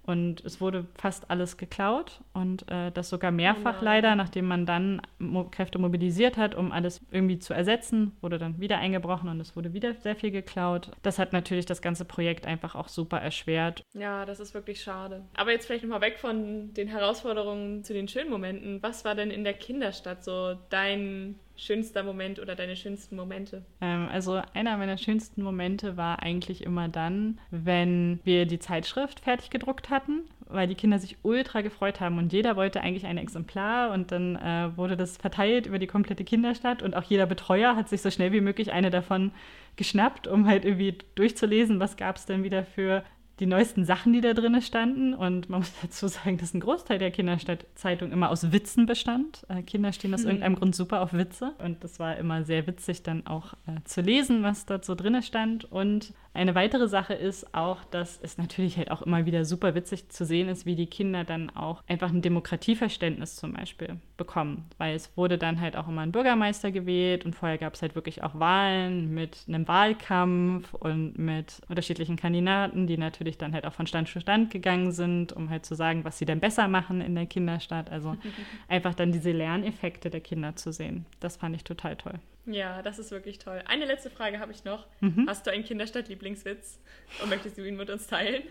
Und 0.08 0.44
es 0.46 0.62
wurde 0.62 0.88
fast 0.98 1.30
alles 1.30 1.58
geklaut 1.58 2.22
und 2.34 2.64
äh, 2.72 2.92
das 2.94 3.10
sogar 3.10 3.30
mehrfach 3.32 3.82
oh 3.82 3.84
leider, 3.84 4.16
nachdem 4.16 4.48
man 4.48 4.66
dann 4.66 5.02
Mo 5.20 5.44
Kräfte 5.52 5.80
mobilisiert 5.80 6.38
hat, 6.38 6.56
um 6.56 6.72
alles 6.72 7.02
irgendwie 7.12 7.40
zu 7.40 7.54
ersetzen, 7.54 8.14
wurde 8.22 8.38
dann 8.38 8.60
wieder 8.62 8.78
eingebrochen 8.78 9.28
und 9.28 9.42
es 9.42 9.58
wurde 9.58 9.74
wieder 9.74 9.94
sehr 9.96 10.16
viel 10.16 10.32
geklaut. 10.32 10.92
Das 11.02 11.20
hat 11.20 11.34
natürlich 11.34 11.66
das 11.66 11.82
ganze 11.82 12.06
Projekt 12.06 12.48
einfach 12.48 12.74
auch 12.74 12.88
super 12.88 13.20
erschwert. 13.20 13.84
Ja, 13.94 14.26
das 14.26 14.40
ist 14.40 14.54
wirklich 14.54 14.82
schade. 14.82 15.26
Aber 15.36 15.52
jetzt 15.52 15.66
vielleicht 15.66 15.84
nochmal 15.84 16.00
weg 16.00 16.20
von 16.20 16.74
den 16.74 16.88
Herausforderungen 16.88 17.84
zu 17.84 17.94
den 17.94 18.08
schönen 18.08 18.30
Momenten. 18.30 18.82
Was 18.82 19.04
war 19.04 19.14
denn 19.14 19.30
in 19.30 19.44
der 19.44 19.56
Kinderstadt 19.56 20.24
so 20.24 20.56
dein 20.70 21.36
schönster 21.58 22.04
Moment 22.04 22.40
oder 22.40 22.56
deine 22.56 22.76
schönsten 22.76 23.16
Momente? 23.16 23.66
Ähm, 23.82 24.08
also 24.12 24.42
einer 24.54 24.78
meiner 24.78 24.98
schönsten 24.98 25.44
Momente 25.44 25.98
war 25.98 26.22
eigentlich 26.22 26.64
immer 26.64 26.88
dann, 26.88 27.40
wenn 27.52 28.20
wir 28.24 28.46
die 28.46 28.60
Zeitschrift 28.60 29.20
fertig 29.20 29.50
gedruckt 29.50 29.90
hatten, 29.90 30.22
weil 30.48 30.68
die 30.68 30.76
Kinder 30.76 31.00
sich 31.00 31.18
ultra 31.24 31.62
gefreut 31.62 32.00
haben 32.00 32.18
und 32.18 32.32
jeder 32.32 32.56
wollte 32.56 32.82
eigentlich 32.82 33.06
ein 33.06 33.18
Exemplar 33.18 33.92
und 33.92 34.12
dann 34.12 34.36
äh, 34.36 34.78
wurde 34.78 34.96
das 34.96 35.18
verteilt 35.18 35.66
über 35.66 35.80
die 35.80 35.88
komplette 35.88 36.24
Kinderstadt 36.24 36.84
und 36.84 36.96
auch 36.96 37.04
jeder 37.04 37.26
Betreuer 37.26 37.76
hat 37.76 37.90
sich 37.90 38.02
so 38.02 38.12
schnell 38.12 38.32
wie 38.32 38.42
möglich 38.42 38.72
eine 38.72 38.90
davon 38.90 39.32
geschnappt, 39.76 40.28
um 40.28 40.48
halt 40.48 40.66
irgendwie 40.66 40.98
durchzulesen, 41.16 41.80
was 41.80 41.98
gab 41.98 42.18
es 42.18 42.26
denn 42.26 42.44
wieder 42.44 42.64
für 42.64 43.04
die 43.40 43.46
neuesten 43.46 43.86
Sachen, 43.86 44.14
die 44.14 44.22
da 44.22 44.34
drin 44.34 44.62
standen. 44.62 45.14
Und 45.14 45.50
man 45.50 45.60
muss 45.60 45.72
dazu 45.82 46.08
sagen, 46.08 46.38
dass 46.38 46.54
ein 46.54 46.60
Großteil 46.60 46.98
der 46.98 47.12
Kinderstadtzeitung 47.12 48.12
immer 48.12 48.30
aus 48.30 48.52
Witzen 48.52 48.86
bestand. 48.86 49.46
Äh, 49.50 49.62
Kinder 49.64 49.92
stehen 49.94 50.14
aus 50.14 50.22
mhm. 50.22 50.28
irgendeinem 50.28 50.56
Grund 50.56 50.76
super 50.76 51.02
auf 51.02 51.14
Witze. 51.14 51.54
Und 51.64 51.84
das 51.84 52.00
war 52.00 52.18
immer 52.18 52.44
sehr 52.44 52.68
witzig, 52.68 53.04
dann 53.04 53.28
auch 53.28 53.54
äh, 53.68 53.84
zu 53.84 54.02
lesen, 54.02 54.44
was 54.44 54.66
dort 54.66 54.86
so 54.86 54.96
drin 54.96 55.22
stand. 55.22 55.66
Und 55.72 56.14
eine 56.38 56.54
weitere 56.54 56.88
Sache 56.88 57.16
ist 57.16 57.56
auch, 57.56 57.84
dass 57.86 58.20
es 58.22 58.38
natürlich 58.38 58.78
halt 58.78 58.92
auch 58.92 59.02
immer 59.02 59.26
wieder 59.26 59.44
super 59.44 59.74
witzig 59.74 60.10
zu 60.10 60.24
sehen 60.24 60.50
ist, 60.50 60.68
wie 60.68 60.76
die 60.76 60.86
Kinder 60.86 61.24
dann 61.24 61.50
auch 61.50 61.84
einfach 61.88 62.10
ein 62.12 62.22
Demokratieverständnis 62.22 63.36
zum 63.36 63.54
Beispiel 63.54 63.98
bekommen. 64.18 64.70
Weil 64.78 64.96
es 64.96 65.10
wurde 65.18 65.40
dann 65.40 65.60
halt 65.60 65.76
auch 65.76 65.88
immer 65.88 66.02
ein 66.02 66.12
Bürgermeister 66.12 66.72
gewählt 66.72 67.26
und 67.26 67.36
vorher 67.36 67.58
gab 67.58 67.74
es 67.74 67.82
halt 67.82 67.96
wirklich 67.96 68.22
auch 68.22 68.40
Wahlen 68.40 69.16
mit 69.16 69.46
einem 69.48 69.68
Wahlkampf 69.68 70.76
und 70.76 71.18
mit 71.18 71.60
unterschiedlichen 71.70 72.18
Kandidaten, 72.18 72.86
die 72.86 72.98
natürlich 72.98 73.40
dann 73.40 73.54
halt 73.54 73.66
auch 73.66 73.74
von 73.74 73.88
Stand 73.88 74.08
zu 74.08 74.20
Stand 74.20 74.52
gegangen 74.52 74.92
sind, 74.92 75.34
um 75.34 75.50
halt 75.50 75.66
zu 75.66 75.74
sagen, 75.74 76.06
was 76.06 76.20
sie 76.20 76.26
denn 76.26 76.40
besser 76.40 76.68
machen 76.68 77.02
in 77.02 77.16
der 77.16 77.26
Kinderstadt. 77.26 77.90
Also 77.90 78.16
einfach 78.68 78.94
dann 78.94 79.12
diese 79.12 79.32
Lerneffekte 79.32 80.12
der 80.12 80.22
Kinder 80.22 80.56
zu 80.56 80.72
sehen. 80.72 81.08
Das 81.20 81.38
fand 81.38 81.56
ich 81.56 81.64
total 81.64 81.96
toll. 81.96 82.20
Ja, 82.48 82.82
das 82.82 82.98
ist 82.98 83.12
wirklich 83.12 83.40
toll. 83.40 83.62
Eine 83.68 83.86
letzte 83.86 84.10
Frage 84.10 84.40
habe 84.40 84.54
ich 84.54 84.64
noch. 84.64 84.88
Mhm. 85.02 85.26
Hast 85.28 85.46
du 85.46 85.52
einen 85.52 85.66
Kinderstadt-Lieblingswitz 85.66 86.80
und 87.22 87.30
möchtest 87.30 87.58
du 87.58 87.68
ihn 87.68 87.76
mit 87.76 87.90
uns 87.90 88.08
teilen? 88.08 88.44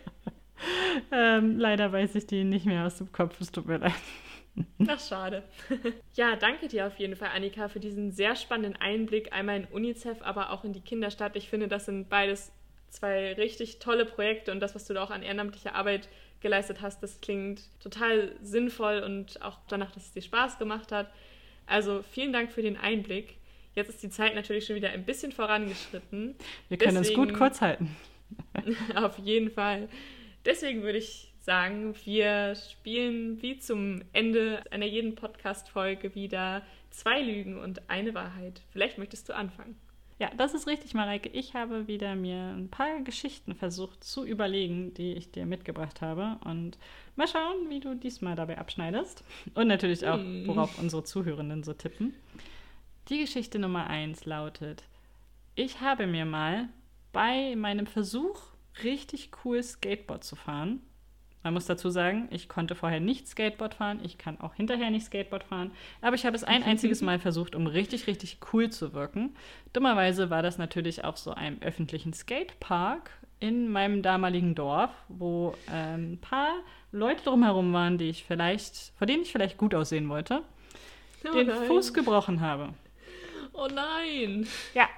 ähm, 1.11 1.59
leider 1.59 1.91
weiß 1.93 2.15
ich 2.15 2.27
die 2.27 2.45
nicht 2.45 2.67
mehr 2.67 2.85
aus 2.85 2.99
dem 2.99 3.11
Kopf. 3.11 3.41
Es 3.41 3.51
tut 3.51 3.67
mir 3.67 3.79
leid. 3.79 3.95
Ach, 4.87 5.01
schade. 5.01 5.43
Ja, 6.15 6.37
danke 6.37 6.69
dir 6.69 6.87
auf 6.87 6.99
jeden 6.99 7.17
Fall, 7.17 7.31
Annika, 7.35 7.69
für 7.69 7.81
diesen 7.81 8.13
sehr 8.13 8.37
spannenden 8.37 8.81
Einblick 8.81 9.33
einmal 9.33 9.57
in 9.57 9.65
UNICEF, 9.67 10.23
aber 10.23 10.51
auch 10.51 10.65
in 10.65 10.73
die 10.73 10.81
Kinderstadt. 10.81 11.37
Ich 11.37 11.49
finde, 11.49 11.69
das 11.69 11.87
sind 11.87 12.09
beides 12.09 12.53
zwei 12.89 13.35
richtig 13.35 13.79
tolle 13.79 14.07
Projekte 14.07 14.53
und 14.53 14.61
das, 14.61 14.75
was 14.75 14.87
du 14.87 14.95
da 14.95 15.03
auch 15.03 15.11
an 15.11 15.23
ehrenamtlicher 15.23 15.75
Arbeit 15.75 16.09
geleistet 16.41 16.81
hast, 16.81 17.03
das 17.03 17.21
klingt 17.21 17.63
total 17.81 18.33
sinnvoll 18.41 19.01
und 19.01 19.43
auch 19.43 19.59
danach, 19.69 19.91
dass 19.93 20.07
es 20.07 20.13
dir 20.13 20.23
Spaß 20.23 20.59
gemacht 20.59 20.93
hat. 20.93 21.11
Also 21.67 22.03
vielen 22.03 22.33
Dank 22.33 22.53
für 22.53 22.63
den 22.63 22.77
Einblick. 22.77 23.37
Jetzt 23.77 23.91
ist 23.91 24.03
die 24.03 24.09
Zeit 24.09 24.35
natürlich 24.35 24.65
schon 24.65 24.77
wieder 24.77 24.89
ein 24.89 25.05
bisschen 25.05 25.33
vorangeschritten. 25.33 26.35
Wir 26.69 26.79
können 26.79 26.97
Deswegen, 26.97 27.21
uns 27.21 27.29
gut 27.29 27.39
kurz 27.39 27.61
halten. 27.61 27.95
auf 28.95 29.19
jeden 29.19 29.51
Fall. 29.51 29.91
Deswegen 30.47 30.83
würde 30.83 30.97
ich 30.97 31.35
sagen, 31.41 31.95
wir 32.05 32.55
spielen 32.55 33.43
wie 33.43 33.59
zum 33.59 34.01
Ende 34.15 34.63
einer 34.71 34.87
jeden 34.87 35.15
Podcast-Folge 35.15 36.15
wieder 36.15 36.63
zwei 36.89 37.21
Lügen 37.21 37.59
und 37.59 37.91
eine 37.91 38.15
Wahrheit. 38.15 38.63
Vielleicht 38.73 38.97
möchtest 38.97 39.29
du 39.29 39.35
anfangen. 39.35 39.77
Ja, 40.19 40.31
das 40.35 40.55
ist 40.55 40.67
richtig, 40.67 40.95
Mareike. 40.95 41.29
Ich 41.29 41.53
habe 41.53 41.87
wieder 41.87 42.17
mir 42.17 42.55
ein 42.57 42.71
paar 42.71 43.03
Geschichten 43.03 43.55
versucht 43.55 44.03
zu 44.03 44.25
überlegen, 44.25 44.95
die 44.95 45.13
ich 45.13 45.31
dir 45.31 45.45
mitgebracht 45.45 46.01
habe. 46.01 46.39
Und 46.47 46.79
mal 47.15 47.29
schauen, 47.29 47.69
wie 47.69 47.81
du 47.81 47.95
diesmal 47.95 48.37
dabei 48.37 48.57
abschneidest. 48.57 49.23
Und 49.55 49.69
natürlich 49.69 50.07
auch, 50.07 50.17
hm. 50.17 50.47
worauf 50.47 50.79
unsere 50.79 51.05
Zuhörenden 51.05 51.63
so 51.63 51.75
tippen. 51.75 52.15
Die 53.09 53.21
Geschichte 53.21 53.59
Nummer 53.59 53.89
eins 53.89 54.25
lautet: 54.25 54.85
Ich 55.55 55.81
habe 55.81 56.07
mir 56.07 56.25
mal 56.25 56.69
bei 57.13 57.55
meinem 57.57 57.87
Versuch, 57.87 58.41
richtig 58.83 59.31
cool 59.45 59.63
Skateboard 59.63 60.25
zu 60.25 60.37
fahren, 60.37 60.83
man 61.47 61.55
muss 61.55 61.67
dazu 61.67 61.91
sagen, 61.91 62.27
ich 62.33 62.49
konnte 62.49 62.75
vorher 62.75 62.99
nicht 62.99 63.29
Skateboard 63.29 63.75
fahren, 63.75 64.01
ich 64.03 64.19
kann 64.19 64.41
auch 64.41 64.55
hinterher 64.55 64.91
nicht 64.91 65.07
Skateboard 65.07 65.45
fahren, 65.45 65.71
aber 66.01 66.17
ich 66.17 66.27
habe 66.27 66.35
es 66.35 66.43
ein 66.43 66.63
einziges 66.65 67.03
Mal 67.03 67.21
versucht, 67.21 67.55
um 67.55 67.69
richtig, 67.69 68.09
richtig 68.09 68.39
cool 68.53 68.69
zu 68.71 68.95
wirken. 68.95 69.37
Dummerweise 69.73 70.29
war 70.29 70.43
das 70.43 70.59
natürlich 70.59 71.05
auf 71.05 71.19
so 71.19 71.31
einem 71.31 71.63
öffentlichen 71.63 72.13
Skatepark 72.13 73.13
in 73.39 73.71
meinem 73.71 74.03
damaligen 74.03 74.57
Dorf, 74.57 74.91
wo 75.07 75.55
ähm, 75.73 76.15
ein 76.15 76.19
paar 76.21 76.53
Leute 76.91 77.23
drumherum 77.23 77.73
waren, 77.73 77.97
die 77.97 78.09
ich 78.09 78.25
vielleicht, 78.25 78.93
vor 78.99 79.07
denen 79.07 79.23
ich 79.23 79.31
vielleicht 79.31 79.57
gut 79.57 79.73
aussehen 79.73 80.09
wollte, 80.09 80.43
oh 81.25 81.33
den 81.33 81.49
Fuß 81.49 81.95
gebrochen 81.95 82.41
habe. 82.41 82.75
Oh 83.57 83.69
nein. 83.73 84.47
Ja. 84.75 84.89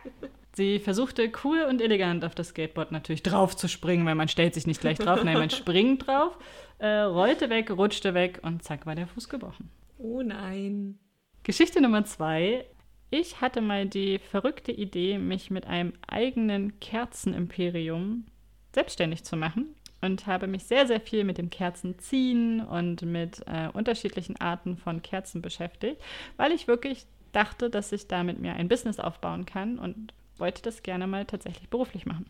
Sie 0.54 0.80
versuchte 0.80 1.30
cool 1.44 1.62
und 1.68 1.80
elegant 1.80 2.24
auf 2.24 2.34
das 2.34 2.48
Skateboard 2.48 2.90
natürlich 2.90 3.22
drauf 3.22 3.56
zu 3.56 3.68
springen, 3.68 4.04
weil 4.06 4.16
man 4.16 4.28
stellt 4.28 4.54
sich 4.54 4.66
nicht 4.66 4.80
gleich 4.80 4.98
drauf, 4.98 5.22
nein, 5.22 5.38
man 5.38 5.50
springt 5.50 6.06
drauf, 6.06 6.36
äh, 6.78 6.88
rollte 7.02 7.48
weg, 7.48 7.70
rutschte 7.70 8.14
weg 8.14 8.40
und 8.42 8.64
zack 8.64 8.84
war 8.84 8.96
der 8.96 9.06
Fuß 9.06 9.28
gebrochen. 9.28 9.70
Oh 9.98 10.22
nein. 10.22 10.98
Geschichte 11.44 11.80
Nummer 11.80 12.04
zwei. 12.04 12.66
Ich 13.10 13.40
hatte 13.40 13.60
mal 13.60 13.86
die 13.86 14.18
verrückte 14.18 14.72
Idee, 14.72 15.18
mich 15.18 15.50
mit 15.50 15.66
einem 15.66 15.92
eigenen 16.06 16.78
Kerzenimperium 16.80 18.26
selbstständig 18.74 19.24
zu 19.24 19.36
machen 19.36 19.74
und 20.00 20.26
habe 20.26 20.46
mich 20.46 20.64
sehr, 20.64 20.86
sehr 20.86 21.00
viel 21.00 21.24
mit 21.24 21.38
dem 21.38 21.50
Kerzenziehen 21.50 22.60
und 22.60 23.02
mit 23.02 23.42
äh, 23.46 23.68
unterschiedlichen 23.72 24.40
Arten 24.40 24.76
von 24.76 25.02
Kerzen 25.02 25.40
beschäftigt, 25.40 26.00
weil 26.36 26.52
ich 26.52 26.68
wirklich 26.68 27.06
dachte, 27.32 27.70
dass 27.70 27.92
ich 27.92 28.08
damit 28.08 28.40
mir 28.40 28.54
ein 28.54 28.68
Business 28.68 28.98
aufbauen 28.98 29.46
kann 29.46 29.78
und 29.78 30.12
wollte 30.36 30.62
das 30.62 30.82
gerne 30.82 31.06
mal 31.06 31.24
tatsächlich 31.24 31.68
beruflich 31.68 32.06
machen. 32.06 32.26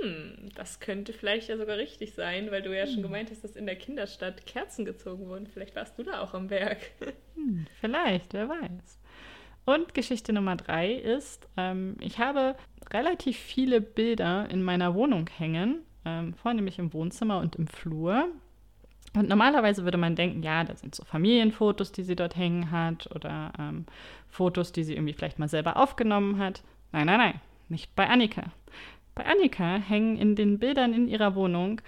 Hm, 0.00 0.50
das 0.54 0.80
könnte 0.80 1.12
vielleicht 1.12 1.48
ja 1.48 1.56
sogar 1.56 1.76
richtig 1.76 2.14
sein, 2.14 2.50
weil 2.50 2.62
du 2.62 2.76
ja 2.76 2.84
hm. 2.84 2.92
schon 2.92 3.02
gemeint 3.02 3.30
hast, 3.30 3.42
dass 3.42 3.56
in 3.56 3.66
der 3.66 3.76
Kinderstadt 3.76 4.46
Kerzen 4.46 4.84
gezogen 4.84 5.26
wurden. 5.26 5.46
Vielleicht 5.46 5.74
warst 5.74 5.98
du 5.98 6.02
da 6.02 6.20
auch 6.20 6.34
am 6.34 6.50
Werk. 6.50 6.78
Hm, 7.34 7.68
vielleicht, 7.80 8.32
wer 8.32 8.48
weiß. 8.48 8.98
Und 9.64 9.94
Geschichte 9.94 10.32
Nummer 10.32 10.56
drei 10.56 10.92
ist, 10.92 11.46
ähm, 11.56 11.96
ich 12.00 12.18
habe 12.18 12.56
relativ 12.92 13.36
viele 13.36 13.80
Bilder 13.80 14.50
in 14.50 14.60
meiner 14.62 14.94
Wohnung 14.94 15.28
hängen, 15.28 15.82
ähm, 16.04 16.34
vornehmlich 16.34 16.80
im 16.80 16.92
Wohnzimmer 16.92 17.38
und 17.38 17.54
im 17.54 17.68
Flur. 17.68 18.28
Und 19.14 19.28
normalerweise 19.28 19.84
würde 19.84 19.98
man 19.98 20.16
denken, 20.16 20.42
ja, 20.42 20.64
da 20.64 20.74
sind 20.74 20.94
so 20.94 21.04
Familienfotos, 21.04 21.92
die 21.92 22.02
sie 22.02 22.16
dort 22.16 22.36
hängen 22.36 22.70
hat 22.70 23.14
oder 23.14 23.52
ähm, 23.58 23.86
Fotos, 24.30 24.72
die 24.72 24.84
sie 24.84 24.94
irgendwie 24.94 25.12
vielleicht 25.12 25.38
mal 25.38 25.48
selber 25.48 25.76
aufgenommen 25.76 26.38
hat. 26.38 26.62
Nein, 26.92 27.06
nein, 27.06 27.18
nein, 27.18 27.40
nicht 27.68 27.94
bei 27.94 28.08
Annika. 28.08 28.44
Bei 29.14 29.26
Annika 29.26 29.76
hängen 29.76 30.16
in 30.16 30.36
den 30.36 30.58
Bildern 30.58 30.92
in 30.92 31.08
ihrer 31.08 31.34
Wohnung, 31.34 31.80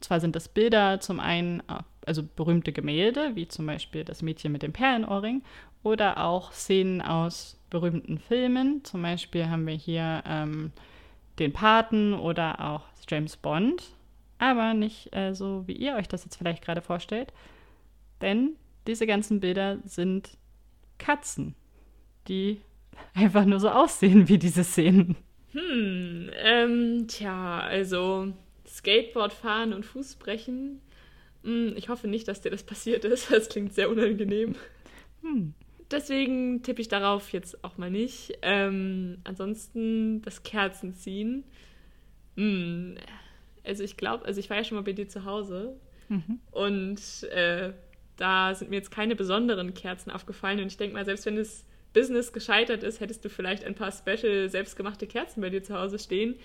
zwar 0.00 0.20
sind 0.20 0.34
das 0.34 0.48
Bilder 0.48 1.00
zum 1.00 1.20
einen, 1.20 1.60
äh, 1.60 1.82
also 2.06 2.22
berühmte 2.24 2.72
Gemälde, 2.72 3.36
wie 3.36 3.46
zum 3.46 3.66
Beispiel 3.66 4.04
das 4.04 4.22
Mädchen 4.22 4.52
mit 4.52 4.62
dem 4.62 4.72
Perlenohrring, 4.72 5.42
oder 5.84 6.24
auch 6.24 6.52
Szenen 6.52 7.00
aus 7.00 7.58
berühmten 7.70 8.18
Filmen. 8.18 8.84
Zum 8.84 9.02
Beispiel 9.02 9.48
haben 9.48 9.66
wir 9.66 9.74
hier 9.74 10.22
ähm, 10.26 10.72
den 11.38 11.52
Paten 11.52 12.14
oder 12.14 12.60
auch 12.60 12.82
James 13.08 13.36
Bond 13.36 13.82
aber 14.42 14.74
nicht 14.74 15.14
äh, 15.14 15.34
so, 15.34 15.62
wie 15.68 15.74
ihr 15.76 15.94
euch 15.94 16.08
das 16.08 16.24
jetzt 16.24 16.36
vielleicht 16.36 16.64
gerade 16.64 16.82
vorstellt. 16.82 17.32
Denn 18.20 18.56
diese 18.88 19.06
ganzen 19.06 19.38
Bilder 19.38 19.78
sind 19.84 20.36
Katzen, 20.98 21.54
die 22.28 22.60
einfach 23.14 23.44
nur 23.44 23.60
so 23.60 23.68
aussehen 23.68 24.28
wie 24.28 24.38
diese 24.38 24.64
Szenen. 24.64 25.16
Hm, 25.52 26.30
ähm, 26.42 27.06
tja, 27.08 27.60
also 27.60 28.32
Skateboard 28.66 29.32
fahren 29.32 29.72
und 29.72 29.84
Fuß 29.84 30.16
brechen. 30.16 30.80
Hm, 31.42 31.74
ich 31.76 31.88
hoffe 31.88 32.08
nicht, 32.08 32.28
dass 32.28 32.40
dir 32.40 32.50
das 32.50 32.62
passiert 32.62 33.04
ist. 33.04 33.30
Das 33.30 33.48
klingt 33.48 33.74
sehr 33.74 33.90
unangenehm. 33.90 34.54
Hm. 35.22 35.54
Deswegen 35.90 36.62
tippe 36.62 36.80
ich 36.80 36.88
darauf 36.88 37.32
jetzt 37.32 37.62
auch 37.64 37.76
mal 37.76 37.90
nicht. 37.90 38.38
Ähm, 38.40 39.18
ansonsten 39.24 40.22
das 40.22 40.42
Kerzenziehen. 40.42 41.44
Hm, 42.36 42.96
also 43.64 43.84
ich 43.84 43.96
glaube, 43.96 44.24
also 44.24 44.40
ich 44.40 44.48
war 44.48 44.56
ja 44.56 44.64
schon 44.64 44.76
mal 44.76 44.84
bei 44.84 44.92
dir 44.92 45.08
zu 45.08 45.24
Hause 45.24 45.76
mhm. 46.08 46.40
und 46.50 47.24
äh, 47.30 47.72
da 48.16 48.54
sind 48.54 48.70
mir 48.70 48.76
jetzt 48.76 48.90
keine 48.90 49.14
besonderen 49.14 49.74
Kerzen 49.74 50.10
aufgefallen 50.10 50.60
und 50.60 50.66
ich 50.66 50.76
denke 50.76 50.94
mal, 50.94 51.04
selbst 51.04 51.26
wenn 51.26 51.36
das 51.36 51.64
Business 51.92 52.32
gescheitert 52.32 52.82
ist, 52.82 53.00
hättest 53.00 53.24
du 53.24 53.28
vielleicht 53.28 53.64
ein 53.64 53.74
paar 53.74 53.92
special 53.92 54.48
selbstgemachte 54.48 55.06
Kerzen 55.06 55.40
bei 55.40 55.50
dir 55.50 55.62
zu 55.62 55.78
Hause 55.78 55.98
stehen. 55.98 56.36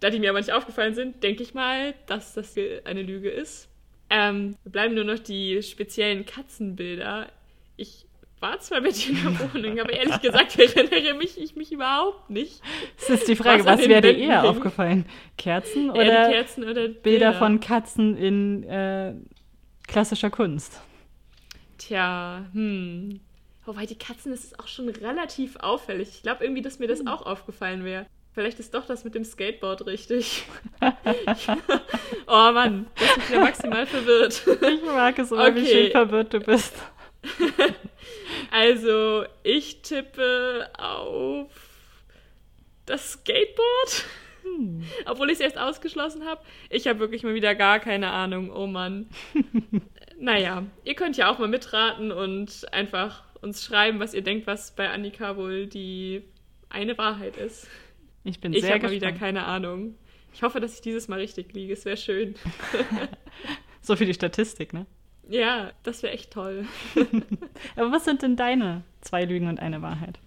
Da 0.00 0.10
die 0.10 0.20
mir 0.20 0.30
aber 0.30 0.38
nicht 0.38 0.52
aufgefallen 0.52 0.94
sind, 0.94 1.22
denke 1.22 1.42
ich 1.42 1.54
mal, 1.54 1.94
dass 2.06 2.34
das 2.34 2.54
eine 2.84 3.02
Lüge 3.02 3.30
ist. 3.30 3.68
Ähm, 4.10 4.56
bleiben 4.64 4.94
nur 4.94 5.04
noch 5.04 5.18
die 5.18 5.62
speziellen 5.62 6.24
Katzenbilder. 6.24 7.30
Ich 7.76 8.06
war 8.40 8.58
zwar 8.60 8.80
bei 8.80 8.90
dir 8.90 9.10
in 9.10 9.22
der 9.22 9.52
Wohnung, 9.52 9.80
aber 9.80 9.92
ehrlich 9.92 10.20
gesagt 10.20 10.58
erinnere 10.76 11.14
mich 11.14 11.38
ich 11.38 11.56
mich 11.56 11.72
überhaupt 11.72 12.30
nicht. 12.30 12.62
Das 12.96 13.10
ist 13.10 13.28
die 13.28 13.36
Frage, 13.36 13.64
was, 13.64 13.80
was 13.80 13.88
wäre 13.88 14.00
dir 14.00 14.16
eher 14.16 14.44
aufgefallen? 14.44 15.06
Kerzen 15.36 15.90
oder, 15.90 16.04
ja, 16.04 16.28
Kerzen 16.30 16.64
oder 16.64 16.82
Bilder, 16.82 17.00
Bilder, 17.00 17.34
von 17.34 17.60
Katzen 17.60 18.16
in 18.16 18.62
äh, 18.64 19.14
klassischer 19.86 20.30
Kunst? 20.30 20.80
Tja, 21.76 22.46
hm. 22.52 23.20
Wobei 23.68 23.84
die 23.84 23.98
Katzen, 23.98 24.32
das 24.32 24.44
ist 24.44 24.58
auch 24.58 24.66
schon 24.66 24.88
relativ 24.88 25.56
auffällig. 25.56 26.08
Ich 26.08 26.22
glaube 26.22 26.42
irgendwie, 26.42 26.62
dass 26.62 26.78
mir 26.78 26.88
das 26.88 27.00
hm. 27.00 27.08
auch 27.08 27.26
aufgefallen 27.26 27.84
wäre. 27.84 28.06
Vielleicht 28.32 28.58
ist 28.60 28.72
doch 28.72 28.86
das 28.86 29.04
mit 29.04 29.14
dem 29.14 29.24
Skateboard 29.24 29.84
richtig. 29.84 30.44
oh 32.26 32.52
Mann, 32.52 32.86
das 32.96 33.16
ist 33.18 33.30
ja 33.30 33.40
maximal 33.40 33.86
verwirrt. 33.86 34.42
Ich 34.46 34.82
mag 34.82 35.18
es 35.18 35.30
immer, 35.30 35.48
okay. 35.48 35.56
wie 35.56 35.66
schön 35.66 35.90
verwirrt 35.90 36.32
du 36.32 36.40
bist. 36.40 36.74
Also, 38.50 39.24
ich 39.42 39.82
tippe 39.82 40.70
auf 40.78 41.50
das 42.86 43.12
Skateboard. 43.12 44.06
Hm. 44.44 44.82
Obwohl 45.04 45.28
ich 45.28 45.34
es 45.34 45.40
erst 45.40 45.58
ausgeschlossen 45.58 46.24
habe. 46.24 46.40
Ich 46.70 46.86
habe 46.86 47.00
wirklich 47.00 47.22
mal 47.22 47.34
wieder 47.34 47.54
gar 47.54 47.80
keine 47.80 48.10
Ahnung. 48.10 48.50
Oh 48.50 48.66
Mann. 48.66 49.10
naja, 50.18 50.64
ihr 50.84 50.94
könnt 50.94 51.18
ja 51.18 51.30
auch 51.30 51.38
mal 51.38 51.48
mitraten 51.48 52.12
und 52.12 52.72
einfach 52.72 53.24
uns 53.42 53.64
schreiben, 53.64 54.00
was 54.00 54.14
ihr 54.14 54.22
denkt, 54.22 54.46
was 54.46 54.74
bei 54.74 54.88
Annika 54.90 55.36
wohl 55.36 55.66
die 55.66 56.22
eine 56.70 56.98
Wahrheit 56.98 57.36
ist. 57.36 57.68
Ich 58.24 58.40
bin 58.40 58.52
ich 58.52 58.60
sehr 58.60 58.76
Ich 58.76 58.82
habe 58.82 58.92
gespannt. 58.92 59.12
wieder 59.12 59.18
keine 59.18 59.44
Ahnung. 59.44 59.94
Ich 60.34 60.42
hoffe, 60.42 60.60
dass 60.60 60.74
ich 60.74 60.80
dieses 60.82 61.08
Mal 61.08 61.20
richtig 61.20 61.52
liege. 61.54 61.72
Es 61.72 61.84
wäre 61.84 61.96
schön. 61.96 62.34
so 63.80 63.96
für 63.96 64.06
die 64.06 64.14
Statistik, 64.14 64.72
ne? 64.72 64.86
Ja, 65.28 65.72
das 65.82 66.02
wäre 66.02 66.12
echt 66.12 66.32
toll. 66.32 66.66
Aber 67.76 67.92
was 67.92 68.04
sind 68.04 68.22
denn 68.22 68.36
deine 68.36 68.82
zwei 69.00 69.24
Lügen 69.24 69.46
und 69.48 69.60
eine 69.60 69.82
Wahrheit? 69.82 70.18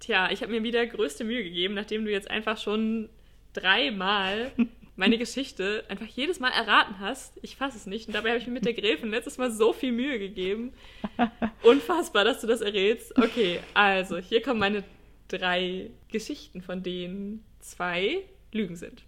Tja, 0.00 0.30
ich 0.32 0.42
habe 0.42 0.52
mir 0.52 0.62
wieder 0.62 0.84
größte 0.86 1.24
Mühe 1.24 1.44
gegeben, 1.44 1.74
nachdem 1.74 2.04
du 2.04 2.10
jetzt 2.10 2.30
einfach 2.30 2.58
schon 2.58 3.08
dreimal 3.52 4.52
meine 5.02 5.18
Geschichte 5.18 5.84
einfach 5.88 6.06
jedes 6.06 6.38
Mal 6.38 6.50
erraten 6.50 7.00
hast. 7.00 7.36
Ich 7.42 7.56
fasse 7.56 7.76
es 7.76 7.86
nicht. 7.86 8.06
Und 8.06 8.14
dabei 8.14 8.28
habe 8.28 8.38
ich 8.38 8.46
mir 8.46 8.52
mit 8.52 8.64
der 8.64 8.72
Gräfin 8.72 9.10
letztes 9.10 9.36
Mal 9.36 9.50
so 9.50 9.72
viel 9.72 9.90
Mühe 9.90 10.16
gegeben. 10.20 10.72
Unfassbar, 11.64 12.22
dass 12.22 12.40
du 12.40 12.46
das 12.46 12.60
errätst. 12.60 13.18
Okay, 13.18 13.58
also 13.74 14.18
hier 14.18 14.42
kommen 14.42 14.60
meine 14.60 14.84
drei 15.26 15.90
Geschichten, 16.06 16.62
von 16.62 16.84
denen 16.84 17.44
zwei 17.58 18.22
Lügen 18.52 18.76
sind. 18.76 19.02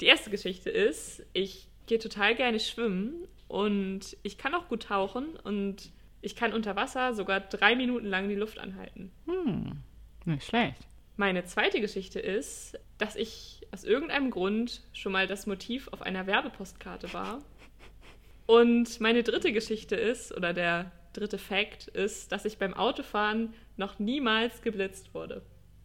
Die 0.00 0.06
erste 0.06 0.30
Geschichte 0.30 0.70
ist, 0.70 1.22
ich 1.34 1.68
gehe 1.86 1.98
total 1.98 2.34
gerne 2.34 2.58
schwimmen 2.58 3.28
und 3.46 4.16
ich 4.22 4.38
kann 4.38 4.54
auch 4.54 4.68
gut 4.68 4.84
tauchen 4.84 5.36
und 5.44 5.90
ich 6.22 6.34
kann 6.34 6.54
unter 6.54 6.76
Wasser 6.76 7.12
sogar 7.12 7.40
drei 7.40 7.76
Minuten 7.76 8.06
lang 8.06 8.30
die 8.30 8.36
Luft 8.36 8.58
anhalten. 8.58 9.12
Hm, 9.26 9.82
nicht 10.24 10.46
schlecht. 10.46 10.80
Meine 11.18 11.44
zweite 11.44 11.82
Geschichte 11.82 12.20
ist, 12.20 12.78
dass 12.96 13.16
ich 13.16 13.57
aus 13.72 13.84
irgendeinem 13.84 14.30
Grund 14.30 14.82
schon 14.92 15.12
mal 15.12 15.26
das 15.26 15.46
Motiv 15.46 15.88
auf 15.88 16.02
einer 16.02 16.26
Werbepostkarte 16.26 17.12
war. 17.12 17.40
Und 18.46 19.00
meine 19.00 19.22
dritte 19.22 19.52
Geschichte 19.52 19.94
ist, 19.94 20.34
oder 20.34 20.54
der 20.54 20.90
dritte 21.12 21.38
Fact 21.38 21.88
ist, 21.88 22.32
dass 22.32 22.44
ich 22.44 22.58
beim 22.58 22.74
Autofahren 22.74 23.52
noch 23.76 23.98
niemals 23.98 24.62
geblitzt 24.62 25.14
wurde. 25.14 25.42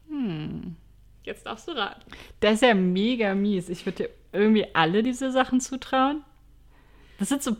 Hm. 0.08 0.76
Jetzt 1.24 1.46
darfst 1.46 1.68
du 1.68 1.72
raten. 1.72 2.02
Das 2.40 2.56
ist 2.56 2.62
ja 2.62 2.74
mega 2.74 3.34
mies. 3.34 3.70
Ich 3.70 3.86
würde 3.86 4.04
dir 4.04 4.10
irgendwie 4.32 4.68
alle 4.74 5.04
diese 5.04 5.32
Sachen 5.32 5.62
zutrauen. 5.62 6.24
Das 7.18 7.30
sind 7.30 7.44
so 7.44 7.56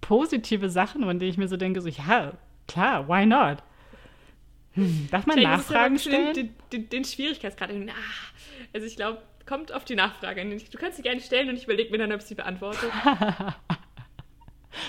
positive 0.00 0.70
Sachen, 0.70 1.02
von 1.04 1.18
denen 1.18 1.30
ich 1.30 1.38
mir 1.38 1.48
so 1.48 1.56
denke, 1.56 1.80
so, 1.80 1.88
ja, 1.88 2.32
klar, 2.66 3.08
why 3.08 3.26
not? 3.26 3.58
Hm, 4.72 5.08
darf 5.10 5.26
man 5.26 5.40
Nachfragen 5.40 5.98
stellen? 5.98 6.34
Den, 6.34 6.54
den, 6.72 6.88
den 6.88 7.04
Schwierigkeitsgrad. 7.04 7.70
Ah, 7.70 7.92
Also 8.72 8.86
ich 8.86 8.96
glaube, 8.96 9.22
kommt 9.46 9.72
auf 9.72 9.84
die 9.84 9.94
Nachfrage. 9.94 10.44
Du 10.44 10.78
kannst 10.78 10.96
sie 10.96 11.02
gerne 11.02 11.20
stellen 11.20 11.48
und 11.48 11.56
ich 11.56 11.64
überlege 11.64 11.90
mir 11.90 11.98
dann, 11.98 12.12
ob 12.12 12.20
ich 12.20 12.26
sie 12.26 12.34
beantworte. 12.34 12.86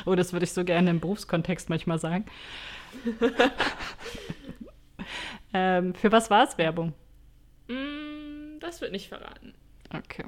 oh, 0.05 0.15
das 0.15 0.33
würde 0.33 0.45
ich 0.45 0.51
so 0.51 0.63
gerne 0.63 0.89
im 0.89 0.99
Berufskontext 0.99 1.69
manchmal 1.69 1.99
sagen. 1.99 2.25
ähm, 5.53 5.95
für 5.95 6.11
was 6.11 6.29
war 6.29 6.43
es 6.43 6.57
Werbung? 6.57 6.93
Mm, 7.67 8.59
das 8.59 8.81
wird 8.81 8.91
nicht 8.91 9.09
verraten. 9.09 9.53
Okay. 9.93 10.25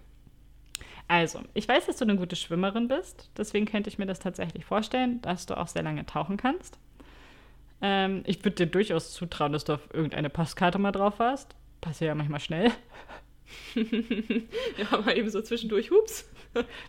Also, 1.08 1.42
ich 1.54 1.68
weiß, 1.68 1.86
dass 1.86 1.98
du 1.98 2.06
eine 2.06 2.16
gute 2.16 2.36
Schwimmerin 2.36 2.88
bist. 2.88 3.30
Deswegen 3.38 3.66
könnte 3.66 3.90
ich 3.90 4.00
mir 4.00 4.08
das 4.08 4.20
tatsächlich 4.20 4.66
vorstellen, 4.66 5.22
dass 5.22 5.46
du 5.46 5.56
auch 5.56 5.68
sehr 5.68 5.84
lange 5.84 6.06
tauchen 6.06 6.38
kannst. 6.38 6.80
Ähm, 7.82 8.24
ich 8.26 8.44
würde 8.44 8.66
dir 8.66 8.68
durchaus 8.68 9.14
zutrauen, 9.14 9.52
dass 9.52 9.66
du 9.66 9.74
auf 9.74 9.94
irgendeine 9.94 10.30
Postkarte 10.30 10.80
mal 10.80 10.92
drauf 10.92 11.20
warst. 11.20 11.56
Passiert 11.82 12.08
ja 12.08 12.16
manchmal 12.16 12.40
schnell. 12.40 12.72
ja, 13.76 14.98
mal 15.00 15.18
eben 15.18 15.30
so 15.30 15.42
zwischendurch, 15.42 15.92
hups. 15.92 16.30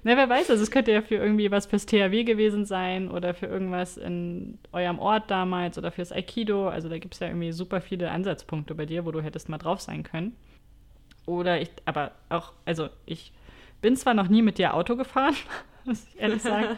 Na, 0.05 0.17
wer 0.17 0.29
weiß, 0.29 0.51
also 0.51 0.63
es 0.63 0.71
könnte 0.71 0.93
ja 0.93 1.03
für 1.03 1.17
irgendwie 1.17 1.51
was 1.51 1.67
fürs 1.67 1.87
THW 1.87 2.25
gewesen 2.25 2.65
sein 2.65 3.11
oder 3.11 3.35
für 3.35 3.47
irgendwas 3.47 3.97
in 3.97 4.59
eurem 4.73 4.99
Ort 4.99 5.31
damals 5.31 5.77
oder 5.77 5.91
fürs 5.91 6.13
Aikido. 6.13 6.69
Also 6.69 6.89
da 6.89 6.99
gibt 6.99 7.15
es 7.15 7.21
ja 7.21 7.27
irgendwie 7.27 7.53
super 7.53 7.81
viele 7.81 8.11
Ansatzpunkte 8.11 8.75
bei 8.75 8.87
dir, 8.87 9.05
wo 9.05 9.11
du 9.11 9.21
hättest 9.21 9.49
mal 9.49 9.59
drauf 9.59 9.81
sein 9.81 10.03
können. 10.03 10.37
Oder 11.27 11.61
ich, 11.61 11.71
aber 11.85 12.13
auch, 12.29 12.53
also 12.65 12.89
ich 13.05 13.33
bin 13.83 13.97
zwar 13.97 14.15
noch 14.15 14.29
nie 14.29 14.43
mit 14.43 14.59
dir 14.59 14.75
Auto 14.75 14.97
gefahren, 14.97 15.35
muss 15.89 16.07
ich 16.09 16.21
ehrlich 16.21 16.43
sagen, 16.43 16.77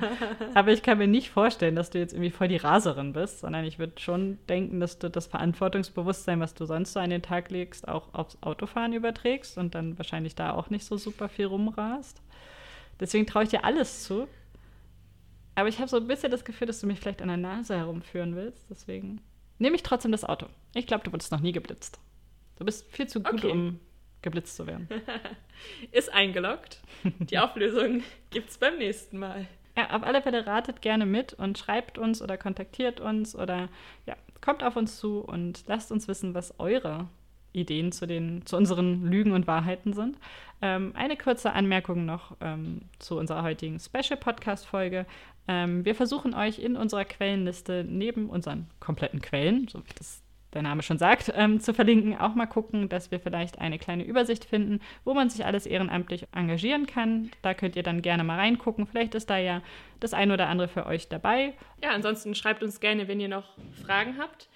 aber 0.54 0.72
ich 0.72 0.82
kann 0.82 0.98
mir 0.98 1.06
nicht 1.08 1.30
vorstellen, 1.30 1.74
dass 1.74 1.90
du 1.90 1.98
jetzt 1.98 2.12
irgendwie 2.12 2.30
voll 2.30 2.48
die 2.48 2.56
Raserin 2.56 3.12
bist, 3.12 3.40
sondern 3.40 3.64
ich 3.64 3.78
würde 3.78 3.98
schon 4.00 4.38
denken, 4.48 4.80
dass 4.80 4.98
du 4.98 5.08
das 5.10 5.26
Verantwortungsbewusstsein, 5.26 6.40
was 6.40 6.54
du 6.54 6.64
sonst 6.66 6.92
so 6.92 7.00
an 7.00 7.10
den 7.10 7.22
Tag 7.22 7.50
legst, 7.50 7.88
auch 7.88 8.12
aufs 8.14 8.38
Autofahren 8.42 8.92
überträgst 8.92 9.58
und 9.58 9.74
dann 9.74 9.96
wahrscheinlich 9.98 10.34
da 10.34 10.52
auch 10.52 10.70
nicht 10.70 10.84
so 10.84 10.96
super 10.96 11.28
viel 11.28 11.46
rumrast. 11.46 12.20
Deswegen 13.00 13.26
traue 13.26 13.44
ich 13.44 13.48
dir 13.50 13.64
alles 13.64 14.04
zu. 14.04 14.28
Aber 15.54 15.68
ich 15.68 15.78
habe 15.78 15.88
so 15.88 15.96
ein 15.96 16.06
bisschen 16.06 16.30
das 16.30 16.44
Gefühl, 16.44 16.66
dass 16.68 16.80
du 16.80 16.86
mich 16.86 17.00
vielleicht 17.00 17.20
an 17.22 17.28
der 17.28 17.36
Nase 17.36 17.76
herumführen 17.76 18.36
willst. 18.36 18.70
Deswegen 18.70 19.20
nehme 19.58 19.74
ich 19.74 19.82
trotzdem 19.82 20.12
das 20.12 20.24
Auto. 20.24 20.46
Ich 20.74 20.86
glaube, 20.86 21.02
du 21.04 21.10
wurdest 21.12 21.32
noch 21.32 21.40
nie 21.40 21.52
geblitzt. 21.52 21.98
Du 22.58 22.64
bist 22.64 22.86
viel 22.92 23.08
zu 23.08 23.20
gut, 23.22 23.44
Okay. 23.44 23.50
um 23.50 23.80
geblitzt 24.22 24.56
zu 24.56 24.66
werden. 24.66 24.88
Ist 25.92 26.12
eingeloggt. 26.12 26.80
Die 27.18 27.38
Auflösung 27.38 28.02
gibt's 28.30 28.58
beim 28.58 28.78
nächsten 28.78 29.18
Mal. 29.18 29.46
Ja, 29.76 29.90
auf 29.90 30.02
alle 30.02 30.22
Fälle 30.22 30.46
ratet 30.46 30.82
gerne 30.82 31.06
mit 31.06 31.34
und 31.34 31.56
schreibt 31.56 31.98
uns 31.98 32.20
oder 32.20 32.36
kontaktiert 32.36 33.00
uns 33.00 33.36
oder 33.36 33.68
ja, 34.06 34.16
kommt 34.40 34.64
auf 34.64 34.76
uns 34.76 34.98
zu 34.98 35.20
und 35.20 35.64
lasst 35.66 35.92
uns 35.92 36.08
wissen, 36.08 36.34
was 36.34 36.58
eure 36.58 37.08
Ideen 37.52 37.92
zu, 37.92 38.06
den, 38.06 38.44
zu 38.44 38.56
unseren 38.56 39.06
Lügen 39.06 39.32
und 39.32 39.46
Wahrheiten 39.46 39.92
sind. 39.92 40.18
Ähm, 40.60 40.92
eine 40.94 41.16
kurze 41.16 41.52
Anmerkung 41.52 42.04
noch 42.04 42.36
ähm, 42.40 42.82
zu 42.98 43.18
unserer 43.18 43.42
heutigen 43.42 43.78
Special-Podcast-Folge. 43.78 45.06
Ähm, 45.46 45.84
wir 45.84 45.94
versuchen 45.94 46.34
euch 46.34 46.58
in 46.58 46.76
unserer 46.76 47.04
Quellenliste 47.04 47.84
neben 47.88 48.28
unseren 48.28 48.68
kompletten 48.80 49.22
Quellen, 49.22 49.68
so 49.68 49.78
wie 49.78 49.94
das 49.96 50.22
der 50.58 50.64
Name 50.64 50.82
schon 50.82 50.98
sagt, 50.98 51.32
ähm, 51.36 51.60
zu 51.60 51.72
verlinken, 51.72 52.18
auch 52.18 52.34
mal 52.34 52.46
gucken, 52.46 52.88
dass 52.88 53.12
wir 53.12 53.20
vielleicht 53.20 53.60
eine 53.60 53.78
kleine 53.78 54.04
Übersicht 54.04 54.44
finden, 54.44 54.80
wo 55.04 55.14
man 55.14 55.30
sich 55.30 55.46
alles 55.46 55.66
ehrenamtlich 55.66 56.26
engagieren 56.34 56.86
kann. 56.86 57.30
Da 57.42 57.54
könnt 57.54 57.76
ihr 57.76 57.84
dann 57.84 58.02
gerne 58.02 58.24
mal 58.24 58.38
reingucken. 58.38 58.86
Vielleicht 58.86 59.14
ist 59.14 59.30
da 59.30 59.38
ja 59.38 59.62
das 60.00 60.14
ein 60.14 60.32
oder 60.32 60.48
andere 60.48 60.68
für 60.68 60.86
euch 60.86 61.08
dabei. 61.08 61.54
Ja, 61.82 61.90
ansonsten 61.90 62.34
schreibt 62.34 62.62
uns 62.64 62.80
gerne, 62.80 63.06
wenn 63.06 63.20
ihr 63.20 63.28
noch 63.28 63.56
Fragen 63.84 64.18
habt. 64.18 64.48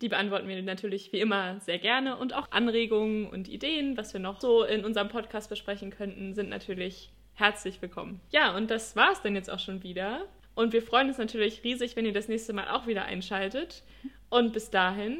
Die 0.00 0.08
beantworten 0.08 0.48
wir 0.48 0.62
natürlich 0.62 1.12
wie 1.12 1.20
immer 1.20 1.58
sehr 1.60 1.78
gerne. 1.78 2.16
Und 2.16 2.32
auch 2.32 2.52
Anregungen 2.52 3.26
und 3.26 3.48
Ideen, 3.48 3.96
was 3.96 4.14
wir 4.14 4.20
noch 4.20 4.40
so 4.40 4.62
in 4.62 4.84
unserem 4.84 5.08
Podcast 5.08 5.50
besprechen 5.50 5.90
könnten, 5.90 6.32
sind 6.34 6.48
natürlich 6.48 7.10
herzlich 7.34 7.82
willkommen. 7.82 8.20
Ja, 8.30 8.56
und 8.56 8.70
das 8.70 8.94
war's 8.94 9.20
dann 9.22 9.34
jetzt 9.34 9.50
auch 9.50 9.58
schon 9.58 9.82
wieder. 9.82 10.26
Und 10.54 10.72
wir 10.72 10.82
freuen 10.82 11.08
uns 11.08 11.18
natürlich 11.18 11.64
riesig, 11.64 11.96
wenn 11.96 12.04
ihr 12.04 12.12
das 12.12 12.28
nächste 12.28 12.52
Mal 12.52 12.68
auch 12.68 12.86
wieder 12.86 13.04
einschaltet. 13.04 13.82
Und 14.28 14.52
bis 14.52 14.70
dahin 14.70 15.18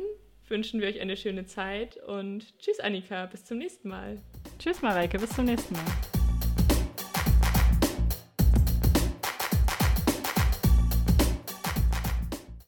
wünschen 0.48 0.80
wir 0.80 0.88
euch 0.88 1.00
eine 1.00 1.16
schöne 1.16 1.46
Zeit 1.46 1.96
und 1.96 2.58
tschüss, 2.58 2.80
Annika, 2.80 3.26
bis 3.26 3.44
zum 3.44 3.58
nächsten 3.58 3.88
Mal. 3.88 4.20
Tschüss, 4.58 4.82
Mareike, 4.82 5.18
bis 5.18 5.30
zum 5.30 5.44
nächsten 5.46 5.74
Mal. 5.74 6.19